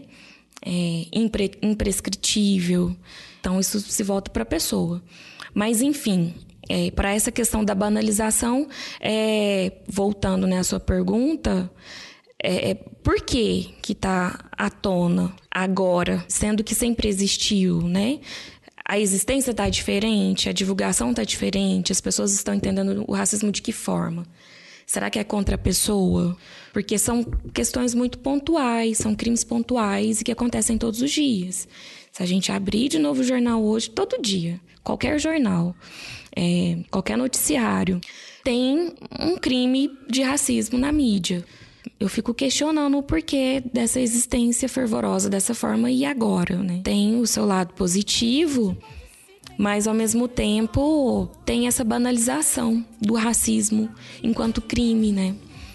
É, 0.64 1.06
impre, 1.12 1.50
imprescritível. 1.60 2.94
Então, 3.40 3.58
isso 3.58 3.80
se 3.80 4.02
volta 4.04 4.30
para 4.30 4.44
a 4.44 4.46
pessoa. 4.46 5.02
Mas, 5.52 5.82
enfim, 5.82 6.36
é, 6.68 6.92
para 6.92 7.12
essa 7.12 7.32
questão 7.32 7.64
da 7.64 7.74
banalização, 7.74 8.68
é, 9.00 9.72
voltando 9.88 10.46
né, 10.46 10.60
à 10.60 10.62
sua 10.62 10.78
pergunta, 10.78 11.68
é, 12.44 12.70
é 12.70 12.74
por 12.74 13.16
que 13.22 13.74
que 13.80 13.92
está 13.92 14.38
à 14.52 14.68
tona 14.68 15.34
agora, 15.50 16.24
sendo 16.28 16.62
que 16.62 16.74
sempre 16.74 17.08
existiu, 17.08 17.80
né? 17.82 18.20
A 18.86 18.98
existência 18.98 19.50
está 19.50 19.68
diferente, 19.70 20.48
a 20.48 20.52
divulgação 20.52 21.10
está 21.10 21.24
diferente, 21.24 21.90
as 21.90 22.02
pessoas 22.02 22.34
estão 22.34 22.52
entendendo 22.52 23.02
o 23.08 23.14
racismo 23.14 23.50
de 23.50 23.62
que 23.62 23.72
forma? 23.72 24.26
Será 24.86 25.08
que 25.08 25.18
é 25.18 25.24
contra 25.24 25.54
a 25.54 25.58
pessoa? 25.58 26.36
Porque 26.70 26.98
são 26.98 27.24
questões 27.54 27.94
muito 27.94 28.18
pontuais, 28.18 28.98
são 28.98 29.14
crimes 29.14 29.42
pontuais 29.42 30.20
e 30.20 30.24
que 30.24 30.30
acontecem 30.32 30.76
todos 30.76 31.00
os 31.00 31.10
dias. 31.10 31.66
Se 32.12 32.22
a 32.22 32.26
gente 32.26 32.52
abrir 32.52 32.88
de 32.90 32.98
novo 32.98 33.22
o 33.22 33.24
jornal 33.24 33.64
hoje, 33.64 33.88
todo 33.88 34.20
dia, 34.20 34.60
qualquer 34.82 35.18
jornal, 35.18 35.74
é, 36.36 36.76
qualquer 36.90 37.16
noticiário, 37.16 37.98
tem 38.44 38.92
um 39.18 39.38
crime 39.38 39.90
de 40.06 40.22
racismo 40.22 40.78
na 40.78 40.92
mídia. 40.92 41.42
Eu 41.98 42.08
fico 42.08 42.34
questionando 42.34 42.98
o 42.98 43.02
porquê 43.02 43.62
dessa 43.72 44.00
existência 44.00 44.68
fervorosa 44.68 45.28
dessa 45.28 45.54
forma 45.54 45.90
e 45.90 46.04
agora, 46.04 46.56
né? 46.56 46.80
Tem 46.82 47.16
o 47.16 47.26
seu 47.26 47.44
lado 47.44 47.74
positivo, 47.74 48.76
mas 49.58 49.86
ao 49.86 49.94
mesmo 49.94 50.26
tempo 50.26 51.28
tem 51.44 51.66
essa 51.66 51.84
banalização 51.84 52.84
do 53.00 53.14
racismo 53.14 53.88
enquanto 54.22 54.60
crime, 54.60 55.12
né? 55.12 55.34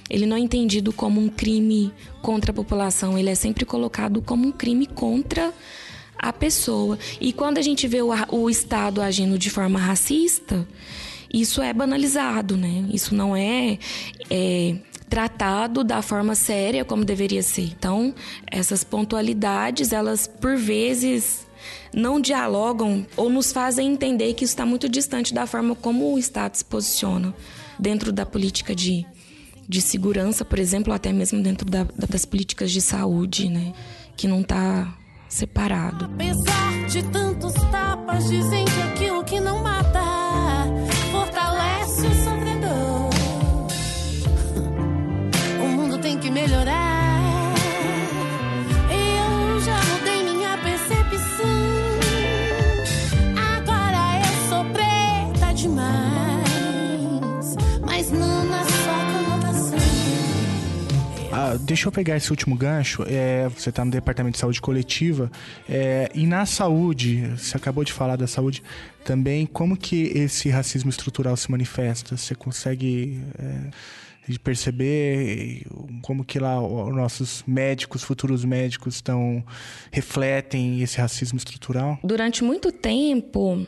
Ele 0.10 0.26
não 0.26 0.36
é 0.36 0.40
entendido 0.40 0.92
como 0.92 1.22
um 1.22 1.30
crime 1.30 1.94
contra 2.22 2.52
a 2.52 2.54
população, 2.54 3.18
ele 3.18 3.30
é 3.30 3.36
sempre 3.36 3.64
colocado 3.64 4.22
como 4.22 4.48
um 4.48 4.52
crime 4.52 4.88
contra 4.88 5.54
a 6.18 6.34
pessoa. 6.34 6.98
E 7.22 7.32
quando 7.32 7.60
a 7.60 7.62
gente 7.62 7.88
vê 7.88 8.02
o, 8.02 8.10
o 8.32 8.50
Estado 8.50 9.02
agindo 9.02 9.38
de 9.38 9.50
forma 9.50 9.80
racista, 9.80 10.68
isso 11.32 11.62
é 11.62 11.72
banalizado, 11.72 12.58
né? 12.58 12.86
Isso 12.92 13.14
não 13.14 13.36
é, 13.36 13.78
é 14.32 14.76
tratado 15.10 15.84
da 15.84 16.02
forma 16.02 16.36
séria 16.36 16.86
como 16.86 17.04
deveria 17.04 17.42
ser. 17.42 17.64
Então, 17.64 18.14
essas 18.50 18.84
pontualidades, 18.84 19.92
elas 19.92 20.28
por 20.28 20.56
vezes 20.56 21.48
não 21.94 22.22
dialogam 22.22 23.06
ou 23.18 23.30
nos 23.30 23.52
fazem 23.52 23.92
entender 23.92 24.34
que 24.34 24.44
isso 24.44 24.54
está 24.54 24.66
muito 24.66 24.88
distante 24.88 25.34
da 25.34 25.46
forma 25.48 25.76
como 25.76 26.14
o 26.14 26.20
Estado 26.20 26.56
se 26.56 26.64
posiciona 26.64 27.34
dentro 27.78 28.12
da 28.12 28.26
política 28.26 28.76
de, 28.76 29.06
de 29.68 29.82
segurança, 29.82 30.46
por 30.46 30.60
exemplo, 30.60 30.94
até 30.94 31.12
mesmo 31.12 31.42
dentro 31.42 31.70
da, 31.70 31.86
das 32.08 32.26
políticas 32.26 32.72
de 32.72 32.82
saúde, 32.82 33.50
né? 33.50 33.74
Que 34.16 34.28
não 34.28 34.42
está 34.42 34.94
separado. 35.28 36.06
Apesar 36.06 36.88
de 36.88 37.04
tantos 37.04 37.54
tapas, 37.72 38.28
dizem 38.28 38.66
que 38.66 38.82
aquilo 38.82 39.24
que 39.24 39.40
não 39.40 39.64
que 46.30 46.32
melhorar. 46.32 47.54
Eu 48.92 49.60
já 49.62 49.82
mudei 49.86 50.24
minha 50.24 50.58
percepção. 50.58 51.46
Agora 53.56 54.20
eu 54.20 54.50
sou 54.50 54.64
demais, 55.54 55.96
mas 57.86 58.12
não 58.12 58.46
na 58.46 58.60
Ah, 61.32 61.58
deixa 61.60 61.88
eu 61.88 61.92
pegar 61.92 62.18
esse 62.18 62.32
último 62.32 62.56
gancho. 62.56 63.04
É, 63.08 63.48
você 63.50 63.70
está 63.70 63.86
no 63.86 63.92
Departamento 63.92 64.34
de 64.34 64.40
Saúde 64.40 64.60
Coletiva. 64.60 65.32
É, 65.68 66.12
e 66.14 66.26
na 66.26 66.46
saúde, 66.46 67.28
você 67.38 67.56
acabou 67.56 67.84
de 67.84 67.94
falar 67.94 68.16
da 68.16 68.28
saúde 68.28 68.62
também, 69.04 69.46
como 69.46 69.78
que 69.78 70.12
esse 70.16 70.50
racismo 70.50 70.90
estrutural 70.90 71.38
se 71.38 71.50
manifesta? 71.50 72.18
Você 72.18 72.36
consegue 72.36 73.22
é, 73.38 73.70
perceber 74.44 75.66
como 76.02 76.24
que 76.24 76.40
lá 76.40 76.62
os 76.62 76.96
nossos 76.96 77.44
médicos, 77.48 78.04
futuros 78.04 78.46
médicos, 78.46 78.96
estão 78.96 79.44
refletem 79.92 80.82
esse 80.82 81.00
racismo 81.00 81.38
estrutural? 81.38 81.98
Durante 82.04 82.44
muito 82.44 82.72
tempo, 82.72 83.66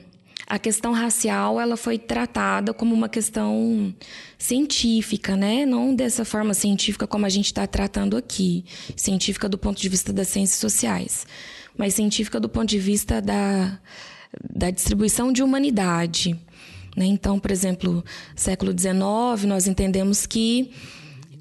a 0.52 0.60
questão 0.60 0.92
racial 0.92 1.62
ela 1.62 1.78
foi 1.78 1.98
tratada 1.98 2.74
como 2.74 2.94
uma 2.94 3.08
questão 3.08 3.96
científica, 4.38 5.36
né? 5.36 5.66
Não 5.66 5.96
dessa 5.96 6.26
forma 6.26 6.54
científica 6.54 7.08
como 7.08 7.26
a 7.26 7.30
gente 7.30 7.46
está 7.46 7.66
tratando 7.66 8.18
aqui, 8.18 8.66
científica 8.96 9.48
do 9.48 9.58
ponto 9.58 9.82
de 9.82 9.88
vista 9.88 10.12
das 10.12 10.28
ciências 10.28 10.60
sociais, 10.60 11.26
mas 11.78 11.94
científica 11.94 12.38
do 12.38 12.50
ponto 12.50 12.68
de 12.68 12.80
vista 12.80 13.22
da, 13.22 13.80
da 14.54 14.70
distribuição 14.70 15.32
de 15.32 15.42
humanidade. 15.42 16.38
Né? 16.96 17.06
Então, 17.06 17.40
por 17.40 17.52
exemplo, 17.52 18.04
século 18.36 18.72
XIX, 18.72 19.46
nós 19.48 19.68
entendemos 19.68 20.26
que 20.26 20.72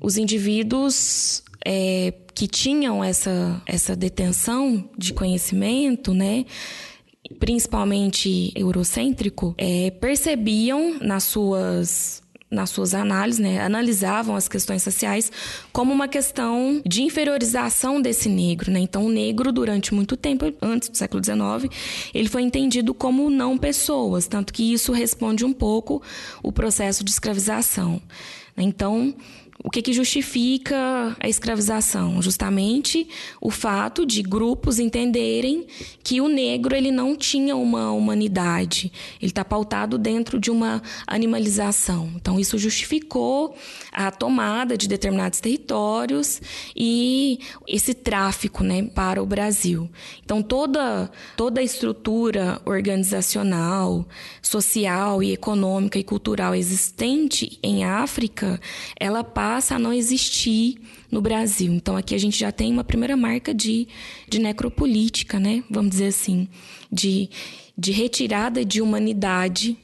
os 0.00 0.16
indivíduos 0.16 1.42
é, 1.64 2.14
que 2.34 2.46
tinham 2.46 3.04
essa, 3.04 3.60
essa 3.66 3.94
detenção 3.94 4.88
de 4.96 5.12
conhecimento, 5.12 6.14
né? 6.14 6.46
principalmente 7.38 8.52
eurocêntrico, 8.56 9.54
é, 9.58 9.90
percebiam 9.90 10.98
nas 11.00 11.24
suas 11.24 12.22
nas 12.50 12.70
suas 12.70 12.94
análises, 12.94 13.38
né, 13.38 13.60
analisavam 13.60 14.34
as 14.34 14.48
questões 14.48 14.82
sociais 14.82 15.30
como 15.72 15.92
uma 15.92 16.08
questão 16.08 16.82
de 16.84 17.02
inferiorização 17.02 18.02
desse 18.02 18.28
negro. 18.28 18.72
Né? 18.72 18.80
Então, 18.80 19.06
o 19.06 19.10
negro, 19.10 19.52
durante 19.52 19.94
muito 19.94 20.16
tempo, 20.16 20.52
antes 20.60 20.88
do 20.88 20.96
século 20.96 21.22
XIX, 21.22 21.72
ele 22.12 22.28
foi 22.28 22.42
entendido 22.42 22.92
como 22.92 23.30
não 23.30 23.56
pessoas, 23.56 24.26
tanto 24.26 24.52
que 24.52 24.72
isso 24.72 24.92
responde 24.92 25.44
um 25.44 25.52
pouco 25.52 26.02
o 26.42 26.50
processo 26.50 27.04
de 27.04 27.10
escravização. 27.10 28.02
Então, 28.56 29.14
o 29.62 29.70
que, 29.70 29.82
que 29.82 29.92
justifica 29.92 31.14
a 31.20 31.28
escravização? 31.28 32.22
Justamente 32.22 33.06
o 33.40 33.50
fato 33.50 34.06
de 34.06 34.22
grupos 34.22 34.78
entenderem 34.78 35.66
que 36.02 36.20
o 36.20 36.28
negro 36.28 36.74
ele 36.74 36.90
não 36.90 37.14
tinha 37.14 37.54
uma 37.54 37.92
humanidade, 37.92 38.90
ele 39.20 39.30
está 39.30 39.44
pautado 39.44 39.98
dentro 39.98 40.40
de 40.40 40.50
uma 40.50 40.82
animalização. 41.06 42.10
Então, 42.16 42.40
isso 42.40 42.56
justificou 42.56 43.54
a 43.92 44.10
tomada 44.10 44.78
de 44.78 44.88
determinados 44.88 45.40
territórios 45.40 46.40
e 46.74 47.40
esse 47.68 47.92
tráfico 47.92 48.64
né, 48.64 48.82
para 48.82 49.22
o 49.22 49.26
Brasil. 49.26 49.90
Então, 50.24 50.42
toda, 50.42 51.10
toda 51.36 51.60
a 51.60 51.64
estrutura 51.64 52.60
organizacional, 52.64 54.06
social 54.40 55.22
e 55.22 55.32
econômica 55.32 55.98
e 55.98 56.04
cultural 56.04 56.54
existente 56.54 57.58
em 57.62 57.84
África, 57.84 58.58
ela 58.98 59.22
passa 59.22 59.49
passa 59.50 59.74
a 59.74 59.78
não 59.80 59.92
existir 59.92 60.76
no 61.10 61.20
Brasil. 61.20 61.72
Então 61.72 61.96
aqui 61.96 62.14
a 62.14 62.18
gente 62.18 62.38
já 62.38 62.52
tem 62.52 62.72
uma 62.72 62.84
primeira 62.84 63.16
marca 63.16 63.52
de, 63.52 63.88
de 64.28 64.38
necropolítica, 64.38 65.40
né? 65.40 65.64
Vamos 65.68 65.90
dizer 65.90 66.06
assim, 66.06 66.46
de, 66.90 67.28
de 67.76 67.90
retirada 67.90 68.64
de 68.64 68.80
humanidade 68.80 69.76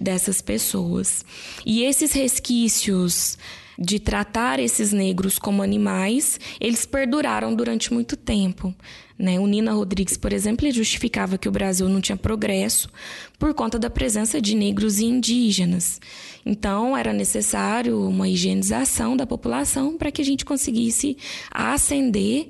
dessas 0.00 0.40
pessoas. 0.40 1.22
E 1.66 1.82
esses 1.82 2.12
resquícios 2.12 3.36
de 3.80 3.98
tratar 3.98 4.60
esses 4.60 4.92
negros 4.92 5.38
como 5.38 5.62
animais, 5.62 6.38
eles 6.60 6.84
perduraram 6.84 7.54
durante 7.54 7.92
muito 7.94 8.14
tempo. 8.14 8.74
Né? 9.18 9.40
O 9.40 9.46
Nina 9.46 9.72
Rodrigues, 9.72 10.18
por 10.18 10.34
exemplo, 10.34 10.70
justificava 10.70 11.38
que 11.38 11.48
o 11.48 11.52
Brasil 11.52 11.88
não 11.88 12.00
tinha 12.00 12.16
progresso 12.16 12.90
por 13.38 13.54
conta 13.54 13.78
da 13.78 13.88
presença 13.88 14.40
de 14.40 14.54
negros 14.54 14.98
e 14.98 15.06
indígenas. 15.06 15.98
Então, 16.44 16.96
era 16.96 17.12
necessário 17.12 18.06
uma 18.06 18.28
higienização 18.28 19.16
da 19.16 19.26
população 19.26 19.96
para 19.96 20.10
que 20.10 20.20
a 20.20 20.24
gente 20.24 20.44
conseguisse 20.44 21.16
ascender 21.50 22.48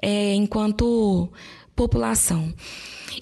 é, 0.00 0.34
enquanto 0.34 1.28
população. 1.76 2.52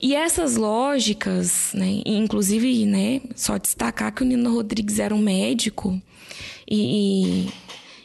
E 0.00 0.14
essas 0.14 0.56
lógicas, 0.56 1.72
né, 1.74 2.02
inclusive, 2.06 2.86
né, 2.86 3.20
só 3.34 3.58
destacar 3.58 4.14
que 4.14 4.22
o 4.22 4.26
Nino 4.26 4.54
Rodrigues 4.54 4.98
era 4.98 5.14
um 5.14 5.20
médico 5.20 6.00
e, 6.68 7.48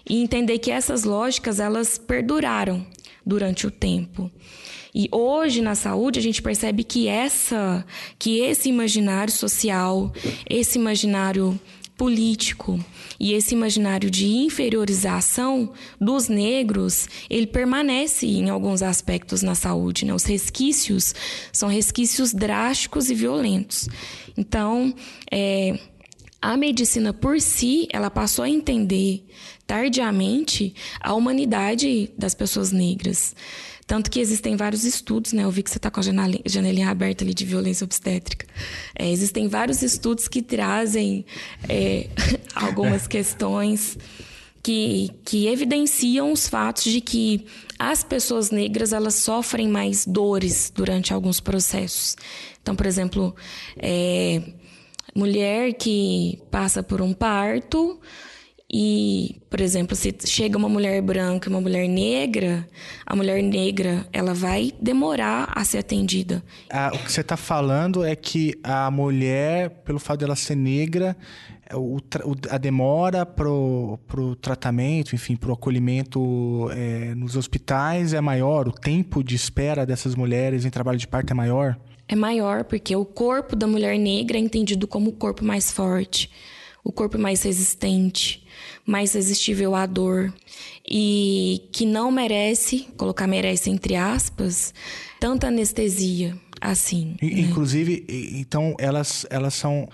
e 0.07 0.21
entender 0.21 0.59
que 0.59 0.71
essas 0.71 1.03
lógicas 1.03 1.59
elas 1.59 1.97
perduraram 1.97 2.85
durante 3.25 3.65
o 3.65 3.71
tempo. 3.71 4.31
E 4.93 5.09
hoje 5.11 5.61
na 5.61 5.75
saúde 5.75 6.19
a 6.19 6.21
gente 6.21 6.41
percebe 6.41 6.83
que 6.83 7.07
essa, 7.07 7.85
que 8.17 8.39
esse 8.39 8.69
imaginário 8.69 9.33
social, 9.33 10.13
esse 10.49 10.79
imaginário 10.79 11.59
político 11.97 12.79
e 13.19 13.33
esse 13.33 13.53
imaginário 13.53 14.09
de 14.09 14.27
inferiorização 14.27 15.71
dos 15.99 16.27
negros, 16.27 17.07
ele 17.29 17.47
permanece 17.47 18.25
em 18.25 18.49
alguns 18.49 18.81
aspectos 18.81 19.41
na 19.41 19.55
saúde. 19.55 20.05
Né? 20.05 20.13
Os 20.13 20.25
resquícios 20.25 21.13
são 21.51 21.69
resquícios 21.69 22.33
drásticos 22.33 23.09
e 23.09 23.15
violentos. 23.15 23.87
Então, 24.37 24.93
é, 25.31 25.79
a 26.45 26.55
medicina 26.55 27.11
por 27.11 27.41
si, 27.41 27.87
ela 27.91 28.11
passou 28.11 28.45
a 28.45 28.49
entender 28.49 29.25
tardiamente 29.65 30.75
a 31.01 31.11
humanidade 31.15 32.11
das 32.15 32.35
pessoas 32.35 32.71
negras. 32.71 33.35
Tanto 33.87 34.11
que 34.11 34.19
existem 34.19 34.55
vários 34.55 34.83
estudos, 34.83 35.33
né? 35.33 35.43
Eu 35.43 35.49
vi 35.49 35.63
que 35.63 35.71
você 35.71 35.79
está 35.79 35.89
com 35.89 35.99
a 35.99 36.03
janelinha 36.03 36.91
aberta 36.91 37.23
ali 37.23 37.33
de 37.33 37.43
violência 37.45 37.83
obstétrica. 37.83 38.45
É, 38.95 39.09
existem 39.09 39.47
vários 39.47 39.81
estudos 39.81 40.27
que 40.27 40.43
trazem 40.43 41.25
é, 41.67 42.09
algumas 42.53 43.07
questões 43.07 43.97
que, 44.61 45.09
que 45.23 45.47
evidenciam 45.47 46.31
os 46.31 46.47
fatos 46.47 46.83
de 46.83 47.01
que 47.01 47.47
as 47.79 48.03
pessoas 48.03 48.51
negras 48.51 48.93
elas 48.93 49.15
sofrem 49.15 49.67
mais 49.67 50.05
dores 50.05 50.71
durante 50.73 51.11
alguns 51.11 51.39
processos. 51.39 52.15
Então, 52.61 52.75
por 52.75 52.85
exemplo, 52.85 53.35
é, 53.77 54.43
mulher 55.15 55.73
que 55.73 56.39
passa 56.51 56.83
por 56.83 57.01
um 57.01 57.13
parto 57.13 57.99
e, 58.71 59.41
por 59.49 59.61
exemplo, 59.61 59.95
se 59.95 60.13
chega 60.25 60.57
uma 60.57 60.67
mulher 60.67 61.01
branca 61.01 61.47
e 61.47 61.49
uma 61.49 61.61
mulher 61.61 61.87
negra, 61.87 62.67
a 63.05 63.15
mulher 63.15 63.41
negra 63.41 64.05
ela 64.11 64.33
vai 64.33 64.73
demorar 64.81 65.51
a 65.55 65.63
ser 65.63 65.77
atendida. 65.77 66.43
Ah, 66.69 66.91
o 66.93 66.97
que 66.97 67.11
você 67.11 67.21
está 67.21 67.37
falando 67.37 68.03
é 68.03 68.15
que 68.15 68.53
a 68.63 68.89
mulher, 68.89 69.69
pelo 69.85 69.99
fato 69.99 70.19
dela 70.19 70.35
ser 70.35 70.55
negra, 70.55 71.15
o, 71.73 71.99
a 72.49 72.57
demora 72.57 73.25
para 73.25 73.49
o 73.49 74.35
tratamento, 74.41 75.15
enfim, 75.15 75.35
para 75.35 75.51
o 75.51 75.53
acolhimento 75.53 76.69
é, 76.71 77.15
nos 77.15 77.35
hospitais 77.35 78.13
é 78.13 78.21
maior, 78.21 78.67
o 78.67 78.71
tempo 78.71 79.23
de 79.23 79.35
espera 79.35 79.85
dessas 79.85 80.15
mulheres 80.15 80.65
em 80.65 80.69
trabalho 80.69 80.97
de 80.97 81.07
parto 81.07 81.31
é 81.31 81.33
maior? 81.33 81.77
É 82.07 82.15
maior 82.15 82.63
porque 82.63 82.95
o 82.95 83.05
corpo 83.05 83.55
da 83.55 83.67
mulher 83.67 83.97
negra 83.97 84.37
é 84.37 84.41
entendido 84.41 84.87
como 84.87 85.09
o 85.09 85.13
corpo 85.13 85.43
mais 85.43 85.71
forte, 85.71 86.29
o 86.83 86.91
corpo 86.91 87.17
mais 87.17 87.41
resistente 87.43 88.45
mais 88.85 89.13
resistível 89.13 89.75
à 89.75 89.85
dor 89.85 90.33
e 90.87 91.63
que 91.71 91.85
não 91.85 92.11
merece, 92.11 92.87
colocar 92.97 93.27
merece 93.27 93.69
entre 93.69 93.95
aspas, 93.95 94.73
tanta 95.19 95.47
anestesia 95.47 96.37
assim. 96.61 97.15
né? 97.21 97.29
Inclusive, 97.41 98.05
então 98.39 98.75
elas 98.77 99.25
elas 99.29 99.53
são 99.55 99.89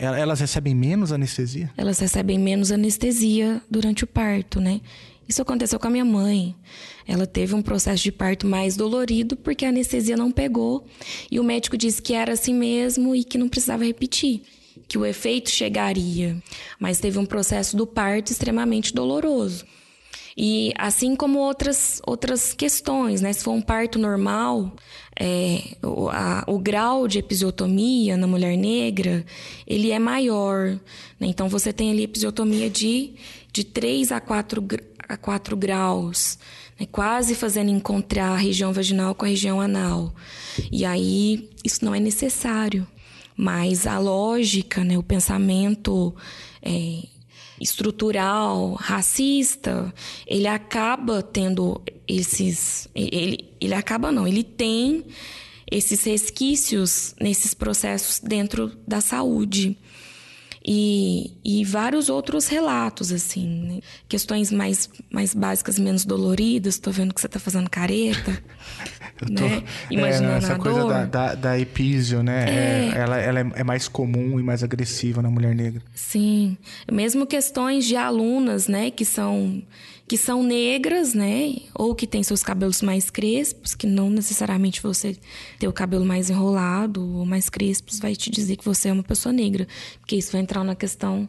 elas 0.00 0.38
recebem 0.38 0.76
menos 0.76 1.10
anestesia? 1.10 1.70
Elas 1.76 1.98
recebem 1.98 2.38
menos 2.38 2.70
anestesia 2.70 3.60
durante 3.68 4.04
o 4.04 4.06
parto, 4.06 4.60
né? 4.60 4.80
Isso 5.28 5.42
aconteceu 5.42 5.78
com 5.78 5.86
a 5.86 5.90
minha 5.90 6.04
mãe. 6.04 6.56
Ela 7.06 7.26
teve 7.26 7.54
um 7.54 7.62
processo 7.62 8.02
de 8.02 8.10
parto 8.10 8.46
mais 8.46 8.76
dolorido 8.76 9.36
porque 9.36 9.64
a 9.64 9.68
anestesia 9.68 10.16
não 10.16 10.32
pegou 10.32 10.86
e 11.30 11.38
o 11.38 11.44
médico 11.44 11.76
disse 11.76 12.00
que 12.00 12.14
era 12.14 12.32
assim 12.32 12.54
mesmo 12.54 13.14
e 13.14 13.22
que 13.22 13.36
não 13.36 13.48
precisava 13.48 13.84
repetir 13.84 14.42
que 14.86 14.96
o 14.96 15.04
efeito 15.04 15.50
chegaria, 15.50 16.42
mas 16.80 16.98
teve 16.98 17.18
um 17.18 17.26
processo 17.26 17.76
do 17.76 17.86
parto 17.86 18.32
extremamente 18.32 18.94
doloroso. 18.94 19.66
E 20.40 20.72
assim 20.78 21.16
como 21.16 21.40
outras, 21.40 22.00
outras 22.06 22.54
questões, 22.54 23.20
né? 23.20 23.32
Se 23.32 23.42
for 23.42 23.50
um 23.50 23.60
parto 23.60 23.98
normal, 23.98 24.72
é, 25.18 25.76
o, 25.82 26.08
a, 26.08 26.44
o 26.46 26.60
grau 26.60 27.08
de 27.08 27.18
episiotomia 27.18 28.16
na 28.16 28.28
mulher 28.28 28.56
negra, 28.56 29.26
ele 29.66 29.90
é 29.90 29.98
maior. 29.98 30.78
Né? 31.18 31.26
Então, 31.26 31.48
você 31.48 31.72
tem 31.72 31.90
ali 31.90 32.04
episiotomia 32.04 32.70
de, 32.70 33.14
de 33.52 33.64
3 33.64 34.12
a 34.12 34.20
4, 34.20 34.62
a 35.08 35.16
4 35.16 35.56
graus, 35.56 36.38
né? 36.78 36.86
quase 36.90 37.34
fazendo 37.34 37.70
encontrar 37.70 38.30
a 38.30 38.36
região 38.36 38.72
vaginal 38.72 39.14
com 39.14 39.24
a 39.24 39.28
região 39.28 39.60
anal. 39.60 40.14
E 40.70 40.84
aí, 40.84 41.48
isso 41.64 41.84
não 41.84 41.94
é 41.94 42.00
necessário 42.00 42.86
mas 43.40 43.86
a 43.86 44.00
lógica, 44.00 44.82
né, 44.82 44.98
o 44.98 45.02
pensamento 45.02 46.12
é, 46.60 47.04
estrutural, 47.60 48.72
racista, 48.72 49.94
ele 50.26 50.48
acaba 50.48 51.22
tendo 51.22 51.80
esses. 52.08 52.88
Ele, 52.92 53.48
ele 53.60 53.74
acaba 53.74 54.10
não, 54.10 54.26
ele 54.26 54.42
tem 54.42 55.04
esses 55.70 56.02
resquícios 56.02 57.14
nesses 57.20 57.54
processos 57.54 58.18
dentro 58.18 58.72
da 58.84 59.00
saúde. 59.00 59.78
E, 60.70 61.32
e 61.42 61.64
vários 61.64 62.10
outros 62.10 62.46
relatos, 62.46 63.10
assim, 63.10 63.48
né? 63.48 63.80
questões 64.06 64.52
mais, 64.52 64.90
mais 65.10 65.32
básicas, 65.32 65.78
menos 65.78 66.04
doloridas. 66.04 66.74
Estou 66.74 66.92
vendo 66.92 67.14
que 67.14 67.22
você 67.22 67.26
está 67.26 67.40
fazendo 67.40 67.70
careta. 67.70 68.38
Eu 69.18 69.34
tô, 69.34 69.44
né? 69.44 69.64
Imaginando 69.90 70.34
é, 70.34 70.36
essa 70.36 70.54
a 70.54 70.58
coisa. 70.58 70.84
Da, 70.84 71.04
da, 71.06 71.34
da 71.34 71.58
epísio, 71.58 72.22
né? 72.22 72.44
É. 72.48 72.90
É, 72.94 72.98
ela, 72.98 73.18
ela 73.18 73.40
é 73.40 73.64
mais 73.64 73.88
comum 73.88 74.38
e 74.38 74.42
mais 74.42 74.62
agressiva 74.62 75.22
na 75.22 75.30
mulher 75.30 75.54
negra. 75.54 75.80
Sim. 75.94 76.58
Mesmo 76.92 77.26
questões 77.26 77.86
de 77.86 77.96
alunas, 77.96 78.68
né? 78.68 78.90
Que 78.90 79.06
são, 79.06 79.62
que 80.08 80.16
são 80.16 80.42
negras, 80.42 81.12
né? 81.12 81.56
Ou 81.74 81.94
que 81.94 82.06
têm 82.06 82.22
seus 82.22 82.42
cabelos 82.42 82.80
mais 82.80 83.10
crespos, 83.10 83.74
que 83.74 83.86
não 83.86 84.08
necessariamente 84.08 84.82
você 84.82 85.14
ter 85.58 85.68
o 85.68 85.72
cabelo 85.72 86.04
mais 86.04 86.30
enrolado 86.30 87.18
ou 87.18 87.26
mais 87.26 87.50
crespos 87.50 87.98
vai 87.98 88.16
te 88.16 88.30
dizer 88.30 88.56
que 88.56 88.64
você 88.64 88.88
é 88.88 88.92
uma 88.92 89.02
pessoa 89.02 89.32
negra. 89.32 89.68
Porque 90.00 90.16
isso 90.16 90.32
vai 90.32 90.40
entrar 90.40 90.64
na 90.64 90.74
questão 90.74 91.28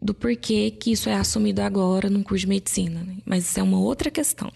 do 0.00 0.12
porquê 0.12 0.70
que 0.70 0.92
isso 0.92 1.08
é 1.08 1.14
assumido 1.14 1.62
agora 1.62 2.10
num 2.10 2.22
curso 2.22 2.42
de 2.42 2.48
medicina. 2.48 3.02
Né? 3.02 3.16
Mas 3.24 3.48
isso 3.48 3.58
é 3.58 3.62
uma 3.62 3.80
outra 3.80 4.10
questão. 4.10 4.52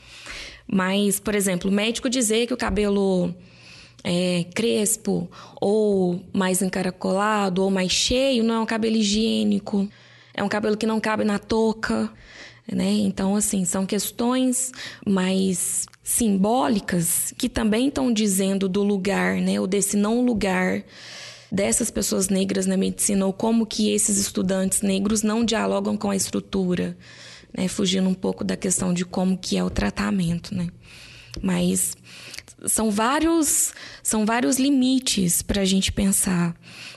Mas, 0.66 1.18
por 1.18 1.34
exemplo, 1.34 1.70
o 1.70 1.72
médico 1.72 2.10
dizer 2.10 2.46
que 2.46 2.54
o 2.54 2.58
cabelo 2.58 3.34
é, 4.04 4.44
crespo 4.54 5.30
ou 5.58 6.22
mais 6.32 6.60
encaracolado 6.60 7.62
ou 7.62 7.70
mais 7.70 7.90
cheio 7.90 8.44
não 8.44 8.56
é 8.56 8.60
um 8.60 8.66
cabelo 8.66 8.96
higiênico. 8.96 9.88
É 10.34 10.42
um 10.42 10.48
cabelo 10.48 10.76
que 10.76 10.86
não 10.86 11.00
cabe 11.00 11.24
na 11.24 11.38
touca, 11.38 12.10
né? 12.70 12.90
Então, 12.90 13.36
assim, 13.36 13.64
são 13.64 13.86
questões 13.86 14.72
mais 15.06 15.86
simbólicas 16.02 17.32
que 17.36 17.48
também 17.48 17.88
estão 17.88 18.12
dizendo 18.12 18.68
do 18.68 18.82
lugar, 18.82 19.36
né? 19.36 19.60
Ou 19.60 19.66
desse 19.66 19.96
não 19.96 20.24
lugar 20.24 20.84
dessas 21.50 21.90
pessoas 21.90 22.28
negras 22.28 22.66
na 22.66 22.76
medicina 22.76 23.26
ou 23.26 23.32
como 23.32 23.66
que 23.66 23.90
esses 23.90 24.16
estudantes 24.18 24.80
negros 24.80 25.22
não 25.22 25.44
dialogam 25.44 25.96
com 25.96 26.10
a 26.10 26.16
estrutura 26.16 26.96
né? 27.52 27.68
Fugindo 27.68 28.08
um 28.08 28.14
pouco 28.14 28.42
da 28.42 28.56
questão 28.56 28.94
de 28.94 29.04
como 29.04 29.36
que 29.36 29.56
é 29.56 29.64
o 29.64 29.70
tratamento, 29.70 30.54
né? 30.54 30.68
Mas 31.40 31.96
são 32.66 32.90
vários, 32.90 33.72
são 34.02 34.24
vários 34.24 34.58
limites 34.58 35.42
para 35.42 35.62
a 35.62 35.64
gente 35.64 35.92
pensar. 35.92 36.54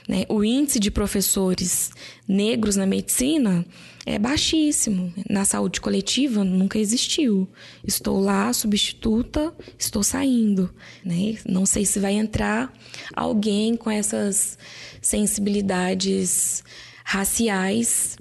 Né? 0.08 0.24
O 0.28 0.44
índice 0.44 0.78
de 0.78 0.90
professores 0.90 1.90
negros 2.28 2.76
na 2.76 2.86
medicina 2.86 3.64
é 4.06 4.18
baixíssimo. 4.20 5.12
Na 5.28 5.44
saúde 5.44 5.80
coletiva 5.80 6.44
nunca 6.44 6.78
existiu. 6.78 7.48
Estou 7.84 8.20
lá, 8.20 8.52
substituta, 8.52 9.52
estou 9.76 10.02
saindo. 10.04 10.72
Né? 11.04 11.36
Não 11.44 11.66
sei 11.66 11.84
se 11.84 11.98
vai 11.98 12.12
entrar 12.12 12.72
alguém 13.14 13.76
com 13.76 13.90
essas 13.90 14.56
sensibilidades 15.02 16.62
raciais 17.04 18.16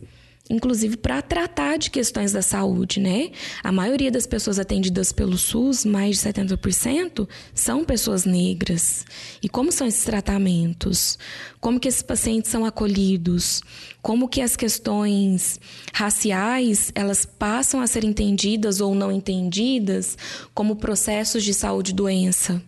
inclusive 0.49 0.97
para 0.97 1.21
tratar 1.21 1.77
de 1.77 1.89
questões 1.89 2.31
da 2.31 2.41
saúde, 2.41 2.99
né? 2.99 3.31
A 3.63 3.71
maioria 3.71 4.11
das 4.11 4.27
pessoas 4.27 4.59
atendidas 4.59 5.11
pelo 5.11 5.37
SUS, 5.37 5.85
mais 5.85 6.17
de 6.17 6.29
70%, 6.29 7.27
são 7.53 7.83
pessoas 7.83 8.25
negras. 8.25 9.05
E 9.41 9.49
como 9.49 9.71
são 9.71 9.87
esses 9.87 10.03
tratamentos? 10.03 11.17
Como 11.59 11.79
que 11.79 11.87
esses 11.87 12.03
pacientes 12.03 12.51
são 12.51 12.63
acolhidos? 12.63 13.61
Como 14.01 14.29
que 14.29 14.41
as 14.41 14.55
questões 14.55 15.59
raciais, 15.91 16.91
elas 16.93 17.25
passam 17.25 17.81
a 17.81 17.87
ser 17.87 18.03
entendidas 18.03 18.79
ou 18.79 18.93
não 18.93 19.11
entendidas 19.11 20.15
como 20.53 20.75
processos 20.75 21.43
de 21.43 21.53
saúde 21.53 21.91
e 21.91 21.95
doença? 21.95 22.61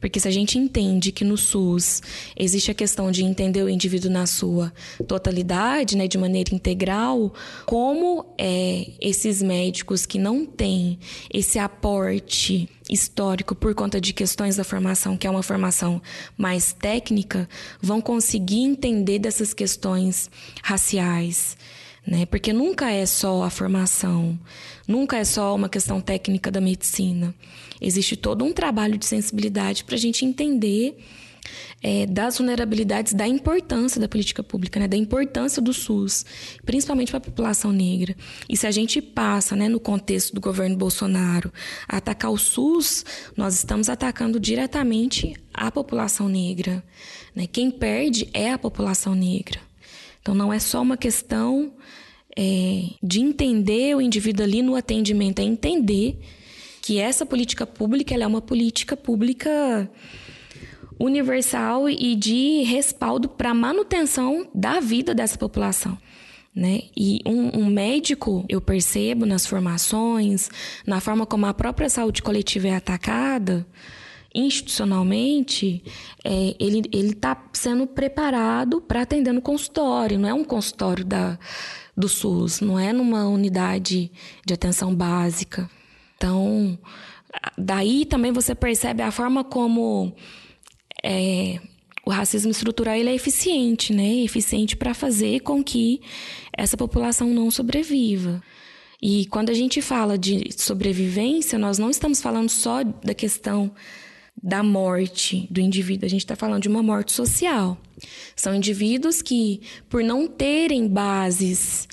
Porque 0.00 0.18
se 0.18 0.26
a 0.26 0.30
gente 0.30 0.58
entende 0.58 1.12
que 1.12 1.24
no 1.24 1.36
SUS 1.36 2.02
existe 2.36 2.70
a 2.70 2.74
questão 2.74 3.10
de 3.10 3.22
entender 3.22 3.62
o 3.62 3.68
indivíduo 3.68 4.10
na 4.10 4.26
sua 4.26 4.72
totalidade, 5.06 5.96
né, 5.96 6.08
de 6.08 6.16
maneira 6.16 6.54
integral, 6.54 7.32
como 7.66 8.24
é, 8.38 8.90
esses 9.00 9.42
médicos 9.42 10.06
que 10.06 10.18
não 10.18 10.46
têm 10.46 10.98
esse 11.32 11.58
aporte 11.58 12.68
histórico 12.88 13.54
por 13.54 13.74
conta 13.74 14.00
de 14.00 14.12
questões 14.12 14.56
da 14.56 14.64
formação, 14.64 15.16
que 15.16 15.26
é 15.26 15.30
uma 15.30 15.42
formação 15.42 16.02
mais 16.36 16.72
técnica, 16.72 17.48
vão 17.80 18.00
conseguir 18.00 18.62
entender 18.62 19.18
dessas 19.18 19.54
questões 19.54 20.30
raciais, 20.62 21.56
né? 22.06 22.26
Porque 22.26 22.52
nunca 22.52 22.90
é 22.90 23.06
só 23.06 23.44
a 23.44 23.50
formação, 23.50 24.38
nunca 24.88 25.16
é 25.18 25.24
só 25.24 25.54
uma 25.54 25.68
questão 25.68 26.00
técnica 26.00 26.50
da 26.50 26.60
medicina. 26.60 27.34
Existe 27.80 28.16
todo 28.16 28.44
um 28.44 28.52
trabalho 28.52 28.98
de 28.98 29.06
sensibilidade 29.06 29.84
para 29.84 29.94
a 29.94 29.98
gente 29.98 30.24
entender 30.24 30.96
é, 31.82 32.06
das 32.06 32.38
vulnerabilidades, 32.38 33.14
da 33.14 33.26
importância 33.26 34.00
da 34.00 34.08
política 34.08 34.42
pública, 34.42 34.78
né, 34.78 34.86
da 34.86 34.96
importância 34.96 35.62
do 35.62 35.72
SUS, 35.72 36.24
principalmente 36.64 37.10
para 37.10 37.18
a 37.18 37.22
população 37.22 37.72
negra. 37.72 38.14
E 38.48 38.56
se 38.56 38.66
a 38.66 38.70
gente 38.70 39.00
passa, 39.00 39.56
né, 39.56 39.68
no 39.68 39.80
contexto 39.80 40.34
do 40.34 40.40
governo 40.40 40.76
Bolsonaro, 40.76 41.52
a 41.88 41.96
atacar 41.96 42.30
o 42.30 42.38
SUS, 42.38 43.04
nós 43.36 43.54
estamos 43.54 43.88
atacando 43.88 44.38
diretamente 44.38 45.34
a 45.52 45.70
população 45.70 46.28
negra. 46.28 46.82
Né? 47.34 47.46
Quem 47.46 47.70
perde 47.70 48.28
é 48.32 48.52
a 48.52 48.58
população 48.58 49.14
negra. 49.14 49.60
Então 50.20 50.34
não 50.34 50.52
é 50.52 50.58
só 50.58 50.82
uma 50.82 50.98
questão 50.98 51.72
é, 52.36 52.90
de 53.02 53.20
entender 53.20 53.96
o 53.96 54.00
indivíduo 54.00 54.44
ali 54.44 54.62
no 54.62 54.76
atendimento, 54.76 55.40
é 55.40 55.44
entender 55.44 56.20
que 56.82 56.98
essa 56.98 57.26
política 57.26 57.66
pública 57.66 58.14
é 58.14 58.26
uma 58.26 58.40
política 58.40 58.96
pública 58.96 59.90
universal 60.98 61.88
e 61.88 62.14
de 62.14 62.62
respaldo 62.62 63.28
para 63.28 63.50
a 63.50 63.54
manutenção 63.54 64.46
da 64.54 64.80
vida 64.80 65.14
dessa 65.14 65.38
população. 65.38 65.96
Né? 66.54 66.82
E 66.96 67.20
um, 67.24 67.60
um, 67.60 67.66
médico, 67.66 68.44
eu 68.48 68.60
percebo 68.60 69.24
nas 69.24 69.46
formações, 69.46 70.50
na 70.86 71.00
forma 71.00 71.24
como 71.24 71.46
a 71.46 71.54
própria 71.54 71.88
saúde 71.88 72.22
coletiva 72.22 72.68
é 72.68 72.74
atacada, 72.74 73.66
institucionalmente, 74.34 75.82
é, 76.24 76.54
ele 76.58 76.82
está 76.92 77.36
sendo 77.52 77.86
preparado 77.86 78.80
para 78.80 79.02
atender 79.02 79.32
no 79.32 79.40
consultório, 79.40 80.18
não 80.18 80.28
é 80.28 80.34
um 80.34 80.44
consultório 80.44 81.04
da, 81.04 81.38
do 81.96 82.08
SUS, 82.08 82.60
não 82.60 82.78
é 82.78 82.92
numa 82.92 83.26
unidade 83.26 84.10
de 84.44 84.54
atenção 84.54 84.94
básica. 84.94 85.68
Então, 86.20 86.78
daí 87.56 88.04
também 88.04 88.30
você 88.30 88.54
percebe 88.54 89.02
a 89.02 89.10
forma 89.10 89.42
como 89.42 90.14
é, 91.02 91.58
o 92.04 92.10
racismo 92.10 92.50
estrutural 92.50 92.94
ele 92.94 93.08
é 93.08 93.14
eficiente, 93.14 93.94
né? 93.94 94.16
Eficiente 94.16 94.76
para 94.76 94.92
fazer 94.92 95.40
com 95.40 95.64
que 95.64 96.02
essa 96.52 96.76
população 96.76 97.30
não 97.30 97.50
sobreviva. 97.50 98.42
E 99.00 99.24
quando 99.26 99.48
a 99.48 99.54
gente 99.54 99.80
fala 99.80 100.18
de 100.18 100.44
sobrevivência, 100.58 101.58
nós 101.58 101.78
não 101.78 101.88
estamos 101.88 102.20
falando 102.20 102.50
só 102.50 102.84
da 102.84 103.14
questão 103.14 103.72
da 104.42 104.62
morte 104.62 105.48
do 105.50 105.58
indivíduo, 105.58 106.04
a 106.04 106.10
gente 106.10 106.20
está 106.20 106.36
falando 106.36 106.62
de 106.62 106.68
uma 106.68 106.82
morte 106.82 107.12
social. 107.12 107.78
São 108.36 108.54
indivíduos 108.54 109.22
que, 109.22 109.62
por 109.88 110.04
não 110.04 110.28
terem 110.28 110.86
bases 110.86 111.88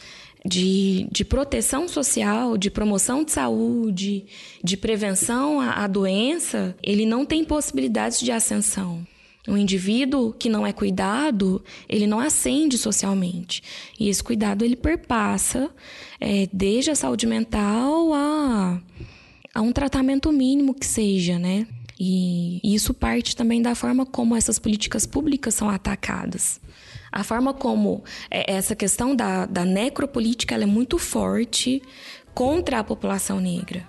de, 0.48 1.08
de 1.12 1.26
proteção 1.26 1.88
social, 1.88 2.58
de 2.58 2.72
promoção 2.72 3.24
de 3.24 3.32
saúde, 3.32 4.26
de 4.64 4.78
prevenção 4.78 5.60
à, 5.60 5.84
à 5.84 5.88
doença, 5.88 6.76
ele 6.82 7.06
não 7.06 7.26
tem 7.26 7.44
possibilidades 7.44 8.20
de 8.22 8.32
ascensão. 8.32 9.06
Um 9.46 9.58
indivíduo 9.58 10.34
que 10.34 10.50
não 10.50 10.66
é 10.66 10.74
cuidado, 10.74 11.64
ele 11.88 12.08
não 12.08 12.20
ascende 12.20 12.78
socialmente. 12.78 13.62
E 14.00 14.10
esse 14.10 14.24
cuidado 14.24 14.64
ele 14.64 14.76
perpassa 14.76 15.70
é, 16.20 16.48
desde 16.52 16.92
a 16.92 16.96
saúde 16.96 17.26
mental 17.26 18.14
a, 18.14 18.82
a 19.54 19.62
um 19.62 19.72
tratamento 19.72 20.32
mínimo 20.32 20.74
que 20.74 20.86
seja, 20.86 21.38
né? 21.40 21.68
E 22.00 22.62
isso 22.64 22.94
parte 22.94 23.36
também 23.36 23.62
da 23.62 23.74
forma 23.74 24.06
como 24.06 24.36
essas 24.36 24.60
políticas 24.60 25.06
públicas 25.06 25.56
são 25.56 25.70
atacadas. 25.70 26.60
A 27.12 27.24
forma 27.24 27.54
como 27.54 28.04
é, 28.30 28.54
essa 28.54 28.76
questão 28.76 29.16
da, 29.16 29.46
da 29.46 29.66
necropolítica 29.66 30.56
é 30.56 30.66
muito 30.66 30.98
forte 30.98 31.82
contra 32.34 32.80
a 32.80 32.84
população 32.84 33.40
negra. 33.40 33.86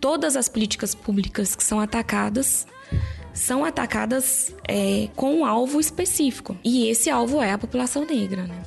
Todas 0.00 0.36
as 0.36 0.48
políticas 0.48 0.94
públicas 0.94 1.54
que 1.54 1.62
são 1.62 1.80
atacadas 1.80 2.66
são 3.32 3.64
atacadas 3.64 4.54
é, 4.66 5.08
com 5.14 5.40
um 5.40 5.44
alvo 5.44 5.80
específico. 5.80 6.56
E 6.64 6.88
esse 6.88 7.08
alvo 7.08 7.40
é 7.40 7.52
a 7.52 7.58
população 7.58 8.04
negra. 8.04 8.46
Né? 8.46 8.62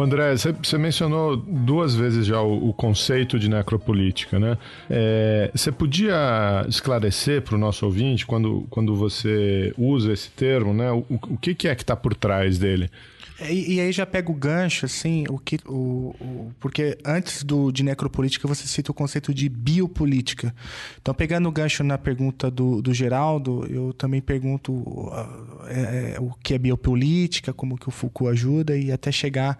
André, 0.00 0.34
você 0.36 0.78
mencionou 0.78 1.36
duas 1.36 1.94
vezes 1.94 2.26
já 2.26 2.40
o, 2.40 2.70
o 2.70 2.72
conceito 2.72 3.38
de 3.38 3.48
necropolítica, 3.48 4.38
né? 4.38 4.58
É, 4.88 5.50
você 5.54 5.70
podia 5.70 6.64
esclarecer 6.68 7.42
para 7.42 7.54
o 7.54 7.58
nosso 7.58 7.84
ouvinte, 7.86 8.26
quando, 8.26 8.66
quando 8.70 8.94
você 8.94 9.72
usa 9.76 10.12
esse 10.12 10.30
termo, 10.30 10.72
né? 10.72 10.90
O, 10.90 11.04
o 11.08 11.38
que, 11.38 11.54
que 11.54 11.68
é 11.68 11.74
que 11.74 11.82
está 11.82 11.96
por 11.96 12.14
trás 12.14 12.58
dele? 12.58 12.90
É, 13.38 13.52
e, 13.52 13.74
e, 13.74 13.80
aí 13.80 13.90
já 13.90 14.06
pega 14.06 14.30
o 14.30 14.34
gancho, 14.34 14.86
assim, 14.86 15.24
o 15.28 15.38
que. 15.38 15.58
O, 15.66 16.14
o, 16.20 16.52
porque 16.60 16.96
antes 17.04 17.42
do, 17.42 17.72
de 17.72 17.82
necropolítica 17.82 18.46
você 18.46 18.66
cita 18.66 18.92
o 18.92 18.94
conceito 18.94 19.34
de 19.34 19.48
biopolítica. 19.48 20.54
Então, 21.00 21.12
pegando 21.12 21.48
o 21.48 21.52
gancho 21.52 21.82
na 21.82 21.98
pergunta 21.98 22.50
do, 22.50 22.80
do 22.80 22.94
Geraldo, 22.94 23.66
eu 23.68 23.92
também 23.92 24.20
pergunto 24.20 24.72
uh, 24.72 25.66
é, 25.66 26.16
o 26.20 26.32
que 26.42 26.54
é 26.54 26.58
biopolítica, 26.58 27.52
como 27.52 27.76
que 27.76 27.88
o 27.88 27.90
Foucault 27.90 28.32
ajuda, 28.32 28.76
e 28.76 28.92
até 28.92 29.10
chegar 29.10 29.58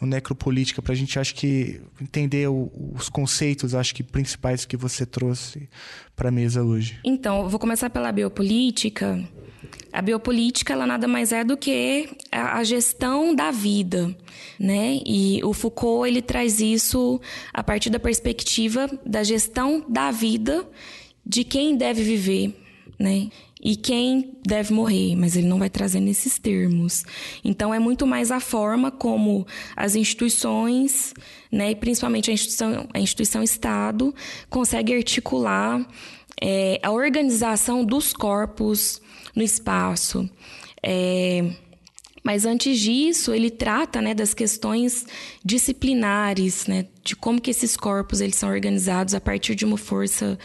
no 0.00 0.06
necropolítica, 0.06 0.80
para 0.80 0.92
a 0.92 0.96
gente 0.96 1.18
acho 1.18 1.34
que 1.34 1.80
entender 2.00 2.48
o, 2.48 2.70
os 2.94 3.08
conceitos, 3.08 3.74
acho 3.74 3.94
que 3.94 4.04
principais 4.04 4.64
que 4.64 4.76
você 4.76 5.04
trouxe 5.04 5.68
para 6.14 6.28
a 6.28 6.32
mesa 6.32 6.62
hoje. 6.62 7.00
Então, 7.04 7.48
vou 7.48 7.58
começar 7.58 7.90
pela 7.90 8.12
biopolítica. 8.12 9.20
A 9.92 10.02
biopolítica 10.02 10.72
ela 10.72 10.86
nada 10.86 11.08
mais 11.08 11.32
é 11.32 11.42
do 11.42 11.56
que 11.56 12.08
a 12.30 12.62
gestão 12.62 13.34
da 13.34 13.50
vida, 13.50 14.14
né? 14.58 15.00
E 15.04 15.40
o 15.42 15.52
Foucault 15.52 16.08
ele 16.08 16.22
traz 16.22 16.60
isso 16.60 17.20
a 17.52 17.62
partir 17.62 17.90
da 17.90 17.98
perspectiva 17.98 18.88
da 19.04 19.22
gestão 19.22 19.84
da 19.88 20.10
vida 20.10 20.68
de 21.24 21.42
quem 21.44 21.76
deve 21.76 22.02
viver, 22.02 22.54
né? 22.98 23.28
E 23.60 23.74
quem 23.74 24.34
deve 24.46 24.72
morrer, 24.72 25.16
mas 25.16 25.36
ele 25.36 25.48
não 25.48 25.58
vai 25.58 25.68
trazer 25.68 25.98
nesses 25.98 26.38
termos. 26.38 27.04
Então 27.44 27.74
é 27.74 27.78
muito 27.78 28.06
mais 28.06 28.30
a 28.30 28.38
forma 28.38 28.90
como 28.90 29.46
as 29.74 29.96
instituições, 29.96 31.12
né, 31.50 31.72
e 31.72 31.74
principalmente 31.74 32.30
a 32.30 32.34
instituição, 32.34 32.88
a 32.94 33.00
instituição 33.00 33.42
Estado, 33.42 34.14
consegue 34.48 34.94
articular 34.94 35.84
é, 36.40 36.78
a 36.84 36.92
organização 36.92 37.84
dos 37.84 38.12
corpos 38.12 39.02
no 39.38 39.44
espaço. 39.44 40.28
É, 40.82 41.44
mas 42.22 42.44
antes 42.44 42.78
disso, 42.78 43.32
ele 43.32 43.50
trata 43.50 44.02
né, 44.02 44.12
das 44.12 44.34
questões 44.34 45.06
disciplinares, 45.44 46.66
né, 46.66 46.86
de 47.02 47.16
como 47.16 47.40
que 47.40 47.50
esses 47.50 47.76
corpos 47.76 48.20
eles 48.20 48.34
são 48.34 48.50
organizados 48.50 49.14
a 49.14 49.20
partir 49.20 49.54
de 49.54 49.64
uma 49.64 49.78
força 49.78 50.38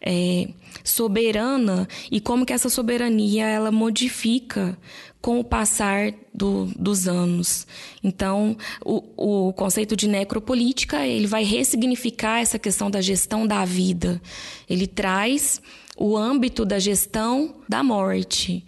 é, 0.00 0.48
soberana 0.82 1.86
e 2.10 2.20
como 2.20 2.46
que 2.46 2.52
essa 2.52 2.68
soberania 2.68 3.46
ela 3.46 3.70
modifica 3.70 4.76
com 5.20 5.38
o 5.38 5.44
passar 5.44 6.12
do, 6.32 6.66
dos 6.76 7.06
anos. 7.06 7.66
Então, 8.02 8.56
o, 8.84 9.48
o 9.48 9.52
conceito 9.52 9.94
de 9.96 10.08
necropolítica 10.08 11.06
ele 11.06 11.26
vai 11.26 11.44
ressignificar 11.44 12.40
essa 12.40 12.58
questão 12.58 12.90
da 12.90 13.00
gestão 13.00 13.46
da 13.46 13.64
vida. 13.64 14.20
Ele 14.68 14.86
traz 14.86 15.60
o 15.98 16.16
âmbito 16.16 16.64
da 16.64 16.78
gestão 16.78 17.56
da 17.68 17.82
morte. 17.82 18.64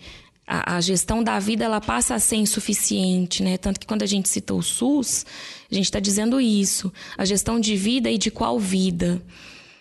A, 0.46 0.76
a, 0.76 0.80
gestão 0.80 1.22
da 1.22 1.38
vida 1.38 1.64
ela 1.64 1.80
passa 1.80 2.16
a 2.16 2.18
ser 2.18 2.36
insuficiente, 2.36 3.40
né? 3.40 3.56
Tanto 3.56 3.78
que 3.78 3.86
quando 3.86 4.02
a 4.02 4.06
gente 4.06 4.28
cita 4.28 4.52
o 4.52 4.60
SUS, 4.60 5.24
a 5.70 5.74
gente 5.74 5.84
está 5.84 6.00
dizendo 6.00 6.40
isso. 6.40 6.92
A 7.16 7.24
gestão 7.24 7.60
de 7.60 7.76
vida 7.76 8.10
e 8.10 8.18
de 8.18 8.32
qual 8.32 8.58
vida? 8.58 9.22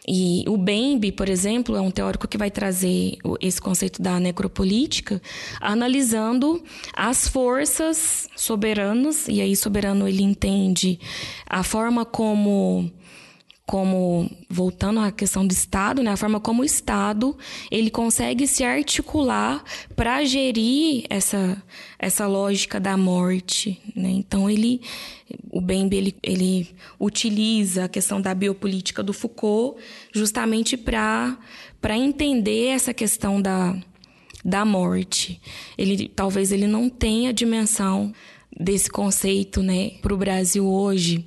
E 0.07 0.43
o 0.47 0.57
Bembe, 0.57 1.11
por 1.11 1.27
exemplo, 1.27 1.75
é 1.75 1.81
um 1.81 1.91
teórico 1.91 2.27
que 2.27 2.37
vai 2.37 2.49
trazer 2.49 3.17
esse 3.39 3.59
conceito 3.59 4.01
da 4.01 4.19
necropolítica, 4.19 5.21
analisando 5.59 6.63
as 6.93 7.27
forças 7.27 8.27
soberanas, 8.35 9.27
e 9.27 9.41
aí 9.41 9.55
soberano 9.55 10.07
ele 10.07 10.23
entende 10.23 10.99
a 11.47 11.63
forma 11.63 12.05
como 12.05 12.91
como 13.69 14.27
voltando 14.49 14.99
à 14.99 15.11
questão 15.11 15.45
do 15.45 15.51
Estado, 15.51 16.01
né, 16.01 16.09
a 16.09 16.17
forma 16.17 16.39
como 16.39 16.63
o 16.63 16.65
Estado 16.65 17.37
ele 17.69 17.91
consegue 17.91 18.47
se 18.47 18.63
articular 18.63 19.63
para 19.95 20.25
gerir 20.25 21.05
essa 21.07 21.61
essa 21.99 22.25
lógica 22.25 22.79
da 22.79 22.97
morte, 22.97 23.79
né? 23.95 24.09
Então 24.09 24.49
ele 24.49 24.81
o 25.51 25.61
Bembe 25.61 25.95
ele, 25.97 26.15
ele 26.23 26.75
utiliza 26.99 27.83
a 27.83 27.87
questão 27.87 28.19
da 28.19 28.33
biopolítica 28.33 29.03
do 29.03 29.13
Foucault 29.13 29.79
justamente 30.11 30.75
para 30.75 31.37
para 31.79 31.95
entender 31.95 32.69
essa 32.69 32.91
questão 32.91 33.39
da 33.39 33.77
da 34.43 34.65
morte. 34.65 35.39
Ele 35.77 36.09
talvez 36.09 36.51
ele 36.51 36.65
não 36.65 36.89
tenha 36.89 37.31
dimensão 37.31 38.11
desse 38.59 38.89
conceito, 38.89 39.61
né, 39.61 39.91
para 40.01 40.11
o 40.11 40.17
Brasil 40.17 40.65
hoje 40.65 41.23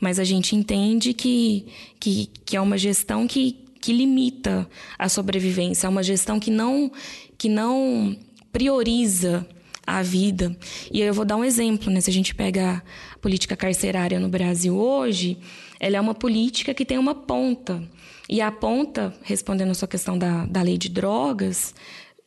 mas 0.00 0.18
a 0.18 0.24
gente 0.24 0.54
entende 0.54 1.12
que, 1.12 1.66
que, 1.98 2.30
que 2.44 2.56
é 2.56 2.60
uma 2.60 2.78
gestão 2.78 3.26
que, 3.26 3.56
que 3.80 3.92
limita 3.92 4.68
a 4.98 5.08
sobrevivência, 5.08 5.86
é 5.86 5.90
uma 5.90 6.02
gestão 6.02 6.38
que 6.38 6.50
não, 6.50 6.90
que 7.38 7.48
não 7.48 8.16
prioriza 8.52 9.46
a 9.86 10.02
vida. 10.02 10.56
E 10.90 11.00
eu 11.00 11.14
vou 11.14 11.24
dar 11.24 11.36
um 11.36 11.44
exemplo, 11.44 11.90
né? 11.92 12.00
Se 12.00 12.10
a 12.10 12.12
gente 12.12 12.34
pega 12.34 12.82
a 13.14 13.18
política 13.18 13.56
carcerária 13.56 14.18
no 14.18 14.28
Brasil 14.28 14.76
hoje, 14.76 15.38
ela 15.78 15.96
é 15.96 16.00
uma 16.00 16.14
política 16.14 16.74
que 16.74 16.84
tem 16.84 16.98
uma 16.98 17.14
ponta. 17.14 17.82
E 18.28 18.40
a 18.40 18.50
ponta, 18.50 19.14
respondendo 19.22 19.70
a 19.70 19.74
sua 19.74 19.86
questão 19.86 20.18
da, 20.18 20.44
da 20.46 20.62
lei 20.62 20.76
de 20.76 20.88
drogas, 20.88 21.72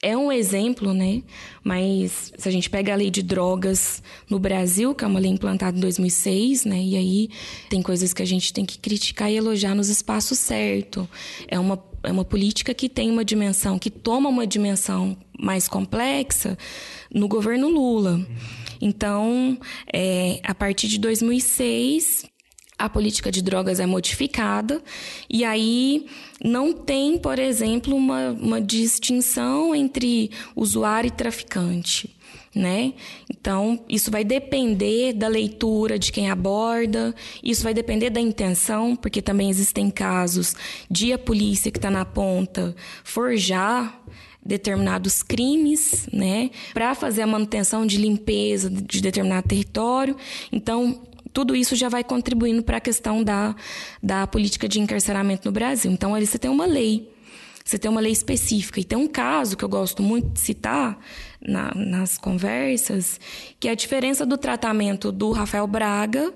é 0.02 0.16
um 0.16 0.32
exemplo, 0.32 0.94
né? 0.94 1.22
Mas 1.64 2.32
se 2.38 2.48
a 2.48 2.52
gente 2.52 2.70
pega 2.70 2.94
a 2.94 2.96
lei 2.96 3.10
de 3.10 3.22
drogas 3.22 4.02
no 4.30 4.40
Brasil, 4.40 4.96
que 4.96 5.04
é 5.04 5.08
uma 5.08 5.20
lei 5.20 5.32
implantada 5.32 5.78
em 5.78 5.82
2006, 5.82 6.66
né? 6.66 6.82
E 6.82 6.96
aí 6.96 7.30
tem 7.70 7.82
coisas 7.82 8.14
que 8.14 8.22
a 8.22 8.26
gente 8.26 8.54
tem 8.54 8.66
que 8.66 8.80
criticar 8.80 9.30
e 9.30 9.36
elogiar 9.36 9.76
nos 9.76 9.90
espaços 9.90 10.40
certos. 10.40 11.06
É 11.48 11.60
uma, 11.60 11.84
é 12.04 12.12
uma 12.12 12.24
política 12.24 12.74
que 12.74 12.88
tem 12.88 13.12
uma 13.12 13.26
dimensão, 13.26 13.78
que 13.78 13.90
toma 13.90 14.30
uma 14.30 14.48
dimensão 14.48 15.18
mais 15.38 15.68
complexa 15.68 16.58
no 17.14 17.28
governo 17.28 17.68
Lula. 17.68 18.26
Então, 18.82 19.58
é, 19.94 20.40
a 20.44 20.56
partir 20.56 20.88
de 20.88 20.98
2006, 20.98 22.26
a 22.80 22.90
política 22.90 23.30
de 23.30 23.42
drogas 23.42 23.80
é 23.80 23.86
modificada 23.86 24.82
e 25.30 25.44
aí 25.44 26.08
não 26.44 26.72
tem, 26.72 27.18
por 27.18 27.38
exemplo, 27.38 27.94
uma, 27.94 28.32
uma 28.32 28.62
distinção 28.62 29.76
entre 29.76 30.32
usuário 30.56 31.10
e 31.10 31.12
traficante. 31.12 32.16
Né? 32.56 32.94
Então, 33.30 33.80
isso 33.88 34.10
vai 34.10 34.24
depender 34.24 35.14
da 35.14 35.28
leitura 35.28 36.00
de 36.00 36.12
quem 36.12 36.32
aborda, 36.32 37.14
isso 37.44 37.64
vai 37.64 37.76
depender 37.76 38.10
da 38.10 38.20
intenção, 38.20 38.96
porque 38.96 39.22
também 39.22 39.52
existem 39.52 39.92
casos 39.92 40.56
de 40.90 41.14
a 41.14 41.18
polícia 41.18 41.72
que 41.72 41.78
está 41.78 41.92
na 41.92 42.06
ponta 42.06 42.76
forjar 43.04 44.02
determinados 44.44 45.22
crimes, 45.22 46.08
né, 46.12 46.50
para 46.74 46.96
fazer 46.96 47.22
a 47.22 47.28
manutenção 47.28 47.86
de 47.86 47.98
limpeza 47.98 48.70
de 48.70 49.00
determinado 49.00 49.48
território. 49.48 50.16
Então, 50.52 51.02
tudo 51.34 51.56
isso 51.56 51.76
já 51.76 51.90
vai 51.90 52.04
contribuindo 52.04 52.64
para 52.64 52.78
a 52.78 52.82
questão 52.82 53.24
da, 53.24 53.56
da 54.02 54.28
política 54.28 54.68
de 54.68 54.80
encarceramento 54.80 55.48
no 55.48 55.52
Brasil. 55.52 55.92
Então, 55.92 56.16
ali 56.16 56.26
você 56.26 56.38
tem 56.38 56.50
uma 56.50 56.66
lei, 56.66 57.12
você 57.64 57.78
tem 57.78 57.90
uma 57.90 58.02
lei 58.02 58.12
específica. 58.12 58.80
E 58.80 58.84
tem 58.84 58.98
um 58.98 59.08
caso 59.08 59.56
que 59.56 59.64
eu 59.64 59.70
gosto 59.70 60.02
muito 60.02 60.30
de 60.30 60.40
citar, 60.40 61.00
na, 61.42 61.74
nas 61.74 62.18
conversas, 62.18 63.20
que 63.60 63.68
é 63.68 63.72
a 63.72 63.76
diferença 63.76 64.26
do 64.26 64.38
tratamento 64.38 65.12
do 65.12 65.32
Rafael 65.32 65.66
Braga 65.66 66.34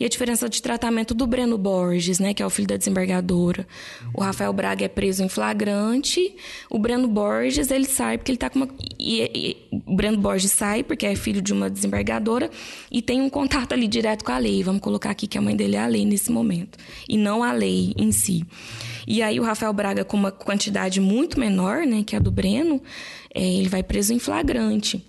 e 0.00 0.04
a 0.04 0.08
diferença 0.08 0.48
de 0.48 0.62
tratamento 0.62 1.14
do 1.14 1.26
Breno 1.26 1.58
Borges, 1.58 2.18
né, 2.18 2.32
que 2.32 2.42
é 2.42 2.46
o 2.46 2.50
filho 2.50 2.68
da 2.68 2.76
desembargadora. 2.76 3.66
O 4.14 4.22
Rafael 4.22 4.52
Braga 4.52 4.84
é 4.84 4.88
preso 4.88 5.22
em 5.22 5.28
flagrante, 5.28 6.34
o 6.70 6.78
Breno 6.78 7.06
Borges, 7.06 7.70
ele 7.70 7.86
sai 7.86 8.16
porque 8.16 8.32
ele 8.32 8.38
tá 8.38 8.48
com 8.48 8.60
uma 8.60 8.68
e, 8.98 9.22
e, 9.34 9.56
o 9.86 9.94
Breno 9.94 10.18
Borges 10.18 10.52
sai 10.52 10.82
porque 10.82 11.06
é 11.06 11.14
filho 11.14 11.42
de 11.42 11.52
uma 11.52 11.68
desembargadora 11.68 12.50
e 12.90 13.02
tem 13.02 13.20
um 13.20 13.28
contato 13.28 13.72
ali 13.72 13.86
direto 13.86 14.24
com 14.24 14.32
a 14.32 14.38
lei. 14.38 14.62
Vamos 14.62 14.80
colocar 14.80 15.10
aqui 15.10 15.26
que 15.26 15.36
a 15.36 15.40
mãe 15.40 15.54
dele 15.54 15.76
é 15.76 15.80
a 15.80 15.86
lei 15.86 16.04
nesse 16.04 16.32
momento 16.32 16.78
e 17.08 17.16
não 17.16 17.42
a 17.42 17.52
lei 17.52 17.92
em 17.96 18.10
si. 18.10 18.44
E 19.06 19.22
aí 19.22 19.38
o 19.38 19.44
Rafael 19.44 19.72
Braga 19.72 20.04
com 20.04 20.16
uma 20.16 20.32
quantidade 20.32 21.00
muito 21.00 21.38
menor, 21.38 21.86
né, 21.86 22.02
que 22.04 22.16
a 22.16 22.18
do 22.18 22.30
Breno, 22.30 22.82
é, 23.34 23.42
ele 23.42 23.68
vai 23.68 23.82
preso 23.82 24.12
em 24.12 24.18
flagrante. 24.18 25.04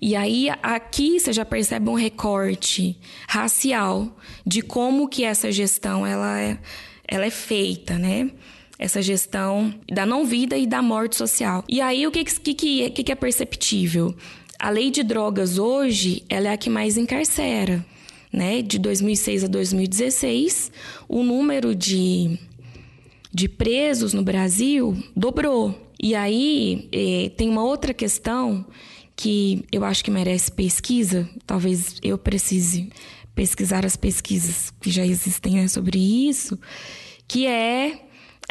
E 0.00 0.14
aí 0.14 0.48
aqui 0.62 1.18
você 1.18 1.32
já 1.32 1.44
percebe 1.44 1.88
um 1.88 1.94
recorte 1.94 2.96
racial 3.28 4.16
de 4.46 4.62
como 4.62 5.08
que 5.08 5.24
essa 5.24 5.50
gestão 5.50 6.06
ela 6.06 6.40
é, 6.40 6.58
ela 7.06 7.26
é 7.26 7.30
feita, 7.30 7.98
né? 7.98 8.30
Essa 8.78 9.00
gestão 9.00 9.72
da 9.90 10.04
não 10.04 10.24
vida 10.24 10.56
e 10.56 10.66
da 10.66 10.82
morte 10.82 11.16
social. 11.16 11.64
E 11.68 11.80
aí 11.80 12.06
o 12.06 12.10
que 12.10 12.24
que, 12.24 12.54
que, 12.90 13.04
que 13.04 13.12
é 13.12 13.14
perceptível? 13.14 14.14
A 14.58 14.70
lei 14.70 14.90
de 14.90 15.02
drogas 15.02 15.58
hoje 15.58 16.22
ela 16.28 16.48
é 16.48 16.52
a 16.52 16.56
que 16.56 16.70
mais 16.70 16.96
encarcera. 16.96 17.84
Né? 18.32 18.62
De 18.62 18.78
2006 18.78 19.44
a 19.44 19.46
2016, 19.46 20.72
o 21.06 21.22
número 21.22 21.74
de, 21.74 22.38
de 23.32 23.48
presos 23.48 24.12
no 24.12 24.22
Brasil 24.22 24.96
dobrou. 25.16 25.90
E 26.00 26.14
aí 26.14 26.88
eh, 26.92 27.30
tem 27.36 27.48
uma 27.48 27.62
outra 27.62 27.94
questão 27.94 28.66
que 29.16 29.64
eu 29.70 29.84
acho 29.84 30.04
que 30.04 30.10
merece 30.10 30.50
pesquisa, 30.50 31.28
talvez 31.46 31.96
eu 32.02 32.18
precise 32.18 32.90
pesquisar 33.34 33.86
as 33.86 33.96
pesquisas 33.96 34.72
que 34.80 34.90
já 34.90 35.06
existem 35.06 35.54
né, 35.54 35.68
sobre 35.68 35.98
isso, 35.98 36.58
que 37.26 37.46
é 37.46 38.00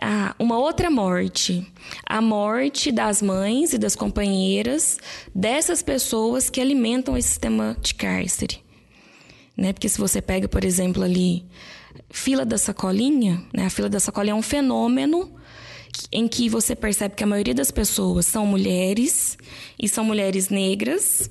ah, 0.01 0.35
uma 0.39 0.57
outra 0.57 0.89
morte, 0.89 1.65
a 2.05 2.21
morte 2.21 2.91
das 2.91 3.21
mães 3.21 3.73
e 3.73 3.77
das 3.77 3.95
companheiras 3.95 4.97
dessas 5.33 5.83
pessoas 5.83 6.49
que 6.49 6.61
alimentam 6.61 7.17
esse 7.17 7.29
sistema 7.29 7.77
de 7.81 7.93
cárcere. 7.93 8.59
Né? 9.55 9.73
Porque 9.73 9.89
se 9.89 9.99
você 9.99 10.21
pega, 10.21 10.47
por 10.47 10.63
exemplo, 10.63 11.03
ali, 11.03 11.45
fila 12.09 12.45
da 12.45 12.57
sacolinha, 12.57 13.43
né? 13.53 13.65
a 13.65 13.69
fila 13.69 13.89
da 13.89 13.99
sacolinha 13.99 14.33
é 14.33 14.35
um 14.35 14.41
fenômeno 14.41 15.31
em 16.11 16.27
que 16.27 16.49
você 16.49 16.75
percebe 16.75 17.15
que 17.15 17.23
a 17.23 17.27
maioria 17.27 17.53
das 17.53 17.71
pessoas 17.71 18.25
são 18.25 18.45
mulheres 18.45 19.37
e 19.79 19.89
são 19.89 20.03
mulheres 20.03 20.49
negras 20.49 21.29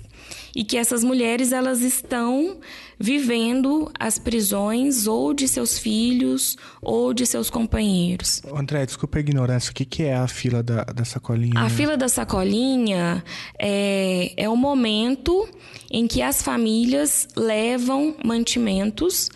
e 0.54 0.64
que 0.64 0.76
essas 0.76 1.04
mulheres 1.04 1.52
elas 1.52 1.80
estão 1.80 2.58
vivendo 2.98 3.90
as 3.98 4.18
prisões 4.18 5.06
ou 5.06 5.32
de 5.32 5.48
seus 5.48 5.78
filhos 5.78 6.56
ou 6.82 7.14
de 7.14 7.24
seus 7.24 7.48
companheiros. 7.48 8.42
André, 8.54 8.84
desculpa 8.84 9.18
a 9.18 9.20
ignorância, 9.20 9.70
o 9.70 9.74
que, 9.74 9.84
que 9.84 10.02
é 10.02 10.14
a 10.14 10.28
fila 10.28 10.62
da, 10.62 10.84
da 10.84 11.04
sacolinha? 11.04 11.58
A 11.60 11.70
fila 11.70 11.96
da 11.96 12.08
sacolinha 12.08 13.24
é, 13.58 14.32
é 14.36 14.48
o 14.48 14.56
momento 14.56 15.48
em 15.90 16.06
que 16.06 16.20
as 16.20 16.42
famílias 16.42 17.28
levam 17.36 18.14
mantimentos, 18.24 19.30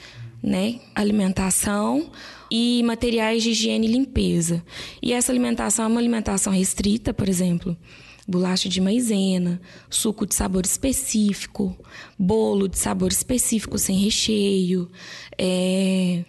né, 0.45 0.79
alimentação 0.95 2.11
e 2.51 2.83
materiais 2.83 3.43
de 3.43 3.51
higiene 3.51 3.87
e 3.87 3.91
limpeza. 3.91 4.63
E 5.03 5.15
essa 5.15 5.33
alimentação 5.33 5.87
é 5.87 5.89
uma 5.89 5.99
alimentação 5.99 6.53
restrita, 6.53 7.15
por 7.15 7.31
exemplo, 7.31 7.75
bolacha 8.29 8.69
de 8.69 8.79
maisena, 8.79 9.59
suco 9.89 10.27
de 10.27 10.35
sabor 10.35 10.67
específico, 10.67 11.75
bolo 12.19 12.69
de 12.69 12.79
sabor 12.79 13.11
específico 13.11 13.79
sem 13.79 13.97
recheio, 13.97 14.91
é, 15.39 16.23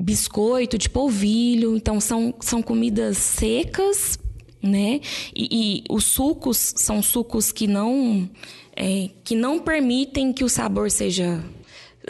biscoito 0.00 0.78
de 0.78 0.88
polvilho. 0.88 1.76
Então, 1.76 2.00
são, 2.00 2.34
são 2.40 2.62
comidas 2.62 3.18
secas, 3.18 4.18
né? 4.62 5.02
E, 5.36 5.82
e 5.82 5.84
os 5.90 6.04
sucos 6.04 6.72
são 6.74 7.02
sucos 7.02 7.52
que 7.52 7.66
não, 7.66 8.28
é, 8.74 9.10
que 9.22 9.34
não 9.34 9.58
permitem 9.58 10.32
que 10.32 10.42
o 10.42 10.48
sabor 10.48 10.90
seja 10.90 11.44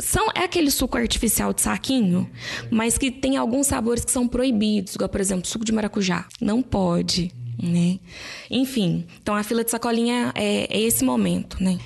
são, 0.00 0.28
é 0.34 0.40
aquele 0.44 0.70
suco 0.70 0.96
artificial 0.96 1.52
de 1.52 1.62
saquinho, 1.62 2.28
mas 2.70 2.96
que 2.98 3.10
tem 3.10 3.36
alguns 3.36 3.66
sabores 3.66 4.04
que 4.04 4.12
são 4.12 4.26
proibidos, 4.26 4.94
igual, 4.94 5.08
por 5.08 5.20
exemplo, 5.20 5.46
suco 5.46 5.64
de 5.64 5.72
maracujá. 5.72 6.26
Não 6.40 6.62
pode, 6.62 7.32
né? 7.62 7.98
Enfim, 8.50 9.06
então 9.22 9.34
a 9.34 9.42
fila 9.42 9.64
de 9.64 9.70
sacolinha 9.70 10.32
é, 10.34 10.76
é 10.76 10.80
esse 10.80 11.04
momento, 11.04 11.62
né? 11.62 11.78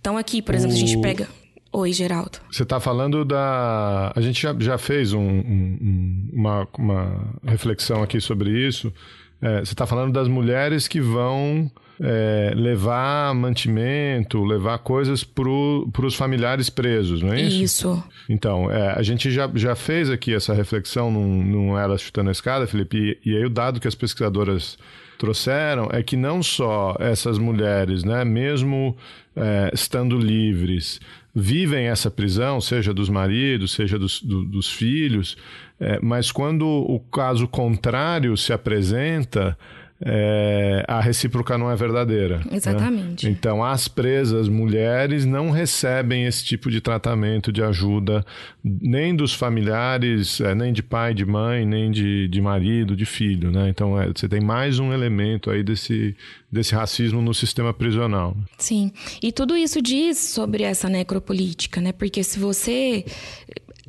Então 0.00 0.16
aqui, 0.16 0.40
por 0.40 0.54
exemplo, 0.54 0.74
o... 0.74 0.78
a 0.78 0.80
gente 0.80 1.00
pega... 1.00 1.28
Oi, 1.72 1.92
Geraldo. 1.92 2.40
Você 2.50 2.64
está 2.64 2.80
falando 2.80 3.24
da. 3.24 4.12
A 4.16 4.20
gente 4.20 4.42
já, 4.42 4.52
já 4.58 4.76
fez 4.76 5.12
um, 5.12 5.20
um, 5.20 6.28
uma, 6.32 6.68
uma 6.76 7.34
reflexão 7.44 8.02
aqui 8.02 8.20
sobre 8.20 8.50
isso. 8.50 8.92
É, 9.40 9.60
você 9.60 9.72
está 9.72 9.86
falando 9.86 10.12
das 10.12 10.26
mulheres 10.26 10.88
que 10.88 11.00
vão 11.00 11.70
é, 12.02 12.52
levar 12.56 13.34
mantimento, 13.34 14.42
levar 14.42 14.78
coisas 14.78 15.22
para 15.22 15.48
os 15.50 16.14
familiares 16.14 16.70
presos, 16.70 17.20
não 17.20 17.32
é 17.32 17.42
isso? 17.42 17.62
Isso. 17.62 18.04
Então, 18.28 18.70
é, 18.70 18.92
a 18.92 19.02
gente 19.02 19.30
já, 19.30 19.50
já 19.54 19.74
fez 19.74 20.08
aqui 20.08 20.34
essa 20.34 20.54
reflexão 20.54 21.10
num, 21.10 21.42
num 21.44 21.78
Elas 21.78 22.00
Chutando 22.00 22.30
a 22.30 22.32
Escada, 22.32 22.66
Felipe, 22.66 23.18
e, 23.24 23.30
e 23.30 23.36
aí 23.36 23.44
o 23.44 23.50
dado 23.50 23.78
que 23.78 23.86
as 23.86 23.94
pesquisadoras 23.94 24.78
trouxeram 25.18 25.90
é 25.92 26.02
que 26.02 26.16
não 26.16 26.42
só 26.42 26.96
essas 26.98 27.36
mulheres, 27.36 28.02
né, 28.02 28.24
mesmo 28.24 28.96
é, 29.36 29.70
estando 29.74 30.16
livres, 30.18 30.98
vivem 31.34 31.86
essa 31.86 32.10
prisão, 32.10 32.62
seja 32.62 32.94
dos 32.94 33.10
maridos, 33.10 33.72
seja 33.72 33.98
dos, 33.98 34.22
do, 34.22 34.42
dos 34.42 34.72
filhos, 34.72 35.36
é, 35.78 35.98
mas 36.02 36.32
quando 36.32 36.66
o 36.66 36.98
caso 36.98 37.46
contrário 37.46 38.34
se 38.38 38.54
apresenta, 38.54 39.56
é, 40.02 40.82
a 40.88 41.00
recíproca 41.00 41.58
não 41.58 41.70
é 41.70 41.76
verdadeira. 41.76 42.38
né? 42.38 42.44
Exatamente. 42.52 43.28
Então, 43.28 43.62
as 43.62 43.86
presas 43.86 44.48
mulheres 44.48 45.26
não 45.26 45.50
recebem 45.50 46.24
esse 46.24 46.44
tipo 46.44 46.70
de 46.70 46.80
tratamento, 46.80 47.52
de 47.52 47.62
ajuda, 47.62 48.24
nem 48.64 49.14
dos 49.14 49.34
familiares, 49.34 50.40
é, 50.40 50.54
nem 50.54 50.72
de 50.72 50.82
pai, 50.82 51.12
de 51.12 51.26
mãe, 51.26 51.66
nem 51.66 51.90
de, 51.90 52.28
de 52.28 52.40
marido, 52.40 52.96
de 52.96 53.04
filho. 53.04 53.50
Né? 53.50 53.68
Então, 53.68 54.00
é, 54.00 54.06
você 54.06 54.28
tem 54.28 54.40
mais 54.40 54.78
um 54.78 54.92
elemento 54.92 55.50
aí 55.50 55.62
desse, 55.62 56.16
desse 56.50 56.74
racismo 56.74 57.20
no 57.20 57.34
sistema 57.34 57.74
prisional. 57.74 58.36
Sim. 58.56 58.92
E 59.22 59.30
tudo 59.30 59.56
isso 59.56 59.82
diz 59.82 60.18
sobre 60.18 60.62
essa 60.62 60.88
necropolítica, 60.88 61.80
né? 61.80 61.92
Porque 61.92 62.22
se 62.24 62.38
você. 62.38 63.04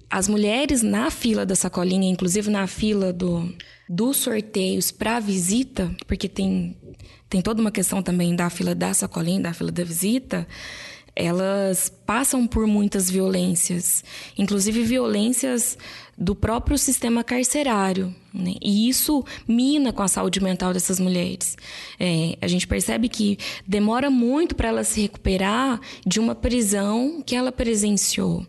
As 0.09 0.27
mulheres 0.27 0.83
na 0.83 1.09
fila 1.09 1.45
da 1.45 1.55
sacolinha, 1.55 2.11
inclusive 2.11 2.49
na 2.49 2.67
fila 2.67 3.13
do, 3.13 3.49
dos 3.93 4.17
sorteios 4.17 4.89
para 4.89 5.19
visita, 5.19 5.93
porque 6.07 6.29
tem, 6.29 6.77
tem 7.29 7.41
toda 7.41 7.59
uma 7.59 7.71
questão 7.71 8.01
também 8.01 8.33
da 8.33 8.49
fila 8.49 8.73
da 8.73 8.93
sacolinha, 8.93 9.41
da 9.41 9.53
fila 9.53 9.69
da 9.69 9.83
visita, 9.83 10.47
elas 11.13 11.89
passam 12.05 12.47
por 12.47 12.65
muitas 12.65 13.11
violências, 13.11 14.01
inclusive 14.37 14.81
violências 14.83 15.77
do 16.17 16.33
próprio 16.33 16.77
sistema 16.77 17.21
carcerário. 17.21 18.15
Né? 18.33 18.53
E 18.61 18.87
isso 18.87 19.25
mina 19.45 19.91
com 19.91 20.03
a 20.03 20.07
saúde 20.07 20.41
mental 20.41 20.71
dessas 20.71 20.97
mulheres. 20.97 21.57
É, 21.99 22.37
a 22.39 22.47
gente 22.47 22.65
percebe 22.65 23.09
que 23.09 23.37
demora 23.67 24.09
muito 24.09 24.55
para 24.55 24.69
ela 24.69 24.85
se 24.85 25.01
recuperar 25.01 25.81
de 26.07 26.17
uma 26.17 26.33
prisão 26.33 27.21
que 27.25 27.35
ela 27.35 27.51
presenciou. 27.51 28.47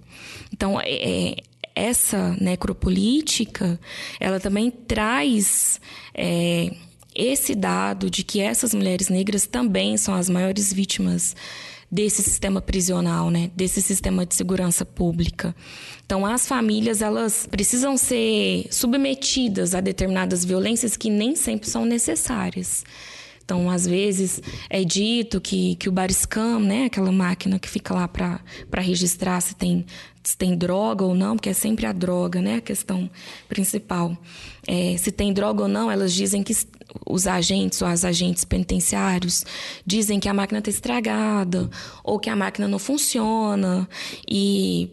Então, 0.52 0.81
é, 0.81 1.35
essa 1.74 2.36
necropolítica, 2.40 3.78
ela 4.20 4.39
também 4.40 4.70
traz 4.70 5.81
é, 6.15 6.74
esse 7.15 7.55
dado 7.55 8.11
de 8.11 8.23
que 8.23 8.40
essas 8.40 8.74
mulheres 8.74 9.09
negras 9.09 9.47
também 9.47 9.97
são 9.97 10.15
as 10.15 10.28
maiores 10.28 10.73
vítimas 10.73 11.35
desse 11.90 12.23
sistema 12.23 12.62
prisional, 12.62 13.31
né? 13.31 13.51
Desse 13.55 13.82
sistema 13.82 14.24
de 14.24 14.35
segurança 14.35 14.82
pública. 14.82 15.55
Então, 16.07 16.24
as 16.24 16.47
famílias 16.47 17.03
elas 17.03 17.47
precisam 17.51 17.99
ser 17.99 18.66
submetidas 18.70 19.74
a 19.74 19.81
determinadas 19.81 20.43
violências 20.43 20.97
que 20.97 21.11
nem 21.11 21.36
sempre 21.36 21.69
são 21.69 21.85
necessárias. 21.85 22.82
Então, 23.44 23.69
às 23.69 23.86
vezes, 23.86 24.40
é 24.70 24.82
dito 24.85 25.40
que, 25.40 25.74
que 25.77 25.89
o 25.89 25.93
bariscam, 25.93 26.61
né, 26.61 26.86
aquela 26.86 27.12
máquina 27.12 27.59
que 27.59 27.69
fica 27.69 27.93
lá 27.93 28.09
para 28.09 28.40
registrar 28.81 29.40
se 29.43 29.55
tem, 29.55 29.85
se 30.23 30.36
tem 30.36 30.57
droga 30.57 31.05
ou 31.05 31.15
não, 31.15 31.36
porque 31.36 31.51
é 31.51 31.53
sempre 31.53 31.86
a 31.86 31.93
droga, 31.93 32.40
né, 32.40 32.57
a 32.57 32.61
questão 32.61 33.11
principal. 33.49 34.16
É, 34.66 34.97
se 34.97 35.11
tem 35.11 35.32
droga 35.32 35.62
ou 35.62 35.69
não, 35.69 35.90
elas 35.90 36.12
dizem 36.12 36.43
que 36.43 36.55
os 37.06 37.27
agentes 37.27 37.81
ou 37.82 37.89
as 37.89 38.05
agentes 38.05 38.44
penitenciários 38.44 39.44
dizem 39.86 40.20
que 40.20 40.28
a 40.28 40.35
máquina 40.35 40.59
está 40.59 40.70
estragada 40.70 41.70
ou 42.02 42.19
que 42.19 42.31
a 42.31 42.36
máquina 42.36 42.69
não 42.69 42.78
funciona 42.78 43.89
e 44.28 44.90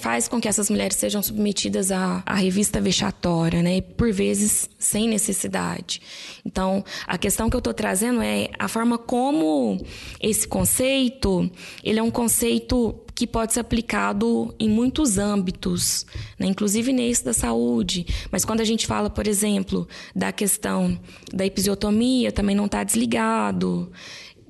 faz 0.00 0.28
com 0.28 0.40
que 0.40 0.48
essas 0.48 0.70
mulheres 0.70 0.96
sejam 0.96 1.22
submetidas 1.22 1.90
à, 1.90 2.22
à 2.26 2.34
revista 2.34 2.80
vexatória, 2.80 3.62
né? 3.62 3.80
Por 3.80 4.12
vezes 4.12 4.68
sem 4.78 5.08
necessidade. 5.08 6.00
Então, 6.44 6.84
a 7.06 7.18
questão 7.18 7.48
que 7.48 7.56
eu 7.56 7.58
estou 7.58 7.74
trazendo 7.74 8.20
é 8.22 8.50
a 8.58 8.68
forma 8.68 8.98
como 8.98 9.78
esse 10.20 10.46
conceito, 10.46 11.50
ele 11.82 11.98
é 11.98 12.02
um 12.02 12.10
conceito 12.10 12.94
que 13.16 13.26
pode 13.26 13.54
ser 13.54 13.60
aplicado 13.60 14.54
em 14.60 14.68
muitos 14.68 15.16
âmbitos, 15.16 16.04
né? 16.38 16.46
inclusive 16.46 16.92
nesse 16.92 17.24
da 17.24 17.32
saúde. 17.32 18.06
Mas 18.30 18.44
quando 18.44 18.60
a 18.60 18.64
gente 18.64 18.86
fala, 18.86 19.08
por 19.08 19.26
exemplo, 19.26 19.88
da 20.14 20.30
questão 20.32 21.00
da 21.32 21.44
episiotomia, 21.44 22.32
também 22.32 22.54
não 22.56 22.66
está 22.66 22.84
desligado. 22.84 23.90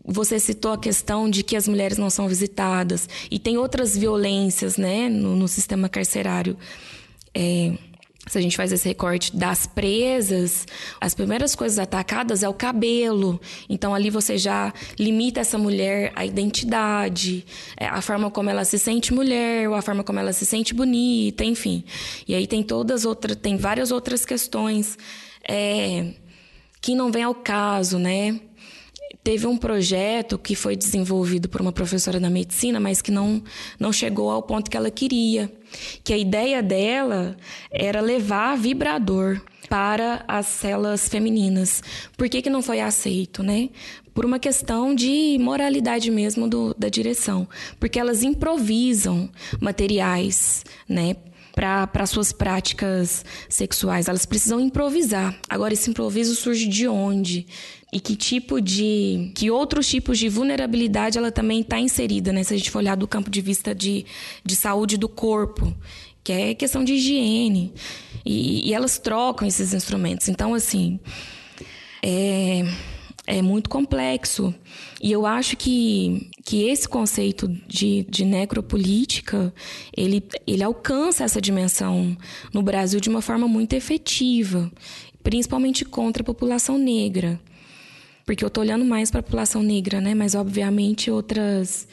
Você 0.04 0.38
citou 0.38 0.72
a 0.72 0.78
questão 0.78 1.28
de 1.28 1.42
que 1.42 1.56
as 1.56 1.66
mulheres 1.66 1.98
não 1.98 2.08
são 2.08 2.28
visitadas 2.28 3.08
e 3.30 3.38
tem 3.38 3.58
outras 3.58 3.96
violências, 3.96 4.76
né, 4.76 5.08
no, 5.08 5.34
no 5.34 5.48
sistema 5.48 5.88
carcerário. 5.88 6.56
É, 7.34 7.72
se 8.28 8.38
a 8.38 8.40
gente 8.40 8.56
faz 8.56 8.72
esse 8.72 8.86
recorte 8.86 9.36
das 9.36 9.66
presas, 9.66 10.66
as 11.00 11.14
primeiras 11.14 11.54
coisas 11.54 11.78
atacadas 11.78 12.42
é 12.42 12.48
o 12.48 12.54
cabelo. 12.54 13.40
Então 13.68 13.94
ali 13.94 14.10
você 14.10 14.36
já 14.36 14.72
limita 14.98 15.40
essa 15.40 15.56
mulher 15.56 16.12
a 16.16 16.26
identidade, 16.26 17.46
é, 17.76 17.86
a 17.86 18.00
forma 18.00 18.30
como 18.30 18.50
ela 18.50 18.64
se 18.64 18.78
sente 18.78 19.14
mulher, 19.14 19.68
ou 19.68 19.74
a 19.74 19.82
forma 19.82 20.02
como 20.02 20.18
ela 20.18 20.32
se 20.32 20.44
sente 20.44 20.74
bonita, 20.74 21.44
enfim. 21.44 21.84
E 22.26 22.34
aí 22.34 22.46
tem 22.46 22.62
todas 22.62 23.04
outras, 23.04 23.36
tem 23.36 23.56
várias 23.56 23.92
outras 23.92 24.24
questões 24.24 24.98
é, 25.48 26.12
que 26.86 26.94
não 26.94 27.10
vem 27.10 27.24
ao 27.24 27.34
caso, 27.34 27.98
né? 27.98 28.38
Teve 29.24 29.44
um 29.44 29.56
projeto 29.56 30.38
que 30.38 30.54
foi 30.54 30.76
desenvolvido 30.76 31.48
por 31.48 31.60
uma 31.60 31.72
professora 31.72 32.20
da 32.20 32.30
medicina, 32.30 32.78
mas 32.78 33.02
que 33.02 33.10
não, 33.10 33.42
não 33.76 33.92
chegou 33.92 34.30
ao 34.30 34.40
ponto 34.40 34.70
que 34.70 34.76
ela 34.76 34.88
queria. 34.88 35.52
Que 36.04 36.12
a 36.12 36.16
ideia 36.16 36.62
dela 36.62 37.36
era 37.72 38.00
levar 38.00 38.56
vibrador 38.56 39.40
para 39.68 40.24
as 40.28 40.46
celas 40.46 41.08
femininas. 41.08 41.82
Por 42.16 42.28
que, 42.28 42.40
que 42.40 42.48
não 42.48 42.62
foi 42.62 42.78
aceito, 42.78 43.42
né? 43.42 43.70
Por 44.14 44.24
uma 44.24 44.38
questão 44.38 44.94
de 44.94 45.36
moralidade 45.40 46.08
mesmo 46.08 46.46
do, 46.48 46.72
da 46.78 46.88
direção. 46.88 47.48
Porque 47.80 47.98
elas 47.98 48.22
improvisam 48.22 49.28
materiais, 49.60 50.64
né? 50.88 51.16
Para 51.56 52.04
suas 52.04 52.32
práticas 52.32 53.24
sexuais. 53.48 54.08
Elas 54.08 54.26
precisam 54.26 54.60
improvisar. 54.60 55.34
Agora, 55.48 55.72
esse 55.72 55.88
improviso 55.88 56.34
surge 56.34 56.68
de 56.68 56.86
onde? 56.86 57.46
E 57.90 57.98
que 57.98 58.14
tipo 58.14 58.60
de. 58.60 59.32
que 59.34 59.50
outros 59.50 59.88
tipos 59.88 60.18
de 60.18 60.28
vulnerabilidade 60.28 61.16
ela 61.16 61.32
também 61.32 61.62
está 61.62 61.80
inserida, 61.80 62.30
né? 62.30 62.44
Se 62.44 62.52
a 62.52 62.56
gente 62.58 62.70
for 62.70 62.80
olhar 62.80 62.94
do 62.94 63.08
campo 63.08 63.30
de 63.30 63.40
vista 63.40 63.74
de, 63.74 64.04
de 64.44 64.54
saúde 64.54 64.98
do 64.98 65.08
corpo, 65.08 65.74
que 66.22 66.30
é 66.30 66.54
questão 66.54 66.84
de 66.84 66.92
higiene. 66.92 67.72
E, 68.22 68.68
e 68.68 68.74
elas 68.74 68.98
trocam 68.98 69.48
esses 69.48 69.72
instrumentos. 69.72 70.28
Então, 70.28 70.52
assim. 70.52 71.00
É 72.02 72.64
é 73.26 73.42
muito 73.42 73.68
complexo. 73.68 74.54
E 75.02 75.10
eu 75.10 75.26
acho 75.26 75.56
que, 75.56 76.30
que 76.44 76.68
esse 76.68 76.88
conceito 76.88 77.48
de, 77.66 78.06
de 78.08 78.24
necropolítica, 78.24 79.52
ele, 79.94 80.22
ele 80.46 80.62
alcança 80.62 81.24
essa 81.24 81.40
dimensão 81.40 82.16
no 82.52 82.62
Brasil 82.62 83.00
de 83.00 83.08
uma 83.08 83.20
forma 83.20 83.48
muito 83.48 83.74
efetiva, 83.74 84.70
principalmente 85.22 85.84
contra 85.84 86.22
a 86.22 86.24
população 86.24 86.78
negra. 86.78 87.40
Porque 88.24 88.44
eu 88.44 88.48
estou 88.48 88.62
olhando 88.62 88.84
mais 88.84 89.10
para 89.10 89.20
a 89.20 89.22
população 89.22 89.62
negra, 89.62 90.00
né? 90.00 90.14
Mas, 90.14 90.34
obviamente, 90.34 91.10
outras 91.10 91.86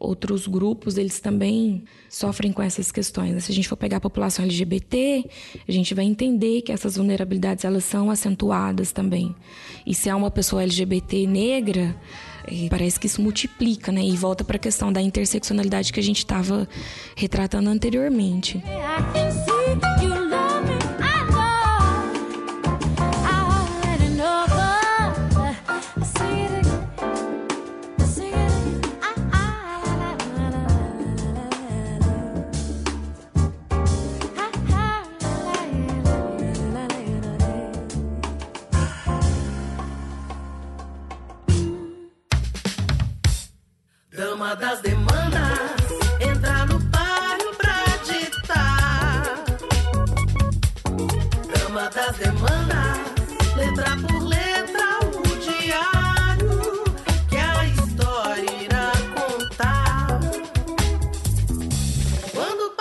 outros 0.00 0.46
grupos, 0.46 0.96
eles 0.96 1.20
também 1.20 1.84
sofrem 2.08 2.52
com 2.52 2.62
essas 2.62 2.90
questões. 2.90 3.44
Se 3.44 3.52
a 3.52 3.54
gente 3.54 3.68
for 3.68 3.76
pegar 3.76 3.98
a 3.98 4.00
população 4.00 4.44
LGBT, 4.44 5.28
a 5.68 5.70
gente 5.70 5.94
vai 5.94 6.06
entender 6.06 6.62
que 6.62 6.72
essas 6.72 6.96
vulnerabilidades 6.96 7.64
elas 7.64 7.84
são 7.84 8.10
acentuadas 8.10 8.90
também. 8.90 9.36
E 9.86 9.94
se 9.94 10.08
é 10.08 10.14
uma 10.14 10.30
pessoa 10.30 10.62
LGBT 10.62 11.26
negra, 11.26 11.94
eh, 12.46 12.66
parece 12.70 12.98
que 12.98 13.06
isso 13.06 13.20
multiplica, 13.20 13.92
né? 13.92 14.02
E 14.02 14.16
volta 14.16 14.42
para 14.42 14.56
a 14.56 14.58
questão 14.58 14.90
da 14.90 15.02
interseccionalidade 15.02 15.92
que 15.92 16.00
a 16.00 16.02
gente 16.02 16.18
estava 16.18 16.66
retratando 17.14 17.68
anteriormente. 17.68 18.62
Dama 44.50 44.62
das 44.62 44.80
demandas, 44.80 45.70
entra 46.18 46.66
no 46.66 46.80
páreo 46.90 47.54
pra 47.56 47.84
ditar. 48.04 49.44
Dama 51.54 51.88
das 51.90 52.16
demandas, 52.16 52.98
letra 53.56 53.96
por 53.96 54.22
letra, 54.24 54.98
o 55.06 55.22
diário 55.38 56.82
que 57.28 57.36
a 57.36 57.64
história 57.64 58.64
irá 58.64 58.90
contar. 59.14 60.20
Quando. 62.32 62.74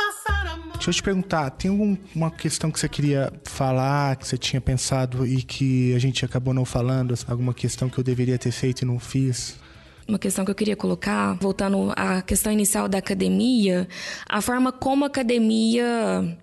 Deixa 0.73 0.89
eu 0.89 0.93
te 0.95 1.03
perguntar, 1.03 1.51
tem 1.51 1.69
alguma 1.69 2.31
questão 2.31 2.71
que 2.71 2.79
você 2.79 2.89
queria 2.89 3.31
falar, 3.43 4.15
que 4.15 4.27
você 4.27 4.39
tinha 4.39 4.59
pensado 4.59 5.23
e 5.27 5.43
que 5.43 5.93
a 5.93 5.99
gente 5.99 6.25
acabou 6.25 6.51
não 6.51 6.65
falando? 6.65 7.13
Alguma 7.27 7.53
questão 7.53 7.87
que 7.87 7.99
eu 7.99 8.03
deveria 8.03 8.39
ter 8.39 8.51
feito 8.51 8.81
e 8.81 8.85
não 8.85 8.97
fiz? 8.97 9.68
Uma 10.09 10.17
questão 10.17 10.43
que 10.43 10.49
eu 10.49 10.55
queria 10.55 10.75
colocar, 10.75 11.35
voltando 11.35 11.93
à 11.95 12.23
questão 12.23 12.51
inicial 12.51 12.89
da 12.89 12.97
academia, 12.97 13.87
a 14.27 14.41
forma 14.41 14.71
como 14.71 15.03
a 15.03 15.07
academia 15.07 16.35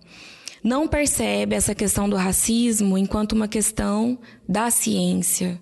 não 0.62 0.86
percebe 0.86 1.56
essa 1.56 1.74
questão 1.74 2.08
do 2.08 2.14
racismo 2.14 2.96
enquanto 2.96 3.32
uma 3.32 3.48
questão 3.48 4.20
da 4.48 4.70
ciência. 4.70 5.60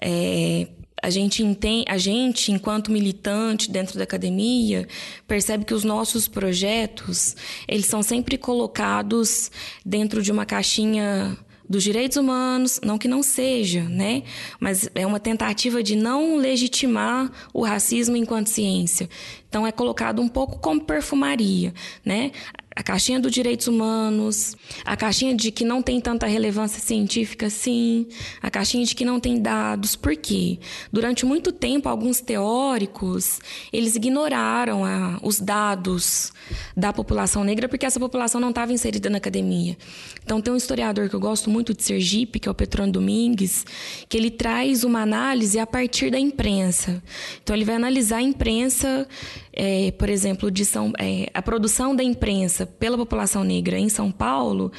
É, 0.00 0.68
a 1.02 1.10
gente 1.10 1.42
entende, 1.42 1.84
a 1.88 1.98
gente, 1.98 2.50
enquanto 2.50 2.90
militante 2.90 3.70
dentro 3.70 3.98
da 3.98 4.04
academia, 4.04 4.88
percebe 5.28 5.66
que 5.66 5.74
os 5.74 5.84
nossos 5.84 6.26
projetos, 6.26 7.36
eles 7.68 7.84
são 7.84 8.02
sempre 8.02 8.38
colocados 8.38 9.50
dentro 9.84 10.22
de 10.22 10.32
uma 10.32 10.46
caixinha 10.46 11.36
dos 11.68 11.82
direitos 11.82 12.16
humanos, 12.16 12.80
não 12.84 12.98
que 12.98 13.08
não 13.08 13.22
seja, 13.22 13.82
né? 13.84 14.22
Mas 14.60 14.88
é 14.94 15.06
uma 15.06 15.20
tentativa 15.20 15.82
de 15.82 15.96
não 15.96 16.36
legitimar 16.36 17.30
o 17.52 17.64
racismo 17.64 18.16
enquanto 18.16 18.48
ciência. 18.48 19.08
Então 19.48 19.66
é 19.66 19.72
colocado 19.72 20.20
um 20.20 20.28
pouco 20.28 20.58
como 20.58 20.80
perfumaria, 20.80 21.72
né? 22.04 22.30
A 22.76 22.82
caixinha 22.82 23.18
dos 23.18 23.32
direitos 23.32 23.66
humanos, 23.66 24.54
a 24.84 24.94
caixinha 24.94 25.34
de 25.34 25.50
que 25.50 25.64
não 25.64 25.80
tem 25.80 25.98
tanta 25.98 26.26
relevância 26.26 26.78
científica 26.78 27.46
assim, 27.46 28.06
a 28.42 28.50
caixinha 28.50 28.84
de 28.84 28.94
que 28.94 29.02
não 29.02 29.18
tem 29.18 29.40
dados. 29.40 29.96
Por 29.96 30.14
quê? 30.14 30.58
Durante 30.92 31.24
muito 31.24 31.52
tempo, 31.52 31.88
alguns 31.88 32.20
teóricos, 32.20 33.40
eles 33.72 33.96
ignoraram 33.96 34.84
a, 34.84 35.18
os 35.22 35.40
dados 35.40 36.34
da 36.76 36.92
população 36.92 37.42
negra 37.42 37.66
porque 37.66 37.86
essa 37.86 37.98
população 37.98 38.38
não 38.38 38.50
estava 38.50 38.74
inserida 38.74 39.08
na 39.08 39.16
academia. 39.16 39.74
Então 40.22 40.38
tem 40.42 40.52
um 40.52 40.56
historiador 40.56 41.08
que 41.08 41.16
eu 41.16 41.20
gosto 41.20 41.48
muito 41.48 41.72
de 41.72 41.82
Sergipe, 41.82 42.38
que 42.38 42.46
é 42.46 42.50
o 42.50 42.54
Petrônio 42.54 42.92
Domingues, 42.92 43.64
que 44.06 44.18
ele 44.18 44.30
traz 44.30 44.84
uma 44.84 45.00
análise 45.00 45.58
a 45.58 45.66
partir 45.66 46.10
da 46.10 46.18
imprensa. 46.18 47.02
Então 47.42 47.56
ele 47.56 47.64
vai 47.64 47.76
analisar 47.76 48.18
a 48.18 48.22
imprensa 48.22 49.08
é, 49.56 49.90
por 49.90 50.10
exemplo, 50.10 50.50
de 50.50 50.64
São, 50.66 50.92
é, 50.98 51.30
a 51.32 51.40
produção 51.40 51.96
da 51.96 52.04
imprensa 52.04 52.66
pela 52.66 52.96
população 52.98 53.42
negra 53.42 53.78
em 53.78 53.88
São 53.88 54.12
Paulo 54.12 54.70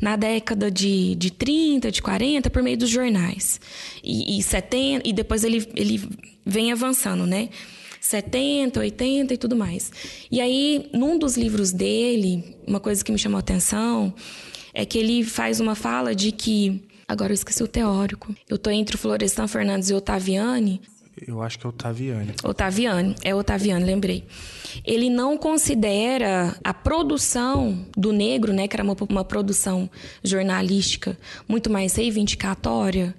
na 0.00 0.16
década 0.16 0.70
de, 0.70 1.14
de 1.14 1.30
30, 1.30 1.92
de 1.92 2.00
40, 2.00 2.48
por 2.48 2.62
meio 2.62 2.78
dos 2.78 2.88
jornais. 2.88 3.60
E, 4.02 4.38
e 4.38 4.42
70, 4.42 5.06
e 5.06 5.12
depois 5.12 5.44
ele, 5.44 5.68
ele 5.76 6.08
vem 6.44 6.72
avançando, 6.72 7.26
né? 7.26 7.50
70, 8.00 8.80
80 8.80 9.34
e 9.34 9.36
tudo 9.36 9.54
mais. 9.54 9.92
E 10.30 10.40
aí, 10.40 10.88
num 10.92 11.18
dos 11.18 11.36
livros 11.36 11.70
dele, 11.70 12.56
uma 12.66 12.80
coisa 12.80 13.04
que 13.04 13.12
me 13.12 13.18
chamou 13.18 13.36
a 13.36 13.40
atenção 13.40 14.12
é 14.74 14.84
que 14.86 14.98
ele 14.98 15.22
faz 15.22 15.60
uma 15.60 15.74
fala 15.74 16.14
de 16.14 16.32
que. 16.32 16.82
Agora 17.06 17.32
eu 17.32 17.34
esqueci 17.34 17.62
o 17.62 17.68
teórico. 17.68 18.34
Eu 18.48 18.56
tô 18.56 18.70
entre 18.70 18.96
o 18.96 18.98
Florestan 18.98 19.46
Fernandes 19.46 19.90
e 19.90 19.94
o. 19.94 20.80
Eu 21.26 21.42
acho 21.42 21.58
que 21.58 21.66
é 21.66 21.68
Otaviani. 21.68 22.34
Otaviani, 22.42 23.14
é 23.22 23.34
Otaviani, 23.34 23.84
lembrei. 23.84 24.24
Ele 24.84 25.10
não 25.10 25.36
considera 25.36 26.56
a 26.64 26.74
produção 26.74 27.86
do 27.96 28.12
negro, 28.12 28.52
né, 28.52 28.66
que 28.66 28.74
era 28.76 28.82
uma, 28.82 28.96
uma 29.08 29.24
produção 29.24 29.88
jornalística 30.22 31.16
muito 31.48 31.70
mais 31.70 31.94
reivindicatória, 31.94 33.14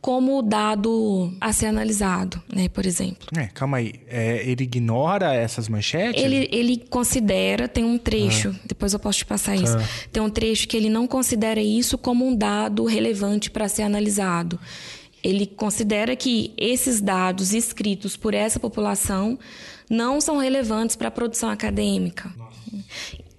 como 0.00 0.40
dado 0.42 1.32
a 1.40 1.52
ser 1.52 1.66
analisado, 1.66 2.40
né, 2.54 2.68
por 2.68 2.86
exemplo. 2.86 3.28
É, 3.36 3.46
calma 3.48 3.78
aí. 3.78 3.94
É, 4.06 4.48
ele 4.48 4.64
ignora 4.64 5.34
essas 5.34 5.68
manchetes? 5.68 6.22
Ele, 6.22 6.48
ele 6.52 6.76
considera, 6.88 7.66
tem 7.66 7.84
um 7.84 7.98
trecho, 7.98 8.54
depois 8.64 8.92
eu 8.92 8.98
posso 8.98 9.18
te 9.18 9.26
passar 9.26 9.56
isso. 9.56 9.76
Ah. 9.76 9.82
Tem 10.12 10.22
um 10.22 10.30
trecho 10.30 10.68
que 10.68 10.76
ele 10.76 10.88
não 10.88 11.06
considera 11.06 11.60
isso 11.60 11.98
como 11.98 12.26
um 12.26 12.34
dado 12.34 12.84
relevante 12.84 13.50
para 13.50 13.68
ser 13.68 13.82
analisado. 13.82 14.58
Ele 15.22 15.46
considera 15.46 16.14
que 16.14 16.52
esses 16.56 17.00
dados 17.00 17.52
escritos 17.52 18.16
por 18.16 18.34
essa 18.34 18.60
população 18.60 19.38
não 19.90 20.20
são 20.20 20.38
relevantes 20.38 20.96
para 20.96 21.08
a 21.08 21.10
produção 21.10 21.50
acadêmica. 21.50 22.32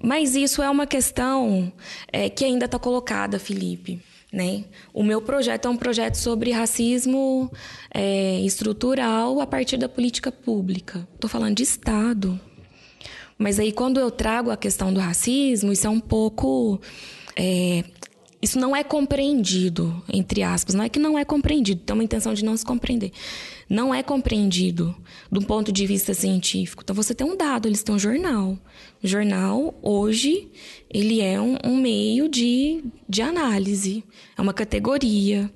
Mas 0.01 0.35
isso 0.35 0.61
é 0.61 0.69
uma 0.69 0.87
questão 0.87 1.71
é, 2.11 2.29
que 2.29 2.45
ainda 2.45 2.65
está 2.65 2.79
colocada, 2.79 3.37
Felipe. 3.39 4.01
Né? 4.31 4.65
O 4.93 5.03
meu 5.03 5.21
projeto 5.21 5.67
é 5.67 5.71
um 5.71 5.77
projeto 5.77 6.15
sobre 6.15 6.51
racismo 6.51 7.51
é, 7.93 8.39
estrutural 8.41 9.41
a 9.41 9.47
partir 9.47 9.77
da 9.77 9.89
política 9.89 10.31
pública. 10.31 11.07
Estou 11.15 11.29
falando 11.29 11.55
de 11.55 11.63
Estado. 11.63 12.39
Mas 13.37 13.59
aí, 13.59 13.71
quando 13.71 13.99
eu 13.99 14.11
trago 14.11 14.51
a 14.51 14.57
questão 14.57 14.93
do 14.93 14.99
racismo, 14.99 15.71
isso 15.71 15.87
é 15.87 15.89
um 15.89 15.99
pouco. 15.99 16.79
é, 17.35 17.83
isso 18.41 18.57
não 18.57 18.73
é 18.75 18.83
compreendido, 18.83 20.01
entre 20.11 20.43
aspas. 20.43 20.73
Não 20.73 20.83
é 20.83 20.89
que 20.89 20.99
não 20.99 21.19
é 21.19 21.25
compreendido, 21.25 21.81
tem 21.81 21.93
uma 21.93 22.03
intenção 22.03 22.33
de 22.33 22.43
não 22.43 22.55
se 22.55 22.65
compreender. 22.65 23.11
Não 23.69 23.93
é 23.93 24.01
compreendido 24.01 24.95
do 25.31 25.41
ponto 25.41 25.71
de 25.71 25.85
vista 25.85 26.13
científico. 26.13 26.81
Então, 26.83 26.95
você 26.95 27.13
tem 27.13 27.27
um 27.27 27.35
dado, 27.35 27.67
eles 27.67 27.83
têm 27.83 27.93
um 27.93 27.99
jornal. 27.99 28.57
O 29.03 29.07
jornal, 29.07 29.77
hoje, 29.81 30.49
ele 30.89 31.21
é 31.21 31.39
um, 31.39 31.57
um 31.65 31.77
meio 31.77 32.29
de, 32.29 32.83
de 33.07 33.21
análise, 33.21 34.03
é 34.37 34.41
uma 34.41 34.53
categoria, 34.53 35.51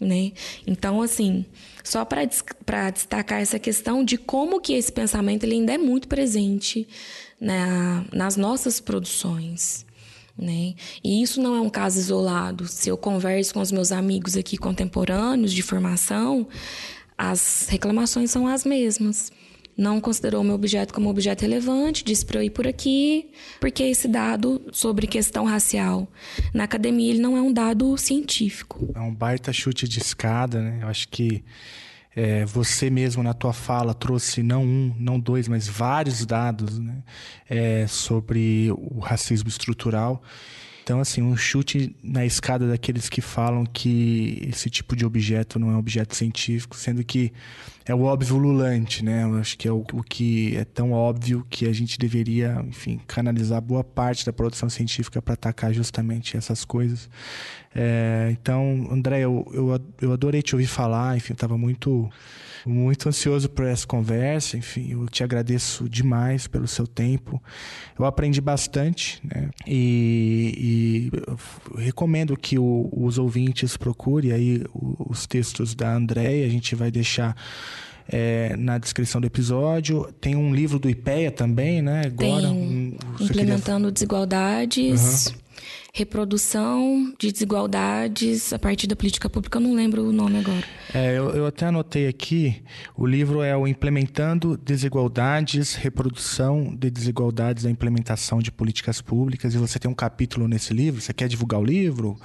né? 0.00 0.32
Então, 0.64 1.02
assim, 1.02 1.44
só 1.82 2.04
para 2.04 2.24
destacar 2.90 3.40
essa 3.40 3.58
questão 3.58 4.04
de 4.04 4.16
como 4.16 4.60
que 4.60 4.74
esse 4.74 4.92
pensamento 4.92 5.44
ele 5.44 5.54
ainda 5.54 5.72
é 5.72 5.78
muito 5.78 6.06
presente 6.06 6.86
na, 7.40 8.04
nas 8.12 8.36
nossas 8.36 8.78
produções. 8.78 9.87
Né? 10.38 10.74
E 11.02 11.20
isso 11.20 11.42
não 11.42 11.56
é 11.56 11.60
um 11.60 11.68
caso 11.68 11.98
isolado. 11.98 12.68
Se 12.68 12.88
eu 12.88 12.96
converso 12.96 13.52
com 13.54 13.60
os 13.60 13.72
meus 13.72 13.90
amigos 13.90 14.36
aqui 14.36 14.56
contemporâneos 14.56 15.52
de 15.52 15.62
formação, 15.62 16.46
as 17.16 17.66
reclamações 17.68 18.30
são 18.30 18.46
as 18.46 18.64
mesmas. 18.64 19.32
Não 19.76 20.00
considerou 20.00 20.40
o 20.40 20.44
meu 20.44 20.56
objeto 20.56 20.92
como 20.92 21.08
objeto 21.08 21.42
relevante, 21.42 22.04
disse 22.04 22.26
para 22.26 22.40
eu 22.40 22.42
ir 22.42 22.50
por 22.50 22.66
aqui, 22.66 23.30
porque 23.60 23.84
esse 23.84 24.08
dado 24.08 24.60
sobre 24.72 25.06
questão 25.06 25.44
racial 25.44 26.08
na 26.52 26.64
academia 26.64 27.10
ele 27.10 27.20
não 27.20 27.36
é 27.36 27.40
um 27.40 27.52
dado 27.52 27.96
científico. 27.96 28.90
É 28.94 29.00
um 29.00 29.14
baita 29.14 29.52
chute 29.52 29.88
de 29.88 30.00
escada, 30.00 30.60
né? 30.60 30.80
Eu 30.82 30.88
acho 30.88 31.08
que 31.08 31.44
é, 32.18 32.44
você 32.44 32.90
mesmo 32.90 33.22
na 33.22 33.32
tua 33.32 33.52
fala 33.52 33.94
trouxe 33.94 34.42
não 34.42 34.64
um, 34.64 34.92
não 34.98 35.20
dois, 35.20 35.46
mas 35.46 35.68
vários 35.68 36.26
dados 36.26 36.76
né? 36.76 37.04
É, 37.48 37.86
sobre 37.86 38.72
o 38.72 38.98
racismo 38.98 39.48
estrutural. 39.48 40.20
Então, 40.88 41.00
assim, 41.00 41.20
um 41.20 41.36
chute 41.36 41.94
na 42.02 42.24
escada 42.24 42.66
daqueles 42.66 43.10
que 43.10 43.20
falam 43.20 43.66
que 43.66 44.48
esse 44.48 44.70
tipo 44.70 44.96
de 44.96 45.04
objeto 45.04 45.58
não 45.58 45.68
é 45.68 45.74
um 45.74 45.78
objeto 45.78 46.16
científico, 46.16 46.74
sendo 46.74 47.04
que 47.04 47.30
é 47.84 47.94
o 47.94 48.04
óbvio 48.04 48.38
lulante, 48.38 49.04
né? 49.04 49.24
Eu 49.24 49.34
acho 49.34 49.58
que 49.58 49.68
é 49.68 49.70
o, 49.70 49.84
o 49.92 50.02
que 50.02 50.56
é 50.56 50.64
tão 50.64 50.92
óbvio 50.92 51.46
que 51.50 51.66
a 51.66 51.74
gente 51.74 51.98
deveria, 51.98 52.64
enfim, 52.66 52.98
canalizar 53.06 53.60
boa 53.60 53.84
parte 53.84 54.24
da 54.24 54.32
produção 54.32 54.70
científica 54.70 55.20
para 55.20 55.34
atacar 55.34 55.74
justamente 55.74 56.38
essas 56.38 56.64
coisas. 56.64 57.10
É, 57.74 58.30
então, 58.32 58.88
André, 58.90 59.20
eu, 59.20 59.46
eu, 59.52 59.78
eu 60.00 60.12
adorei 60.14 60.40
te 60.40 60.54
ouvir 60.54 60.68
falar, 60.68 61.18
enfim, 61.18 61.32
eu 61.32 61.34
estava 61.34 61.58
muito, 61.58 62.08
muito 62.68 63.08
ansioso 63.08 63.48
por 63.48 63.64
essa 63.64 63.86
conversa, 63.86 64.56
enfim, 64.56 64.88
eu 64.92 65.06
te 65.08 65.24
agradeço 65.24 65.88
demais 65.88 66.46
pelo 66.46 66.66
seu 66.68 66.86
tempo. 66.86 67.42
Eu 67.98 68.04
aprendi 68.04 68.40
bastante, 68.40 69.20
né? 69.24 69.48
E, 69.66 71.10
e 71.76 71.80
recomendo 71.80 72.36
que 72.36 72.58
o- 72.58 72.88
os 72.92 73.18
ouvintes 73.18 73.76
procurem 73.76 74.32
aí 74.32 74.62
os 75.08 75.26
textos 75.26 75.74
da 75.74 75.94
Andréia, 75.94 76.46
a 76.46 76.50
gente 76.50 76.74
vai 76.74 76.90
deixar 76.90 77.34
é, 78.10 78.56
na 78.56 78.78
descrição 78.78 79.20
do 79.20 79.26
episódio. 79.26 80.10
Tem 80.18 80.34
um 80.34 80.54
livro 80.54 80.78
do 80.78 80.88
IPEA 80.88 81.30
também, 81.30 81.82
né? 81.82 82.04
Agora, 82.06 82.40
Tem 82.40 82.46
um- 82.46 82.96
você 83.18 83.26
queria- 83.26 83.42
implementando 83.42 83.92
desigualdades, 83.92 85.34
reprodução 85.98 87.12
de 87.18 87.32
desigualdades 87.32 88.52
a 88.52 88.58
partir 88.58 88.86
da 88.86 88.94
política 88.94 89.28
pública, 89.28 89.58
eu 89.58 89.62
não 89.62 89.74
lembro 89.74 90.04
o 90.08 90.12
nome 90.12 90.38
agora. 90.38 90.62
É, 90.94 91.18
eu, 91.18 91.30
eu 91.30 91.46
até 91.46 91.66
anotei 91.66 92.06
aqui, 92.06 92.62
o 92.96 93.04
livro 93.04 93.42
é 93.42 93.56
o 93.56 93.66
Implementando 93.66 94.56
Desigualdades, 94.56 95.74
Reprodução 95.74 96.72
de 96.72 96.88
Desigualdades 96.88 97.64
da 97.64 97.70
Implementação 97.70 98.38
de 98.38 98.52
Políticas 98.52 99.00
Públicas, 99.00 99.52
e 99.54 99.58
você 99.58 99.76
tem 99.78 99.90
um 99.90 99.94
capítulo 99.94 100.46
nesse 100.46 100.72
livro, 100.72 101.00
você 101.00 101.12
quer 101.12 101.26
divulgar 101.26 101.60
o 101.60 101.64
livro? 101.64 102.16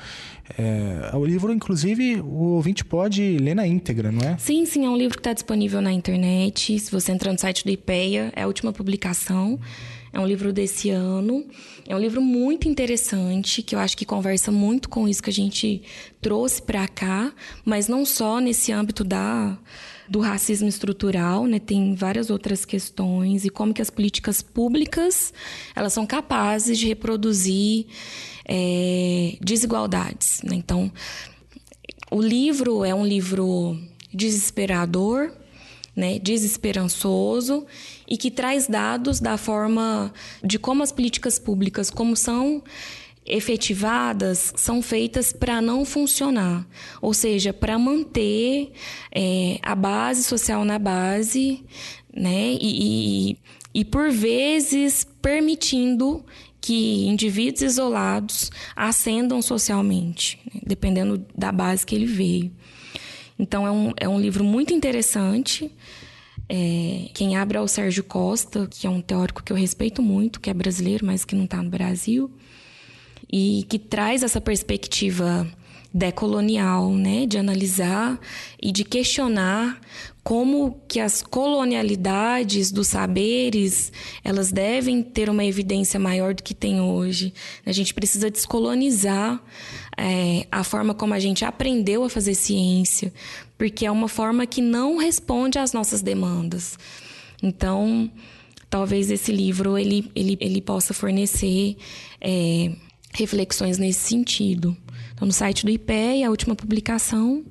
É, 0.56 1.10
o 1.16 1.26
livro, 1.26 1.52
inclusive, 1.52 2.22
o 2.22 2.54
ouvinte 2.54 2.86
pode 2.86 3.38
ler 3.40 3.56
na 3.56 3.66
íntegra, 3.66 4.12
não 4.12 4.22
é? 4.22 4.38
Sim, 4.38 4.68
sim, 4.68 4.86
é 4.86 4.90
um 4.90 4.98
livro 4.98 5.18
que 5.18 5.22
está 5.22 5.34
disponível 5.34 5.82
na 5.82 5.92
internet. 5.92 6.78
Se 6.78 6.92
você 6.92 7.12
entrar 7.12 7.32
no 7.32 7.40
site 7.40 7.64
do 7.64 7.72
IPEA, 7.72 8.32
é 8.36 8.44
a 8.44 8.48
última 8.48 8.72
publicação. 8.72 9.60
É 10.12 10.20
um 10.20 10.28
livro 10.28 10.54
desse 10.54 10.92
ano. 10.92 11.44
É 11.88 11.96
um 11.96 12.00
livro 12.00 12.22
muito 12.22 12.68
interessante, 12.68 13.62
que 13.62 13.76
eu 13.76 13.80
acho 13.80 13.98
que 13.98 14.06
conversa 14.06 14.52
muito 14.52 14.88
com 14.88 15.08
isso 15.08 15.22
que 15.22 15.30
a 15.30 15.34
gente 15.34 15.82
trouxe 16.22 16.62
para 16.62 16.88
cá, 16.88 17.34
mas 17.66 17.88
não 17.88 18.06
só 18.06 18.40
nesse 18.40 18.72
âmbito 18.72 19.04
da 19.04 19.58
do 20.08 20.20
racismo 20.20 20.68
estrutural, 20.68 21.46
né? 21.48 21.60
Tem 21.60 21.96
várias 21.96 22.30
outras 22.30 22.66
questões 22.66 23.46
e 23.46 23.50
como 23.50 23.74
que 23.74 23.82
as 23.82 23.90
políticas 23.90 24.42
públicas 24.42 25.34
elas 25.74 25.94
são 25.94 26.06
capazes 26.06 26.78
de 26.78 26.88
reproduzir 26.88 27.88
é, 28.46 29.38
desigualdades. 29.42 30.42
Né? 30.44 30.56
Então, 30.56 30.92
o 32.12 32.22
livro 32.22 32.84
é 32.84 32.94
um 32.94 33.06
livro 33.06 33.80
desesperador, 34.14 35.32
né, 35.96 36.20
desesperançoso 36.20 37.66
e 38.14 38.18
que 38.18 38.30
traz 38.30 38.68
dados 38.68 39.20
da 39.20 39.38
forma 39.38 40.14
de 40.44 40.60
como 40.60 40.84
as 40.84 40.92
políticas 40.92 41.40
públicas, 41.40 41.90
como 41.90 42.16
são 42.16 42.64
efetivadas, 43.26 44.54
são 44.56 44.84
feitas 44.84 45.34
para 45.34 45.60
não 45.60 45.84
funcionar, 45.84 46.64
ou 47.02 47.12
seja, 47.12 47.52
para 47.52 47.80
manter 47.80 48.72
é, 49.12 49.58
a 49.64 49.74
base 49.74 50.24
social 50.24 50.64
na 50.64 50.78
base, 50.78 51.64
né, 52.16 52.56
e, 52.62 53.32
e, 53.32 53.38
e 53.74 53.84
por 53.84 54.12
vezes 54.12 55.08
permitindo 55.20 56.24
que 56.62 57.08
indivíduos 57.08 57.64
isolados 57.64 58.52
ascendam 58.76 59.42
socialmente, 59.42 60.40
né, 60.54 60.62
dependendo 60.64 61.26
da 61.36 61.52
base 61.52 61.84
que 61.84 61.96
ele 61.96 62.06
veio. 62.06 62.52
Então, 63.40 63.66
é 63.66 63.72
um, 63.72 63.92
é 63.98 64.08
um 64.08 64.20
livro 64.20 64.44
muito 64.44 64.72
interessante. 64.72 65.72
É, 66.50 67.10
quem 67.14 67.38
abre 67.38 67.58
é 67.58 67.62
o 67.62 67.68
Sérgio 67.68 68.04
Costa, 68.04 68.68
que 68.68 68.86
é 68.86 68.90
um 68.90 69.02
teórico 69.02 69.44
que 69.44 69.52
eu 69.52 69.58
respeito 69.58 70.02
muito, 70.02 70.40
que 70.40 70.50
é 70.50 70.54
brasileiro, 70.54 71.06
mas 71.06 71.26
que 71.26 71.36
não 71.36 71.46
está 71.46 71.62
no 71.62 71.70
Brasil, 71.70 72.30
e 73.32 73.66
que 73.70 73.80
traz 73.80 74.24
essa 74.24 74.42
perspectiva 74.42 75.48
decolonial, 75.94 76.92
né, 76.92 77.28
de 77.28 77.38
analisar 77.38 78.20
e 78.60 78.72
de 78.72 78.84
questionar 78.84 79.80
como 80.24 80.82
que 80.88 81.00
as 81.00 81.22
colonialidades 81.22 82.72
dos 82.72 82.88
saberes 82.88 83.92
elas 84.24 84.52
devem 84.52 85.04
ter 85.04 85.30
uma 85.30 85.46
evidência 85.46 86.00
maior 86.00 86.34
do 86.34 86.42
que 86.42 86.56
tem 86.56 86.82
hoje. 86.82 87.34
A 87.66 87.72
gente 87.72 87.94
precisa 87.94 88.32
descolonizar 88.32 89.40
é, 89.98 90.48
a 90.52 90.64
forma 90.64 90.96
como 90.96 91.14
a 91.14 91.20
gente 91.20 91.46
aprendeu 91.46 92.04
a 92.04 92.10
fazer 92.10 92.34
ciência, 92.34 93.14
porque 93.58 93.86
é 93.86 93.92
uma 93.92 94.08
forma 94.08 94.46
que 94.46 94.62
não 94.62 94.98
responde 94.98 95.60
às 95.60 95.74
nossas 95.74 96.02
demandas. 96.02 96.78
Então, 97.42 98.12
talvez 98.70 99.12
esse 99.12 99.32
livro 99.32 99.78
ele, 99.78 100.10
ele, 100.16 100.38
ele 100.40 100.62
possa 100.62 100.94
fornecer 100.94 101.78
é, 102.20 102.72
reflexões 103.14 103.78
nesse 103.78 104.00
sentido. 104.00 104.76
Então, 105.14 105.28
no 105.28 105.34
site 105.34 105.66
do 105.66 105.72
IPE, 105.72 106.24
a 106.26 106.30
última 106.30 106.56
publicação, 106.56 107.44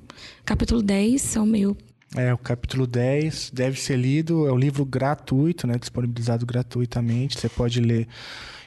capítulo 0.43 0.81
10, 0.81 1.35
é 1.35 1.39
o 1.39 1.45
meu. 1.45 1.77
É, 2.15 2.31
o 2.31 2.37
capítulo 2.37 2.85
10 2.85 3.51
deve 3.51 3.79
ser 3.79 3.97
lido, 3.97 4.47
é 4.47 4.51
um 4.51 4.57
livro 4.57 4.85
gratuito, 4.85 5.65
né, 5.65 5.77
disponibilizado 5.79 6.45
gratuitamente. 6.45 7.39
Você 7.39 7.49
pode 7.49 7.79
ler 7.79 8.07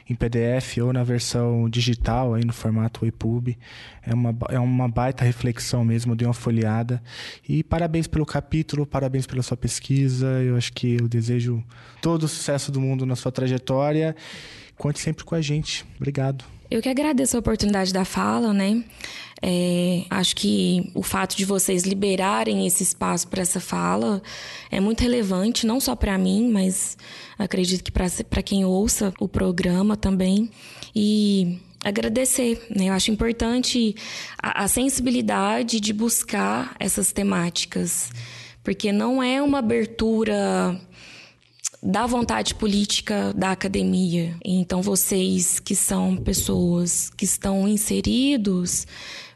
em 0.09 0.15
PDF 0.15 0.77
ou 0.81 0.93
na 0.93 1.03
versão 1.03 1.69
digital, 1.69 2.33
aí 2.33 2.45
no 2.45 2.53
formato 2.53 3.05
EPUB. 3.05 3.57
É 4.01 4.13
uma, 4.13 4.35
é 4.49 4.59
uma 4.59 4.87
baita 4.87 5.23
reflexão 5.23 5.83
mesmo, 5.83 6.15
dei 6.15 6.27
uma 6.27 6.33
folheada. 6.33 7.01
E 7.47 7.63
parabéns 7.63 8.07
pelo 8.07 8.25
capítulo, 8.25 8.85
parabéns 8.85 9.27
pela 9.27 9.43
sua 9.43 9.57
pesquisa. 9.57 10.27
Eu 10.41 10.55
acho 10.55 10.71
que 10.73 10.97
eu 10.99 11.07
desejo 11.07 11.63
todo 12.01 12.23
o 12.23 12.27
sucesso 12.27 12.71
do 12.71 12.79
mundo 12.79 13.05
na 13.05 13.15
sua 13.15 13.31
trajetória. 13.31 14.15
Conte 14.77 14.99
sempre 14.99 15.23
com 15.23 15.35
a 15.35 15.41
gente. 15.41 15.85
Obrigado. 15.97 16.56
Eu 16.69 16.81
que 16.81 16.89
agradeço 16.89 17.37
a 17.37 17.39
oportunidade 17.39 17.93
da 17.93 18.03
fala, 18.03 18.51
né? 18.53 18.83
É, 19.41 20.03
acho 20.09 20.35
que 20.35 20.91
o 20.93 21.03
fato 21.03 21.37
de 21.37 21.45
vocês 21.45 21.83
liberarem 21.83 22.65
esse 22.65 22.83
espaço 22.83 23.27
para 23.27 23.41
essa 23.41 23.59
fala 23.59 24.21
é 24.71 24.79
muito 24.79 25.01
relevante, 25.01 25.65
não 25.65 25.79
só 25.79 25.95
para 25.95 26.17
mim, 26.17 26.49
mas 26.51 26.97
acredito 27.37 27.83
que 27.83 27.91
para 27.91 28.41
quem 28.41 28.65
ouça 28.65 29.13
o 29.19 29.27
programa 29.27 29.95
também. 29.95 30.49
E 30.93 31.59
agradecer, 31.85 32.65
né? 32.75 32.89
Eu 32.89 32.93
acho 32.93 33.11
importante 33.11 33.95
a, 34.41 34.63
a 34.63 34.67
sensibilidade 34.67 35.79
de 35.79 35.93
buscar 35.93 36.75
essas 36.79 37.13
temáticas, 37.13 38.11
porque 38.61 38.91
não 38.91 39.23
é 39.23 39.41
uma 39.41 39.59
abertura 39.59 40.77
da 41.87 42.05
vontade 42.05 42.53
política 42.53 43.33
da 43.33 43.51
academia. 43.51 44.35
Então, 44.43 44.81
vocês 44.81 45.57
que 45.57 45.73
são 45.73 46.17
pessoas 46.17 47.09
que 47.09 47.23
estão 47.23 47.65
inseridos 47.65 48.85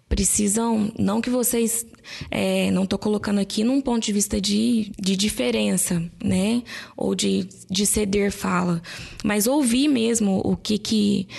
precisam, 0.10 0.92
não 1.00 1.22
que 1.22 1.30
vocês, 1.30 1.86
é, 2.30 2.70
não 2.72 2.84
estou 2.84 3.00
colocando 3.00 3.40
aqui 3.40 3.64
num 3.64 3.80
ponto 3.80 4.04
de 4.04 4.12
vista 4.12 4.42
de, 4.42 4.92
de 5.00 5.16
diferença, 5.16 6.04
né, 6.22 6.62
ou 6.98 7.16
de, 7.16 7.48
de 7.70 7.86
ceder 7.86 8.34
fala, 8.34 8.82
mas 9.24 9.48
ouvir 9.48 9.88
mesmo 9.88 10.42
o 10.44 10.58
que 10.58 10.78
que 10.78 11.30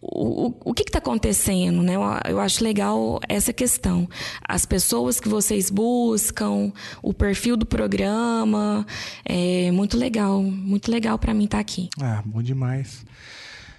o, 0.00 0.54
o 0.64 0.74
que 0.74 0.82
está 0.82 0.98
acontecendo, 0.98 1.82
né? 1.82 1.96
Eu, 1.96 2.02
eu 2.28 2.40
acho 2.40 2.62
legal 2.62 3.20
essa 3.28 3.52
questão. 3.52 4.08
As 4.46 4.64
pessoas 4.64 5.18
que 5.18 5.28
vocês 5.28 5.70
buscam, 5.70 6.72
o 7.02 7.12
perfil 7.12 7.56
do 7.56 7.66
programa, 7.66 8.86
é 9.24 9.70
muito 9.70 9.96
legal, 9.96 10.42
muito 10.42 10.90
legal 10.90 11.18
para 11.18 11.34
mim 11.34 11.44
estar 11.44 11.58
tá 11.58 11.60
aqui. 11.60 11.88
Ah, 12.00 12.22
bom 12.24 12.42
demais. 12.42 13.04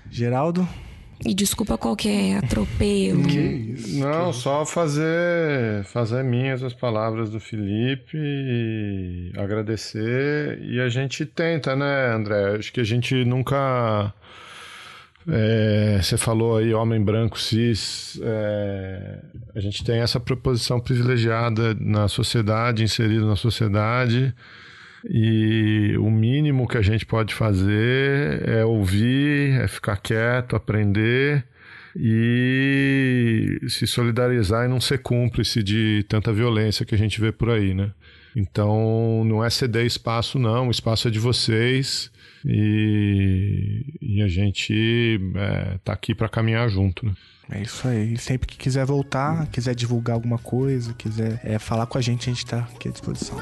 Geraldo? 0.09 0.67
E 1.25 1.33
desculpa 1.33 1.77
qualquer 1.77 2.37
atropelo. 2.37 3.23
que 3.23 3.39
isso? 3.39 3.99
Não, 3.99 4.31
que... 4.31 4.37
só 4.37 4.65
fazer 4.65 5.83
fazer 5.85 6.23
minhas 6.23 6.61
as 6.61 6.73
palavras 6.73 7.31
do 7.31 7.39
Felipe, 7.39 9.31
agradecer 9.35 10.59
e 10.61 10.79
a 10.79 10.89
gente 10.89 11.25
tenta, 11.25 11.75
né, 11.75 12.13
André? 12.13 12.57
Acho 12.57 12.71
que 12.71 12.79
a 12.79 12.83
gente 12.83 13.25
nunca 13.25 14.13
é, 15.29 15.99
você 16.01 16.17
falou 16.17 16.57
aí, 16.57 16.73
homem 16.73 17.03
branco, 17.03 17.37
cis. 17.37 18.19
É, 18.23 19.19
a 19.53 19.59
gente 19.59 19.83
tem 19.83 19.99
essa 19.99 20.19
proposição 20.19 20.79
privilegiada 20.79 21.75
na 21.79 22.07
sociedade, 22.07 22.83
inserida 22.83 23.25
na 23.25 23.35
sociedade. 23.35 24.33
E 25.09 25.95
o 25.99 26.09
mínimo 26.09 26.67
que 26.67 26.77
a 26.77 26.81
gente 26.81 27.05
pode 27.05 27.33
fazer 27.33 28.47
é 28.47 28.63
ouvir, 28.63 29.59
é 29.61 29.67
ficar 29.67 29.97
quieto, 29.97 30.55
aprender 30.55 31.45
e 31.95 33.59
se 33.67 33.85
solidarizar 33.85 34.65
e 34.65 34.67
não 34.69 34.79
ser 34.79 34.99
cúmplice 34.99 35.61
de 35.61 36.05
tanta 36.07 36.31
violência 36.31 36.85
que 36.85 36.95
a 36.95 36.97
gente 36.97 37.19
vê 37.19 37.31
por 37.31 37.49
aí, 37.49 37.73
né? 37.73 37.91
Então, 38.35 39.23
não 39.25 39.43
é 39.43 39.49
ceder 39.49 39.85
espaço, 39.85 40.37
não. 40.39 40.67
O 40.67 40.71
espaço 40.71 41.07
é 41.07 41.11
de 41.11 41.19
vocês. 41.19 42.11
E, 42.45 43.85
e 44.01 44.21
a 44.21 44.27
gente 44.27 45.19
é, 45.35 45.77
tá 45.83 45.93
aqui 45.93 46.13
para 46.13 46.29
caminhar 46.29 46.69
junto, 46.69 47.05
né? 47.05 47.13
É 47.49 47.61
isso 47.61 47.87
aí. 47.87 48.17
Sempre 48.17 48.47
que 48.47 48.57
quiser 48.57 48.85
voltar, 48.85 49.47
quiser 49.47 49.73
divulgar 49.73 50.15
alguma 50.15 50.37
coisa, 50.37 50.93
quiser 50.93 51.39
é, 51.43 51.57
falar 51.57 51.85
com 51.85 51.97
a 51.97 52.01
gente, 52.01 52.29
a 52.29 52.33
gente 52.33 52.45
tá 52.45 52.67
aqui 52.75 52.89
à 52.89 52.91
disposição. 52.91 53.37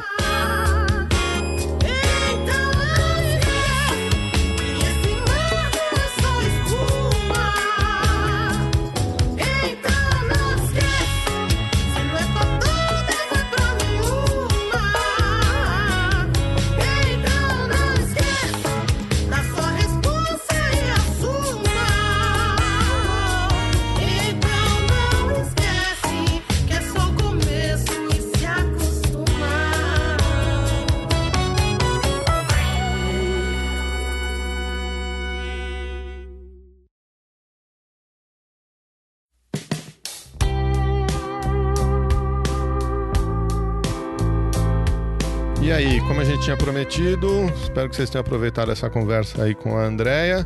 Tinha 46.45 46.55
prometido. 46.55 47.27
Espero 47.59 47.89
que 47.89 47.95
vocês 47.95 48.07
tenham 48.07 48.21
aproveitado 48.21 48.71
essa 48.71 48.87
conversa 48.87 49.41
aí 49.41 49.55
com 49.55 49.75
a 49.75 49.83
Andrea. 49.83 50.45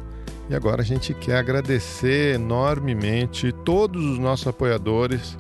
E 0.50 0.56
agora 0.56 0.82
a 0.82 0.86
gente 0.86 1.14
quer 1.14 1.36
agradecer 1.36 2.36
enormemente 2.36 3.52
todos 3.66 4.06
os 4.06 4.18
nossos 4.18 4.48
apoiadores 4.48 5.38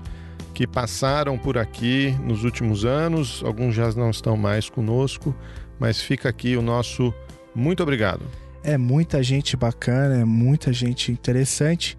que 0.53 0.67
passaram 0.67 1.37
por 1.37 1.57
aqui 1.57 2.13
nos 2.25 2.43
últimos 2.43 2.83
anos. 2.83 3.41
Alguns 3.45 3.73
já 3.73 3.89
não 3.93 4.09
estão 4.09 4.35
mais 4.35 4.69
conosco, 4.69 5.33
mas 5.79 6.01
fica 6.01 6.27
aqui 6.27 6.57
o 6.57 6.61
nosso 6.61 7.13
muito 7.55 7.81
obrigado. 7.81 8.25
é 8.61 8.77
muita 8.77 9.23
gente 9.23 9.55
bacana, 9.55 10.19
é 10.19 10.25
muita 10.25 10.73
gente 10.73 11.09
interessante 11.09 11.97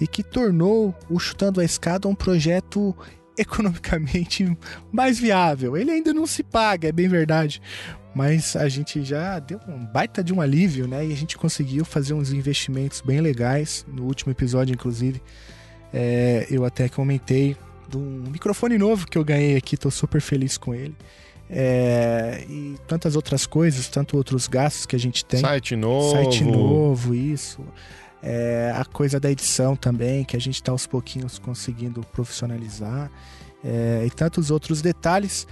e 0.00 0.08
que 0.08 0.24
tornou 0.24 0.92
o 1.08 1.20
Chutando 1.20 1.60
a 1.60 1.64
Escada 1.64 2.08
um 2.08 2.14
projeto 2.16 2.92
economicamente 3.38 4.56
mais 4.92 5.18
viável. 5.18 5.76
Ele 5.76 5.90
ainda 5.90 6.12
não 6.12 6.26
se 6.26 6.42
paga, 6.42 6.88
é 6.88 6.92
bem 6.92 7.08
verdade. 7.08 7.62
Mas 8.14 8.56
a 8.56 8.68
gente 8.68 9.04
já 9.04 9.38
deu 9.38 9.60
um 9.68 9.84
baita 9.84 10.22
de 10.22 10.32
um 10.32 10.40
alívio, 10.40 10.88
né? 10.88 11.06
E 11.06 11.12
a 11.12 11.16
gente 11.16 11.38
conseguiu 11.38 11.84
fazer 11.84 12.12
uns 12.12 12.32
investimentos 12.32 13.00
bem 13.00 13.20
legais. 13.20 13.86
No 13.86 14.04
último 14.04 14.32
episódio, 14.32 14.72
inclusive, 14.72 15.22
é, 15.92 16.46
eu 16.50 16.64
até 16.64 16.88
comentei 16.88 17.56
de 17.88 17.96
um 17.96 18.24
microfone 18.30 18.78
novo 18.78 19.06
que 19.06 19.16
eu 19.16 19.24
ganhei 19.24 19.56
aqui, 19.56 19.76
tô 19.76 19.90
super 19.90 20.20
feliz 20.20 20.58
com 20.58 20.74
ele. 20.74 20.96
É, 21.48 22.44
e 22.48 22.76
tantas 22.86 23.16
outras 23.16 23.44
coisas, 23.44 23.88
tanto 23.88 24.16
outros 24.16 24.46
gastos 24.46 24.86
que 24.86 24.94
a 24.94 24.98
gente 24.98 25.24
tem. 25.24 25.40
Site 25.40 25.74
novo. 25.74 26.16
Site 26.16 26.44
novo, 26.44 27.14
isso. 27.14 27.64
É, 28.22 28.72
a 28.76 28.84
coisa 28.84 29.18
da 29.18 29.30
edição 29.30 29.74
também, 29.74 30.24
que 30.24 30.36
a 30.36 30.40
gente 30.40 30.56
está 30.56 30.70
aos 30.70 30.86
pouquinhos 30.86 31.38
conseguindo 31.38 32.02
profissionalizar. 32.12 33.10
É, 33.64 34.04
e 34.06 34.10
tantos 34.10 34.50
outros 34.50 34.80
detalhes. 34.80 35.46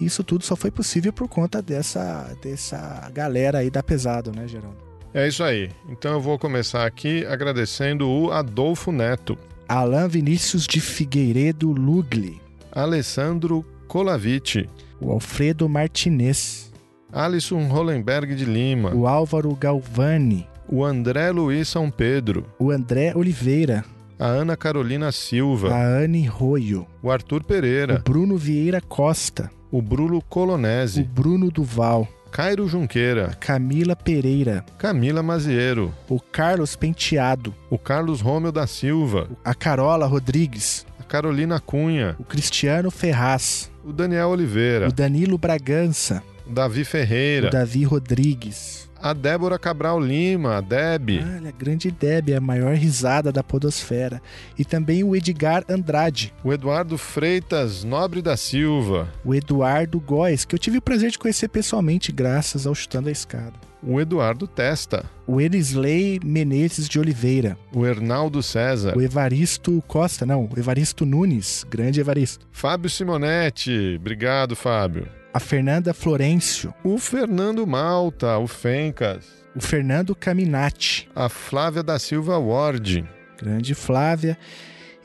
Isso 0.00 0.24
tudo 0.24 0.44
só 0.44 0.56
foi 0.56 0.70
possível 0.70 1.12
por 1.12 1.28
conta 1.28 1.62
dessa, 1.62 2.36
dessa 2.42 3.08
galera 3.14 3.58
aí 3.58 3.70
da 3.70 3.82
Pesado, 3.82 4.32
né, 4.34 4.48
Geraldo? 4.48 4.76
É 5.14 5.28
isso 5.28 5.44
aí. 5.44 5.70
Então 5.88 6.12
eu 6.12 6.20
vou 6.20 6.38
começar 6.38 6.86
aqui 6.86 7.24
agradecendo 7.26 8.08
o 8.08 8.32
Adolfo 8.32 8.90
Neto, 8.90 9.36
Alain 9.68 10.08
Vinícius 10.08 10.66
de 10.66 10.80
Figueiredo 10.80 11.70
Lugli, 11.70 12.40
Alessandro 12.70 13.64
Colaviti, 13.86 14.68
o 15.00 15.10
Alfredo 15.10 15.68
Martinez, 15.68 16.72
Alisson 17.12 17.66
Hollenberg 17.68 18.34
de 18.34 18.46
Lima, 18.46 18.94
o 18.94 19.06
Álvaro 19.06 19.54
Galvani, 19.54 20.48
o 20.66 20.82
André 20.82 21.30
Luiz 21.30 21.68
São 21.68 21.90
Pedro, 21.90 22.46
o 22.58 22.70
André 22.70 23.12
Oliveira, 23.14 23.84
a 24.22 24.26
Ana 24.26 24.56
Carolina 24.56 25.10
Silva, 25.10 25.74
a 25.74 25.98
Anne 26.04 26.24
Roio, 26.28 26.86
o 27.02 27.10
Arthur 27.10 27.40
o 27.40 27.44
Pereira, 27.44 28.00
Bruno 28.04 28.36
Vieira 28.36 28.80
Costa, 28.80 29.50
o 29.68 29.82
Bruno 29.82 30.18
o 30.18 30.22
Colonese, 30.22 31.02
Bruno 31.02 31.50
Duval, 31.50 32.06
Cairo 32.30 32.68
Junqueira, 32.68 33.36
Camila 33.40 33.96
Pereira, 33.96 34.64
Camila 34.78 35.24
Maziero, 35.24 35.92
o 36.08 36.20
Carlos 36.20 36.76
Penteado, 36.76 37.52
o 37.68 37.76
Carlos 37.76 38.20
Rômio 38.20 38.52
da 38.52 38.64
Silva, 38.64 39.28
a 39.44 39.56
Carola 39.56 40.06
Rodrigues, 40.06 40.86
a 41.00 41.02
Carolina 41.02 41.58
Cunha, 41.58 42.14
o 42.16 42.22
Cristiano 42.22 42.92
Ferraz, 42.92 43.72
o 43.84 43.92
Daniel 43.92 44.28
Oliveira, 44.28 44.86
o 44.86 44.92
Danilo 44.92 45.36
Bragança, 45.36 46.22
o 46.46 46.52
Davi 46.52 46.82
o 46.82 46.86
Ferreira, 46.86 47.50
Davi 47.50 47.82
Rodrigues. 47.82 48.88
A 49.02 49.12
Débora 49.12 49.58
Cabral 49.58 49.98
Lima, 50.00 50.56
a 50.56 50.60
Deb, 50.60 51.10
Olha, 51.20 51.48
a 51.48 51.52
grande 51.52 51.90
Deb, 51.90 52.30
a 52.34 52.40
maior 52.40 52.74
risada 52.74 53.32
da 53.32 53.42
podosfera. 53.42 54.22
E 54.58 54.64
também 54.64 55.02
o 55.02 55.16
Edgar 55.16 55.64
Andrade, 55.68 56.32
o 56.44 56.52
Eduardo 56.52 56.96
Freitas 56.96 57.82
Nobre 57.84 58.22
da 58.22 58.36
Silva, 58.36 59.08
o 59.24 59.34
Eduardo 59.34 59.98
Góes, 60.00 60.44
que 60.44 60.54
eu 60.54 60.58
tive 60.58 60.78
o 60.78 60.82
prazer 60.82 61.10
de 61.10 61.18
conhecer 61.18 61.48
pessoalmente 61.48 62.12
graças 62.12 62.66
ao 62.66 62.74
Chutando 62.74 63.08
a 63.08 63.12
Escada. 63.12 63.54
o 63.82 64.00
Eduardo 64.00 64.46
Testa, 64.46 65.04
O 65.26 65.40
Erisley 65.40 66.20
Menezes 66.24 66.88
de 66.88 67.00
Oliveira, 67.00 67.56
o 67.74 67.84
Hernaldo 67.84 68.42
César, 68.42 68.96
o 68.96 69.02
Evaristo 69.02 69.82
Costa, 69.88 70.24
não, 70.24 70.44
o 70.44 70.58
Evaristo 70.58 71.04
Nunes, 71.04 71.64
grande 71.68 71.98
Evaristo. 72.00 72.46
Fábio 72.52 72.88
Simonetti, 72.88 73.96
obrigado 73.98 74.54
Fábio, 74.54 75.08
A 75.34 75.40
Fernanda 75.40 75.94
Florencio, 75.94 76.74
o 76.84 76.98
Fernando 76.98 77.66
Malta, 77.66 78.36
o 78.36 78.46
Fencas, 78.46 79.24
o 79.56 79.60
Fernando 79.60 80.14
Caminati, 80.14 81.08
a 81.14 81.28
Flávia 81.30 81.82
da 81.82 81.98
Silva 81.98 82.38
Ward, 82.38 83.02
grande 83.38 83.74
Flávia, 83.74 84.36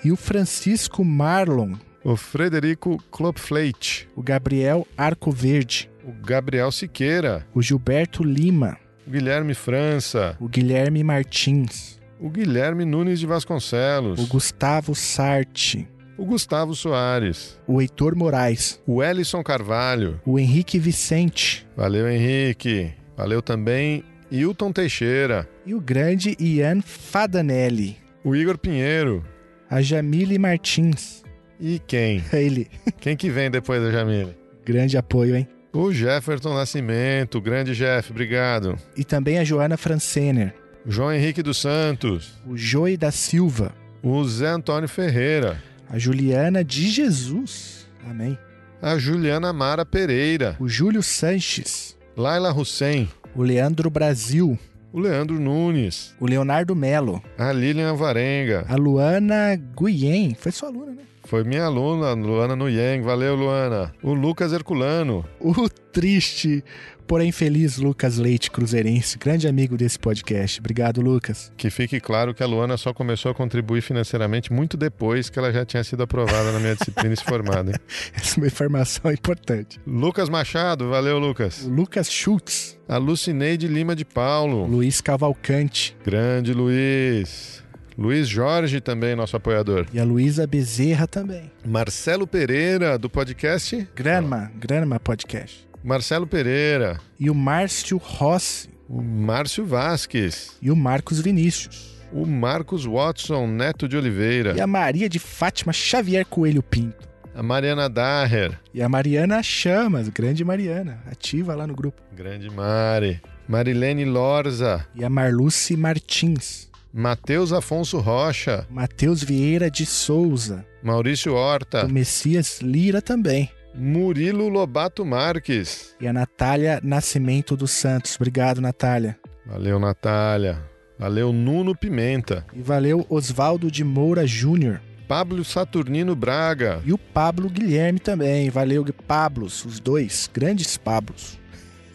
e 0.04 0.12
o 0.12 0.18
Francisco 0.18 1.04
Marlon, 1.06 1.76
o 2.04 2.18
Frederico 2.18 3.02
Klopfleit, 3.10 4.10
o 4.18 4.22
Gabriel 4.22 4.86
Arco 4.98 5.32
Verde, 5.32 5.90
o 6.04 6.12
Gabriel 6.12 6.74
Siqueira, 6.74 7.48
o 7.54 7.62
Gilberto 7.62 8.22
Lima, 8.22 8.78
o 9.08 9.12
Guilherme 9.12 9.54
França, 9.54 10.36
o 10.42 10.50
Guilherme 10.50 11.06
Martins, 11.06 12.02
o 12.20 12.30
Guilherme 12.30 12.84
Nunes 12.84 13.20
de 13.20 13.26
Vasconcelos, 13.26 14.20
o 14.20 14.28
Gustavo 14.28 14.94
Sarte, 14.94 15.88
o 16.18 16.26
Gustavo 16.26 16.74
Soares, 16.76 17.60
o 17.68 17.82
Heitor 17.82 18.16
Moraes, 18.16 18.82
o 18.88 19.04
Ellison 19.04 19.44
Carvalho, 19.44 20.20
o 20.26 20.40
Henrique 20.40 20.80
Vicente. 20.80 21.66
Valeu 21.76 22.10
Henrique, 22.10 22.92
valeu 23.16 23.42
também 23.42 24.04
Hilton 24.32 24.72
Teixeira, 24.72 25.48
e 25.66 25.74
o 25.74 25.80
grande 25.80 26.36
Ian 26.40 26.82
Fadanelli, 26.82 27.98
o 28.24 28.36
Igor 28.36 28.58
Pinheiro. 28.58 29.24
A 29.70 29.82
Jamile 29.82 30.40
Martins. 30.40 31.24
e 31.60 31.80
quem? 31.86 32.24
Ele, 32.32 32.68
Quem 33.00 33.16
que 33.18 33.30
vem 33.30 33.52
depois 33.52 33.82
da 33.82 33.92
Jamile? 33.92 34.36
grande 34.66 34.98
apoio, 34.98 35.36
hein? 35.36 35.48
O 35.74 35.92
Jefferson 35.94 36.54
Nascimento, 36.54 37.40
grande 37.40 37.76
Jeff, 37.76 38.12
obrigado. 38.12 38.76
E 38.96 39.04
também 39.04 39.38
a 39.38 39.44
Joana 39.44 39.78
Francener, 39.78 40.54
João 40.86 41.12
Henrique 41.14 41.44
dos 41.44 41.58
Santos, 41.58 42.34
o 42.46 42.56
Joey 42.58 42.96
da 42.98 43.12
Silva, 43.12 43.74
o 44.02 44.24
Zé 44.26 44.48
Antônio 44.48 44.88
Ferreira, 44.90 45.62
a 45.90 45.98
Juliana 45.98 46.64
de 46.64 46.90
Jesus. 46.90 47.88
Amém. 48.10 48.38
a 48.82 48.98
Juliana 48.98 49.52
Mara 49.52 49.86
Pereira, 49.86 50.56
O 50.60 50.68
Júlio 50.68 51.02
Sanches, 51.04 51.98
Laila 52.16 52.54
Hussein, 52.54 53.10
o 53.36 53.42
Leandro 53.44 53.90
Brasil, 53.90 54.58
o 54.94 55.00
Leandro 55.00 55.40
Nunes, 55.40 56.14
o 56.20 56.26
Leonardo 56.26 56.76
Melo, 56.76 57.22
a 57.38 57.52
Lilian 57.52 57.94
Varenga, 57.96 58.66
a 58.70 58.76
Luana 58.76 59.56
Guyen, 59.76 60.36
foi 60.40 60.52
sua 60.52 60.70
aluna, 60.70 60.92
né? 60.92 61.02
foi 61.26 61.44
minha 61.44 61.66
aluna, 61.66 62.14
Luana 62.14 62.56
Nuyeng, 62.56 63.02
valeu 63.02 63.36
Luana. 63.36 63.94
O 64.02 64.14
Lucas 64.14 64.54
Herculano, 64.54 65.26
O 65.42 65.68
triste, 65.70 66.64
porém 67.08 67.32
feliz 67.32 67.78
Lucas 67.78 68.18
Leite 68.18 68.52
Cruzeirense, 68.52 69.18
grande 69.18 69.48
amigo 69.48 69.78
desse 69.78 69.98
podcast. 69.98 70.60
Obrigado, 70.60 71.02
Lucas. 71.02 71.52
que 71.56 71.70
fique 71.70 72.00
claro 72.00 72.34
que 72.34 72.44
a 72.44 72.46
Luana 72.46 72.78
só 72.78 72.94
começou 72.94 73.32
a 73.32 73.34
contribuir 73.36 73.82
financeiramente 73.82 74.52
muito 74.52 74.76
depois 74.78 75.30
que 75.30 75.40
ela 75.40 75.52
já 75.52 75.66
tinha 75.66 75.84
sido 75.84 76.04
aprovada 76.04 76.52
na 76.52 76.60
minha 76.60 76.76
disciplina 76.76 77.14
e 77.14 77.18
se 77.18 77.24
formada. 77.24 77.72
hein? 77.72 77.78
Essa 78.14 78.36
é 78.36 78.38
uma 78.42 78.48
informação 78.48 79.12
importante. 79.12 79.80
Lucas 79.88 80.30
Machado, 80.30 80.90
valeu 80.90 81.18
Lucas. 81.18 81.64
Lucas 81.66 82.12
Schultz, 82.12 82.78
A 82.88 82.98
Lucineide 82.98 83.68
Lima 83.68 83.96
de 83.96 84.04
Paulo, 84.06 84.66
Luiz 84.66 85.00
Cavalcante 85.02 85.96
grande 86.04 86.54
Luiz. 86.54 87.64
Luiz 87.98 88.28
Jorge 88.28 88.80
também, 88.80 89.16
nosso 89.16 89.36
apoiador. 89.36 89.88
e 89.92 90.00
a 90.00 90.04
Luísa 90.04 90.46
Bezerra 90.46 91.08
também. 91.08 91.52
Marcelo 91.66 92.28
Pereira, 92.28 92.96
do 92.98 93.10
podcast. 93.10 93.88
Granma, 93.96 94.52
Granma 94.56 95.00
Podcast. 95.00 95.67
Marcelo 95.88 96.28
Pereira. 96.28 97.00
E 97.18 97.30
o 97.30 97.34
Márcio 97.34 97.96
Rossi 97.96 98.70
O 98.90 99.02
Márcio 99.02 99.66
Vasques. 99.66 100.52
e 100.62 100.70
o 100.70 100.76
Marcos 100.76 101.22
Vinícius. 101.22 101.96
O 102.12 102.26
Marcos 102.26 102.86
Watson 102.86 103.48
Neto 103.48 103.88
de 103.88 103.96
Oliveira. 103.96 104.54
E 104.58 104.60
a 104.60 104.68
Maria 104.68 105.08
de 105.08 105.18
Fátima 105.18 105.72
Xavier 105.72 106.26
Coelho 106.26 106.62
Pinto. 106.62 107.08
A 107.34 107.42
Mariana 107.42 107.88
Daher. 107.88 108.60
E 108.74 108.82
a 108.82 108.90
Mariana 108.90 109.42
Chamas, 109.42 110.10
grande 110.10 110.44
Mariana, 110.44 111.02
ativa 111.10 111.56
lá 111.56 111.66
no 111.66 111.74
grupo. 111.74 112.02
Grande 112.14 112.50
Mari. 112.50 113.22
Marilene 113.48 114.04
Lorza. 114.04 114.86
E 114.94 115.06
a 115.06 115.10
Marluce 115.10 115.78
Martins. 115.78 116.68
Matheus 116.94 117.54
Afonso 117.54 118.00
Rocha. 118.00 118.68
Matheus 118.70 119.24
Vieira 119.24 119.72
de 119.72 119.86
Souza. 119.86 120.66
Maurício 120.84 121.34
Horta. 121.34 121.86
O 121.86 121.90
Messias 121.90 122.60
Lira 122.62 123.02
também. 123.02 123.50
Murilo 123.78 124.50
Lobato 124.50 125.06
Marques. 125.06 125.96
E 126.02 126.08
a 126.08 126.14
Natália 126.14 126.80
Nascimento 126.84 127.56
dos 127.56 127.72
Santos. 127.72 128.16
Obrigado, 128.16 128.60
Natália. 128.60 129.18
Valeu, 129.46 129.80
Natália. 129.80 130.60
Valeu, 130.98 131.32
Nuno 131.32 131.76
Pimenta. 131.76 132.44
E 132.54 132.60
valeu 132.62 133.06
Oswaldo 133.08 133.70
de 133.70 133.84
Moura 133.84 134.26
Júnior. 134.26 134.82
Pablo 135.08 135.46
Saturnino 135.46 136.16
Braga. 136.16 136.82
E 136.86 136.92
o 136.92 136.98
Pablo 136.98 137.50
Guilherme 137.50 138.00
também. 138.00 138.50
Valeu, 138.50 138.84
Pablos, 139.08 139.64
os 139.64 139.80
dois. 139.80 140.30
Grandes 140.34 140.76
Pablos. 140.76 141.38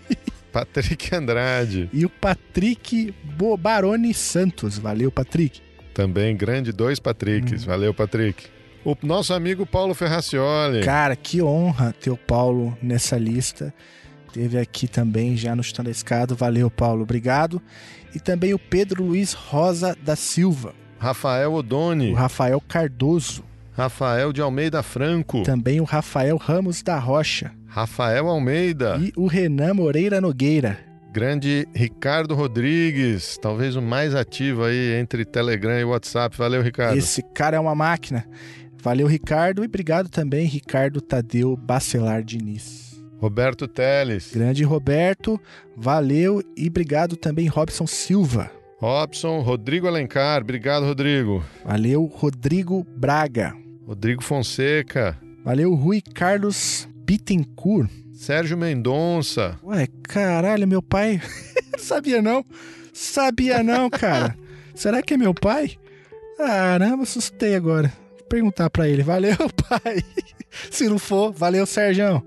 Patrick 0.53 1.15
Andrade. 1.15 1.91
E 1.93 2.07
o 2.07 2.09
Patrick 2.09 3.13
Bo- 3.37 3.57
Baroni 3.57 4.15
Santos. 4.15 4.79
Valeu, 4.79 5.11
Patrick. 5.11 5.61
Também 5.93 6.35
grande 6.37 6.73
dois 6.73 6.99
Patricks. 7.01 7.65
Valeu, 7.65 7.93
Patrick. 7.93 8.47
O 8.85 8.97
nosso 9.03 9.33
amigo 9.33 9.65
Paulo 9.65 9.95
Ferracioli. 9.95 10.83
Cara, 10.83 11.15
que 11.15 11.41
honra 11.41 11.95
ter 12.01 12.11
o 12.11 12.17
Paulo 12.17 12.77
nessa 12.83 13.17
lista. 13.17 13.73
Teve 14.33 14.59
aqui 14.59 14.89
também 14.89 15.37
já 15.37 15.55
no 15.55 15.63
Chutando 15.63 15.89
a 15.89 15.93
Escada. 15.93 16.35
Valeu, 16.35 16.71
Paulo. 16.71 17.03
Obrigado. 17.03 17.63
E 18.15 18.19
também 18.19 18.53
o 18.53 18.59
Pedro 18.59 19.05
Luiz 19.05 19.35
Rosa 19.35 19.97
da 20.03 20.17
Silva. 20.17 20.75
Rafael 20.99 21.53
O 21.53 21.57
Odoni. 21.57 22.13
Rafael 22.13 22.61
Cardoso. 22.61 23.45
Rafael 23.73 24.33
de 24.33 24.41
Almeida 24.41 24.83
Franco. 24.83 25.43
Também 25.43 25.81
o 25.81 25.85
Rafael 25.85 26.37
Ramos 26.37 26.83
da 26.83 26.99
Rocha. 26.99 27.53
Rafael 27.67 28.29
Almeida. 28.29 28.99
E 29.01 29.13
o 29.17 29.27
Renan 29.27 29.75
Moreira 29.75 30.21
Nogueira. 30.21 30.79
Grande 31.13 31.69
Ricardo 31.75 32.35
Rodrigues, 32.35 33.37
talvez 33.41 33.77
o 33.77 33.83
mais 33.83 34.15
ativo 34.15 34.65
aí 34.65 34.95
entre 34.95 35.25
Telegram 35.27 35.79
e 35.79 35.85
WhatsApp. 35.85 36.37
Valeu, 36.37 36.63
Ricardo. 36.63 36.97
Esse 36.97 37.23
cara 37.23 37.57
é 37.57 37.61
uma 37.61 37.75
máquina. 37.75 38.27
Valeu, 38.83 39.07
Ricardo, 39.07 39.63
e 39.63 39.67
obrigado 39.67 40.09
também, 40.09 40.45
Ricardo 40.45 41.01
Tadeu 41.01 41.57
Bacelar 41.57 42.25
Diniz. 42.25 43.01
Roberto 43.21 43.69
Teles. 43.69 44.33
Grande 44.35 44.65
Roberto, 44.65 45.41
valeu 45.77 46.43
e 46.57 46.67
obrigado 46.67 47.17
também, 47.17 47.47
Robson 47.47 47.87
Silva. 47.87 48.51
Robson, 48.79 49.41
Rodrigo 49.41 49.87
Alencar, 49.87 50.43
obrigado, 50.43 50.85
Rodrigo. 50.85 51.45
Valeu, 51.65 52.05
Rodrigo 52.07 52.85
Braga. 52.97 53.55
Rodrigo 53.87 54.21
Fonseca. 54.21 55.17
Valeu, 55.45 55.73
Rui 55.75 56.01
Carlos 56.01 56.89
Bittencourt. 57.07 57.89
Sérgio 58.13 58.59
Mendonça. 58.59 59.57
Ué, 59.63 59.87
caralho, 60.03 60.67
meu 60.67 60.83
pai. 60.83 61.23
Sabia 61.79 62.21
não? 62.21 62.45
Sabia 62.93 63.63
não, 63.63 63.89
cara. 63.89 64.37
Será 64.75 65.01
que 65.01 65.15
é 65.15 65.17
meu 65.17 65.33
pai? 65.33 65.77
Caramba, 66.37 67.05
assustei 67.05 67.55
agora. 67.55 68.02
Perguntar 68.33 68.71
pra 68.71 68.89
ele. 68.89 69.03
Valeu, 69.03 69.37
pai. 69.69 70.03
Se 70.71 70.89
não 70.89 70.99
for, 70.99 71.35
valeu, 71.35 71.67
Sérgio. 71.67 72.25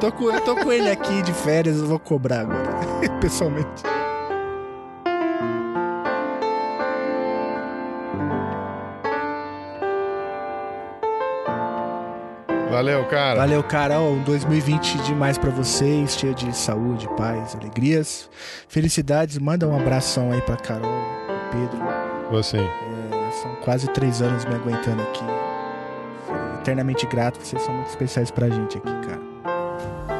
tô, 0.00 0.10
com, 0.10 0.30
eu 0.30 0.40
tô 0.40 0.56
com 0.56 0.72
ele 0.72 0.90
aqui 0.90 1.22
de 1.22 1.32
férias, 1.32 1.76
eu 1.76 1.86
vou 1.86 1.98
cobrar 1.98 2.40
agora. 2.40 2.80
Pessoalmente. 3.20 3.82
Valeu, 12.70 13.04
cara. 13.06 13.40
Valeu, 13.40 13.62
cara. 13.64 14.00
Um 14.00 14.22
2020 14.22 14.98
demais 15.02 15.36
para 15.36 15.50
vocês, 15.50 16.16
cheio 16.16 16.34
de 16.34 16.56
saúde, 16.56 17.08
paz, 17.16 17.56
alegrias, 17.56 18.30
felicidades. 18.68 19.38
Manda 19.38 19.66
um 19.66 19.76
abração 19.76 20.30
aí 20.30 20.40
pra 20.40 20.56
Carol, 20.56 20.88
Pedro. 21.50 21.78
Você. 22.30 22.58
É, 22.58 23.30
são 23.42 23.56
quase 23.56 23.88
três 23.88 24.22
anos 24.22 24.44
me 24.44 24.54
aguentando 24.54 25.02
aqui. 25.02 25.24
Eternamente 26.60 27.06
grato, 27.06 27.40
vocês 27.42 27.60
são 27.62 27.74
muito 27.74 27.88
especiais 27.88 28.30
pra 28.30 28.48
gente 28.48 28.78
aqui, 28.78 28.92
cara. 29.06 29.20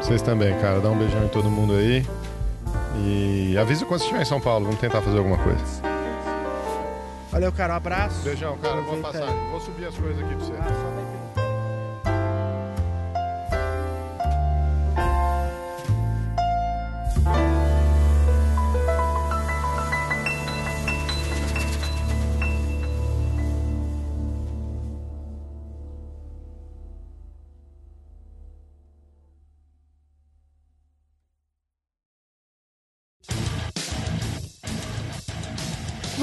Vocês 0.02 0.20
também, 0.20 0.52
cara. 0.58 0.80
Dá 0.80 0.90
um 0.90 0.98
beijão 0.98 1.24
em 1.24 1.28
todo 1.28 1.48
mundo 1.48 1.74
aí. 1.74 2.04
E 2.96 3.56
avisa 3.58 3.84
quando 3.84 4.00
estiver 4.00 4.22
em 4.22 4.24
São 4.24 4.40
Paulo. 4.40 4.64
Vamos 4.64 4.80
tentar 4.80 5.00
fazer 5.00 5.18
alguma 5.18 5.38
coisa. 5.38 5.60
Valeu, 7.30 7.52
cara. 7.52 7.74
Um 7.74 7.76
abraço. 7.76 8.22
Beijão, 8.22 8.58
cara. 8.58 8.80
Boa 8.80 8.98
passagem. 8.98 9.50
Vou 9.50 9.60
subir 9.60 9.86
as 9.86 9.94
coisas 9.94 10.18
aqui 10.18 10.34
pra 10.34 10.44
você. 10.44 10.52
Ah, 10.58 11.19